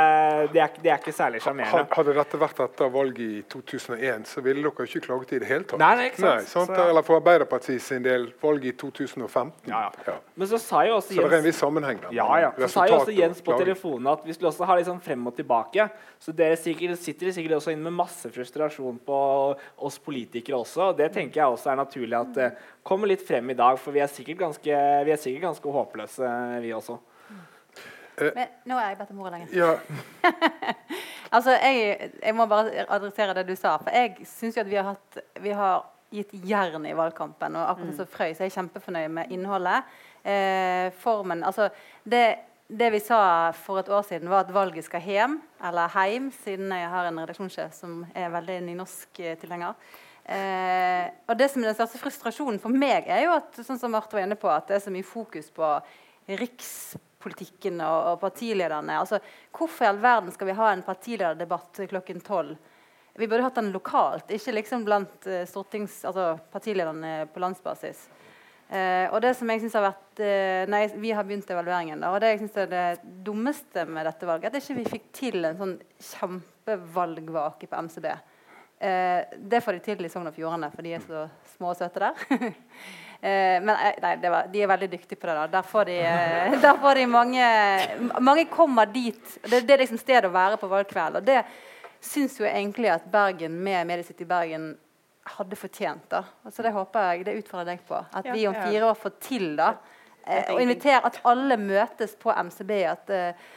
det, 0.55 0.63
er, 0.65 0.77
det 0.83 0.93
er 0.95 1.01
ikke 1.01 1.15
særlig 1.15 1.43
sjarmerende. 1.45 1.85
Hadde 1.93 2.17
dette 2.17 2.41
vært 2.41 2.63
etter 2.67 2.93
valget 2.93 3.23
i 3.23 3.43
2001, 3.53 4.27
så 4.33 4.45
ville 4.45 4.65
dere 4.65 4.89
ikke 4.89 5.05
klaget 5.07 5.37
i 5.37 5.43
det 5.43 5.51
hele 5.51 5.69
tatt. 5.69 5.81
Nei, 5.83 5.93
nei, 6.01 6.09
ikke 6.11 6.23
sant. 6.23 6.43
Nei, 6.43 6.51
sant? 6.55 6.73
Så- 6.73 6.89
Eller 6.89 7.07
for 7.07 7.21
Arbeiderpartiet 7.21 7.83
sin 7.85 8.05
del, 8.07 8.31
valget 8.43 8.73
i 8.73 8.77
2015. 8.83 9.71
Ja, 9.71 9.85
ja. 10.07 10.17
Men 10.37 10.49
så 10.51 10.59
sa 10.63 10.85
jo 10.89 10.97
også 10.99 11.15
Så 11.15 11.21
det 11.21 11.29
er 11.29 11.29
en 11.29 11.39
Jens 11.43 11.49
viss 11.51 11.61
sammenheng 11.63 12.01
der. 12.03 12.17
Ja, 12.17 12.29
ja. 12.41 12.53
Så 12.65 12.71
sa 12.77 12.87
jo 12.89 12.99
også 13.01 13.15
Jens 13.17 13.43
på 13.45 13.57
telefonen 13.59 14.11
at 14.13 14.25
vi 14.27 14.35
skulle 14.37 14.51
også 14.53 14.69
ha 14.69 14.79
sånn 14.87 15.01
frem 15.03 15.27
og 15.29 15.37
tilbake. 15.37 15.89
Så 16.23 16.35
dere 16.37 16.57
sikkert, 16.57 16.99
sitter 17.03 17.33
sikkert 17.35 17.59
også 17.59 17.73
inne 17.75 17.89
med 17.89 17.99
masse 17.99 18.31
frustrasjon 18.33 19.01
på 19.07 19.19
oss 19.83 19.99
politikere 20.03 20.61
også. 20.63 20.93
Det 20.97 21.11
tenker 21.15 21.43
jeg 21.43 21.57
også 21.57 21.73
er 21.73 21.81
naturlig 21.83 22.19
at 22.19 22.35
det 22.37 22.51
kommer 22.87 23.11
litt 23.11 23.23
frem 23.27 23.51
i 23.51 23.57
dag, 23.59 23.79
for 23.79 23.95
vi 23.95 24.03
er 24.03 24.11
sikkert 24.11 24.41
ganske, 24.43 24.79
vi 25.07 25.15
er 25.15 25.21
sikkert 25.21 25.41
ganske 25.43 25.74
håpløse, 25.78 26.30
vi 26.64 26.72
også. 26.76 26.99
Men 28.22 28.51
nå 28.68 28.76
er 28.76 28.90
jeg 28.93 28.99
bedt 29.01 29.11
om 29.14 29.20
ordet 29.24 29.32
lenger. 29.38 29.55
Ja, 29.57 29.70
Altså, 31.32 31.55
jeg, 31.57 32.11
jeg 32.22 32.34
må 32.36 32.45
bare 32.47 32.84
adressere 32.93 33.32
det 33.38 33.47
du 33.49 33.55
sa. 33.57 33.78
For 33.80 33.88
jeg 33.97 34.26
syns 34.28 34.59
jo 34.59 34.61
at 34.66 34.68
vi 34.68 34.76
har, 34.76 34.90
hatt, 34.93 35.22
vi 35.40 35.55
har 35.57 35.86
gitt 36.12 36.34
jern 36.45 36.84
i 36.84 36.93
valgkampen. 36.93 37.57
Og 37.57 37.70
akkurat 37.70 37.97
som 37.97 38.11
Frøy 38.12 38.34
så 38.36 38.45
er 38.45 38.51
jeg 38.51 38.57
kjempefornøyd 38.59 39.14
med 39.16 39.32
innholdet. 39.32 39.88
eh, 40.28 40.90
formen 41.01 41.40
Altså, 41.43 41.70
det, 42.05 42.36
det 42.68 42.93
vi 42.93 43.01
sa 43.01 43.51
for 43.57 43.80
et 43.80 43.88
år 43.88 44.05
siden, 44.05 44.28
var 44.28 44.45
at 44.45 44.53
valget 44.55 44.84
skal 44.84 45.01
hjem, 45.01 45.40
eller 45.64 45.88
heim, 45.97 46.28
siden 46.45 46.68
jeg 46.68 46.88
har 46.93 47.09
en 47.09 47.20
redaksjonssjef 47.24 47.72
som 47.72 48.03
er 48.14 48.28
veldig 48.36 48.61
nynorsk-tilhenger. 48.68 49.72
Eh, 49.72 50.12
og 50.23 51.35
det 51.39 51.49
som 51.51 51.62
er 51.62 51.73
den 51.73 51.77
største 51.77 51.99
frustrasjonen 51.99 52.61
for 52.62 52.70
meg, 52.70 53.09
er 53.11 53.25
jo 53.25 53.33
at 53.35 53.59
sånn 53.59 53.81
som 53.81 53.91
Marte 53.91 54.14
var 54.14 54.23
inne 54.23 54.39
på, 54.39 54.51
at 54.53 54.68
det 54.70 54.77
er 54.77 54.85
så 54.85 54.93
mye 54.95 55.07
fokus 55.07 55.49
på 55.55 55.66
rikspolitikken 56.31 57.83
og, 57.83 57.99
og 58.12 58.20
partilederne. 58.23 59.01
Altså, 59.03 59.18
hvorfor 59.51 59.89
i 59.89 59.91
all 59.91 59.99
verden 60.03 60.31
skal 60.35 60.53
vi 60.53 60.57
ha 60.61 60.70
en 60.70 60.85
partilederdebatt 60.87 61.83
klokken 61.91 62.23
tolv? 62.23 62.55
Vi 63.18 63.27
burde 63.29 63.45
hatt 63.45 63.59
den 63.59 63.75
lokalt, 63.75 64.31
ikke 64.33 64.55
liksom 64.57 64.87
blant 64.87 65.27
stortings, 65.51 65.99
altså 66.09 66.37
partilederne 66.55 67.27
på 67.35 67.43
landsbasis. 67.43 68.07
Eh, 68.73 69.07
og 69.12 69.18
det 69.20 69.35
som 69.37 69.51
jeg 69.53 69.61
synes 69.61 69.75
har 69.77 69.85
vært 69.85 70.20
uh, 70.25 70.70
nei, 70.73 70.87
Vi 70.97 71.11
har 71.12 71.27
begynt 71.29 71.51
evalueringen. 71.53 72.01
Da, 72.01 72.12
og 72.14 72.23
det 72.23 72.31
jeg 72.31 72.39
synes 72.41 72.61
er 72.62 72.70
det 72.70 72.85
dummeste 73.27 73.85
med 73.85 74.07
dette 74.09 74.29
valget, 74.29 74.49
at 74.49 74.62
ikke 74.62 74.79
vi 74.79 74.93
fikk 74.95 75.11
til 75.18 75.45
en 75.45 75.59
sånn 75.59 75.75
kjempevalgvake 76.09 77.68
på 77.68 77.83
MCB. 77.89 78.09
Det 78.83 79.61
får 79.62 79.76
de 79.76 79.80
til 79.85 80.01
i 80.03 80.11
Sogn 80.11 80.26
og 80.26 80.35
Fjordane, 80.35 80.68
for 80.72 80.83
de 80.83 80.95
er 80.97 81.03
så 81.05 81.26
små 81.55 81.70
og 81.70 81.78
søte 81.78 82.03
der. 82.03 82.47
men 83.62 83.70
nei, 83.70 84.14
var, 84.24 84.49
de 84.51 84.64
er 84.64 84.70
veldig 84.72 84.89
dyktige 84.97 85.20
på 85.20 85.28
det. 85.30 85.37
da. 85.39 85.45
Der 85.53 85.68
får 85.70 85.87
de, 85.91 85.99
der 86.64 86.80
får 86.83 86.99
de 86.99 87.05
mange 87.07 87.45
Mange 88.18 88.49
kommer 88.51 88.91
dit. 88.91 89.37
Det, 89.45 89.62
det 89.62 89.76
er 89.76 89.85
liksom 89.85 90.01
stedet 90.03 90.26
å 90.26 90.35
være 90.35 90.59
på 90.59 90.70
valgkveld. 90.72 91.20
og 91.20 91.28
det 91.30 91.45
syns 92.03 92.39
jo 92.41 92.47
egentlig 92.49 92.91
at 92.91 93.05
Bergen 93.11 93.55
med 93.62 93.87
Mediecity 93.87 94.26
Bergen 94.26 94.72
hadde 95.37 95.57
fortjent. 95.57 96.09
da. 96.11 96.24
Altså 96.45 96.62
Det 96.62 96.72
håper 96.74 97.11
jeg, 97.11 97.26
det 97.26 97.39
utfordrer 97.39 97.72
deg 97.72 97.83
på. 97.87 97.99
At 98.12 98.26
ja, 98.26 98.35
vi 98.35 98.47
om 98.51 98.57
fire 98.59 98.89
år 98.91 98.99
får 98.99 99.14
til 99.22 99.53
da, 99.59 99.74
eh, 100.26 100.51
og 100.53 100.62
invitere 100.62 101.03
at 101.07 101.20
alle 101.28 101.59
møtes 101.61 102.16
på 102.18 102.35
MCB. 102.35 102.72
At 102.91 103.12
eh, 103.14 103.51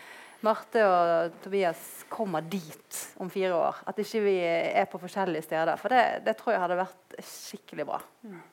Marte 0.46 0.82
og 0.86 1.38
Tobias 1.44 2.06
kommer 2.12 2.46
dit 2.46 3.00
om 3.22 3.30
fire 3.34 3.54
år. 3.58 3.80
At 3.90 4.00
ikke 4.02 4.22
vi 4.26 4.36
er 4.46 4.86
på 4.92 5.00
forskjellige 5.02 5.48
steder. 5.48 5.80
For 5.82 5.94
det, 5.94 6.04
det 6.26 6.36
tror 6.40 6.56
jeg 6.56 6.62
hadde 6.66 6.78
vært 6.84 7.18
skikkelig 7.26 7.88
bra. 7.90 8.02
Mm. 8.26 8.44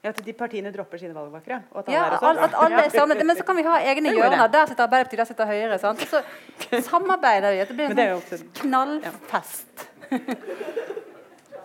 Ja, 0.00 0.08
At 0.08 0.20
de 0.24 0.32
partiene 0.32 0.70
dropper 0.72 0.96
sine 0.96 1.12
valgvakere? 1.12 1.58
Ja, 1.92 2.06
sånn? 2.22 2.38
at 2.40 2.54
alle 2.56 2.86
er 2.86 2.92
sammen. 2.94 3.20
Men 3.20 3.36
så 3.36 3.44
kan 3.44 3.58
vi 3.58 3.64
ha 3.66 3.76
egne 3.92 4.14
hjørner. 4.16 4.48
Der 4.52 4.70
sitter 4.70 4.86
Arbeiderpartiet, 4.86 5.20
der 5.20 5.28
sitter 5.28 5.50
Høyre. 5.50 5.78
Sant? 5.82 6.04
Så 6.08 6.22
samarbeider 6.90 7.52
vi. 7.52 7.60
At 7.66 7.68
det 7.68 7.76
blir 7.76 8.14
en 8.16 8.22
sånn 8.24 8.48
knallfest. 8.62 9.86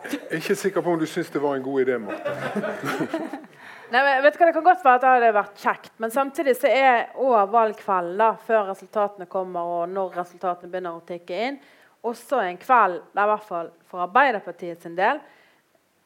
Jeg 0.06 0.20
er 0.30 0.38
ikke 0.38 0.56
sikker 0.60 0.84
på 0.86 0.92
om 0.94 1.00
du 1.02 1.08
syns 1.10 1.32
det 1.34 1.42
var 1.42 1.56
en 1.58 1.64
god 1.66 1.86
idé, 1.88 1.98
Marte. 1.98 2.36
Nei, 3.94 4.02
vet 4.22 4.34
du 4.34 4.40
hva, 4.40 4.48
Det 4.50 4.56
kan 4.56 4.66
godt 4.66 4.84
være 4.86 4.96
at 4.96 5.04
det 5.04 5.14
hadde 5.14 5.36
vært 5.36 5.62
kjekt, 5.62 5.94
men 6.02 6.12
samtidig 6.12 6.56
så 6.58 6.72
er 6.72 7.14
òg 7.22 7.52
valgkvelden, 7.54 8.42
før 8.48 8.72
resultatene 8.72 9.30
kommer 9.30 9.78
og 9.78 9.94
når 9.94 10.18
resultatene 10.22 10.72
begynner 10.72 10.98
å 10.98 11.06
tikke 11.06 11.42
inn, 11.50 11.60
også 12.06 12.42
en 12.42 12.58
kveld 12.62 13.00
der 13.14 13.24
i 13.26 13.32
hvert 13.32 13.48
fall 13.48 13.72
for 13.90 14.06
Arbeiderpartiet 14.06 14.84
sin 14.84 14.98
del 14.98 15.22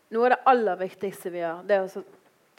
noe 0.10 0.26
av 0.26 0.34
det 0.34 0.40
aller 0.50 0.80
viktigste 0.80 1.32
vi 1.34 1.42
gjør, 1.44 1.66
det 1.68 1.76
er 1.76 1.86
å 1.86 2.04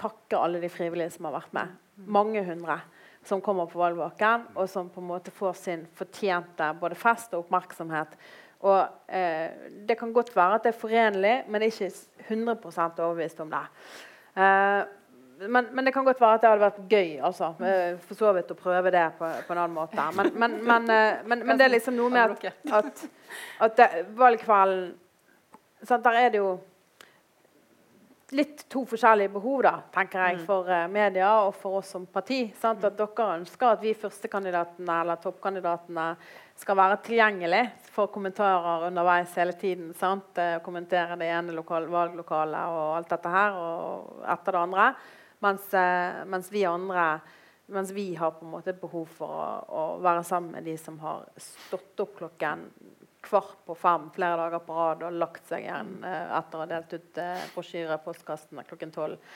takke 0.00 0.38
alle 0.38 0.60
de 0.62 0.70
frivillige 0.72 1.16
som 1.16 1.26
har 1.28 1.36
vært 1.40 1.54
med. 1.56 1.72
Mange 2.10 2.42
hundre 2.46 2.78
som 3.26 3.42
kommer 3.44 3.68
på 3.68 3.80
valgvaken, 3.80 4.46
og 4.56 4.68
som 4.70 4.88
på 4.92 5.02
en 5.02 5.10
måte 5.10 5.32
får 5.34 5.58
sin 5.58 5.82
fortjente 5.98 6.70
både 6.80 6.96
fest 6.98 7.34
og 7.34 7.44
oppmerksomhet. 7.44 8.14
Og 8.64 8.78
eh, 9.12 9.50
Det 9.88 9.96
kan 9.98 10.12
godt 10.12 10.32
være 10.36 10.56
at 10.56 10.64
det 10.64 10.72
er 10.72 10.80
forenlig, 10.80 11.34
men 11.48 11.66
ikke 11.66 11.90
100% 12.28 13.02
overbevist 13.02 13.42
om 13.44 13.52
det. 13.52 13.64
Eh, 14.36 14.80
men, 15.48 15.68
men, 15.72 15.84
det 15.84 15.92
kan 15.94 16.04
godt 16.04 16.20
være 16.20 16.34
at 16.36 16.42
det 16.42 16.50
hadde 16.50 16.64
vært 16.66 16.80
gøy 16.92 17.20
altså, 17.24 17.52
eh, 17.64 17.98
for 18.04 18.18
så 18.18 18.32
vidt 18.36 18.50
å 18.52 18.56
prøve 18.58 18.92
det 18.92 19.04
på, 19.18 19.28
på 19.46 19.54
en 19.54 19.60
annen 19.62 19.76
måte. 19.76 20.08
Men, 20.16 20.58
men, 20.60 20.90
eh, 20.92 21.22
men, 21.24 21.54
det 21.56 21.66
er 21.66 21.72
liksom 21.72 21.96
noe 21.96 22.12
med 22.12 22.34
at, 22.34 22.66
at, 22.80 23.04
at 23.66 23.84
valgkvelden 24.18 24.90
sant, 25.86 26.04
Der 26.04 26.18
er 26.26 26.34
det 26.34 26.42
jo 26.42 26.58
litt 28.36 28.66
to 28.70 28.84
forskjellige 28.86 29.32
behov 29.34 29.62
da, 29.66 29.72
tenker 29.94 30.20
jeg, 30.22 30.36
mm. 30.38 30.42
for 30.46 30.68
uh, 30.70 30.84
media 30.92 31.30
og 31.42 31.54
for 31.58 31.80
oss 31.80 31.88
som 31.96 32.04
parti. 32.06 32.44
Sant? 32.60 32.84
At 32.86 32.98
dere 32.98 33.30
ønsker 33.40 33.72
at 33.72 33.82
vi 33.82 33.94
førstekandidatene 33.98 34.98
eller 35.02 35.18
toppkandidatene 35.24 36.04
skal 36.60 36.78
være 36.78 37.00
tilgjengelig 37.08 37.64
for 37.90 38.12
kommentarer 38.12 38.86
underveis 38.90 39.34
hele 39.40 39.56
tiden. 39.58 39.90
Sant? 39.98 40.38
Kommentere 40.62 41.16
det 41.18 41.30
ene 41.32 41.56
valglokalet 41.56 42.76
og 42.76 42.98
alt 43.00 43.10
dette 43.16 43.32
her 43.34 43.58
og 43.58 44.22
etter 44.36 44.54
det 44.54 44.62
andre. 44.68 44.86
Mens, 45.40 45.68
uh, 45.74 46.22
mens, 46.28 46.50
vi 46.52 46.64
andre 46.68 47.20
mens 47.70 47.92
vi 47.94 48.14
har 48.18 48.32
på 48.36 48.44
en 48.44 48.50
måte 48.50 48.74
behov 48.74 49.06
for 49.14 49.30
å, 49.30 49.44
å 49.70 49.82
være 50.02 50.24
sammen 50.26 50.56
med 50.56 50.66
de 50.66 50.74
som 50.80 50.98
har 51.04 51.28
stått 51.38 52.02
opp 52.02 52.16
klokken 52.18 52.64
kvart 53.20 53.56
på 53.66 53.74
fem 53.74 54.08
flere 54.14 54.36
dager 54.36 54.62
på 54.64 54.74
rad 54.74 55.02
og 55.06 55.16
lagt 55.20 55.48
seg 55.48 55.66
igjen 55.66 55.90
eh, 56.06 56.36
etter 56.38 56.56
å 56.56 56.62
ha 56.62 56.68
delt 56.70 56.94
ut 56.96 57.20
eh, 57.20 57.46
brosjyre 57.54 57.98
i 57.98 58.04
postkassen 58.04 58.62
klokken 58.68 58.94
tolv. 58.94 59.34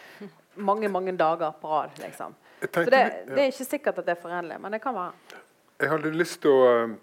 Mange 0.55 0.89
mange 0.89 1.13
dager 1.19 1.53
på 1.61 1.69
rad. 1.69 1.99
liksom. 2.01 2.35
Så 2.61 2.85
det, 2.89 3.03
det, 3.29 3.41
er 3.43 3.51
ikke 3.51 3.67
sikkert 3.69 4.01
at 4.01 4.07
det 4.07 4.15
er 4.17 4.23
forenlig, 4.23 4.59
men 4.63 4.75
det 4.75 4.81
kan 4.83 4.97
være. 4.97 5.43
Jeg 5.83 5.91
hadde 5.91 6.15
lyst 6.15 6.41
til 6.45 6.55
å 6.55 6.71
eh, 6.71 6.95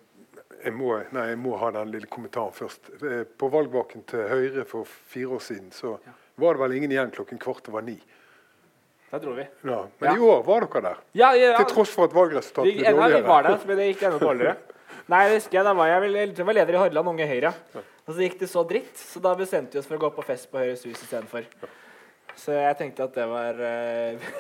jeg 0.61 0.73
må, 0.77 0.93
nei, 1.15 1.27
jeg 1.31 1.39
må 1.41 1.55
ha 1.57 1.71
den 1.73 1.93
lille 1.93 2.09
kommentaren 2.09 2.53
først. 2.53 2.91
Eh, 3.01 3.23
på 3.25 3.49
valgvaken 3.53 4.05
til 4.09 4.27
Høyre 4.29 4.65
for 4.69 4.89
fire 4.89 5.37
år 5.37 5.45
siden 5.45 5.71
så 5.75 5.95
var 6.41 6.57
det 6.57 6.63
vel 6.63 6.75
ingen 6.77 6.93
igjen 6.93 7.13
klokken 7.13 7.41
kvart 7.41 7.69
over 7.71 7.85
ni. 7.85 7.97
Det 9.11 9.19
dro 9.19 9.33
vi. 9.35 9.43
Ja, 9.67 9.77
men 9.99 10.07
ja. 10.07 10.15
i 10.15 10.19
år 10.23 10.43
var 10.47 10.63
dere 10.63 10.81
der. 10.85 10.99
Ja, 11.19 11.33
ja, 11.35 11.55
til 11.59 11.67
tross 11.73 11.91
for 11.91 12.07
at 12.07 12.13
valgresultatet 12.15 12.77
ble 12.77 12.93
dårligere. 12.95 13.17
Vi 13.17 13.27
var 13.27 13.47
der, 13.47 13.57
men 13.67 13.79
det 13.81 13.87
gikk 13.89 14.05
enda 14.07 14.19
dårligere. 14.21 14.53
Nei, 15.11 15.21
det 15.27 15.39
husker 15.41 15.57
jeg, 15.59 15.65
da 15.67 15.73
var 15.75 15.89
jeg, 15.91 16.11
jeg 16.21 16.45
var 16.47 16.55
leder 16.55 16.77
i 16.77 16.79
Hordaland 16.79 17.11
Unge 17.11 17.27
Høyre. 17.27 17.51
Og 17.75 18.13
så 18.13 18.23
gikk 18.23 18.37
det 18.39 18.47
så 18.51 18.63
dritt, 18.67 18.93
så 18.95 19.19
da 19.23 19.33
bestemte 19.35 19.75
vi 19.75 19.81
oss 19.81 19.89
for 19.89 19.99
å 19.99 20.03
gå 20.05 20.11
på 20.15 20.23
fest 20.29 20.47
på 20.51 20.61
Høyres 20.61 20.85
Hus 20.87 20.95
istedenfor. 20.95 21.43
Så 22.39 22.55
jeg 22.55 22.77
tenkte 22.79 23.05
at 23.05 23.15
det 23.15 23.25
var 23.29 23.57
uh, 23.59 24.31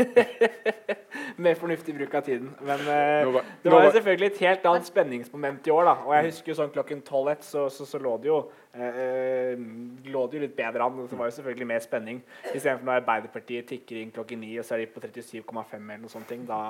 mer 1.45 1.57
fornuftig 1.59 1.93
bruk 1.97 2.15
av 2.17 2.23
tiden. 2.25 2.49
Men 2.63 2.81
uh, 2.87 3.41
det 3.63 3.73
var 3.73 3.85
jo 3.85 3.91
selvfølgelig 3.97 4.29
et 4.31 4.41
helt 4.45 4.65
annet 4.71 4.87
spenningsmoment 4.89 5.67
i 5.67 5.73
år. 5.75 5.83
da 5.89 5.95
Og 6.07 6.15
jeg 6.15 6.29
husker 6.29 6.53
jo 6.53 6.57
sånn 6.61 6.73
klokken 6.73 7.03
12 7.05 7.31
så, 7.45 7.67
så, 7.69 7.87
så, 7.89 8.01
lå 8.01 8.15
det 8.23 8.31
jo 8.31 8.39
uh, 8.47 9.63
lå 10.07 10.25
det 10.27 10.39
jo 10.39 10.43
litt 10.45 10.57
bedre 10.57 10.87
an. 10.87 10.99
Det 11.11 11.19
var 11.19 11.31
jo 11.31 11.37
selvfølgelig 11.37 11.69
mer 11.73 11.85
spenning. 11.85 12.21
Istedenfor 12.53 12.87
når 12.87 13.01
Arbeiderpartiet 13.01 13.69
tikker 13.73 14.01
inn 14.01 14.13
klokken 14.15 14.43
9, 14.45 14.51
og 14.61 14.67
så 14.67 14.77
er 14.77 14.85
de 14.85 14.91
på 14.93 15.03
37,5 15.05 15.75
eller 15.81 16.03
noe 16.05 16.13
sånt. 16.13 16.35
Da, 16.47 16.61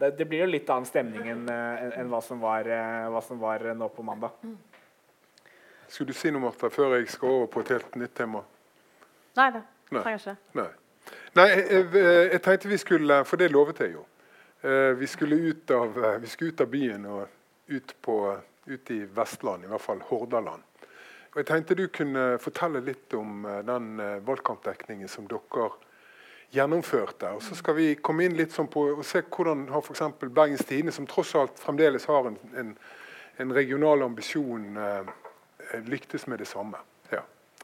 det, 0.00 0.14
det, 0.18 0.28
blir 0.30 0.46
jo 0.46 0.52
litt 0.54 0.70
annen 0.72 0.88
stemning 0.88 1.28
enn 1.28 1.44
en, 1.50 1.92
en 2.00 2.10
hva, 2.10 2.22
som 2.24 2.40
var, 2.42 2.70
hva 3.12 3.22
som 3.22 3.42
var 3.42 3.68
nå 3.76 3.90
på 3.94 4.06
mandag. 4.06 4.40
Skulle 5.86 6.10
du 6.10 6.18
si 6.18 6.32
noe, 6.32 6.42
Martha, 6.42 6.72
før 6.72 6.96
jeg 6.96 7.12
skal 7.12 7.36
over 7.36 7.52
på 7.52 7.62
et 7.62 7.76
helt 7.76 8.00
nytt 8.00 8.16
tema? 8.18 8.42
Nei 9.38 9.50
da. 9.54 9.60
Trenger 10.02 10.18
ikke. 10.18 10.36
Nei. 10.58 10.70
Nei, 11.34 11.48
jeg, 11.50 11.86
jeg, 11.92 12.28
jeg, 12.32 12.42
tenkte 12.42 12.68
vi 12.68 12.76
skulle 12.80 13.24
For 13.28 13.36
det 13.36 13.50
lovet 13.52 13.80
jeg 13.84 13.92
jo. 13.92 14.04
Eh, 14.64 14.70
vi 14.96 15.06
skulle 15.06 15.36
ut 15.36 15.70
av, 15.70 16.04
eh, 16.04 16.18
vi 16.18 16.26
skulle 16.26 16.50
ut 16.50 16.60
av 16.60 16.66
byen 16.66 17.06
og 17.06 17.26
ut, 17.66 17.94
på, 18.00 18.36
ut 18.66 18.90
i 18.90 19.02
Vestland, 19.04 19.64
i 19.64 19.68
hvert 19.68 19.80
fall 19.80 20.00
Hordaland. 20.08 20.62
Og 21.34 21.36
jeg 21.36 21.46
tenkte 21.46 21.76
du 21.76 21.88
kunne 21.92 22.38
fortelle 22.40 22.80
litt 22.80 23.12
om 23.18 23.44
eh, 23.44 23.60
den 23.66 24.00
valgkampdekningen 24.24 25.10
som 25.10 25.26
dere 25.28 25.68
gjennomførte. 26.54 27.34
Og 27.36 27.42
Så 27.42 27.58
skal 27.58 27.76
vi 27.76 27.90
komme 28.00 28.24
inn 28.24 28.38
litt 28.38 28.56
sånn 28.56 28.70
på 28.72 28.86
og 28.94 29.04
se 29.04 29.20
hvordan 29.26 29.66
har 29.74 29.84
f.eks. 29.84 30.06
Bergens 30.22 30.64
Tidende, 30.64 30.96
som 30.96 31.10
tross 31.12 31.34
alt 31.36 31.60
fremdeles 31.60 32.08
har 32.08 32.30
en, 32.30 32.40
en, 32.56 32.72
en 33.36 33.52
regional 33.52 34.06
ambisjon, 34.06 34.78
lyktes 35.84 36.26
med 36.30 36.38
det 36.40 36.48
samme. 36.48 36.78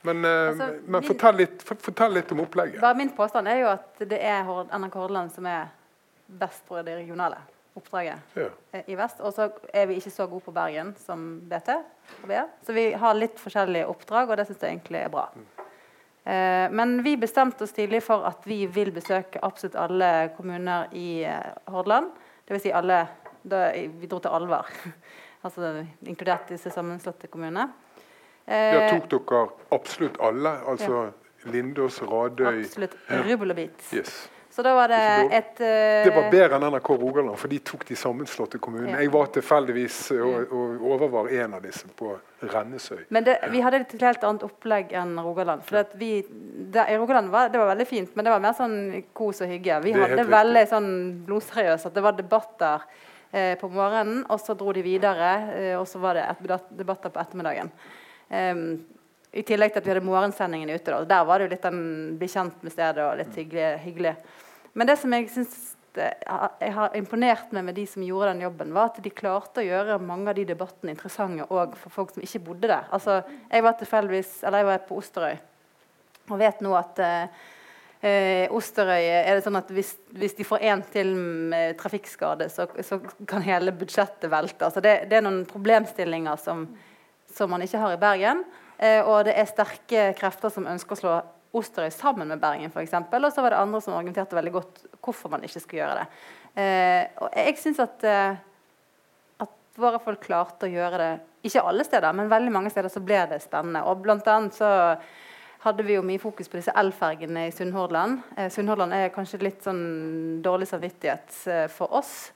Men, 0.02 0.24
eh, 0.24 0.48
altså, 0.48 0.68
men 0.86 1.04
fortell, 1.04 1.36
litt, 1.42 1.62
fortell, 1.62 2.14
litt, 2.16 2.32
om 2.32 2.40
opplegget. 2.46 2.80
Bare 2.80 2.96
Min 2.96 3.12
påstand 3.16 3.48
er 3.48 3.62
jo 3.64 3.70
at 3.74 4.04
det 4.08 4.20
er 4.24 4.48
NRK 4.48 4.96
Hordaland 4.96 5.32
som 5.34 5.48
er 5.48 5.68
best 6.40 6.64
på 6.68 6.80
det 6.86 6.94
regionale 7.02 7.40
oppdraget 7.76 8.36
ja. 8.38 8.48
Eh, 8.72 8.86
i 8.86 8.96
vest. 8.98 9.20
Og 9.20 9.34
så 9.36 9.50
er 9.72 9.90
vi 9.90 9.98
ikke 10.00 10.12
så 10.14 10.26
gode 10.30 10.46
på 10.46 10.54
Bergen 10.56 10.94
som 10.98 11.26
BT. 11.50 11.74
Så 12.66 12.76
vi 12.76 12.90
har 12.96 13.18
litt 13.18 13.40
forskjellige 13.40 13.88
oppdrag, 13.92 14.30
og 14.30 14.40
det 14.40 14.48
syns 14.48 14.64
jeg 14.64 14.78
egentlig 14.78 15.02
er 15.04 15.12
bra. 15.12 15.26
Mm. 15.34 15.46
Eh, 16.30 16.66
men 16.80 16.96
vi 17.04 17.16
bestemte 17.20 17.64
oss 17.66 17.76
tidlig 17.76 18.02
for 18.06 18.24
at 18.28 18.48
vi 18.48 18.62
vil 18.72 18.92
besøke 18.96 19.42
absolutt 19.44 19.78
alle 19.78 20.30
kommuner 20.36 20.88
i 20.96 21.26
Hordaland. 21.68 22.10
Dvs. 22.48 22.64
Si 22.64 22.72
alle 22.74 23.04
da, 23.42 23.70
Vi 23.72 24.08
dro 24.08 24.18
til 24.20 24.32
Alver, 24.36 24.66
altså 25.44 25.70
inkludert 26.04 26.50
disse 26.52 26.72
sammenslåtte 26.72 27.30
kommunene. 27.32 27.70
Ja, 28.46 28.86
tok 28.90 29.08
dere 29.12 29.46
absolutt 29.74 30.20
alle? 30.20 30.56
Altså 30.68 30.92
ja. 30.92 31.08
Lindås, 31.52 32.02
Radøy 32.02 32.64
Absolutt. 32.64 32.96
Rubbel 33.08 33.54
og 33.54 33.56
bit. 33.56 33.88
Yes. 33.94 34.28
Så 34.50 34.64
da 34.66 34.72
var 34.74 34.90
det 34.90 34.98
et 35.30 35.60
uh, 35.62 35.66
Det 36.04 36.10
var 36.10 36.26
bedre 36.32 36.56
enn 36.58 36.64
NRK 36.74 36.88
Rogaland, 36.98 37.36
for 37.38 37.52
de 37.52 37.60
tok 37.62 37.84
de 37.86 37.94
sammenslåtte 37.96 38.58
kommunene. 38.58 38.96
Ja. 38.96 39.04
Jeg 39.04 39.12
var 39.14 39.28
tilfeldigvis 39.36 39.98
og, 40.16 40.50
og 40.50 40.88
overvar 40.90 41.30
en 41.30 41.54
av 41.54 41.62
disse 41.62 41.86
på 41.96 42.16
Rennesøy. 42.42 43.04
Men 43.14 43.28
det, 43.28 43.36
vi 43.52 43.62
hadde 43.62 43.84
et 43.84 43.94
helt 44.02 44.26
annet 44.26 44.42
opplegg 44.48 44.90
enn 44.98 45.14
Rogaland. 45.22 45.62
For 45.68 45.94
vi, 46.00 46.10
det, 46.74 46.88
I 46.90 46.98
Rogaland 46.98 47.30
var 47.30 47.52
det 47.54 47.62
var 47.62 47.70
veldig 47.70 47.86
fint, 47.86 48.10
men 48.16 48.26
det 48.26 48.34
var 48.34 48.42
mer 48.42 48.58
sånn 48.58 48.76
kos 49.14 49.44
og 49.46 49.54
hygge. 49.54 49.78
Vi 49.86 49.94
hadde 49.94 50.26
veldig 50.26 50.66
sånn 50.72 50.90
blodseriøst 51.30 51.92
at 51.92 51.94
det 51.94 52.04
var 52.04 52.18
debatter 52.18 52.84
eh, 53.30 53.54
på 53.60 53.70
morgenen, 53.70 54.24
og 54.26 54.42
så 54.42 54.58
dro 54.58 54.74
de 54.74 54.82
videre, 54.82 55.32
eh, 55.54 55.72
og 55.78 55.86
så 55.88 56.02
var 56.02 56.18
det 56.18 56.26
et, 56.26 56.68
debatter 56.82 57.14
på 57.14 57.22
ettermiddagen. 57.22 57.70
Um, 58.30 58.64
I 59.34 59.42
tillegg 59.46 59.74
til 59.74 59.82
at 59.82 59.86
vi 59.86 59.92
hadde 59.92 60.06
morgensendingen 60.06 60.70
ute. 60.70 60.90
Da. 60.90 61.02
Der 61.12 61.26
var 61.26 61.38
det 61.38 61.48
jo 61.48 61.52
litt 61.54 61.66
den 61.66 61.82
bli 62.18 62.30
kjent 62.30 62.64
med 62.66 62.74
stedet 62.74 63.04
og 63.04 63.18
litt 63.20 63.36
hyggelig. 63.38 63.68
hyggelig. 63.84 64.14
Men 64.72 64.90
det 64.90 64.98
som 65.02 65.14
jeg 65.14 65.28
syns 65.34 65.58
jeg 65.98 66.70
har 66.76 66.92
imponert 66.94 67.50
meg 67.50 67.64
med 67.66 67.74
de 67.74 67.82
som 67.90 68.02
gjorde 68.06 68.30
den 68.30 68.44
jobben, 68.44 68.70
var 68.70 68.92
at 68.92 69.00
de 69.02 69.10
klarte 69.10 69.58
å 69.58 69.66
gjøre 69.66 69.96
mange 69.98 70.30
av 70.30 70.36
de 70.38 70.44
debattene 70.46 70.94
interessante 70.94 71.48
òg 71.50 71.74
for 71.80 71.90
folk 71.90 72.12
som 72.14 72.22
ikke 72.22 72.44
bodde 72.46 72.70
der. 72.70 72.86
Altså, 72.94 73.20
jeg 73.50 73.64
var 73.66 73.74
tilfeldigvis, 73.80 74.36
eller 74.44 74.62
jeg 74.62 74.68
var 74.70 74.84
på 74.86 75.00
Osterøy 75.00 75.40
og 76.30 76.38
vet 76.38 76.60
nå 76.62 76.74
at 76.78 77.00
eh, 77.02 78.52
Osterøy 78.54 79.02
er 79.02 79.34
det 79.34 79.44
sånn 79.44 79.58
at 79.58 79.72
hvis, 79.74 79.92
hvis 80.16 80.36
de 80.38 80.46
får 80.46 80.62
én 80.70 80.84
til 80.92 81.10
med 81.50 81.74
trafikkskade, 81.80 82.48
så, 82.52 82.68
så, 82.86 83.00
kan 83.28 83.44
hele 83.44 83.74
budsjettet 83.76 84.30
velte. 84.32 84.68
Altså 84.68 84.82
det, 84.84 84.94
det, 85.10 85.18
er 85.18 85.26
noen 85.26 85.42
problemstillinger 85.48 86.38
som, 86.40 86.68
som 87.34 87.50
man 87.52 87.62
ikke 87.64 87.80
har 87.82 87.94
i 87.94 88.00
Bergen. 88.00 88.44
Eh, 88.78 89.00
og 89.04 89.24
det 89.28 89.36
er 89.36 89.48
sterke 89.50 90.10
krefter 90.18 90.52
som 90.52 90.68
ønsker 90.70 90.96
å 90.96 91.00
slå 91.00 91.14
Osterøy 91.50 91.90
sammen 91.90 92.30
med 92.30 92.38
Bergen 92.38 92.70
f.eks. 92.70 92.94
Og 92.94 93.32
så 93.34 93.42
var 93.42 93.54
det 93.54 93.58
andre 93.58 93.80
som 93.82 93.96
argumenterte 93.96 94.38
veldig 94.38 94.52
godt 94.54 94.84
hvorfor 95.02 95.32
man 95.32 95.42
ikke 95.46 95.62
skulle 95.62 95.82
gjøre 95.82 95.96
det. 95.98 96.20
Eh, 96.62 97.02
og 97.24 97.34
jeg 97.34 97.56
synes 97.58 97.80
at, 97.82 98.04
eh, 98.06 98.38
at 99.42 99.82
våre 99.82 99.98
folk 100.02 100.22
klarte 100.26 100.68
å 100.68 100.72
gjøre 100.72 101.02
det 101.02 101.10
Ikke 101.48 101.62
alle 101.64 101.84
steder, 101.86 102.12
men 102.12 102.28
veldig 102.28 102.52
mange 102.52 102.68
steder 102.68 102.92
så 102.92 103.00
ble 103.00 103.22
det 103.30 103.38
spennende. 103.40 103.80
Og 103.88 104.02
blant 104.04 104.26
annet 104.28 104.52
så 104.52 104.68
hadde 105.64 105.84
vi 105.84 105.94
jo 105.96 106.04
mye 106.04 106.20
fokus 106.20 106.48
på 106.48 106.58
disse 106.58 106.74
elfergene 106.76 107.46
i 107.48 107.52
Sunnhordland. 107.54 108.20
Eh, 108.36 108.50
Sunnhordland 108.52 108.92
er 108.96 109.12
kanskje 109.14 109.42
litt 109.44 109.64
sånn 109.64 110.40
dårlig 110.44 110.68
samvittighet 110.68 111.38
eh, 111.48 111.66
for 111.72 111.96
oss. 112.00 112.30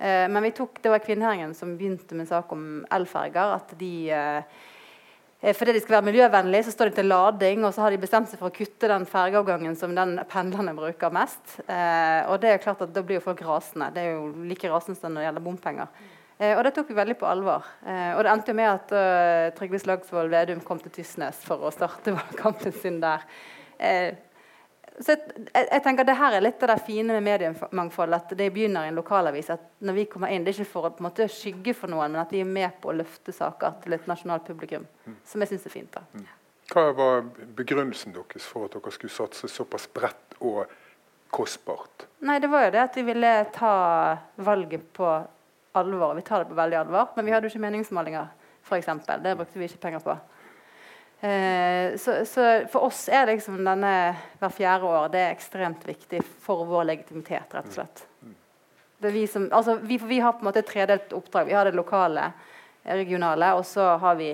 Eh, 0.00 0.26
men 0.32 0.48
vi 0.48 0.54
tok, 0.56 0.80
det 0.82 0.92
var 0.92 1.04
Kvinnherringen 1.04 1.54
som 1.54 1.76
begynte 1.76 2.16
med 2.16 2.24
en 2.24 2.32
sak 2.32 2.52
om 2.56 2.66
elferger. 2.90 3.56
At 3.60 3.76
de 3.78 3.94
eh, 4.16 4.60
Eh, 5.40 5.54
fordi 5.56 5.72
de 5.72 5.80
skal 5.80 5.96
være 5.96 6.08
miljøvennlige, 6.10 6.66
så 6.68 6.74
står 6.74 6.90
de 6.90 6.98
til 6.98 7.08
lading, 7.08 7.64
og 7.64 7.72
så 7.72 7.80
har 7.80 7.94
de 7.94 8.00
bestemt 8.00 8.28
seg 8.28 8.40
for 8.40 8.50
å 8.50 8.54
kutte 8.54 8.90
den 8.90 9.06
fergeavgangen 9.08 9.76
som 9.78 9.94
den 9.96 10.18
pendlerne 10.28 10.74
bruker 10.76 11.12
mest. 11.16 11.54
Eh, 11.64 12.28
og 12.28 12.42
det 12.42 12.52
er 12.52 12.64
klart 12.64 12.82
at 12.84 12.92
da 12.92 13.02
blir 13.04 13.16
jo 13.16 13.24
folk 13.24 13.40
rasende. 13.46 13.88
Det 13.94 14.04
er 14.04 14.18
jo 14.18 14.26
like 14.50 14.68
rasende 14.68 15.00
som 15.00 15.14
når 15.14 15.22
det 15.22 15.28
gjelder 15.30 15.46
bompenger. 15.46 16.02
Eh, 16.36 16.52
og 16.52 16.64
det 16.64 16.74
tok 16.76 16.92
vi 16.92 16.98
veldig 16.98 17.16
på 17.20 17.28
alvor. 17.28 17.64
Eh, 17.86 18.12
og 18.18 18.24
det 18.24 18.34
endte 18.34 18.52
jo 18.52 18.58
med 18.60 18.68
at 18.68 18.92
uh, 18.92 19.48
Trygve 19.56 19.80
Slagsvold 19.80 20.32
Vedum 20.32 20.60
kom 20.64 20.80
til 20.80 20.92
Tysnes 20.92 21.40
for 21.44 21.64
å 21.64 21.72
starte 21.72 22.12
valgkampen 22.18 22.76
sin 22.76 23.00
der. 23.00 23.24
Eh, 23.80 24.12
så 25.00 25.14
jeg, 25.16 25.64
jeg, 25.64 25.80
tenker 25.84 26.04
Det 26.04 26.16
her 26.18 26.34
er 26.36 26.42
litt 26.44 26.62
av 26.62 26.74
det 26.74 26.76
fine 26.84 27.14
med 27.16 27.24
mediemangfold. 27.24 28.16
At 28.16 28.34
det 28.36 28.50
begynner 28.52 28.84
i 28.84 28.90
en 28.92 28.98
lokalavis. 28.98 29.50
at 29.50 29.62
når 29.80 29.96
vi 29.96 30.04
kommer 30.12 30.28
inn, 30.28 30.44
Det 30.44 30.52
er 30.52 30.60
ikke 30.60 30.72
for 30.72 30.88
å 30.88 30.90
på 30.92 31.00
en 31.00 31.08
måte 31.08 31.28
skygge 31.32 31.74
for 31.74 31.88
noen, 31.88 32.12
men 32.12 32.20
at 32.20 32.32
vi 32.32 32.42
er 32.44 32.48
med 32.48 32.76
på 32.82 32.92
å 32.92 32.96
løfte 32.96 33.32
saker 33.32 33.80
til 33.82 33.96
et 33.96 34.06
nasjonalt 34.10 34.44
publikum. 34.44 34.86
Mm. 35.06 35.16
Som 35.24 35.40
jeg 35.40 35.52
syns 35.52 35.66
er 35.66 35.70
fint. 35.70 35.92
da. 35.96 36.04
Mm. 36.12 36.26
Hva 36.70 36.84
var 36.94 37.24
begrunnelsen 37.56 38.12
deres 38.14 38.46
for 38.46 38.68
at 38.68 38.76
dere 38.76 38.92
skulle 38.94 39.14
satse 39.14 39.48
såpass 39.48 39.88
bredt 39.88 40.36
og 40.40 40.66
kostbart? 41.30 42.06
Nei, 42.20 42.38
Det 42.38 42.50
var 42.50 42.64
jo 42.64 42.70
det 42.70 42.82
at 42.84 42.96
vi 42.96 43.02
ville 43.02 43.32
ta 43.52 44.18
valget 44.36 44.92
på 44.92 45.08
alvor. 45.72 46.14
Vi 46.14 46.22
tar 46.22 46.44
det 46.44 46.50
på 46.50 46.60
veldig 46.60 46.76
alvor. 46.76 47.08
Men 47.16 47.24
vi 47.24 47.32
hadde 47.32 47.48
jo 47.48 47.54
ikke 47.54 47.64
meningsmålinger, 47.64 48.28
f.eks. 48.62 48.86
Det 49.22 49.36
brukte 49.36 49.58
vi 49.58 49.64
ikke 49.64 49.80
penger 49.80 50.04
på. 50.04 50.18
Eh, 51.20 51.96
så, 51.96 52.24
så, 52.24 52.66
for 52.72 52.86
oss 52.88 53.08
er 53.12 53.26
liksom 53.28 53.58
denne 53.64 53.94
hver 54.40 54.52
fjerde 54.56 54.88
år 54.88 55.10
det 55.12 55.20
er 55.20 55.34
ekstremt 55.34 55.82
viktig 55.84 56.22
for 56.40 56.64
vår 56.68 56.86
legitimitet, 56.94 57.52
rett 57.52 57.68
og 57.68 57.76
slett. 57.76 58.06
Vi, 59.00 59.26
som, 59.28 59.48
altså, 59.52 59.76
vi, 59.82 59.98
vi, 59.98 60.20
har 60.20 60.32
på 60.32 60.44
en 60.44 60.48
måte 60.48 60.62
et 60.62 60.68
tredelt 60.68 61.12
oppdrag. 61.16 61.48
Vi 61.48 61.56
har 61.56 61.68
det 61.68 61.76
lokale, 61.76 62.30
regionale, 62.84 63.52
og 63.56 63.64
så 63.68 63.94
har 64.00 64.16
vi 64.16 64.30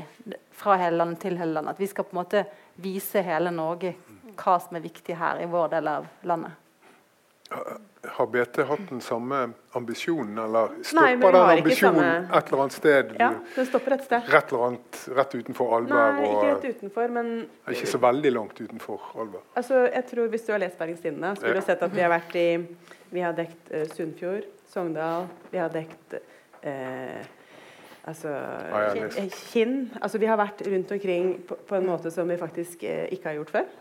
fra 0.55 0.77
hele 0.79 0.99
landet 1.01 1.21
til 1.23 1.39
hele 1.39 1.59
landet. 1.59 1.75
At 1.75 1.83
vi 1.83 1.91
skal 1.91 2.07
på 2.07 2.15
en 2.15 2.21
måte 2.23 2.45
vise 2.83 3.23
hele 3.27 3.51
Norge 3.55 3.95
hva 4.37 4.59
som 4.63 4.79
er 4.79 4.85
viktig 4.85 5.17
her 5.19 5.43
i 5.43 5.51
vår 5.51 5.71
del 5.75 5.91
av 5.91 6.07
landet. 6.29 6.66
Har 8.07 8.27
BT 8.27 8.59
hatt 8.67 8.89
den 8.89 9.01
samme 9.01 9.53
ambisjonen, 9.73 10.39
eller 10.39 10.73
stopper 10.83 11.03
Nei, 11.03 11.33
den 11.33 11.37
ambisjonen 11.59 11.99
samme... 11.99 12.39
et 12.39 12.49
eller 12.49 12.63
annet 12.63 12.75
sted? 12.75 13.13
Ja, 13.19 13.29
den 13.55 13.69
stopper 13.69 13.95
et 13.95 14.03
sted. 14.07 14.31
Rett, 14.35 14.55
annet, 14.67 14.99
rett 15.15 15.35
utenfor 15.35 15.77
Alver? 15.77 15.95
Nei, 15.95 16.31
ikke 16.31 16.49
rett 16.49 16.67
utenfor, 16.81 17.15
men 17.15 17.31
Ikke 17.71 17.91
så 17.91 18.01
veldig 18.03 18.33
langt 18.35 18.59
utenfor 18.61 19.05
Alver? 19.15 19.45
Altså, 19.59 19.85
jeg 19.85 20.07
tror 20.11 20.33
Hvis 20.33 20.47
du 20.49 20.51
har 20.55 20.63
lest 20.63 20.79
Bergens 20.81 21.05
Tidende, 21.05 21.33
så 21.39 21.47
vil 21.47 21.61
du 21.61 21.63
sett 21.69 21.87
at 21.87 21.95
vi 21.95 22.03
har 22.03 22.11
vært 22.15 22.35
i 22.41 22.49
Vi 23.15 23.23
har 23.23 23.39
dekt 23.39 23.71
uh, 23.71 23.85
Sunnfjord, 23.95 24.51
Sogndal, 24.73 25.31
vi 25.55 25.63
har 25.63 25.71
dekt 25.75 26.19
uh, 26.19 27.23
Altså, 28.07 28.31
Kinn. 29.51 29.89
Altså, 29.99 30.19
vi 30.23 30.29
har 30.31 30.39
vært 30.39 30.61
rundt 30.67 30.93
omkring 30.95 31.33
på, 31.47 31.57
på 31.67 31.79
en 31.79 31.89
måte 31.89 32.11
som 32.15 32.29
vi 32.31 32.37
faktisk 32.39 32.85
uh, 32.87 33.07
ikke 33.11 33.33
har 33.33 33.41
gjort 33.41 33.55
før. 33.55 33.73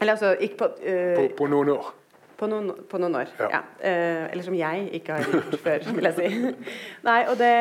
Eller 0.00 0.16
altså 0.16 0.32
ikke 0.42 0.58
på, 0.58 0.72
på, 0.82 1.28
på 1.38 1.52
noen 1.52 1.76
år? 1.76 1.92
På 2.38 2.48
noen, 2.50 2.72
på 2.90 2.98
noen 2.98 3.14
år, 3.20 3.30
ja. 3.38 3.48
ja. 3.52 3.60
Eh, 3.78 4.24
eller 4.32 4.46
som 4.46 4.56
jeg 4.58 4.88
ikke 4.98 5.18
har 5.18 5.28
gjort 5.30 5.54
før, 5.66 5.86
vil 5.96 6.08
jeg 6.10 6.16
si. 6.18 6.72
Nei, 7.06 7.20
og 7.30 7.38
det, 7.38 7.52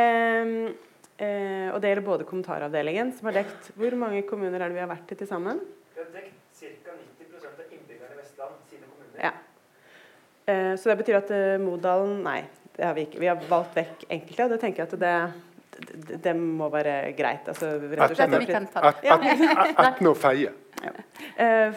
eh, 1.22 1.70
og 1.70 1.78
det 1.84 1.92
gjelder 1.92 2.08
både 2.08 2.28
kommentaravdelingen, 2.30 3.14
som 3.18 3.30
har 3.30 3.38
dekt 3.44 3.70
Hvor 3.78 3.98
mange 4.02 4.24
kommuner 4.30 4.58
er 4.58 4.72
det 4.72 4.80
vi 4.80 4.84
har 4.84 4.90
vært 4.90 5.14
i 5.14 5.20
til 5.20 5.30
sammen? 5.30 5.62
Vi 5.94 6.02
har 6.02 6.10
dekt 6.16 6.42
ca. 6.58 6.98
90% 6.98 7.48
av 7.52 7.70
innbyggerne 7.70 8.18
i 8.18 8.22
Vestland 8.24 8.58
sine 8.72 8.90
kommuner. 8.90 9.22
Ja. 9.30 9.34
Eh, 10.50 10.74
så 10.82 10.90
det 10.90 11.00
betyr 11.04 11.22
at 11.22 11.32
uh, 11.32 11.56
Modalen 11.62 12.18
Nei, 12.26 12.42
det 12.74 12.88
har 12.88 12.98
vi 12.98 13.06
ikke. 13.08 13.22
Vi 13.22 13.30
har 13.30 13.46
valgt 13.50 13.78
vekk 13.78 14.08
enkelte, 14.10 14.48
og 14.48 14.56
det 14.56 14.62
tenker 14.66 14.84
jeg 14.84 14.94
at 14.94 15.02
det 15.06 15.18
det, 15.84 16.20
det 16.24 16.32
må 16.38 16.68
være 16.72 17.12
greit. 17.18 17.48
Altså, 17.50 17.74
rett 17.82 18.14
og 18.14 18.18
slett. 18.18 18.36
Etne 19.84 20.12
og 20.12 20.20
feie. 20.22 20.46
Ja. 20.48 20.52
Uh, 20.54 20.62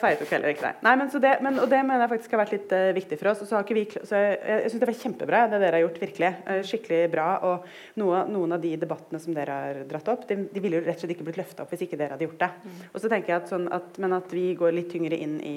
feiet 0.01 0.21
tok 0.21 0.33
heller 0.35 0.53
ikke 0.53 0.67
det. 0.67 0.73
Nei, 0.87 0.95
men, 0.99 1.11
det, 1.23 1.33
men, 1.45 1.59
og 1.63 1.69
det 1.71 1.81
mener 1.87 2.05
jeg 2.05 2.13
faktisk 2.15 2.35
har 2.35 2.43
vært 2.43 2.55
litt 2.57 2.75
uh, 2.75 2.89
viktig 2.97 3.19
for 3.21 3.31
oss. 3.33 3.43
Så 3.49 3.63
vi, 3.71 3.85
så 3.97 4.21
jeg 4.23 4.37
jeg 4.47 4.73
syns 4.73 4.83
det 4.83 4.89
var 4.91 4.99
kjempebra, 5.03 5.43
det 5.53 5.61
dere 5.63 5.79
har 5.79 5.85
gjort. 5.85 6.01
virkelig. 6.03 6.33
Uh, 6.49 6.61
skikkelig 6.67 7.01
bra. 7.13 7.29
Og 7.51 8.01
noe, 8.03 8.23
noen 8.33 8.57
av 8.57 8.63
de 8.63 8.73
debattene 8.81 9.21
som 9.23 9.37
dere 9.37 9.59
har 9.63 9.83
dratt 9.91 10.11
opp, 10.13 10.27
de, 10.31 10.39
de 10.53 10.65
ville 10.65 10.81
jo 10.81 10.85
rett 10.87 10.99
og 10.99 11.05
slett 11.05 11.17
ikke 11.17 11.29
blitt 11.29 11.41
løfta 11.43 11.65
opp 11.65 11.75
hvis 11.75 11.87
ikke 11.87 12.01
dere 12.01 12.17
hadde 12.17 12.29
gjort 12.29 12.43
det. 12.43 12.51
Mm. 12.65 12.83
Og 12.93 12.99
så 13.03 13.13
tenker 13.13 13.35
jeg 13.35 13.43
at, 13.43 13.53
sånn 13.53 13.69
at, 13.75 14.01
Men 14.03 14.17
at 14.17 14.35
vi 14.35 14.47
går 14.59 14.75
litt 14.77 14.91
tyngre 14.93 15.19
inn 15.21 15.39
i 15.45 15.57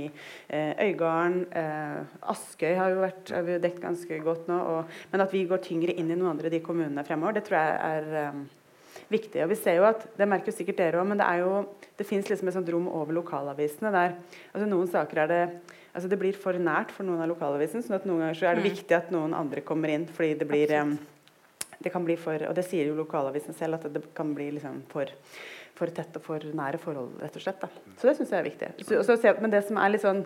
Øygarden 0.49 1.43
Askøy 2.29 2.73
har 2.77 2.93
jo 2.93 3.01
vært 3.03 3.31
har 3.33 3.45
vi 3.47 3.57
dekt 3.61 3.81
ganske 3.83 4.21
godt 4.23 4.47
nå. 4.51 4.59
Og, 4.73 4.95
men 5.11 5.23
at 5.23 5.33
vi 5.33 5.45
går 5.49 5.61
tyngre 5.65 5.95
inn 5.95 6.09
i 6.09 6.17
noen 6.17 6.33
andre 6.33 6.51
de 6.51 6.61
kommunene 6.63 7.05
fremover, 7.07 7.37
det 7.37 7.45
tror 7.47 7.59
jeg 7.59 7.77
er 7.89 8.31
um, 8.33 8.43
viktig. 9.11 9.43
Og 9.43 9.51
vi 9.51 9.57
ser 9.59 9.79
jo 9.79 9.87
at, 9.89 10.07
Det 10.17 10.27
merker 10.29 10.55
sikkert 10.55 10.79
dere 10.81 11.01
òg, 11.01 11.07
men 11.09 11.19
det 11.19 11.27
er 11.27 11.43
jo, 11.43 11.65
det 11.97 12.07
fins 12.07 12.29
liksom 12.29 12.49
et 12.49 12.57
sånt 12.57 12.71
rom 12.73 12.87
over 12.87 13.15
lokalavisene. 13.17 13.91
der 13.91 14.17
altså 14.53 14.69
Noen 14.69 14.87
saker 14.87 15.23
er 15.25 15.27
det 15.27 15.43
altså 15.93 16.09
det 16.09 16.19
blir 16.21 16.37
for 16.37 16.53
nært 16.53 16.91
for 16.95 17.03
noen 17.03 17.21
av 17.21 17.31
lokalavisene. 17.31 17.83
sånn 17.83 17.99
at 17.99 18.05
noen 18.05 18.25
ganger 18.25 18.37
så 18.39 18.49
er 18.49 18.59
det 18.59 18.65
mm. 18.65 18.69
viktig 18.71 18.95
at 18.95 19.11
noen 19.11 19.33
andre 19.33 19.61
kommer 19.61 19.89
inn. 19.89 20.07
fordi 20.07 20.35
det 20.39 20.47
blir 20.47 20.75
um, 20.81 20.97
det 21.79 21.91
kan 21.91 22.03
bli 22.03 22.17
for, 22.19 22.35
Og 22.47 22.55
det 22.55 22.65
sier 22.67 22.87
jo 22.87 22.95
lokalavisen 22.95 23.55
selv, 23.55 23.79
at 23.79 23.93
det 23.93 24.03
kan 24.13 24.33
bli 24.35 24.51
liksom 24.51 24.83
for 24.91 25.09
for 25.79 25.91
tett 25.95 26.17
og 26.19 26.23
for 26.25 26.43
nære 26.43 26.79
forhold, 26.81 27.13
rett 27.23 27.37
og 27.39 27.43
slett. 27.43 27.61
Da. 27.61 27.69
Så 27.99 28.09
det 28.09 28.15
syns 28.17 28.33
jeg 28.33 28.41
er 28.41 28.47
viktig. 28.47 28.69
Så, 28.83 28.99
så, 29.07 29.33
men 29.39 29.53
det 29.53 29.61
som 29.67 29.79
er 29.79 29.93
litt 29.93 30.03
sånn, 30.03 30.25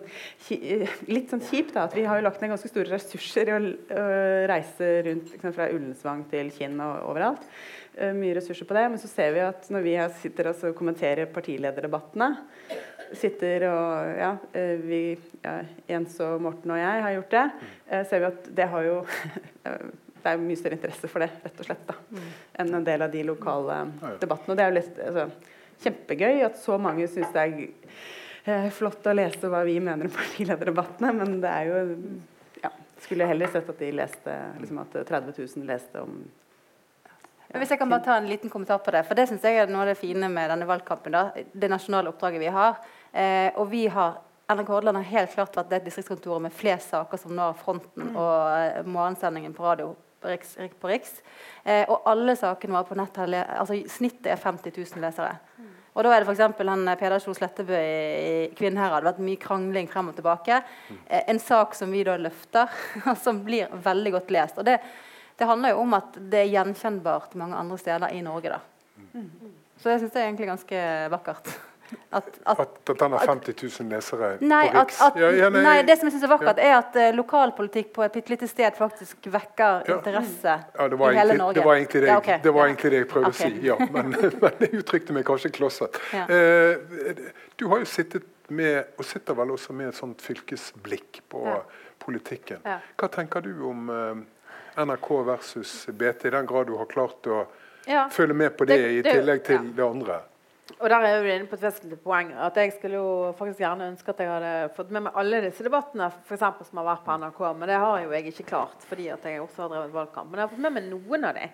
litt 1.14 1.30
sånn 1.30 1.44
kjipt, 1.46 1.74
da, 1.76 1.86
at 1.86 1.94
vi 1.94 2.06
har 2.08 2.18
jo 2.18 2.26
lagt 2.26 2.42
ned 2.42 2.50
ganske 2.54 2.70
store 2.70 2.90
ressurser 2.90 3.50
i 3.50 3.54
å, 3.54 3.60
å 3.60 4.04
reise 4.50 4.90
rundt 5.06 5.30
liksom, 5.34 5.54
fra 5.54 5.68
Ullensvang 5.70 6.24
til 6.32 6.50
Kinn 6.56 6.80
og 6.82 7.10
overalt. 7.12 7.46
Uh, 7.94 8.10
mye 8.16 8.34
ressurser 8.38 8.68
på 8.68 8.76
det. 8.76 8.86
Men 8.92 9.02
så 9.02 9.10
ser 9.10 9.34
vi 9.36 9.44
at 9.44 9.68
når 9.72 9.84
vi 9.86 9.96
sitter 10.22 10.50
og 10.52 10.64
kommenterer 10.78 11.30
partilederdebattene 11.30 12.32
sitter 13.14 13.68
og 13.68 14.14
ja, 14.18 14.30
uh, 14.34 14.78
vi, 14.82 15.02
ja, 15.44 15.58
Jens 15.90 16.16
og 16.24 16.40
Morten 16.42 16.72
og 16.74 16.80
jeg 16.80 17.04
har 17.04 17.14
gjort 17.18 17.36
det, 17.36 17.44
uh, 17.92 18.00
ser 18.08 18.24
vi 18.24 18.30
at 18.32 18.48
det 18.58 18.70
har 18.72 18.88
jo 18.88 18.96
det 20.24 20.32
er 20.32 20.40
mye 20.40 20.58
større 20.58 20.78
interesse 20.78 21.08
for 21.10 21.22
det, 21.22 21.30
rett 21.44 21.58
og 21.60 21.66
slett, 21.68 21.88
da, 21.88 22.22
enn 22.62 22.78
en 22.78 22.86
del 22.86 23.04
av 23.04 23.12
de 23.12 23.24
lokale 23.28 23.82
debattene. 24.22 24.54
Og 24.54 24.58
det 24.58 24.64
er 24.64 24.70
jo 24.70 24.78
litt, 24.78 25.00
altså, 25.04 25.26
kjempegøy 25.84 26.44
at 26.46 26.60
så 26.60 26.78
mange 26.80 27.08
syns 27.12 27.32
det 27.34 27.42
er 27.42 27.58
eh, 28.48 28.70
flott 28.72 29.04
å 29.06 29.16
lese 29.16 29.50
hva 29.52 29.64
vi 29.66 29.76
mener 29.84 30.08
om 30.08 30.14
partilederdebattene, 30.14 31.12
men 31.18 31.36
det 31.44 31.50
er 31.50 31.68
jo 31.70 31.82
ja, 32.62 32.72
Skulle 33.04 33.28
heller 33.28 33.52
sett 33.52 33.68
at 33.68 33.82
de 33.82 33.90
leste 33.92 34.38
liksom 34.62 34.80
at 34.80 34.96
30 34.96 35.36
000 35.36 35.68
leste 35.68 36.04
om 36.04 36.22
Hvis 37.54 37.70
jeg 37.70 37.78
kan 37.78 37.90
bare 37.90 38.02
ta 38.04 38.18
en 38.18 38.28
liten 38.28 38.50
kommentar 38.50 38.80
på 38.82 38.90
det. 38.94 39.04
For 39.06 39.18
det 39.18 39.28
syns 39.30 39.44
jeg 39.46 39.60
er 39.62 39.70
noe 39.70 39.84
av 39.84 39.92
det 39.92 39.98
fine 40.00 40.28
med 40.30 40.50
denne 40.50 40.66
valgkampen. 40.68 41.14
da, 41.14 41.30
Det 41.52 41.70
nasjonale 41.70 42.10
oppdraget 42.10 42.42
vi 42.42 42.50
har. 42.50 42.80
Eh, 43.12 43.50
og 43.54 43.68
vi 43.70 43.86
har 43.86 44.18
NRK 44.50 44.68
Hordaland 44.68 44.98
har 45.00 45.04
helt 45.08 45.32
klart 45.32 45.54
vært 45.56 45.70
det 45.70 45.84
distriktskontoret 45.86 46.42
med 46.42 46.52
flest 46.52 46.90
saker 46.92 47.20
som 47.20 47.32
når 47.32 47.54
fronten, 47.56 48.10
mm. 48.10 48.16
og 48.16 48.34
eh, 48.58 48.82
morgensendingen 48.84 49.54
på 49.56 49.64
radio 49.64 49.94
på 50.20 50.32
Riks. 50.32 50.56
På 50.80 50.90
Riks. 50.90 51.22
Eh, 51.64 51.84
og 51.88 52.04
alle 52.10 52.34
sakene 52.36 52.76
var 52.76 52.84
på 52.88 52.98
nett. 52.98 53.16
Altså, 53.22 53.78
snittet 53.88 54.32
er 54.34 54.40
50 54.40 54.74
000 54.76 55.04
lesere. 55.04 55.38
Og 55.94 56.02
da 56.02 56.10
er 56.10 56.24
det 56.24 56.28
f.eks. 56.28 56.42
han 56.58 56.88
eh, 56.90 56.98
Peder 56.98 57.22
Kjos 57.22 57.40
Lettebø 57.42 57.78
i, 57.78 57.96
i 58.50 58.52
Kvinnherad. 58.58 58.98
Det 58.98 59.06
har 59.06 59.10
vært 59.12 59.24
mye 59.28 59.40
krangling 59.40 59.90
frem 59.90 60.10
og 60.10 60.16
tilbake. 60.18 60.60
Eh, 61.06 61.24
en 61.30 61.40
sak 61.42 61.76
som 61.78 61.92
vi 61.94 62.02
da 62.06 62.16
løfter, 62.18 62.72
som 63.24 63.44
blir 63.46 63.70
veldig 63.84 64.14
godt 64.16 64.32
lest. 64.34 64.58
Og 64.60 64.66
det, 64.66 64.80
det 65.38 65.46
handler 65.46 65.70
jo 65.74 65.82
om 65.82 65.94
at 65.94 66.16
det 66.30 66.40
er 66.44 66.50
gjenkjennbart 66.52 67.34
mange 67.34 67.56
andre 67.56 67.78
steder 67.78 68.12
i 68.14 68.20
Norge. 68.22 68.50
da. 68.50 68.60
Så 69.80 69.90
det 69.90 70.00
syns 70.00 70.14
jeg 70.14 70.22
er 70.22 70.28
egentlig 70.28 70.46
ganske 70.46 70.82
vakkert. 71.10 71.54
At, 72.10 72.24
at, 72.48 72.58
At, 72.58 72.86
den 72.98 73.12
har 73.12 73.26
50 73.28 73.54
000 73.80 73.90
lesere 73.92 74.28
Nei, 74.40 74.62
på 74.72 74.80
Riks? 74.80 75.00
at, 75.04 75.16
Ja, 75.20 75.28
ja, 75.36 75.48
nei, 75.52 75.82
det 75.86 75.98
som 75.98 76.08
jeg 76.08 76.14
synes 76.14 76.24
er 76.24 76.30
vakkert, 76.32 76.58
er 76.58 76.72
at 76.78 76.96
uh, 76.96 77.10
lokalpolitikk 77.14 77.90
på 77.94 78.02
et 78.06 78.14
bitte 78.16 78.32
lite 78.32 78.48
sted 78.48 78.72
faktisk 78.78 79.28
vekker 79.30 79.84
Ja. 79.90 79.98
interesse 79.98 80.54
Ja, 80.78 80.88
det 80.88 80.98
var, 80.98 81.12
i 81.12 81.18
hele 81.20 81.36
Norge. 81.38 81.54
det 81.60 81.64
var 81.64 81.74
egentlig 81.76 82.00
det, 82.02 82.08
Ja, 82.08 82.20
jeg- 82.24 82.38
ok. 82.38 82.42
det, 82.42 82.54
var 82.54 82.60
Ja. 82.66 82.66
egentlig 82.72 82.90
det 82.90 82.98
jeg 82.98 83.08
prøvde 83.08 83.28
okay. 83.28 83.50
å 83.50 83.54
si. 83.54 83.66
Ja, 83.66 83.76
men, 83.78 84.10
men 84.42 84.52
jeg 84.60 84.72
uttrykte 84.80 85.12
meg 85.12 85.24
kanskje 85.28 85.50
klosset. 85.52 86.00
Ja. 86.12 86.24
Eh, 86.24 87.14
du 87.60 87.68
har 87.68 87.78
jo 87.78 87.84
sittet 87.84 88.24
med, 88.48 88.84
og 88.98 89.04
sitter 89.04 89.34
vel 89.34 89.50
også 89.50 89.72
med 89.72 89.88
et 89.88 89.94
sånt 89.94 90.22
fylkesblikk 90.24 91.20
på 91.28 91.44
Ja. 91.46 91.60
politikken. 91.98 92.58
Ja. 92.64 92.78
Hva 92.96 93.08
tenker 93.12 93.40
du 93.44 93.52
om 93.68 93.90
eh, 93.90 94.24
NRK 94.76 95.22
versus 95.26 95.86
BT, 95.86 96.24
i 96.28 96.30
den 96.30 96.46
grad 96.46 96.66
du 96.66 96.76
har 96.76 96.86
klart 96.86 97.22
å 97.26 97.46
Ja. 97.86 98.08
følge 98.08 98.34
med 98.34 98.56
på 98.56 98.64
det, 98.66 98.76
Det- 98.78 98.90
i 98.90 99.02
tillegg 99.02 99.44
til 99.44 99.56
ja. 99.56 99.62
det 99.76 99.84
andre? 99.84 100.20
Og 100.80 100.88
der 100.88 101.00
er 101.04 101.22
du 101.22 101.28
inne 101.28 101.46
på 101.46 101.54
et 101.54 101.60
vesentlig 101.60 101.98
poeng. 102.02 102.32
At 102.36 102.54
Jeg 102.56 102.72
skulle 102.72 102.94
jo 102.96 103.34
faktisk 103.38 103.58
gjerne 103.60 103.92
ønske 103.92 104.08
at 104.08 104.18
jeg 104.18 104.28
hadde 104.28 104.70
fått 104.74 104.90
med 104.90 105.02
meg 105.04 105.12
alle 105.14 105.40
disse 105.42 105.62
debattene 105.62 106.10
for 106.24 106.34
eksempel, 106.36 106.64
som 106.64 106.78
har 106.78 106.96
vært 106.96 107.04
på 107.04 107.12
NRK, 107.18 107.54
men 107.58 107.68
det 107.68 107.76
har 107.78 108.00
jo 108.02 108.10
jeg 108.10 108.24
ikke 108.32 108.46
klart. 108.46 108.80
fordi 108.88 109.10
at 109.12 109.22
jeg 109.22 109.40
også 109.40 109.56
har 109.56 109.68
drevet 109.68 109.92
valgkamp. 109.92 110.30
Men 110.30 110.40
jeg 110.40 110.48
har 110.48 110.56
fått 110.56 110.58
med 110.58 110.72
meg 110.72 110.84
noen 110.90 111.24
av 111.24 111.34
dem. 111.34 111.50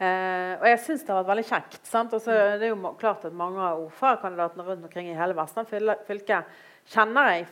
Eh, 0.00 0.56
og 0.58 0.64
jeg 0.64 0.78
syns 0.80 1.00
det 1.06 1.08
har 1.14 1.22
vært 1.22 1.36
veldig 1.36 1.44
kjekt. 1.46 1.86
Sant? 1.86 2.10
Altså, 2.12 2.58
det 2.58 2.62
er 2.62 2.74
jo 2.74 2.94
klart 2.98 3.24
at 3.24 3.32
mange 3.32 3.58
av 3.58 3.78
ordførerkandidatene 3.78 4.64
rundt 4.66 4.82
omkring 4.84 5.08
i 5.10 5.14
hele 5.14 5.34
Vestland 5.34 5.68
fylke, 5.68 6.44
kjenner 6.88 7.28
jeg, 7.30 7.46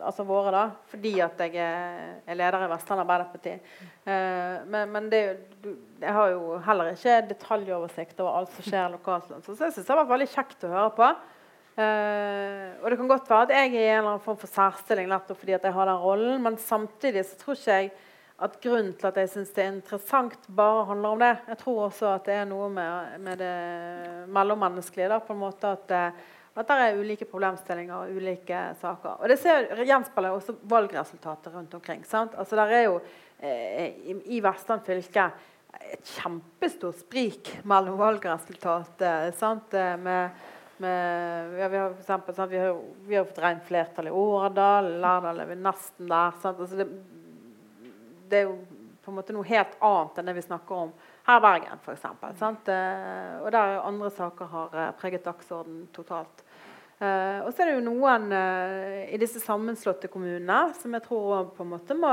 altså 0.00 0.24
våre 0.26 0.52
da, 0.54 0.62
fordi 0.90 1.12
at 1.22 1.38
jeg 1.44 1.58
er, 1.60 2.16
er 2.26 2.38
leder 2.38 2.64
i 2.66 2.70
Vestland 2.72 3.04
Arbeiderparti. 3.04 3.54
Eh, 4.04 4.56
men 4.70 4.90
men 4.94 5.10
det, 5.12 5.22
jeg 6.00 6.16
har 6.16 6.32
jo 6.32 6.58
heller 6.64 6.90
ikke 6.94 7.20
detaljoversikt 7.30 8.24
over 8.24 8.40
alt 8.40 8.56
som 8.56 8.66
skjer 8.66 8.92
lokalt. 8.96 9.30
Så 9.44 9.56
jeg 9.58 9.76
syns 9.76 9.86
det 9.86 9.96
har 9.96 10.10
veldig 10.10 10.30
kjekt 10.32 10.66
å 10.66 10.72
høre 10.74 10.94
på. 10.96 11.12
Eh, 11.74 12.66
og 12.80 12.90
det 12.90 12.98
kan 13.00 13.10
godt 13.10 13.30
være 13.30 13.46
at 13.48 13.54
jeg 13.56 13.70
er 13.70 13.76
i 13.76 13.86
en 13.88 13.98
eller 13.98 14.10
annen 14.12 14.24
form 14.24 14.38
for 14.38 14.50
særstilling 14.50 15.08
nettopp 15.10 15.40
fordi 15.40 15.56
at 15.56 15.64
jeg 15.66 15.74
har 15.74 15.88
den 15.90 16.02
rollen, 16.02 16.42
men 16.44 16.58
samtidig 16.60 17.24
så 17.26 17.40
tror 17.40 17.58
ikke 17.58 17.78
jeg 17.80 17.94
at 18.44 18.56
grunnen 18.62 18.94
til 18.98 19.08
at 19.08 19.18
jeg 19.18 19.30
syns 19.30 19.52
det 19.54 19.62
er 19.62 19.72
interessant, 19.72 20.46
bare 20.50 20.86
handler 20.88 21.14
om 21.14 21.20
det. 21.22 21.32
Jeg 21.52 21.58
tror 21.60 21.84
også 21.84 22.08
at 22.16 22.24
det 22.26 22.34
er 22.40 22.48
noe 22.50 22.66
med, 22.72 23.18
med 23.22 23.38
det 23.38 23.52
mellommenneskelige. 24.34 25.10
da, 25.12 25.20
på 25.22 25.34
en 25.36 25.42
måte 25.42 25.70
at, 25.70 25.94
eh, 25.94 26.24
at 26.62 26.68
det 26.70 26.74
er 26.84 27.00
ulike 27.00 27.26
problemstillinger 27.26 27.94
og 27.96 28.14
ulike 28.14 28.60
saker. 28.80 29.16
Og 29.20 29.28
Det 29.28 29.38
ser, 29.42 29.66
gjenspeiler 29.82 30.36
også 30.36 30.54
valgresultatet 30.70 31.54
rundt 31.54 31.74
omkring. 31.74 32.04
sant? 32.06 32.34
Altså 32.38 32.56
der 32.56 32.74
er 32.76 32.84
jo 32.84 33.00
eh, 33.40 33.88
i, 34.12 34.14
i 34.36 34.40
Vestland 34.44 34.84
fylke 34.86 35.30
et 35.90 36.12
kjempestort 36.14 37.00
sprik 37.02 37.50
mellom 37.64 37.98
valgresultatet. 37.98 39.42
Eh, 39.74 39.96
Med, 39.98 40.30
med, 40.78 41.58
ja, 41.58 41.68
vi 41.68 41.76
har 41.76 41.90
for 41.90 42.00
eksempel, 42.00 42.34
sant? 42.34 42.50
Vi, 42.50 42.58
har, 42.58 42.78
vi 43.06 43.16
har 43.18 43.24
fått 43.24 43.42
rent 43.42 43.66
flertall 43.66 44.08
i 44.10 44.14
Årdal. 44.14 44.92
Lærdal 45.02 45.40
er 45.40 45.50
vi 45.50 45.58
nesten 45.58 46.08
der. 46.08 46.38
Altså 46.38 46.78
det, 46.78 46.86
det 48.30 48.38
er 48.38 48.48
jo 48.48 48.56
på 49.04 49.10
en 49.10 49.18
måte 49.18 49.34
noe 49.36 49.44
helt 49.46 49.74
annet 49.84 50.18
enn 50.18 50.30
det 50.30 50.38
vi 50.38 50.46
snakker 50.46 50.86
om 50.86 50.94
her 51.24 51.38
i 51.40 51.44
Bergen, 51.44 51.80
f.eks. 51.84 52.04
Uh, 52.04 53.44
og 53.44 53.52
der 53.54 53.78
andre 53.80 54.10
saker 54.12 54.50
har 54.52 54.74
eh, 54.76 54.90
preget 55.00 55.24
dagsorden 55.24 55.86
totalt. 55.96 56.44
Eh, 57.02 57.40
og 57.42 57.50
så 57.50 57.64
er 57.64 57.70
det 57.70 57.76
jo 57.78 57.86
noen 57.88 58.28
eh, 58.34 59.12
i 59.14 59.18
disse 59.18 59.42
sammenslåtte 59.42 60.08
kommunene 60.12 60.58
som 60.78 60.94
jeg 60.94 61.02
tror 61.08 61.48
på 61.56 61.64
en 61.64 61.72
måte 61.72 61.96
må, 61.98 62.12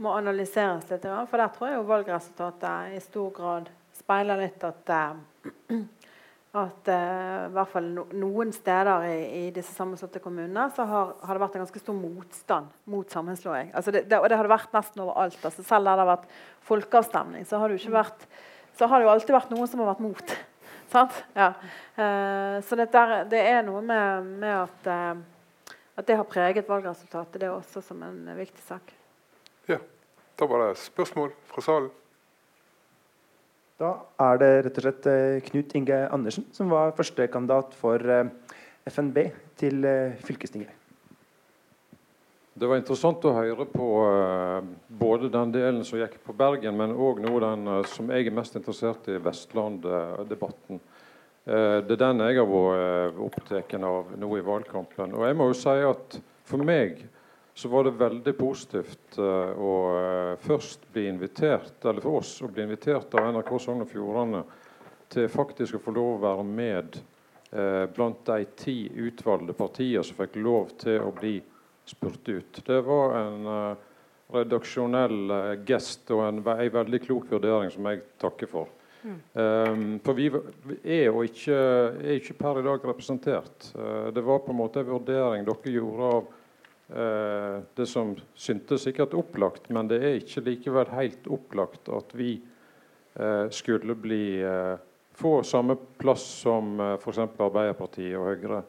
må 0.00 0.14
analyseres 0.16 0.88
litt. 0.90 1.04
For 1.04 1.40
der 1.40 1.52
tror 1.52 1.70
jeg 1.70 1.78
jo 1.78 1.88
valgresultatet 1.90 2.96
i 2.96 3.02
stor 3.04 3.34
grad 3.36 3.68
speiler 3.94 4.40
litt 4.40 4.64
at 4.64 4.94
eh, 4.96 5.76
at 6.54 6.88
eh, 6.92 7.44
i 7.48 7.52
hvert 7.56 7.70
fall 7.72 7.86
no, 7.96 8.04
noen 8.14 8.52
steder 8.54 9.06
i, 9.10 9.18
i 9.40 9.44
disse 9.54 9.74
sammenslåtte 9.74 10.22
kommunene 10.22 10.68
så 10.76 10.86
har, 10.86 11.14
har 11.26 11.34
det 11.34 11.42
vært 11.42 11.58
en 11.58 11.64
ganske 11.64 11.82
stor 11.82 11.96
motstand 11.98 12.72
mot 12.90 13.10
sammenslåing. 13.10 13.72
Altså 13.74 13.94
det, 13.94 14.04
det, 14.10 14.20
og 14.20 14.28
det 14.30 14.38
har 14.38 14.46
det 14.46 14.54
vært 14.54 14.76
nesten 14.76 15.02
overalt. 15.02 15.38
Altså 15.42 15.66
selv 15.66 15.90
der 15.90 15.98
det 15.98 16.04
har 16.04 16.12
vært 16.12 16.34
folkeavstemning, 16.68 17.46
så 17.48 17.58
har 17.58 17.68
det 17.68 17.78
jo 17.78 17.84
ikke 17.84 17.98
vært 17.98 18.28
så 18.74 18.86
har 18.90 18.98
det 18.98 19.06
jo 19.06 19.12
alltid 19.12 19.34
vært 19.34 19.54
noen 19.54 19.70
som 19.70 19.82
har 19.82 19.94
vært 19.94 20.04
mot. 20.04 20.36
Ja. 20.94 21.48
Eh, 21.98 22.60
så 22.62 22.76
det, 22.78 22.84
der, 22.92 23.24
det 23.26 23.40
er 23.50 23.64
noe 23.66 23.80
med, 23.82 24.28
med 24.38 24.52
at, 24.60 24.84
eh, 24.86 25.80
at 25.98 26.06
det 26.06 26.14
har 26.20 26.28
preget 26.30 26.68
valgresultatet. 26.70 27.40
Det 27.42 27.48
er 27.48 27.54
også 27.56 27.82
som 27.82 28.04
en 28.06 28.28
viktig 28.38 28.62
sak. 28.62 28.92
Ja. 29.66 29.80
Da 30.38 30.46
var 30.46 30.62
det 30.62 30.76
spørsmål 30.78 31.32
fra 31.50 31.64
salen. 31.66 31.90
Da 33.84 33.90
er 34.30 34.40
det 34.40 34.52
rett 34.64 34.78
og 34.78 34.86
slett 34.86 35.06
eh, 35.10 35.42
Knut 35.44 35.74
Inge 35.76 35.98
Andersen 36.14 36.46
som 36.54 36.70
var 36.72 36.94
førstekandidat 36.96 37.74
for 37.76 38.00
eh, 38.00 38.30
FNB 38.88 39.20
til 39.60 39.84
eh, 39.88 40.16
fylkestinget. 40.24 40.80
Det 42.54 42.68
var 42.70 42.78
interessant 42.78 43.24
å 43.26 43.32
høre 43.34 43.64
på 43.66 43.86
både 44.86 45.26
den 45.26 45.50
delen 45.56 45.80
som 45.82 45.98
gikk 45.98 46.20
på 46.22 46.36
Bergen, 46.38 46.76
men 46.78 46.92
òg 46.94 47.18
noe 47.24 47.40
den 47.42 47.66
som 47.90 48.12
jeg 48.14 48.28
er 48.28 48.36
mest 48.36 48.54
interessert 48.54 49.08
i, 49.10 49.16
Vestland-debatten. 49.18 50.78
Det 51.42 51.96
er 51.96 51.98
den 52.04 52.22
jeg 52.22 52.38
har 52.38 52.46
vært 52.46 53.18
opptatt 53.26 53.74
av 53.74 54.14
nå 54.22 54.30
i 54.38 54.46
valgkampen. 54.46 55.16
Og 55.18 55.26
jeg 55.26 55.38
må 55.40 55.48
jo 55.50 55.58
si 55.64 55.74
at 55.88 56.16
for 56.46 56.62
meg 56.62 57.02
så 57.54 57.68
var 57.68 57.84
det 57.84 57.90
veldig 57.90 58.34
positivt 58.38 59.18
eh, 59.18 59.54
å 59.54 59.72
eh, 59.98 60.34
først 60.42 60.88
bli 60.92 61.06
invitert, 61.06 61.78
eller 61.84 62.02
for 62.02 62.20
oss 62.20 62.36
å 62.42 62.50
bli 62.50 62.64
invitert 62.66 63.14
av 63.14 63.30
NRK 63.30 63.52
Sogn 63.62 63.84
og 63.84 63.90
Fjordane 63.92 64.42
til 65.14 65.28
faktisk 65.30 65.78
å 65.78 65.82
få 65.84 65.94
lov 65.94 66.10
å 66.16 66.22
være 66.24 66.46
med 66.48 66.98
eh, 67.54 67.84
blant 67.94 68.24
de 68.26 68.44
ti 68.58 68.78
utvalgte 69.06 69.54
partier 69.54 70.02
som 70.02 70.18
fikk 70.18 70.40
lov 70.42 70.74
til 70.82 70.98
å 71.04 71.12
bli 71.14 71.36
spurt 71.86 72.28
ut. 72.28 72.62
Det 72.66 72.80
var 72.82 73.18
en 73.20 73.50
eh, 73.54 73.90
redaksjonell 74.34 75.20
eh, 75.30 75.50
gest 75.68 76.10
og 76.14 76.24
en, 76.26 76.40
en 76.42 76.72
veldig 76.80 77.02
klok 77.06 77.30
vurdering 77.36 77.70
som 77.70 77.86
jeg 77.90 78.02
takker 78.22 78.50
for. 78.50 78.72
Um, 79.04 79.98
for 80.00 80.16
vi, 80.16 80.30
er 80.80 81.10
jo 81.10 81.20
ikke, 81.26 81.56
er 82.00 82.14
ikke 82.16 82.38
per 82.38 82.62
i 82.62 82.62
dag 82.64 82.86
representert. 82.88 83.66
Uh, 83.76 84.08
det 84.16 84.22
var 84.24 84.40
på 84.40 84.54
en 84.54 84.56
måte 84.56 84.80
en 84.80 84.88
vurdering 84.88 85.44
dere 85.44 85.74
gjorde 85.74 86.08
av 86.08 86.30
det 86.86 87.86
som 87.88 88.10
syntes 88.36 88.82
sikkert 88.84 89.14
opplagt, 89.16 89.70
men 89.72 89.88
det 89.88 90.02
er 90.04 90.18
ikke 90.18 90.42
likevel 90.44 90.90
helt 90.92 91.26
opplagt 91.32 91.88
at 91.88 92.12
vi 92.12 92.34
eh, 93.14 93.46
skulle 93.50 93.96
bli 93.96 94.42
eh, 94.44 94.76
få 95.14 95.42
samme 95.42 95.76
plass 95.98 96.24
som 96.44 96.80
eh, 96.80 96.94
f.eks. 96.98 97.18
Arbeiderpartiet 97.18 98.16
og 98.18 98.28
Høyre 98.28 98.62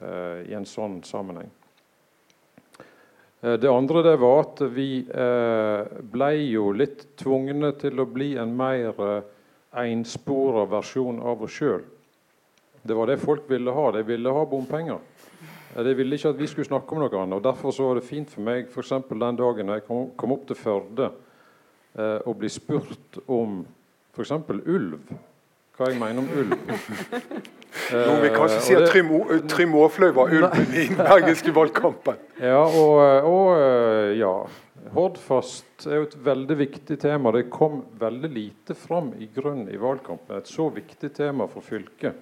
eh, 0.00 0.50
i 0.50 0.56
en 0.58 0.66
sånn 0.68 1.00
sammenheng. 1.06 1.50
Eh, 3.40 3.56
Det 3.60 3.70
andre 3.70 4.02
det 4.02 4.16
var 4.20 4.42
at 4.42 4.64
vi 4.74 4.88
eh, 5.08 5.96
ble 6.12 6.30
jo 6.50 6.70
litt 6.72 7.14
tvungne 7.20 7.72
til 7.80 8.00
å 8.02 8.08
bli 8.10 8.34
en 8.40 8.54
mer 8.56 9.02
eh, 9.08 9.32
enspora 9.84 10.66
versjon 10.70 11.22
av 11.22 11.42
oss 11.46 11.58
sjøl. 11.60 11.82
Det 12.84 12.94
var 12.94 13.08
det 13.08 13.22
folk 13.22 13.48
ville 13.48 13.72
ha. 13.72 13.90
De 13.94 14.02
ville 14.04 14.30
ha 14.36 14.44
bompenger. 14.44 15.00
Eh, 15.74 15.82
De 15.84 15.94
ville 15.98 16.16
ikke 16.16 16.28
at 16.34 16.38
vi 16.40 16.46
skulle 16.50 16.68
snakke 16.68 16.92
om 16.94 17.02
noe 17.04 17.20
annet. 17.22 17.36
og 17.38 17.42
Derfor 17.44 17.70
så 17.74 17.88
var 17.88 17.94
det 18.00 18.04
fint 18.08 18.30
for 18.30 18.40
meg 18.46 18.68
eksempel 18.84 19.18
den 19.20 19.36
dagen 19.36 19.68
jeg 19.74 19.84
kom, 19.86 20.10
kom 20.16 20.32
opp 20.36 20.46
til 20.46 20.56
Førde 20.56 21.10
eh, 21.98 22.18
og 22.26 22.38
ble 22.38 22.48
spurt 22.52 23.20
om 23.28 23.62
f.eks. 24.14 24.30
ulv. 24.30 24.98
Hva 25.74 25.88
jeg 25.90 25.98
mener 25.98 26.22
om 26.22 26.28
ulv. 26.30 26.58
Nå 27.90 28.12
vil 28.14 28.22
vi 28.22 28.34
kanskje 28.36 28.58
Eh, 28.60 28.62
si 28.62 28.74
at 28.76 28.84
det- 28.86 29.48
Trym, 29.50 29.74
Aafløy 29.74 30.12
var 30.14 30.30
ulven 30.30 30.68
i 30.78 30.84
den 30.86 30.96
bergenske 30.96 31.50
valgkampen. 31.54 32.20
Ja, 32.40 32.60
og, 32.62 33.24
og 33.26 33.48
eh, 33.58 34.12
ja. 34.20 34.34
Hordfast 34.94 35.86
er 35.88 35.96
jo 35.96 36.04
et 36.06 36.14
veldig 36.26 36.56
viktig 36.60 36.98
tema. 37.00 37.32
Det 37.34 37.48
kom 37.50 37.80
veldig 37.98 38.28
lite 38.30 38.74
fram 38.76 39.08
i 39.18 39.26
grunn 39.34 39.64
i 39.72 39.78
valgkampen. 39.80 40.36
Et 40.38 40.46
så 40.50 40.68
viktig 40.70 41.10
tema 41.16 41.46
for 41.50 41.64
fylket. 41.64 42.14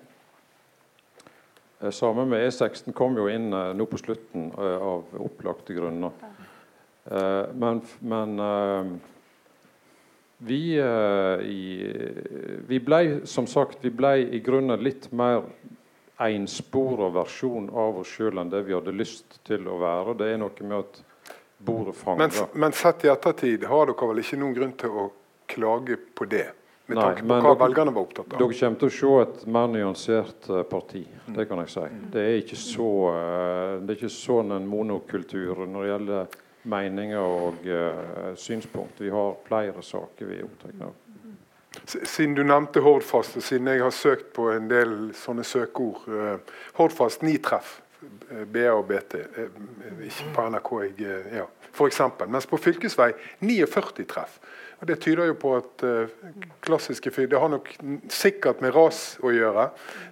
Eh, 1.83 1.91
Sammen 1.91 2.29
med 2.29 2.47
E16 2.47 2.93
kom 2.93 3.17
jo 3.19 3.29
inn 3.31 3.53
eh, 3.53 3.73
nå 3.75 3.87
på 3.91 3.99
slutten 4.01 4.51
eh, 4.59 4.79
av 4.83 5.05
opplagte 5.19 5.75
grunner. 5.75 6.15
Eh, 7.05 7.45
men 7.55 7.83
men 7.99 9.01
vi, 10.43 10.75
i, 10.75 11.63
vi 12.67 12.79
ble 12.83 13.21
som 13.31 13.47
sagt 13.47 13.85
vi 13.85 13.93
ble 13.95 14.17
i 14.35 14.41
grunnen 14.43 14.81
litt 14.83 15.07
mer 15.15 15.45
enspora 16.19 17.13
versjon 17.15 17.69
av 17.71 18.01
oss 18.01 18.11
sjøl 18.17 18.41
enn 18.43 18.51
det 18.51 18.65
vi 18.67 18.75
hadde 18.75 18.95
lyst 18.95 19.39
til 19.47 19.69
å 19.71 19.77
være. 19.79 20.17
Det 20.19 20.33
er 20.33 20.41
noe 20.43 20.67
med 20.67 20.81
at 20.81 20.99
bordet 21.63 21.95
Men, 22.19 22.31
fanger. 22.35 22.51
men 22.59 22.75
sett 22.75 23.05
i 23.07 23.13
ettertid 23.13 23.69
har 23.71 23.87
dere 23.87 24.09
vel 24.11 24.23
ikke 24.25 24.41
noen 24.43 24.57
grunn 24.57 24.75
til 24.83 24.99
å 24.99 25.07
klage 25.47 25.99
på 26.19 26.27
det? 26.27 26.49
Med 26.87 26.99
Nei, 26.99 27.05
tanke 27.05 27.23
på 27.23 27.29
hva 27.29 27.43
dere- 27.43 27.59
velgerne 27.63 27.93
var 27.95 28.03
opptatt 28.03 28.33
av. 28.33 28.39
Dere 28.41 28.59
kommer 28.59 28.79
til 28.81 28.89
å 28.89 28.95
se 28.99 29.11
et 29.23 29.47
mer 29.47 29.69
nyansert 29.71 30.49
eh, 30.51 30.63
parti. 30.63 31.05
Det 31.27 31.49
kan 31.49 31.59
jeg 31.63 31.71
si. 31.71 31.85
Det 32.13 32.23
er 32.23 32.39
ikke 32.41 32.59
så, 32.59 32.89
eh, 33.13 33.75
det 33.83 33.95
er 33.95 34.01
ikke 34.01 34.15
sånn 34.17 34.57
en 34.57 34.67
monokultur 34.67 35.63
når 35.67 35.79
det 35.87 35.93
gjelder 35.93 36.41
meninger 36.63 37.19
og 37.19 37.65
uh, 37.67 38.35
synspunkt. 38.39 39.01
Vi 39.03 39.11
har 39.11 39.33
flere 39.49 39.83
saker 39.83 40.29
vi 40.29 40.37
er 40.39 40.45
opptatt 40.47 40.85
av. 40.87 40.93
Siden 41.89 42.37
du 42.37 42.43
nevnte 42.45 42.83
Hordfast, 42.85 43.37
og 43.37 43.43
siden 43.43 43.67
jeg 43.73 43.83
har 43.83 43.91
søkt 43.91 44.29
på 44.37 44.51
en 44.53 44.69
del 44.71 44.93
sånne 45.17 45.43
søkeord 45.43 46.05
eh, 46.07 46.53
Hordfast 46.77 47.25
ni 47.27 47.39
treff, 47.43 47.81
BA 48.53 48.69
og 48.75 48.87
BT. 48.91 49.17
ikke 50.07 50.29
på 50.35 50.45
NRK, 50.53 50.71
jeg, 51.01 51.25
ja, 51.41 51.47
eksempel. 51.87 52.29
Mens 52.29 52.47
på 52.47 52.61
fylkesvei 52.61 53.13
49 53.41 54.07
treff. 54.07 54.39
Og 54.83 54.89
Det 54.89 54.99
tyder 54.99 55.29
jo 55.31 55.35
på 55.39 55.55
at 55.55 55.83
eh, 55.87 56.11
klassiske 56.61 57.11
fyr 57.15 57.29
Det 57.31 57.39
har 57.39 57.49
nok 57.49 57.69
sikkert 58.11 58.63
med 58.65 58.75
ras 58.75 59.17
å 59.23 59.31
gjøre. 59.31 59.69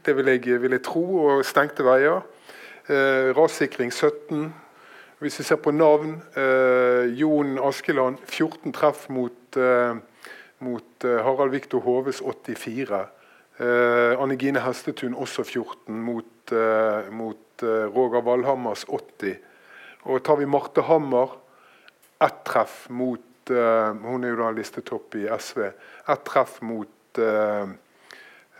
Det 0.06 0.14
vil 0.14 0.30
jeg, 0.30 0.60
vil 0.62 0.76
jeg 0.76 0.84
tro. 0.86 1.02
Og 1.26 1.42
stengte 1.44 1.82
veier. 1.82 2.22
Eh, 2.86 3.34
rassikring 3.34 3.90
17. 3.90 4.52
Hvis 5.18 5.40
vi 5.40 5.44
ser 5.44 5.59
på 5.59 5.74
navn 5.74 6.20
eh, 6.38 7.10
Jon 7.18 7.59
Askeland 7.59 8.22
14 8.30 8.72
treff 8.72 9.09
mot 9.10 9.59
eh, 9.59 9.98
mot 10.60 11.05
eh, 11.05 11.18
Harald 11.24 11.51
Viktor 11.51 11.82
Hoves 11.82 12.20
84. 12.22 13.02
Eh, 13.59 14.22
Anne 14.22 14.36
Gine 14.38 14.62
Hestetun 14.62 15.18
også 15.18 15.42
14 15.44 15.98
mot, 15.98 16.52
mot 17.10 17.62
Roger 17.62 18.22
Valhammers 18.26 18.86
80. 18.88 19.36
Og 20.06 20.22
tar 20.24 20.38
vi 20.40 20.48
Marte 20.48 20.86
Hammer, 20.88 21.34
ett 22.22 22.40
treff 22.47 22.86
mot 22.90 23.30
Hun 23.51 24.24
er 24.24 24.35
jo 24.35 24.40
da 24.40 24.51
listetopp 24.55 25.18
i 25.20 25.27
SV. 25.36 25.66
Ett 26.10 26.24
treff 26.28 26.60
mot 26.62 26.89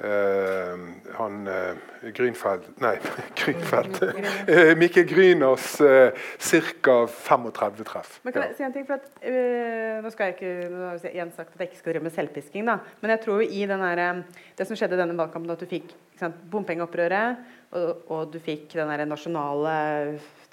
Uh, 0.01 0.07
eh, 0.07 0.79
han 1.12 1.47
uh, 1.47 2.11
Grünfeld 2.12 2.62
Nei, 2.81 2.97
Grünfeld. 3.39 4.01
Eh, 4.49 4.77
Mikkel 4.77 5.05
Gryners 5.05 5.81
uh, 5.81 6.11
ca. 6.83 7.07
35 7.07 7.85
treff. 7.85 8.19
Men 8.25 8.33
kan 8.33 8.47
jeg 8.49 8.57
si 8.57 8.65
en 8.65 8.75
ting? 8.75 8.87
For 8.89 8.97
at, 8.97 9.11
nå 10.03 10.12
skal 10.15 10.31
jeg 10.31 10.39
ikke 10.39 10.71
nå 10.73 10.83
har 10.89 11.05
jeg 11.05 11.35
sagt 11.37 11.53
at 11.53 11.61
jeg 11.61 11.71
ikke 11.71 11.83
skal 11.83 11.93
drive 11.93 12.07
med 12.09 12.17
selvpisking, 12.17 12.67
da. 12.67 12.79
Men 13.03 13.15
jeg 13.15 13.23
tror 13.27 13.43
jo 13.43 13.49
i 13.49 13.67
den 13.69 13.85
der, 13.85 14.05
øh, 14.09 14.47
det 14.59 14.67
som 14.67 14.79
skjedde 14.79 14.97
i 14.97 15.03
denne 15.03 15.19
valgkampen, 15.21 15.53
at 15.53 15.61
du 15.61 15.69
fikk 15.69 15.93
sant, 16.19 16.41
bompengeopprøret, 16.51 17.45
og, 17.77 18.05
og 18.11 18.33
du 18.33 18.41
fikk 18.43 18.73
den 18.81 19.09
nasjonale 19.12 19.77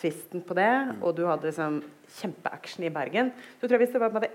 tvisten 0.02 0.44
på 0.46 0.58
det, 0.58 0.72
og 1.02 1.16
du 1.18 1.24
hadde 1.28 1.50
liksom 1.50 1.80
kjempeaction 2.20 2.86
i 2.86 2.94
Bergen. 2.94 3.32
Så 3.58 3.66
tror 3.66 3.78
jeg 3.78 3.88
hvis 3.88 3.96
det 3.96 4.04
var 4.04 4.28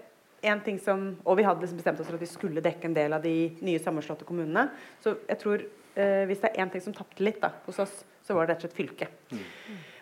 en 0.43 0.61
ting 0.61 0.79
som, 0.83 1.17
Og 1.25 1.37
vi 1.39 1.45
hadde 1.47 1.63
liksom 1.63 1.79
bestemt 1.79 2.01
oss 2.01 2.09
for 2.09 2.19
at 2.19 2.25
vi 2.25 2.31
skulle 2.31 2.65
dekke 2.65 2.89
en 2.89 2.97
del 2.97 3.15
av 3.15 3.23
de 3.23 3.53
nye 3.63 3.79
sammenslåtte 3.79 4.27
kommunene. 4.27 4.69
Så 5.03 5.15
jeg 5.29 5.39
tror 5.39 5.63
eh, 5.63 6.25
hvis 6.27 6.43
det 6.43 6.51
er 6.51 6.65
én 6.65 6.73
ting 6.73 6.83
som 6.83 6.97
tapte 6.97 7.23
litt 7.23 7.41
da, 7.43 7.53
hos 7.67 7.79
oss, 7.83 8.03
så 8.27 8.35
var 8.35 8.47
det 8.47 8.57
rett 8.57 8.65
og 8.65 8.67
slett 8.67 8.81
fylket. 8.81 9.37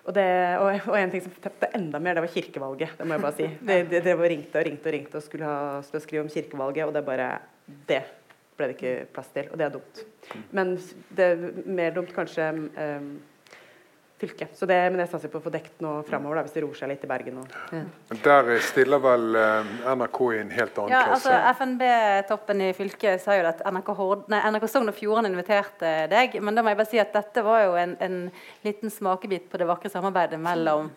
Og, 0.07 0.15
det, 0.16 0.27
og, 0.61 0.89
og 0.89 0.97
en 0.97 1.12
ting 1.12 1.24
som 1.24 1.35
tapte 1.45 1.69
enda 1.77 2.01
mer, 2.01 2.16
det 2.16 2.24
var 2.24 2.32
kirkevalget. 2.32 2.97
Det 2.97 3.07
må 3.07 3.16
jeg 3.16 3.24
bare 3.27 3.37
si. 3.37 3.51
Det, 3.69 3.82
det, 3.91 4.01
det 4.07 4.16
var 4.16 4.32
ringte 4.32 4.62
og 4.62 4.66
ringte 4.66 4.89
og 4.89 4.97
ringte 4.97 5.20
og 5.20 5.27
skulle 5.27 5.51
ha, 5.51 5.82
skulle 5.85 6.05
skrive 6.07 6.24
om 6.24 6.32
kirkevalget, 6.32 6.87
og 6.87 6.97
det 6.97 7.05
bare 7.07 7.28
Det 7.89 8.01
ble 8.57 8.70
det 8.70 8.77
ikke 8.77 8.95
plass 9.15 9.28
til, 9.32 9.47
og 9.53 9.61
det 9.61 9.66
er 9.66 9.77
dumt. 9.77 10.01
Men 10.57 10.74
det 11.16 11.27
er 11.27 11.45
mer 11.65 11.95
dumt 11.97 12.11
kanskje 12.16 12.49
um, 12.53 13.12
fylket. 14.20 14.52
Så 14.59 14.66
det, 14.68 14.76
men 14.92 15.01
jeg 15.02 15.10
satser 15.12 15.32
på 15.32 15.40
å 15.40 15.44
få 15.44 15.52
dekt 15.55 15.80
nå 15.84 15.94
framover, 16.09 16.38
da, 16.38 16.44
hvis 16.47 16.56
det 16.56 16.64
roer 16.64 16.76
seg 16.76 16.90
litt 16.92 17.05
i 17.06 17.10
Bergen. 17.10 17.38
Og, 17.40 17.55
Men 18.10 18.20
Der 18.24 18.51
stiller 18.64 19.01
vel 19.02 19.38
eh, 19.40 19.70
NRK 19.97 20.20
i 20.26 20.40
en 20.42 20.52
helt 20.55 20.80
annen 20.82 20.92
Ja, 20.94 21.01
altså. 21.14 21.32
FNB-toppen 21.55 22.64
i 22.66 22.72
fylket 22.76 23.24
sa 23.24 23.38
jo 23.38 23.48
at 23.48 23.64
NRK, 23.64 23.94
Hord, 23.97 24.26
nei, 24.32 24.42
NRK 24.52 24.68
Sogn 24.70 24.92
og 24.92 24.98
Fjordane 24.98 25.32
inviterte 25.32 25.94
deg. 26.12 26.36
Men 26.44 26.59
da 26.59 26.64
må 26.64 26.74
jeg 26.74 26.80
bare 26.82 26.92
si 26.92 27.01
at 27.02 27.16
dette 27.16 27.44
var 27.47 27.64
jo 27.64 27.74
en, 27.80 27.97
en 28.05 28.20
liten 28.66 28.92
smakebit 28.92 29.48
på 29.51 29.60
det 29.60 29.68
vakre 29.70 29.92
samarbeidet 29.92 30.40
mellom 30.42 30.92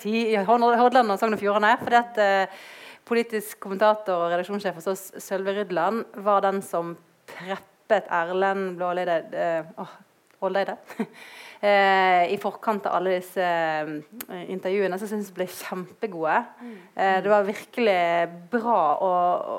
ti, 0.00 0.26
Hordaland 0.34 1.14
og 1.14 1.20
Sogn 1.20 1.36
og 1.36 1.42
Fjordane. 1.42 1.76
det 1.86 2.02
at 2.02 2.20
eh, 2.24 2.60
politisk 3.10 3.58
kommentator 3.62 4.26
og 4.26 4.34
redaksjonssjef 4.34 4.78
hos 4.78 4.90
oss, 4.90 5.08
Sølve 5.22 5.54
Rydland, 5.56 6.04
var 6.26 6.44
den 6.44 6.60
som 6.66 6.94
preppet 7.30 8.10
Erlend 8.10 8.76
Blåleide 8.78 9.22
eh, 9.34 9.84
åh, 10.40 10.60
i 10.60 10.64
det. 10.64 10.76
I 12.32 12.36
forkant 12.40 12.86
av 12.88 12.94
alle 12.96 13.18
disse 13.18 13.46
intervjuene 14.48 14.96
så 14.96 15.08
syns 15.10 15.28
jeg 15.28 15.36
ble 15.36 15.46
kjempegode. 15.52 16.38
Eh, 16.96 17.18
det 17.20 17.28
var 17.28 17.44
virkelig 17.44 17.96
bra 18.52 18.78
å, 18.96 19.10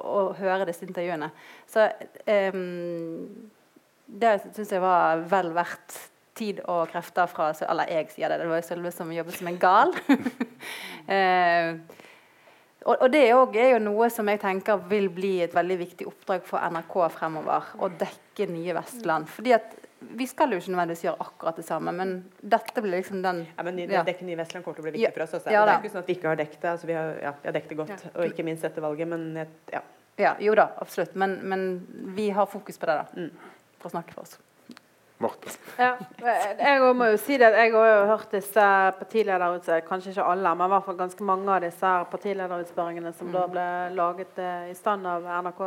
å, 0.02 0.24
høre 0.40 0.66
disse 0.66 0.88
intervjuene. 0.88 1.30
Så 1.70 1.86
um, 2.56 3.28
det 4.10 4.34
syns 4.50 4.74
jeg 4.74 4.82
var 4.82 5.22
vel 5.30 5.54
verdt 5.54 6.00
tid 6.42 6.62
og 6.66 6.90
krefter 6.90 7.30
fra 7.30 7.52
Eller 7.70 7.92
jeg 7.92 8.10
sier 8.14 8.32
det, 8.32 8.40
det 8.42 8.50
var 8.50 8.62
jo 8.62 8.66
Sølve 8.66 8.92
som 8.96 9.12
jobbet 9.14 9.38
som 9.38 9.52
en 9.52 9.62
gal. 9.62 9.94
eh, 11.16 11.76
og, 12.82 12.96
og 12.96 13.08
det 13.14 13.28
er 13.28 13.76
jo 13.76 13.84
noe 13.84 14.10
som 14.10 14.30
jeg 14.32 14.42
tenker 14.42 14.82
vil 14.90 15.12
bli 15.14 15.36
et 15.46 15.54
veldig 15.54 15.78
viktig 15.84 16.10
oppdrag 16.10 16.48
for 16.48 16.66
NRK 16.74 16.98
fremover. 17.14 17.72
Å 17.78 17.92
dekke 17.94 18.50
nye 18.50 18.74
Vestland. 18.80 19.30
Fordi 19.30 19.54
at 19.60 19.76
vi 20.02 20.26
skal 20.28 20.52
jo 20.52 20.58
ikke 20.58 20.74
nødvendigvis 20.74 21.04
gjøre 21.06 21.26
akkurat 21.26 21.58
det 21.62 21.66
samme, 21.68 21.94
men 21.96 22.14
dette 22.42 22.82
blir 22.82 22.98
liksom 22.98 23.22
den 23.24 23.44
ja, 23.46 23.64
men 23.64 23.80
Ja. 23.86 24.04
Dekke 24.08 24.26
Vestland 24.38 24.66
kommer 24.66 24.76
til 24.76 24.84
å 24.84 24.90
bli 24.90 24.94
viktig 24.98 25.14
for 25.14 25.24
oss. 25.24 25.34
Også. 25.40 25.54
Ja, 25.54 25.66
det 25.66 25.74
er 25.74 25.82
ikke 25.84 25.94
sånn 25.94 26.04
at 26.04 26.10
vi 26.10 26.16
ikke 26.18 26.32
har 26.32 26.40
dekket 26.40 26.62
det. 26.62 26.70
Altså, 26.76 26.88
vi, 26.90 26.94
har, 26.98 27.18
ja, 27.22 27.34
vi 27.42 27.50
har 27.50 27.58
dekket 27.58 27.74
det 27.74 27.80
godt, 27.82 28.06
og 28.16 28.24
ikke 28.26 28.46
minst 28.48 28.66
etter 28.66 28.86
valget. 28.86 29.08
Men 29.08 29.48
ja. 29.72 29.82
Ja, 30.20 30.36
jo 30.44 30.54
da, 30.58 30.70
absolutt. 30.84 31.16
Men, 31.16 31.40
men 31.48 31.68
vi 32.18 32.30
har 32.30 32.46
fokus 32.50 32.78
på 32.78 32.90
det, 32.90 32.98
da. 33.02 33.28
For 33.82 33.90
å 33.90 33.96
snakke 33.96 34.14
for 34.18 34.26
oss. 34.26 34.40
Marte. 35.22 35.54
Ja, 35.78 35.92
jeg 36.58 36.94
må 36.98 37.12
jo 37.12 37.18
si 37.22 37.38
det 37.38 37.52
at 37.52 37.58
jeg 37.60 37.74
har 37.76 37.90
jo 37.92 38.06
hørt 38.10 38.32
disse 38.34 38.64
partilederutspørringene, 38.98 39.88
kanskje 39.88 40.16
ikke 40.16 40.26
alle, 40.34 40.54
men 40.58 40.66
i 40.66 40.74
hvert 40.74 40.88
fall 40.88 40.98
ganske 40.98 41.28
mange 41.28 41.54
av 41.54 41.62
disse 41.62 41.92
partilederutspørringene 42.14 43.14
som 43.18 43.30
da 43.34 43.44
ble 43.52 43.68
laget 43.98 44.42
eh, 44.42 44.72
i 44.72 44.78
stand 44.78 45.06
av 45.06 45.28
NRK 45.46 45.62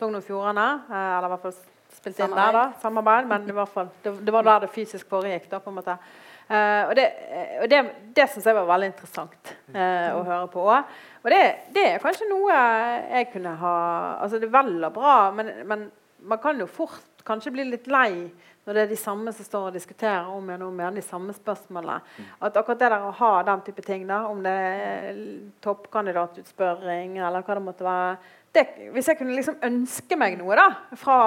Sogn 0.00 0.16
og 0.16 0.24
Fjordane. 0.24 0.66
Eh, 0.88 1.10
eller 1.18 1.28
i 1.28 1.32
hvert 1.34 1.44
fall 1.44 1.58
spilt 1.96 2.18
inn 2.20 2.34
der, 2.36 2.56
da. 2.56 2.64
Samarbeid. 2.82 3.28
Men 3.30 3.46
i 3.48 3.54
hvert 3.56 3.72
fall, 3.72 3.92
det, 4.04 4.16
det 4.26 4.34
var 4.34 4.46
der 4.46 4.66
det 4.66 4.74
fysisk 4.74 5.08
foregikk. 5.10 5.48
da, 5.50 5.62
på 5.62 5.72
en 5.72 5.78
måte. 5.80 5.96
Uh, 6.50 6.88
og 6.88 6.96
det, 6.98 7.04
eh, 7.30 7.50
og 7.62 7.68
det, 7.70 7.78
det 8.16 8.24
syns 8.26 8.48
jeg 8.48 8.56
var 8.56 8.64
veldig 8.66 8.88
interessant 8.90 9.52
uh, 9.70 10.08
å 10.16 10.24
høre 10.26 10.48
på 10.50 10.64
òg. 10.66 10.96
Og 11.22 11.30
det, 11.30 11.42
det 11.76 11.84
er 11.92 12.02
kanskje 12.02 12.26
noe 12.26 12.56
jeg 12.56 13.28
kunne 13.30 13.52
ha 13.60 13.74
Altså, 14.16 14.40
det 14.40 14.48
er 14.48 14.56
vel 14.56 14.88
og 14.88 14.96
bra, 14.96 15.14
men, 15.36 15.52
men 15.70 15.84
man 16.26 16.40
kan 16.42 16.58
jo 16.58 16.66
fort 16.66 17.22
kanskje 17.22 17.52
bli 17.54 17.68
litt 17.68 17.86
lei 17.86 18.32
når 18.66 18.76
det 18.76 18.82
er 18.82 18.90
de 18.90 18.98
samme 18.98 19.32
som 19.34 19.46
står 19.46 19.68
og 19.68 19.76
diskuterer 19.78 20.26
om 20.30 20.50
igjen 20.50 20.64
og 20.66 20.72
om 20.72 20.82
igjen 20.82 20.98
de 20.98 21.04
samme 21.04 21.34
spørsmålene. 21.34 22.26
At 22.42 22.58
akkurat 22.58 22.82
det 22.82 22.90
der 22.92 23.06
å 23.06 23.14
ha 23.20 23.30
den 23.46 23.62
type 23.66 23.84
ting, 23.86 24.04
da, 24.10 24.20
om 24.28 24.42
det 24.44 24.52
er 24.52 25.22
toppkandidatutspørring 25.64 27.16
eller 27.18 27.46
hva 27.46 27.56
det 27.56 27.64
måtte 27.64 27.86
være 27.86 28.18
det, 28.52 28.64
Hvis 28.94 29.08
jeg 29.10 29.18
kunne 29.18 29.36
liksom 29.36 29.58
ønske 29.62 30.16
meg 30.18 30.36
noe 30.40 30.56
da, 30.58 30.66
fra 30.98 31.18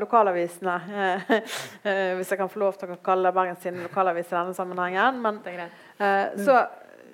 lokalavisene 0.00 0.76
eh, 0.88 1.32
eh, 1.34 2.12
Hvis 2.18 2.32
jeg 2.32 2.40
kan 2.40 2.50
få 2.52 2.62
lov 2.64 2.78
til 2.80 2.94
å 2.94 3.00
kalle 3.04 3.32
Bergens 3.34 3.60
Tidende 3.62 3.88
lokalavis 3.88 4.30
i 4.32 4.36
denne 4.36 4.56
sammenhengen. 4.56 5.20
Men, 5.24 5.40
eh, 5.44 6.38
så 6.40 6.62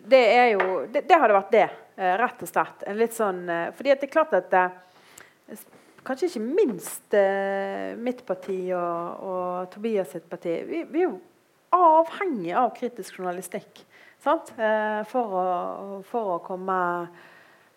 det 0.08 0.24
er 0.34 0.52
jo 0.54 0.84
Det, 0.92 1.04
det 1.08 1.18
hadde 1.20 1.36
vært 1.36 1.56
det, 1.56 1.66
eh, 1.98 2.14
rett 2.20 2.44
og 2.44 2.52
slett. 2.52 2.86
En 2.86 3.00
litt 3.00 3.16
sånn, 3.16 3.42
fordi 3.76 3.94
at 3.94 4.04
det 4.04 4.10
er 4.10 4.14
klart 4.14 4.38
at 4.38 4.60
Kanskje 6.08 6.28
ikke 6.30 6.40
minst 6.46 7.14
mitt 8.00 8.22
parti 8.24 8.70
og, 8.72 9.24
og 9.28 9.66
Tobias 9.74 10.14
sitt 10.14 10.24
parti. 10.30 10.54
Vi, 10.64 10.84
vi 10.88 11.02
er 11.02 11.10
jo 11.10 11.18
avhengig 11.74 12.54
av 12.56 12.70
kritisk 12.76 13.18
journalistikk 13.18 13.82
sant? 14.22 14.52
Eh, 14.58 15.02
for, 15.08 15.34
å, 15.34 15.98
for 16.08 16.36
å 16.36 16.38
komme 16.44 16.78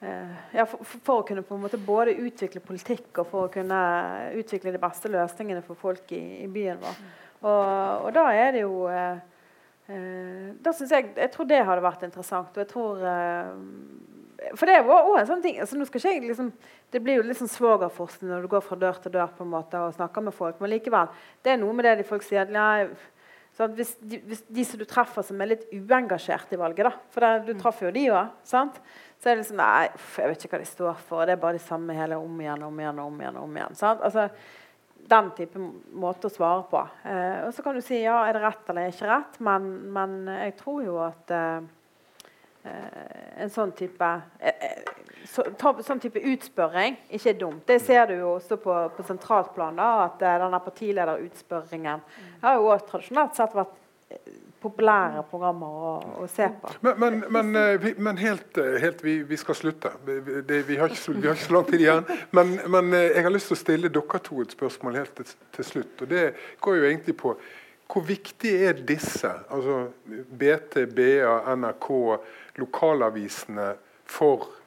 ja, 0.02 0.64
for, 0.66 0.82
for 1.06 1.22
å 1.22 1.26
kunne 1.28 1.44
på 1.46 1.54
en 1.54 1.62
måte 1.62 1.78
både 1.78 2.16
utvikle 2.26 2.62
politikk 2.66 3.20
og 3.22 3.28
for 3.30 3.46
å 3.46 3.52
kunne 3.54 3.82
utvikle 4.40 4.74
de 4.74 4.82
beste 4.82 5.12
løsningene 5.14 5.62
for 5.66 5.78
folk 5.78 6.10
i, 6.18 6.22
i 6.42 6.48
byen 6.50 6.80
vår. 6.82 7.04
Og, 7.42 8.06
og 8.06 8.10
da 8.14 8.28
er 8.38 8.52
det 8.54 8.64
jo 8.64 8.86
eh, 8.92 9.22
eh, 9.90 10.50
da 10.62 10.74
synes 10.78 10.94
jeg, 10.94 11.10
jeg 11.18 11.32
tror 11.34 11.48
det 11.50 11.62
hadde 11.66 11.86
vært 11.86 12.06
interessant. 12.06 12.54
Og 12.54 12.62
jeg 12.62 12.70
tror 12.70 13.06
eh, 13.12 14.52
For 14.58 14.70
det 14.70 14.82
var 14.86 15.08
også 15.08 15.22
en 15.22 15.32
sånn 15.32 15.42
ting 15.46 15.62
altså 15.62 15.78
nå 15.78 15.88
skal 15.90 16.02
ikke 16.02 16.14
jeg 16.14 16.28
liksom, 16.28 16.52
Det 16.94 17.02
blir 17.02 17.20
jo 17.20 17.26
litt 17.26 17.40
sånn 17.40 17.50
svogerforskning 17.50 18.30
når 18.34 18.46
du 18.46 18.52
går 18.52 18.66
fra 18.66 18.78
dør 18.78 19.02
til 19.02 19.16
dør 19.16 19.34
på 19.38 19.46
en 19.46 19.54
måte 19.56 19.82
og 19.82 19.96
snakker 19.98 20.28
med 20.28 20.38
folk. 20.38 20.62
Men 20.62 20.74
likevel, 20.76 21.10
det 21.42 21.56
er 21.56 21.62
noe 21.62 21.74
med 21.78 21.88
det 21.88 21.98
de 22.02 22.08
folk 22.10 22.26
sier. 22.28 22.50
Nei, 22.54 22.90
så 23.52 23.66
at 23.68 23.76
hvis, 23.76 23.92
de, 24.08 24.18
hvis 24.30 24.46
de 24.48 24.64
som 24.66 24.80
du 24.80 24.86
treffer 24.88 25.26
som 25.28 25.42
er 25.44 25.52
litt 25.52 25.66
uengasjert 25.76 26.54
i 26.56 26.60
valget, 26.60 26.88
da, 26.88 26.94
for 27.12 27.26
det, 27.26 27.32
du 27.50 27.60
traff 27.60 27.82
jo 27.84 27.92
de 27.92 28.06
òg, 28.14 28.32
så 28.48 28.64
er 28.64 28.72
det 29.28 29.42
liksom 29.42 29.60
Nei, 29.60 29.90
jeg 29.92 30.32
vet 30.32 30.46
ikke 30.46 30.56
hva 30.56 30.62
de 30.64 30.70
står 30.70 31.04
for. 31.10 31.26
Det 31.28 31.36
er 31.36 31.44
bare 31.44 31.60
det 31.60 31.66
samme 31.66 31.96
hele 31.98 32.18
om 32.18 32.40
igjen 32.42 32.64
om 32.66 32.80
igjen. 32.80 33.04
om 33.04 33.20
igjen, 33.22 33.42
om 33.44 33.60
igjen, 33.60 33.78
sant? 33.78 34.02
Altså, 34.08 34.30
den 35.12 35.30
type 35.36 35.60
måte 36.00 36.30
å 36.30 36.34
svare 36.34 36.64
på. 36.72 36.82
Eh, 37.10 37.44
og 37.48 37.52
så 37.56 37.66
kan 37.66 37.76
du 37.76 37.84
si 37.84 38.00
ja, 38.00 38.22
er 38.24 38.38
det 38.38 38.44
rett 38.46 38.72
eller 38.72 38.90
ikke 38.94 39.12
rett, 39.12 39.38
men, 39.44 39.68
men 39.94 40.18
jeg 40.32 40.56
tror 40.62 40.82
jo 40.86 40.98
at 41.04 41.34
eh, 41.36 41.70
eh, 42.72 43.14
en 43.44 43.52
sånn 43.52 43.76
type 43.78 44.12
eh, 44.40 44.68
eh, 44.70 45.01
så, 45.32 45.46
ta, 45.60 45.72
sånn 45.86 46.02
type 46.04 46.20
utspørring 46.34 46.98
ikke 47.16 47.32
er 47.32 47.40
dumt. 47.40 47.64
Det 47.68 47.80
ser 47.84 48.10
du 48.10 48.18
jo 48.20 48.36
også 48.36 48.58
på, 48.60 48.78
på 48.98 49.06
sentralt 49.08 49.54
plan. 49.56 49.78
da, 49.80 50.08
At 50.10 50.24
uh, 50.24 50.38
denne 50.44 50.60
partilederutspørringen 50.66 52.06
har 52.42 52.58
jo 52.58 52.72
også 52.74 52.90
tradisjonelt 52.90 53.40
sett 53.40 53.56
vært 53.56 53.78
eh, 54.12 54.34
populære 54.62 55.24
programmer 55.32 55.80
å, 55.88 55.94
å 56.22 56.28
se 56.30 56.50
på. 56.52 56.74
Men, 56.84 57.00
men, 57.00 57.24
men, 57.32 57.56
vi, 57.82 57.96
men 57.98 58.20
helt, 58.20 58.60
helt 58.84 59.02
vi, 59.06 59.16
vi, 59.30 59.40
skal 59.40 59.58
slutte. 59.58 59.94
Vi, 60.06 60.20
det, 60.48 60.62
vi, 60.68 60.78
har 60.82 60.92
ikke, 60.92 61.16
vi, 61.16 61.26
har 61.30 61.40
ikke 61.40 61.48
så, 61.48 61.56
lang 61.56 61.72
tid 61.72 61.86
igjen. 61.88 62.14
Men, 62.36 62.94
jeg 63.00 63.26
har 63.26 63.34
lyst 63.34 63.50
til 63.54 63.58
å 63.58 63.64
stille 63.64 63.94
dere 63.94 64.24
to 64.28 64.44
et 64.44 64.54
spørsmål 64.54 65.00
helt 65.00 65.16
til, 65.18 65.34
til 65.56 65.70
slutt. 65.74 66.04
og 66.04 66.12
Det 66.12 66.28
går 66.62 66.82
jo 66.82 66.88
egentlig 66.92 67.18
på 67.24 67.36
hvor 67.92 68.06
viktig 68.08 68.52
er 68.64 68.78
disse, 68.88 69.28
altså 69.52 69.82
BT, 70.40 70.86
BA, 70.96 71.34
NRK, 71.56 71.90
lokalavisene, 72.62 73.74
for 74.08 74.46
eh, 74.48 74.61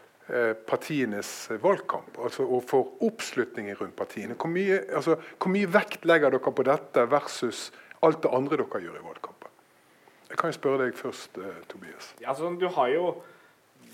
partienes 0.67 1.29
valgkamp? 1.61 2.17
Altså, 2.25 2.47
og 2.49 2.63
for 2.65 3.05
oppslutningen 3.05 3.77
rundt 3.77 3.97
partiene? 3.97 4.37
Hvor 4.41 4.49
mye, 4.49 4.79
altså, 4.89 5.19
hvor 5.37 5.53
mye, 5.53 5.69
vekt 5.69 6.07
legger 6.09 6.33
dere 6.33 6.53
på 6.57 6.65
dette 6.65 7.05
versus 7.13 7.67
alt 8.05 8.23
det 8.25 8.33
andre 8.33 8.63
dere 8.63 8.81
gjør 8.87 9.01
i 9.01 9.05
valgkampen? 9.05 9.53
Jeg 10.31 10.41
kan 10.41 10.51
jo 10.51 10.57
spørre 10.57 10.87
deg 10.87 10.97
først, 10.99 11.37
eh, 11.39 11.61
Tobias. 11.69 12.15
Ja, 12.21 12.33
altså, 12.33 12.55
du 12.61 12.69
har 12.69 12.89
jo 12.89 13.11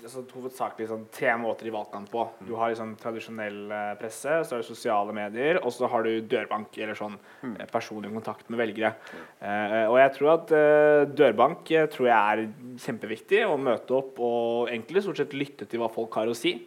altså, 0.03 0.23
hovedsakelig 0.35 0.87
sånn, 0.89 1.05
tre 1.13 1.31
måter 1.39 1.67
i 1.69 1.73
valgkamp 1.73 2.09
på. 2.11 2.25
Du 2.47 2.53
har 2.59 2.71
liksom, 2.73 2.93
tradisjonell 3.01 3.59
eh, 3.71 3.93
presse, 3.99 4.41
så 4.43 4.55
har 4.55 4.63
du 4.63 4.67
sosiale 4.67 5.15
medier, 5.15 5.61
og 5.61 5.73
så 5.75 5.89
har 5.91 6.05
du 6.05 6.11
dørbank, 6.31 6.77
eller 6.81 6.97
sånn 6.97 7.17
mm. 7.17 7.55
eh, 7.55 7.67
personlig 7.71 8.11
kontakt 8.13 8.51
med 8.51 8.61
velgere. 8.61 8.93
Eh, 9.39 9.87
og 9.87 9.97
jeg 10.01 10.13
tror 10.17 10.33
at 10.35 10.53
eh, 10.57 11.07
dørbank 11.21 11.73
tror 11.93 12.09
jeg 12.09 12.19
er 12.19 12.45
kjempeviktig. 12.85 13.43
Å 13.47 13.57
møte 13.61 13.97
opp 13.97 14.21
og 14.21 14.71
egentlig 14.71 15.05
stort 15.05 15.21
sett 15.21 15.35
lytte 15.37 15.67
til 15.69 15.81
hva 15.81 15.91
folk 15.91 16.19
har 16.19 16.31
å 16.31 16.37
si. 16.37 16.57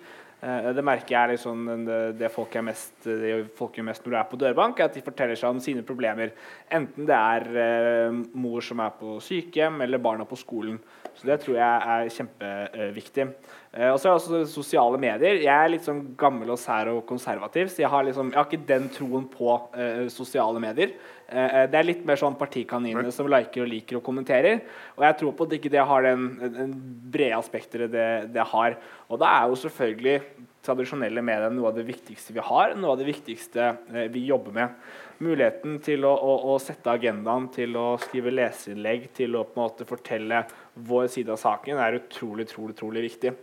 Det 0.44 0.82
merker 0.84 1.14
jeg 1.14 1.28
liksom, 1.30 1.60
det, 1.86 1.98
det, 2.20 2.28
folk 2.28 2.52
er 2.58 2.66
mest, 2.66 3.06
det 3.06 3.30
folk 3.56 3.78
gjør 3.78 3.86
mest 3.86 4.02
når 4.04 4.12
du 4.12 4.16
er 4.18 4.26
på 4.28 4.38
dørbank, 4.42 4.76
er 4.76 4.90
at 4.90 4.98
de 4.98 5.02
forteller 5.06 5.38
seg 5.40 5.54
om 5.54 5.62
sine 5.64 5.80
problemer. 5.88 6.34
Enten 6.68 7.08
det 7.08 7.16
er 7.16 8.12
mor 8.36 8.60
som 8.66 8.82
er 8.84 8.92
på 8.98 9.14
sykehjem, 9.24 9.80
eller 9.86 10.02
barna 10.04 10.26
på 10.28 10.36
skolen. 10.36 10.76
Så 11.14 11.28
det 11.28 11.36
tror 11.44 11.58
jeg 11.58 11.90
er 11.94 12.08
kjempeviktig. 12.12 13.26
Eh, 13.74 13.90
og 13.90 13.98
så 13.98 14.08
er 14.08 14.14
det 14.14 14.20
også 14.20 14.40
sosiale 14.50 14.98
medier. 15.00 15.40
Jeg 15.42 15.54
er 15.54 15.70
litt 15.70 15.86
sånn 15.86 16.02
gammel 16.18 16.52
og 16.54 16.60
sær 16.60 16.90
og 16.92 17.04
konservativ, 17.08 17.70
så 17.70 17.84
jeg 17.84 17.90
har, 17.90 18.06
liksom, 18.06 18.32
jeg 18.32 18.40
har 18.40 18.48
ikke 18.48 18.70
den 18.70 18.88
troen 18.94 19.28
på 19.30 19.50
uh, 19.74 20.06
sosiale 20.12 20.62
medier. 20.62 20.96
Uh, 21.26 21.64
det 21.70 21.78
er 21.78 21.86
litt 21.86 22.02
mer 22.06 22.18
sånn 22.20 22.38
partikaninene 22.38 23.14
som 23.14 23.30
liker 23.30 23.64
og 23.64 23.70
liker 23.70 24.00
og 24.00 24.04
kommenterer. 24.06 24.64
Og 24.98 25.06
jeg 25.06 25.18
tror 25.20 25.36
på 25.38 25.48
at 25.48 25.56
ikke 25.58 25.72
det 25.74 25.86
har 25.90 26.06
den, 26.06 26.26
den 26.58 26.74
brede 27.14 27.38
aspekter 27.38 27.86
det, 27.86 28.10
det 28.34 28.50
har. 28.54 28.78
Og 29.10 29.22
da 29.22 29.30
er 29.38 29.48
jo 29.50 29.62
selvfølgelig 29.64 30.18
tradisjonelle 30.64 31.22
medier 31.24 31.52
noe 31.52 31.70
av 31.70 31.78
det 31.78 31.86
viktigste 31.88 32.34
vi 32.34 32.42
har, 32.42 32.74
noe 32.78 32.94
av 32.94 33.00
det 33.02 33.10
viktigste 33.10 33.74
vi 34.14 34.22
jobber 34.30 34.54
med 34.56 34.78
muligheten 35.22 35.78
til 35.84 36.06
å, 36.08 36.12
å, 36.14 36.34
å, 36.50 36.56
sette 36.62 36.90
agendaen, 36.90 37.46
til 37.54 37.76
å 37.78 37.86
skrive 38.02 38.32
leserinnlegg, 38.34 39.10
til 39.16 39.36
å 39.38 39.44
på 39.46 39.58
en 39.58 39.64
måte 39.64 39.86
fortelle 39.88 40.42
vår 40.74 41.08
side 41.12 41.34
av 41.34 41.40
saken, 41.40 41.78
er 41.78 42.00
utrolig, 42.00 42.48
utrolig, 42.48 42.74
utrolig 42.76 43.06
viktig. 43.08 43.34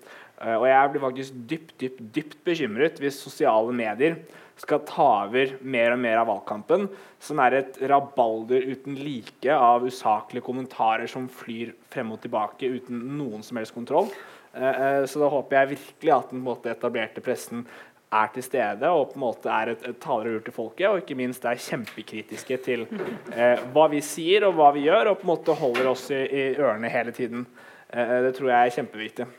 Uh, 0.42 0.58
og 0.58 0.68
jeg 0.72 0.92
blir 0.92 1.06
faktisk 1.06 1.42
dypt, 1.50 1.74
dypt, 1.82 2.06
dypt 2.16 2.40
bekymret 2.48 3.02
hvis 3.02 3.20
sosiale 3.22 3.76
medier 3.76 4.18
skal 4.62 4.82
ta 4.86 5.08
over 5.28 5.56
mer 5.62 5.96
og 5.96 6.02
mer 6.04 6.20
av 6.22 6.28
valgkampen, 6.30 6.88
som 7.22 7.40
er 7.42 7.60
et 7.62 7.80
rabalder 7.90 8.68
uten 8.74 8.98
like 9.00 9.54
av 9.54 9.86
usaklige 9.88 10.46
kommentarer 10.46 11.10
som 11.10 11.30
flyr 11.32 11.74
frem 11.94 12.12
og 12.14 12.22
tilbake 12.26 12.70
uten 12.70 13.00
noen 13.18 13.46
som 13.46 13.62
helst 13.62 13.76
kontroll. 13.78 14.12
Uh, 14.52 14.66
uh, 14.66 15.04
så 15.08 15.22
da 15.22 15.32
håper 15.32 15.58
jeg 15.62 15.74
virkelig 15.78 16.16
at 16.18 16.34
den 16.34 16.74
etablerte 16.74 17.24
pressen 17.24 17.64
er 18.12 18.32
til 18.34 18.44
stede 18.44 18.90
og 18.92 19.12
på 19.12 19.20
en 19.20 19.24
måte 19.24 19.52
er 19.52 19.74
et, 19.74 19.84
et 19.88 20.00
talerur 20.04 20.42
til 20.44 20.56
folket, 20.56 20.88
og 20.90 21.02
ikke 21.02 21.16
minst 21.16 21.46
er 21.48 21.60
kjempekritiske 21.60 22.58
til 22.66 22.84
eh, 23.32 23.62
hva 23.72 23.88
vi 23.92 24.02
sier 24.04 24.48
og 24.48 24.58
hva 24.58 24.72
vi 24.76 24.88
gjør, 24.90 25.14
og 25.14 25.22
på 25.22 25.28
en 25.28 25.32
måte 25.32 25.56
holder 25.56 25.92
oss 25.94 26.10
i, 26.12 26.20
i 26.20 26.44
ørene 26.60 26.92
hele 26.92 27.16
tiden. 27.16 27.46
Eh, 27.88 28.18
det 28.28 28.36
tror 28.36 28.52
jeg 28.52 28.60
er 28.60 28.76
kjempeviktig. 28.80 29.30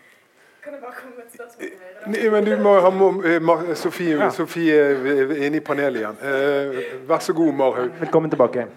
Kan 0.63 0.77
jeg 0.77 0.83
bare 0.83 0.97
komme 0.97 1.17
med 1.19 1.27
et 1.27 1.37
spørsmål? 1.37 1.71
Nei, 2.15 2.27
men 2.33 2.45
du 2.47 2.53
må 2.63 2.75
ha 2.81 2.91
eh, 3.29 3.77
Sofie, 3.77 4.17
ja. 4.17 4.33
Sofie 4.33 4.77
inne 5.49 5.59
i 5.59 5.65
panelet 5.65 6.05
igjen. 6.05 6.21
Eh, 6.23 7.01
vær 7.09 7.25
så 7.25 7.37
god, 7.37 7.53
Marhaug. 7.59 7.97
Velkommen 8.01 8.33
tilbake. 8.33 8.69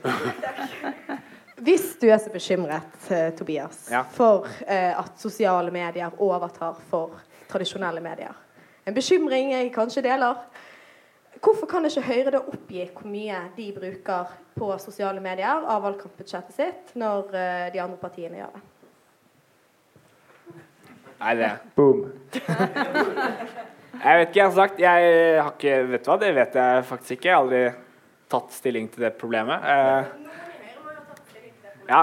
Hvis 1.65 1.93
du 2.01 2.09
er 2.11 2.19
så 2.21 2.33
bekymret, 2.33 2.97
eh, 3.09 3.29
Tobias, 3.37 3.85
ja. 3.93 4.03
for 4.13 4.49
eh, 4.67 4.91
at 4.91 5.15
sosiale 5.21 5.71
medier 5.73 6.19
overtar 6.21 6.75
for 6.89 7.15
tradisjonelle 7.47 8.03
medier 8.03 8.33
en 8.85 8.95
bekymring 8.95 9.51
jeg 9.53 9.73
kanskje 9.73 10.03
deler. 10.05 10.35
Hvorfor 11.43 11.67
kan 11.69 11.85
ikke 11.85 12.01
Høyre 12.05 12.31
da 12.33 12.39
oppgi 12.41 12.85
hvor 12.93 13.07
mye 13.09 13.39
de 13.57 13.67
bruker 13.75 14.31
på 14.55 14.69
sosiale 14.81 15.21
medier 15.21 15.65
av 15.67 15.83
valgkampbudsjettet 15.83 16.55
sitt, 16.55 16.93
når 16.97 17.27
uh, 17.33 17.65
de 17.73 17.81
andre 17.83 17.99
partiene 18.01 18.39
gjør 18.39 18.55
det? 18.55 18.63
Nei, 21.19 21.33
det 21.39 21.51
Boom. 21.75 22.05
jeg 24.05 24.17
vet 24.19 24.27
ikke, 24.27 24.39
jeg 24.39 24.43
har 24.43 24.55
sagt 24.55 24.81
Jeg 24.83 25.05
har 25.39 25.53
ikke 25.53 25.75
Vet 25.93 26.03
du 26.03 26.09
hva, 26.09 26.17
det 26.19 26.31
vet 26.35 26.57
jeg 26.59 26.83
faktisk 26.89 27.11
ikke. 27.15 27.29
Jeg 27.29 27.35
har 27.35 27.45
aldri 27.45 27.61
tatt 28.35 28.51
stilling 28.51 28.89
til 28.91 29.05
det 29.05 29.13
problemet. 29.19 29.63
Uh, 29.63 30.03
ja, 31.87 32.01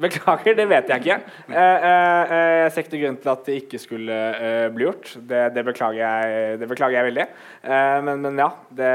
Beklager, 0.00 0.56
det 0.56 0.66
vet 0.70 0.88
jeg 0.88 1.02
ikke. 1.02 1.18
Eh, 1.50 1.58
eh, 1.58 2.32
eh 2.32 2.56
jeg 2.60 2.72
ser 2.72 2.86
ikke 2.86 2.94
noen 2.94 3.04
grunn 3.04 3.20
til 3.20 3.32
at 3.34 3.44
det 3.48 3.58
ikke 3.60 3.80
skulle 3.82 4.16
eh, 4.38 4.66
bli 4.72 4.86
gjort. 4.86 5.12
Det, 5.18 5.42
det, 5.56 5.64
beklager 5.66 6.00
jeg, 6.00 6.58
det, 6.62 6.68
beklager 6.70 6.98
jeg, 6.98 7.08
veldig. 7.10 7.26
Eh, 7.62 7.98
men, 8.06 8.24
men, 8.24 8.40
ja. 8.40 8.48
det 8.80 8.94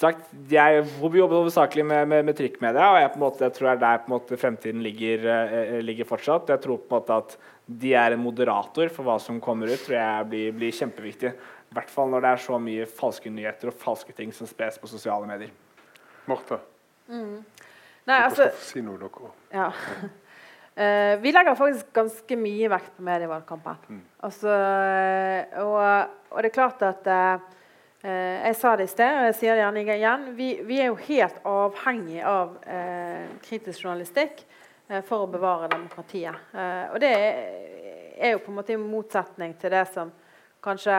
sagt, 0.00 0.28
Jeg 0.50 0.84
jobber 1.00 1.38
hovedsakelig 1.38 1.86
med, 1.88 2.08
med, 2.10 2.28
med 2.28 2.36
trykkmedia, 2.36 2.90
og 2.92 3.00
jeg, 3.00 3.10
på 3.14 3.20
en 3.20 3.24
måte, 3.24 3.44
jeg 3.46 3.56
tror 3.56 3.70
det 3.70 3.74
er 3.74 3.82
der 3.86 4.04
på 4.04 4.10
en 4.10 4.16
måte, 4.16 4.40
fremtiden 4.40 4.84
ligger, 4.84 5.26
eh, 5.32 5.74
ligger, 5.86 6.08
fortsatt. 6.08 6.52
Jeg 6.52 6.64
tror 6.66 6.82
på 6.82 6.90
en 6.90 7.00
måte 7.00 7.20
at 7.24 7.36
de 7.64 7.94
er 7.96 8.12
en 8.12 8.20
moderator 8.20 8.92
for 8.92 9.08
hva 9.08 9.16
som 9.22 9.40
kommer 9.40 9.72
ut, 9.72 9.80
tror 9.86 9.96
jeg 9.96 10.30
blir, 10.32 10.56
blir 10.58 10.74
kjempeviktig. 10.74 11.32
I 11.32 11.78
hvert 11.78 11.90
fall 11.90 12.12
når 12.12 12.22
det 12.22 12.32
er 12.34 12.42
så 12.44 12.60
mye 12.60 12.84
falske 12.86 13.32
nyheter 13.32 13.72
og 13.72 13.80
falske 13.80 14.12
ting 14.14 14.34
som 14.36 14.46
spes 14.46 14.76
på 14.78 14.90
sosiale 14.90 15.26
medier. 15.26 15.54
Martha? 16.28 16.60
Mm. 17.08 17.40
Nei, 18.04 18.20
altså, 18.20 18.50
si 18.60 18.82
noe, 18.84 18.98
dere. 19.00 19.30
Ja. 19.54 19.70
Uh, 20.76 21.14
vi 21.24 21.32
legger 21.32 21.56
faktisk 21.56 21.92
ganske 21.96 22.36
mye 22.36 22.68
vekt 22.72 22.96
på 22.96 23.04
medievalgkampen. 23.06 23.78
Mm. 23.88 24.02
Altså, 24.28 24.56
og, 25.62 25.78
og, 26.30 26.40
det 26.42 26.50
er 26.50 26.54
klart 26.54 26.84
at 26.84 27.08
uh, 27.08 27.52
Jeg 28.04 28.56
sa 28.60 28.74
det 28.76 28.84
i 28.84 28.92
sted, 28.92 29.14
og 29.16 29.30
jeg 29.30 29.36
sier 29.38 29.56
det 29.56 29.62
gjerne 29.62 29.84
igjen. 29.96 30.26
Vi, 30.36 30.48
vi 30.68 30.82
er 30.82 30.90
jo 30.90 30.98
helt 31.06 31.38
avhengig 31.48 32.20
av 32.28 32.58
uh, 32.66 33.24
kritisk 33.46 33.86
journalistikk 33.86 34.44
for 35.08 35.24
å 35.24 35.30
bevare 35.32 35.70
demokratiet. 35.72 36.36
og 36.92 36.98
det 37.00 37.08
er, 37.08 38.34
jo 38.34 38.42
på 38.44 38.50
en 38.52 38.58
måte 38.58 38.74
i 38.74 38.76
motsetning 38.76 39.54
til 39.56 39.72
det 39.72 39.86
som 39.94 40.10
kanskje 40.60 40.98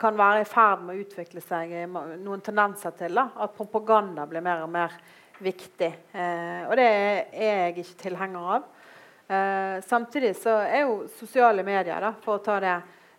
kan 0.00 0.16
være 0.16 0.40
i 0.40 0.48
ferd 0.48 0.86
med 0.86 0.96
å 0.96 1.02
utvikle 1.04 1.42
seg 1.44 1.74
noen 1.92 2.40
tendenser 2.40 2.96
til. 2.96 3.20
Da, 3.20 3.26
at 3.44 3.52
propaganda 3.52 4.24
blir 4.30 4.40
mer 4.40 4.64
og 4.64 4.72
mer 4.72 4.96
viktig. 5.44 5.90
Eh, 6.12 6.62
og 6.68 6.76
det 6.78 6.86
er 6.88 7.64
jeg 7.64 7.80
ikke 7.80 8.02
tilhenger 8.04 8.54
av. 8.58 8.68
Eh, 9.30 9.82
samtidig 9.86 10.34
så 10.36 10.56
er 10.64 10.88
jo 10.88 11.04
sosiale 11.20 11.62
medier, 11.62 12.00
da, 12.02 12.10
for 12.24 12.40
å 12.40 12.42
ta 12.42 12.56
det, 12.62 12.72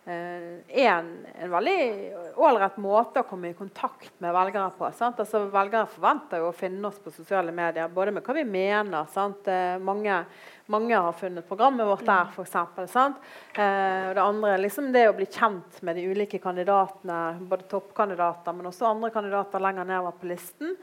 eh, 0.04 0.58
en, 0.84 1.06
en 1.40 1.52
veldig 1.54 1.76
ålreit 2.36 2.76
måte 2.84 3.22
å 3.22 3.28
komme 3.28 3.48
i 3.48 3.56
kontakt 3.56 4.12
med 4.20 4.34
velgere 4.36 4.68
på. 4.76 4.90
Altså, 4.90 5.40
velgere 5.48 5.88
forventer 5.88 6.42
jo 6.42 6.50
å 6.50 6.56
finne 6.56 6.84
oss 6.90 7.00
på 7.00 7.14
sosiale 7.14 7.54
medier, 7.56 7.88
både 7.88 8.12
med 8.12 8.26
hva 8.26 8.36
vi 8.36 8.44
mener. 8.44 9.08
Mange, 9.80 10.18
mange, 10.66 11.00
har 11.06 11.16
funnet 11.16 11.48
programmet 11.48 11.88
vårt 11.88 12.04
der, 12.04 12.28
f.eks. 12.36 12.58
Eh, 13.56 14.12
det 14.12 14.26
andre 14.26 14.52
er 14.52 14.66
liksom 14.66 14.92
det 14.92 15.08
å 15.08 15.16
bli 15.16 15.30
kjent 15.32 15.80
med 15.80 15.96
de 15.96 16.10
ulike 16.12 16.42
kandidatene, 16.44 17.22
både 17.48 17.70
toppkandidater, 17.72 18.52
men 18.58 18.68
også 18.68 18.90
andre 18.90 19.14
kandidater 19.16 19.64
lenger 19.64 19.88
nedover 19.88 20.20
på 20.20 20.28
listen. 20.34 20.76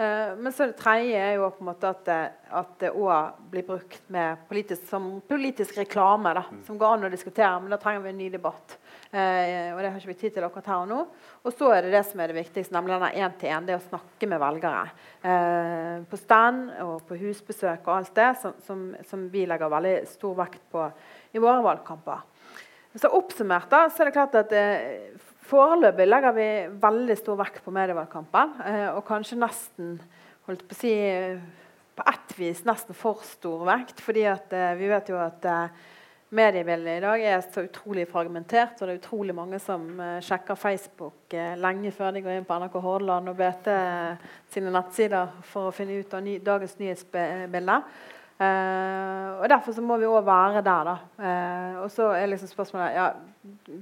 Uh, 0.00 0.32
men 0.40 0.52
så 0.52 0.70
det 0.70 0.78
tredje 0.80 1.18
er 1.20 1.34
jo 1.36 1.50
på 1.52 1.60
en 1.60 1.68
måte 1.68 1.88
at 1.92 2.06
det, 2.06 2.20
at 2.56 2.70
det 2.80 2.92
òg 2.96 3.42
blir 3.52 3.66
brukt 3.68 4.06
politisk, 4.48 4.86
som 4.88 5.10
politisk 5.28 5.76
reklame. 5.76 6.32
Da, 6.38 6.46
mm. 6.48 6.62
Som 6.64 6.78
går 6.80 6.94
an 6.96 7.04
å 7.10 7.12
diskutere, 7.12 7.58
men 7.60 7.74
da 7.74 7.78
trenger 7.82 8.06
vi 8.06 8.14
en 8.14 8.22
ny 8.22 8.30
debatt. 8.32 8.78
Eh, 9.10 9.74
og 9.74 9.80
det 9.82 9.90
har 9.90 9.98
ikke 9.98 10.12
vi 10.12 10.18
tid 10.20 10.34
til 10.36 10.46
akkurat 10.46 10.70
her 10.70 10.82
og 10.84 10.90
nå. 10.90 11.00
Og 11.42 11.54
så 11.58 11.72
er 11.74 11.84
det 11.84 11.94
det 11.96 12.04
som 12.06 12.20
er 12.22 12.30
det 12.30 12.38
viktigste, 12.38 12.74
nemlig 12.76 12.94
denne 12.94 13.12
én-til-én. 13.26 13.66
Det 13.66 13.76
å 13.76 13.86
snakke 13.88 14.28
med 14.30 14.42
velgere. 14.42 14.84
Eh, 15.20 15.96
på 16.10 16.20
stand 16.20 16.70
og 16.86 17.02
på 17.08 17.18
husbesøk 17.20 17.82
og 17.84 17.96
alt 17.96 18.12
det 18.16 18.28
som, 18.42 18.54
som, 18.66 18.84
som, 19.10 19.26
vi 19.32 19.44
legger 19.50 19.72
veldig 19.72 19.96
stor 20.10 20.36
vekt 20.44 20.62
på 20.70 20.86
i 21.34 21.42
våre 21.42 21.60
valgkamper. 21.66 22.22
Så 22.96 23.10
Oppsummert 23.14 23.70
da, 23.70 23.84
så 23.90 24.02
er 24.02 24.10
det 24.10 24.16
klart 24.16 24.38
at 24.38 24.54
Foreløpig 25.50 26.06
legger 26.06 26.34
vi 26.36 26.48
veldig 26.78 27.16
stor 27.18 27.38
vekt 27.40 27.64
på 27.64 27.72
medievalgkampen. 27.74 28.52
Eh, 28.70 28.88
og 28.94 29.02
kanskje 29.08 29.38
nesten 29.40 29.96
holdt 30.46 30.62
på 30.68 30.76
å 30.76 30.78
si, 30.78 30.92
på 31.98 32.04
ett 32.06 32.34
vis 32.38 32.60
nesten 32.68 32.96
for 32.96 33.24
stor 33.26 33.64
vekt. 33.66 34.00
fordi 34.00 34.26
at, 34.30 34.52
eh, 34.52 34.74
vi 34.78 34.86
vet 34.88 35.08
jo 35.10 35.18
at 35.18 35.44
eh, 35.44 35.72
mediebildet 36.30 36.98
i 36.98 37.02
dag 37.02 37.20
er 37.20 37.40
så 37.42 37.64
utrolig 37.66 38.06
fragmentert, 38.06 38.78
og 38.78 38.86
det 38.86 38.94
er 38.94 39.00
utrolig 39.00 39.34
mange 39.34 39.58
som 39.58 39.82
sjekker 40.22 40.54
Facebook 40.54 41.34
lenge 41.58 41.90
før 41.90 42.14
de 42.14 42.22
går 42.22 42.36
inn 42.38 42.46
på 42.46 42.54
NRK 42.54 42.76
Hordaland 42.78 43.32
og 43.32 43.36
BT 43.36 43.66
sine 44.54 44.70
nettsider 44.70 45.34
for 45.42 45.66
å 45.66 45.74
finne 45.74 45.98
ut 45.98 46.14
av 46.14 46.22
ny, 46.22 46.38
dagens 46.38 46.78
nyhetsbilde. 46.78 47.82
Uh, 48.40 49.40
og 49.40 49.48
Derfor 49.52 49.76
så 49.76 49.82
må 49.84 49.98
vi 50.00 50.08
òg 50.08 50.24
være 50.24 50.62
der. 50.64 50.84
da. 50.88 50.96
og 51.82 51.90
så 51.90 52.12
er 52.16 52.26
liksom 52.26 52.48
spørsmålet 52.48 52.94
ja, 52.96 53.10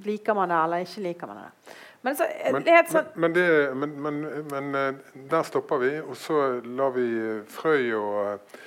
liker 0.05 0.35
man 0.35 0.51
det 0.51 0.62
eller 0.64 0.82
ikke 0.82 1.05
liker 1.05 1.30
man 1.30 1.44
det. 1.44 1.76
Men, 2.02 2.16
så, 2.16 2.26
men, 2.52 2.62
det 2.62 2.74
sånn 2.90 3.06
men, 3.18 3.35
det, 3.35 3.47
men, 3.74 4.20
men, 4.51 4.98
der 5.30 5.43
stopper 5.47 5.80
vi, 5.82 5.93
og 6.01 6.14
så 6.16 6.60
lar 6.62 6.93
vi 6.94 7.09
Frøy 7.51 7.90
og 7.98 8.59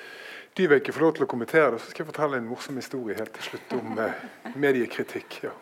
ikke 0.60 0.94
få 0.94 1.06
lov 1.06 1.14
til 1.16 1.26
å 1.26 1.30
kommentere 1.32 1.72
det, 1.72 1.80
så 1.82 1.92
skal 1.92 2.04
jeg 2.04 2.12
fortelle 2.12 2.42
en 2.42 2.50
morsom 2.50 2.76
historie 2.76 3.16
helt 3.18 3.34
til 3.38 3.48
slutt 3.54 3.76
om 3.80 4.00
eh, 4.04 4.24
mediekritikk. 4.60 5.42
Ja. 5.48 5.56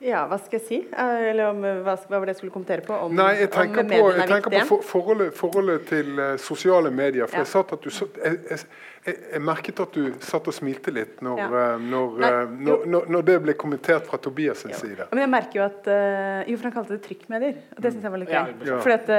Uh, 0.00 0.08
ja, 0.08 0.20
hva 0.30 0.38
skal 0.38 0.58
jeg 0.60 0.64
si? 0.66 0.76
Eh, 0.86 1.22
eller 1.32 1.50
om, 1.50 1.62
hva, 1.62 1.94
hva, 1.96 2.18
var 2.18 2.26
det 2.28 2.36
jeg 2.36 2.40
skulle 2.42 2.54
kommentere 2.54 2.84
på? 2.86 2.94
Om, 2.94 3.14
Nei, 3.18 3.32
Jeg 3.40 3.50
tenker 3.54 3.86
på, 3.88 4.00
jeg 4.14 4.28
tenker 4.30 4.54
på 4.54 4.60
for, 4.68 4.84
forholdet, 4.86 5.32
forholdet, 5.34 5.86
til 5.90 6.12
uh, 6.20 6.36
sosiale 6.42 6.92
medier. 6.94 7.26
For 7.26 7.40
ja. 7.40 7.46
jeg, 7.46 7.50
satt 7.50 7.72
at 7.74 7.82
du, 7.82 7.90
jeg, 7.90 8.38
jeg, 8.50 9.16
jeg, 9.34 9.42
merket 9.42 9.82
at 9.82 9.98
du 9.98 10.12
satt 10.22 10.50
og 10.50 10.54
smilte 10.54 10.94
litt 10.94 11.22
når, 11.24 11.42
ja. 11.42 11.62
når, 11.82 12.20
Nei, 12.22 12.30
når, 12.68 13.08
når, 13.10 13.26
det 13.30 13.38
ble 13.46 13.56
kommentert 13.58 14.06
fra 14.06 14.20
Tobias' 14.22 14.62
sin 14.62 14.76
side. 14.78 15.08
Men 15.10 15.24
jeg 15.24 15.32
merker 15.34 15.60
jo 15.60 15.66
at 15.66 15.90
uh, 15.90 16.38
Jo, 16.48 16.60
for 16.60 16.70
han 16.70 16.76
kalte 16.78 16.94
det 16.94 17.02
trykkmedier. 17.08 17.58
Og 17.74 17.82
det 17.82 17.94
syns 17.94 18.06
jeg 18.06 18.14
var 18.14 18.22
litt 18.22 18.34
gøy. 18.36 18.54
Ja. 18.70 18.78
Fordi 18.84 18.98
at, 19.00 19.10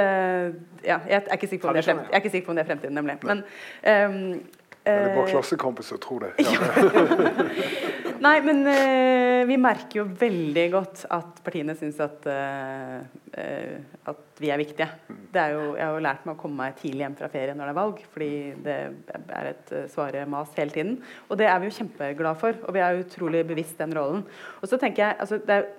ja, 0.86 1.02
jeg 1.10 1.28
ikke 1.36 1.52
sikker 1.52 1.66
på 1.66 1.74
om 1.74 1.80
det 1.80 1.84
jeg 1.90 2.00
er 2.08 2.22
ikke 2.22 2.32
sikker 2.32 2.48
på 2.48 2.54
om 2.54 2.60
det 2.60 2.64
er 2.64 2.72
fremtiden, 2.72 2.96
nemlig. 2.96 3.20
Men 3.28 3.44
um, 3.44 4.59
det 4.84 4.92
er 4.96 5.14
bare 5.14 5.28
Klassekampen 5.28 5.84
som 5.84 6.00
tror 6.02 6.26
det. 6.26 6.34
Ja. 6.50 6.60
Nei, 8.20 8.34
men 8.44 8.58
uh, 8.68 9.46
vi 9.48 9.56
merker 9.56 10.02
jo 10.02 10.04
veldig 10.20 10.64
godt 10.74 11.06
at 11.16 11.38
partiene 11.40 11.72
syns 11.78 11.96
at, 12.04 12.26
uh, 12.28 12.98
uh, 13.32 13.78
at 14.12 14.42
vi 14.42 14.50
er 14.52 14.60
viktige. 14.60 14.88
Det 15.32 15.40
er 15.40 15.54
jo, 15.56 15.62
jeg 15.78 15.86
har 15.86 15.96
jo 15.96 16.02
lært 16.04 16.26
meg 16.28 16.36
å 16.36 16.40
komme 16.42 16.66
meg 16.66 16.76
tidlig 16.82 17.06
hjem 17.06 17.16
fra 17.16 17.30
ferie 17.32 17.54
når 17.56 17.70
det 17.70 17.72
er 17.72 17.78
valg, 17.80 18.02
fordi 18.12 18.30
det 18.66 18.76
er 19.16 19.50
et 19.54 19.74
svare 19.92 20.26
mas 20.28 20.52
hele 20.60 20.76
tiden. 20.76 20.98
Og 21.30 21.40
det 21.40 21.48
er 21.48 21.62
vi 21.62 21.70
jo 21.70 21.76
kjempeglade 21.78 22.42
for, 22.42 22.60
og 22.66 22.76
vi 22.76 22.84
er 22.84 23.00
utrolig 23.00 23.44
bevisst 23.48 23.80
den 23.80 23.96
rollen. 23.96 24.26
Og 24.60 24.68
så 24.68 24.76
tenker 24.80 25.06
jeg, 25.06 25.20
altså, 25.24 25.40
det 25.40 25.56
er, 25.56 25.70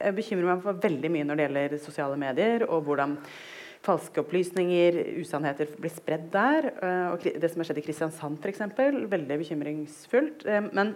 jeg 0.00 0.18
bekymrer 0.20 0.52
meg 0.52 0.62
for 0.62 0.84
veldig 0.86 1.10
mye 1.10 1.26
når 1.26 1.40
det 1.40 1.48
gjelder 1.48 1.80
sosiale 1.82 2.22
medier, 2.22 2.68
og 2.70 2.86
hvordan 2.86 3.18
falske 3.86 4.20
opplysninger, 4.20 4.98
usannheter 5.22 5.70
blir 5.80 5.92
spredd 5.94 6.26
der. 6.34 6.66
Og 7.14 7.22
det 7.24 7.48
som 7.48 7.62
har 7.62 7.70
skjedd 7.70 7.80
i 7.80 7.84
Kristiansand 7.86 8.42
f.eks., 8.44 8.60
veldig 9.08 9.38
bekymringsfullt. 9.40 10.44
Men 10.76 10.92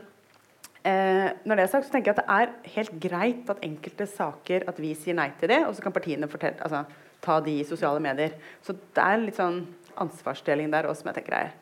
Eh, 0.85 1.31
når 1.49 1.57
det 1.57 1.63
er 1.65 1.71
sagt, 1.73 1.87
så 1.87 1.95
tenker 1.95 2.11
jeg 2.11 2.19
at 2.19 2.21
det 2.21 2.33
er 2.35 2.73
helt 2.75 2.97
greit 3.01 3.49
at 3.49 3.63
enkelte 3.65 4.05
saker 4.05 4.67
at 4.69 4.81
vi 4.83 4.91
sier 4.99 5.17
nei 5.17 5.31
til 5.41 5.49
det, 5.49 5.63
og 5.65 5.73
så 5.73 5.81
kan 5.81 5.95
partiene 5.95 6.29
fortelle, 6.29 6.61
altså, 6.61 6.83
ta 7.25 7.39
de 7.41 7.55
i 7.57 7.65
sosiale 7.65 8.03
medier. 8.05 8.35
Så 8.61 8.75
det 8.77 9.05
er 9.05 9.23
litt 9.23 9.39
sånn 9.41 9.63
ansvarsdeling 10.05 10.69
der 10.75 10.91
også, 10.91 11.01
som 11.01 11.11
jeg 11.11 11.23
tenker 11.23 11.39
er 11.39 11.55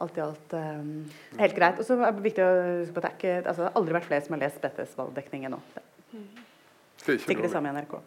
alt 0.00 0.20
i 0.20 0.22
alt 0.22 0.54
eh, 0.54 1.18
helt 1.40 1.58
greit. 1.58 1.82
Og 1.82 1.88
så 1.88 1.98
er 1.98 2.14
det 2.14 2.26
viktig 2.28 2.44
å 2.46 2.52
huske 2.68 2.94
på 2.94 3.02
at 3.02 3.08
det, 3.08 3.12
ikke, 3.18 3.34
altså, 3.40 3.58
det 3.64 3.66
har 3.66 3.82
aldri 3.82 3.98
vært 3.98 4.08
flere 4.12 4.26
som 4.28 4.38
har 4.38 4.44
lest 4.44 4.62
BTs 4.62 4.94
valgdekning 5.00 5.50
ennå. 5.50 5.60
Det 6.14 7.16
er 7.16 7.34
ikke 7.34 7.48
det 7.48 7.50
samme 7.50 7.74
i 7.74 7.80
NRK. 7.80 7.98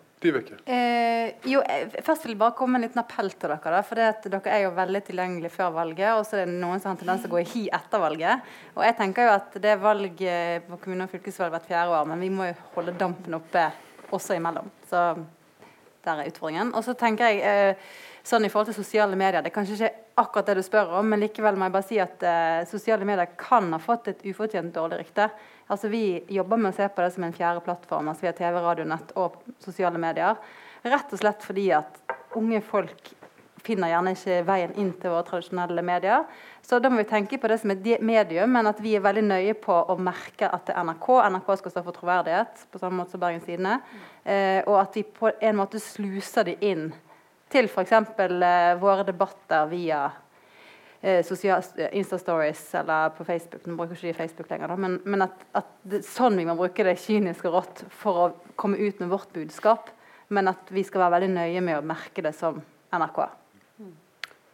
Eh, 0.66 1.34
jo, 1.52 1.62
eh, 1.62 1.92
først 2.06 2.26
vil 2.26 2.34
jeg 2.36 2.40
bare 2.40 2.56
komme 2.58 2.78
med 2.78 2.84
en 2.84 2.88
liten 2.88 3.04
appell 3.04 3.30
til 3.34 3.52
dere. 3.52 3.84
For 3.84 4.00
dere 4.00 4.56
er 4.56 4.64
jo 4.66 4.74
veldig 4.78 5.04
tilgjengelige 5.10 5.54
før 5.54 5.76
valget, 5.76 6.10
og 6.16 6.26
så 6.30 6.40
er 6.40 6.50
det 6.50 6.58
noen 6.62 6.80
som 6.80 6.94
har 6.94 7.02
tendens 7.02 7.26
til 7.26 7.32
å 7.32 7.36
gå 7.36 7.44
i 7.44 7.52
hi 7.54 7.64
etter 7.80 8.04
valget. 8.04 8.52
Og 8.78 8.84
jeg 8.88 8.98
tenker 9.00 9.28
jo 9.28 9.36
at 9.36 9.62
det 9.62 9.76
er 9.76 9.84
valg 9.84 10.26
på 10.70 10.82
kommune- 10.84 11.08
og 11.08 11.14
fylkesvalg 11.14 11.56
hvert 11.56 11.70
fjerde 11.70 12.00
år, 12.00 12.10
men 12.12 12.24
vi 12.24 12.34
må 12.34 12.50
jo 12.50 12.60
holde 12.76 12.98
dampen 13.00 13.40
oppe 13.40 13.70
også 14.14 14.38
imellom. 14.38 14.70
Så 14.90 15.06
der 16.04 16.20
er 16.20 16.30
utfordringen. 16.30 16.74
Og 16.76 16.84
så 16.86 16.96
tenker 17.00 17.32
jeg 17.32 17.44
eh, 17.44 17.94
sånn 18.24 18.48
i 18.48 18.50
forhold 18.52 18.72
til 18.72 18.80
sosiale 18.80 19.18
medier, 19.20 19.44
det 19.44 19.52
er 19.52 19.56
kanskje 19.56 19.76
ikke 19.78 20.20
akkurat 20.24 20.50
det 20.50 20.60
du 20.60 20.64
spør 20.66 20.94
om, 21.00 21.10
men 21.12 21.22
likevel 21.24 21.58
må 21.60 21.68
jeg 21.68 21.76
bare 21.76 21.88
si 21.88 21.98
at 22.02 22.24
eh, 22.28 22.62
sosiale 22.70 23.08
medier 23.08 23.34
kan 23.40 23.72
ha 23.74 23.80
fått 23.82 24.12
et 24.12 24.24
ufortjent 24.30 24.74
dårlig 24.76 25.02
rykte. 25.02 25.28
Altså 25.74 25.90
Vi 25.92 26.06
jobber 26.32 26.62
med 26.62 26.72
å 26.72 26.78
se 26.78 26.88
på 26.88 27.04
det 27.04 27.12
som 27.16 27.26
en 27.28 27.36
fjerde 27.36 27.64
plattform. 27.66 28.12
altså 28.12 28.26
Vi 28.26 28.32
har 28.32 28.38
TV, 28.38 28.62
radio, 28.62 28.88
nett 28.88 29.12
og 29.20 29.42
sosiale 29.64 30.00
medier. 30.00 30.40
Rett 30.84 31.14
og 31.16 31.20
slett 31.20 31.44
fordi 31.44 31.70
at 31.76 32.00
unge 32.40 32.62
folk 32.66 33.14
finner 33.64 33.94
gjerne 33.94 34.12
ikke 34.16 34.40
veien 34.48 34.74
inn 34.80 34.92
til 35.00 35.14
våre 35.14 35.24
tradisjonelle 35.28 35.84
medier. 35.86 36.26
Så 36.64 36.80
da 36.84 36.92
må 36.92 37.00
vi 37.00 37.08
tenke 37.08 37.40
på 37.40 37.48
det 37.52 37.62
som 37.62 37.72
et 37.72 37.86
medium, 38.04 38.52
men 38.52 38.68
at 38.68 38.80
vi 38.84 38.96
er 38.98 39.04
veldig 39.04 39.24
nøye 39.24 39.56
på 39.60 39.76
å 39.88 39.96
merke 40.00 40.50
at 40.50 40.68
det 40.68 40.76
er 40.76 40.84
NRK. 40.88 41.08
NRK 41.32 41.50
skal 41.62 41.76
stå 41.76 41.84
for 41.86 41.96
troverdighet, 41.96 42.66
på 42.72 42.82
samme 42.82 43.00
måte 43.00 43.16
som 43.16 43.24
Bergens 43.24 43.48
Tidende. 43.48 43.80
Eh, 44.24 44.60
og 44.68 44.82
at 44.82 45.00
vi 45.00 45.06
på 45.08 45.32
en 45.32 45.60
måte 45.60 45.80
sluser 45.84 46.52
de 46.52 46.58
inn 46.64 46.90
til 47.54 47.70
f.eks. 47.70 47.94
Eh, 47.94 48.74
våre 48.82 49.06
debatter 49.08 49.68
via 49.72 50.02
eh, 51.02 51.22
Insta-stories 51.24 52.66
eller 52.82 53.14
på 53.18 53.28
Facebook. 53.28 53.68
Nå 53.68 53.78
bruker 53.78 53.96
ikke 53.98 54.12
de 54.12 54.18
Facebook 54.18 54.50
lenger, 54.52 54.74
da, 54.74 54.80
men, 54.80 55.00
men 55.06 55.28
at, 55.28 55.46
at 55.54 55.70
det, 55.84 56.04
sånn 56.08 56.40
vi 56.40 56.48
må 56.50 56.58
bruke 56.60 56.88
det 56.88 56.98
kyniske 57.04 57.54
rått 57.54 57.86
for 58.02 58.26
å 58.26 58.32
komme 58.60 58.82
ut 58.82 59.00
med 59.04 59.14
vårt 59.14 59.32
budskap. 59.36 59.94
Men 60.34 60.50
at 60.50 60.72
vi 60.74 60.86
skal 60.88 61.06
være 61.06 61.20
veldig 61.20 61.34
nøye 61.36 61.62
med 61.62 61.78
å 61.78 61.86
merke 61.86 62.24
det 62.26 62.34
som 62.38 62.62
NRK. 62.94 63.26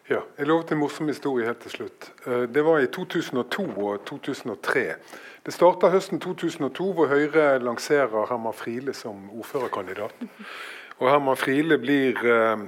Ja, 0.10 0.24
jeg 0.40 0.48
lovet 0.50 0.72
en 0.74 0.80
morsom 0.82 1.10
historie 1.12 1.46
helt 1.46 1.60
til 1.62 1.76
slutt. 1.76 2.08
Eh, 2.26 2.48
det 2.50 2.64
var 2.66 2.82
i 2.82 2.90
2002 2.90 3.66
og 3.78 4.06
2003. 4.10 4.86
Det 5.46 5.54
starta 5.54 5.92
høsten 5.94 6.20
2002, 6.20 6.88
hvor 6.98 7.12
Høyre 7.12 7.60
lanserer 7.62 8.26
Herman 8.32 8.56
Friele 8.58 8.96
som 8.98 9.30
ordførerkandidat. 9.30 10.26
Og 11.00 11.08
Herman 11.08 11.38
Friele 11.40 11.78
blir 11.80 12.18
eh, 12.28 12.64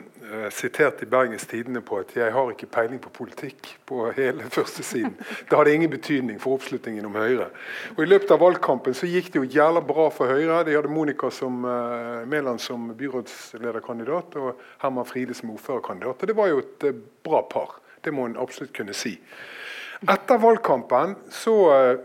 sitert 0.55 1.01
i 1.03 1.05
Bergens 1.05 1.43
Tidende 1.47 1.81
på 1.81 1.97
at 1.99 2.15
'jeg 2.15 2.31
har 2.31 2.51
ikke 2.51 2.65
peiling 2.65 3.01
på 3.01 3.09
politikk' 3.09 3.75
på 3.85 4.11
hele 4.11 4.43
første 4.57 4.83
siden. 4.83 5.17
Det 5.49 5.57
hadde 5.57 5.73
ingen 5.73 5.89
betydning 5.89 6.41
for 6.41 6.53
oppslutningen 6.53 7.05
om 7.05 7.15
Høyre. 7.15 7.49
Og 7.97 8.03
I 8.03 8.07
løpet 8.07 8.31
av 8.31 8.39
valgkampen 8.39 8.93
så 8.93 9.07
gikk 9.07 9.33
det 9.33 9.35
jo 9.35 9.51
jævla 9.59 9.81
bra 9.81 10.09
for 10.09 10.27
Høyre. 10.27 10.63
De 10.63 10.75
hadde 10.75 10.87
Monica 10.87 11.29
som, 11.29 11.65
uh, 11.65 12.27
Mæland 12.27 12.59
som 12.59 12.93
byrådslederkandidat 12.97 14.35
og 14.35 14.55
Herman 14.79 15.05
Friele 15.05 15.33
som 15.33 15.49
ordførerkandidat. 15.49 16.21
Og 16.21 16.27
det 16.27 16.37
var 16.37 16.47
jo 16.47 16.59
et 16.59 16.83
eh, 16.83 16.95
bra 17.23 17.41
par. 17.41 17.81
Det 18.03 18.13
må 18.13 18.25
en 18.25 18.37
absolutt 18.39 18.73
kunne 18.73 18.93
si. 18.93 19.19
Etter 20.09 20.37
valgkampen 20.37 21.15
så 21.29 21.97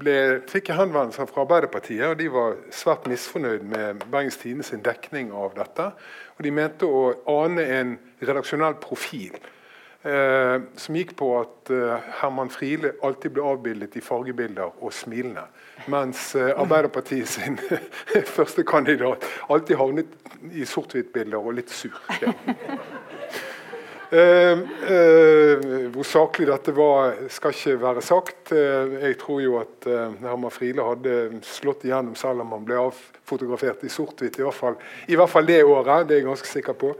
ble, 0.00 0.16
fikk 0.50 0.70
jeg 0.70 0.78
henvendelser 0.78 1.28
fra 1.30 1.44
Arbeiderpartiet, 1.44 2.04
og 2.06 2.16
de 2.20 2.28
var 2.32 2.56
svært 2.74 3.08
misfornøyd 3.10 3.66
med 3.68 4.02
Bergens 4.10 4.38
Tidende 4.40 4.66
sin 4.66 4.82
dekning 4.84 5.30
av 5.34 5.54
dette. 5.58 5.90
Og 6.38 6.44
de 6.46 6.52
mente 6.54 6.88
å 6.88 7.12
ane 7.42 7.64
en 7.78 7.94
redaksjonell 8.22 8.78
profil 8.82 9.36
eh, 10.02 10.56
som 10.78 10.98
gikk 10.98 11.14
på 11.18 11.30
at 11.40 11.72
eh, 11.74 12.10
Herman 12.20 12.52
Friele 12.54 12.94
alltid 13.04 13.34
ble 13.36 13.46
avbildet 13.50 13.98
i 13.98 14.04
fargebilder 14.04 14.78
og 14.78 14.94
smilende. 14.94 15.46
Mens 15.90 16.30
eh, 16.38 16.52
Arbeiderpartiet 16.54 17.28
sin 17.28 17.58
første 18.36 18.64
kandidat 18.68 19.26
alltid 19.48 19.80
havnet 19.80 20.16
i 20.52 20.66
sort-hvitt-bilder 20.68 21.40
og 21.42 21.58
litt 21.58 21.74
sur. 21.74 21.98
Ja. 22.22 22.34
Uh, 24.12 24.58
uh, 24.88 25.88
hvor 25.92 26.06
saklig 26.08 26.46
dette 26.48 26.72
var, 26.72 27.12
skal 27.28 27.52
ikke 27.52 27.74
være 27.82 28.02
sagt. 28.04 28.52
Eh, 28.56 28.94
jeg 29.02 29.16
tror 29.20 29.40
jo 29.42 29.56
at 29.60 29.84
uh, 29.84 30.14
Herman 30.22 30.52
Friele 30.52 30.84
hadde 30.86 31.40
slått 31.44 31.82
igjennom 31.84 32.14
selv 32.16 32.40
om 32.40 32.54
han 32.56 32.62
ble 32.64 32.78
avfotografert 32.80 33.82
i 33.84 33.90
sort-hvitt. 33.92 34.38
I, 34.40 34.46
hvert 34.46 34.56
fall, 34.56 34.78
I 35.12 35.18
hvert 35.18 35.32
fall 35.32 35.48
det 35.48 35.58
året. 35.60 36.06
Det 36.08 36.16
er 36.16 36.22
jeg 36.22 36.28
ganske 36.30 36.48
sikker 36.48 36.78
på. 36.80 36.94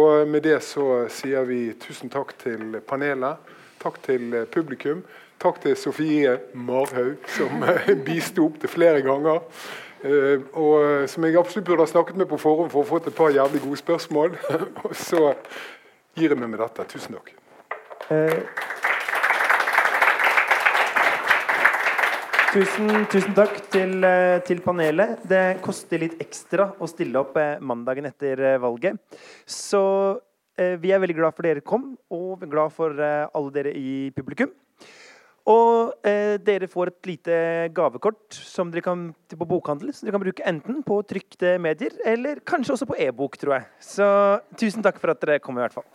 Og 0.00 0.30
med 0.30 0.46
det 0.46 0.62
så 0.64 0.86
sier 1.12 1.44
vi 1.44 1.74
tusen 1.82 2.12
takk 2.12 2.32
til 2.40 2.78
panelet. 2.88 3.52
Takk 3.82 3.98
til 4.06 4.38
publikum. 4.54 5.02
Takk 5.40 5.60
til 5.60 5.76
Sofie 5.76 6.38
Marhaug, 6.54 7.20
som 7.34 7.66
bisto 8.06 8.46
opp 8.46 8.56
til 8.62 8.72
flere 8.72 9.04
ganger. 9.04 9.44
og 10.56 11.08
som 11.12 11.24
jeg 11.24 11.36
absolutt 11.36 11.66
burde 11.66 11.84
ha 11.84 11.90
snakket 11.90 12.16
med 12.16 12.28
på 12.30 12.38
forhånd 12.40 12.70
for 12.72 12.80
å 12.80 12.88
få 12.88 13.02
et 13.02 13.12
par 13.12 13.34
jævlig 13.34 13.60
gode 13.66 13.80
spørsmål. 13.82 14.38
og 14.86 14.96
så 14.96 15.34
gir 16.18 16.32
jeg 16.32 16.40
meg 16.40 16.50
med 16.52 16.60
dette. 16.62 16.86
Tusen 16.90 17.16
takk. 17.18 17.32
Eh, 18.10 18.40
tusen, 22.50 22.90
tusen, 23.12 23.36
takk 23.36 23.60
til, 23.70 23.92
eh, 24.04 24.40
til, 24.46 24.62
panelet. 24.64 25.20
Det 25.28 25.60
koster 25.62 26.02
litt 26.02 26.18
ekstra 26.22 26.72
å 26.80 26.88
stille 26.90 27.20
opp 27.22 27.36
eh, 27.38 27.60
mandagen 27.60 28.08
etter 28.10 28.58
valget. 28.62 28.98
Så 29.46 29.82
eh, 30.58 30.74
vi 30.82 30.90
er 30.90 31.02
veldig 31.02 31.18
glad 31.20 31.36
for 31.36 31.46
dere 31.46 31.62
kom, 31.62 31.92
og 32.10 32.42
glad 32.50 32.74
for 32.74 32.98
eh, 32.98 33.28
alle 33.30 33.54
dere 33.54 33.76
i 33.76 34.10
publikum. 34.16 34.50
Og 35.48 35.94
eh, 36.06 36.36
dere 36.44 36.68
får 36.68 36.90
et 36.90 37.08
lite 37.08 37.36
gavekort 37.76 38.36
som 38.36 38.68
dere 38.72 38.84
kan 38.84 39.06
på 39.32 39.48
bokhandel, 39.48 39.94
som 39.94 40.06
dere 40.06 40.18
kan 40.18 40.24
bruke 40.26 40.46
enten 40.46 40.82
på 40.86 41.00
trykte 41.08 41.56
medier 41.62 41.96
eller 42.04 42.42
kanskje 42.44 42.76
også 42.76 42.90
på 42.90 42.98
e-bok, 43.00 43.38
tror 43.40 43.56
jeg. 43.56 43.70
Så 43.80 44.10
tusen 44.60 44.84
takk 44.84 45.00
for 45.00 45.14
at 45.14 45.22
dere 45.24 45.40
kom, 45.40 45.56
i 45.56 45.64
hvert 45.64 45.78
fall. 45.78 45.88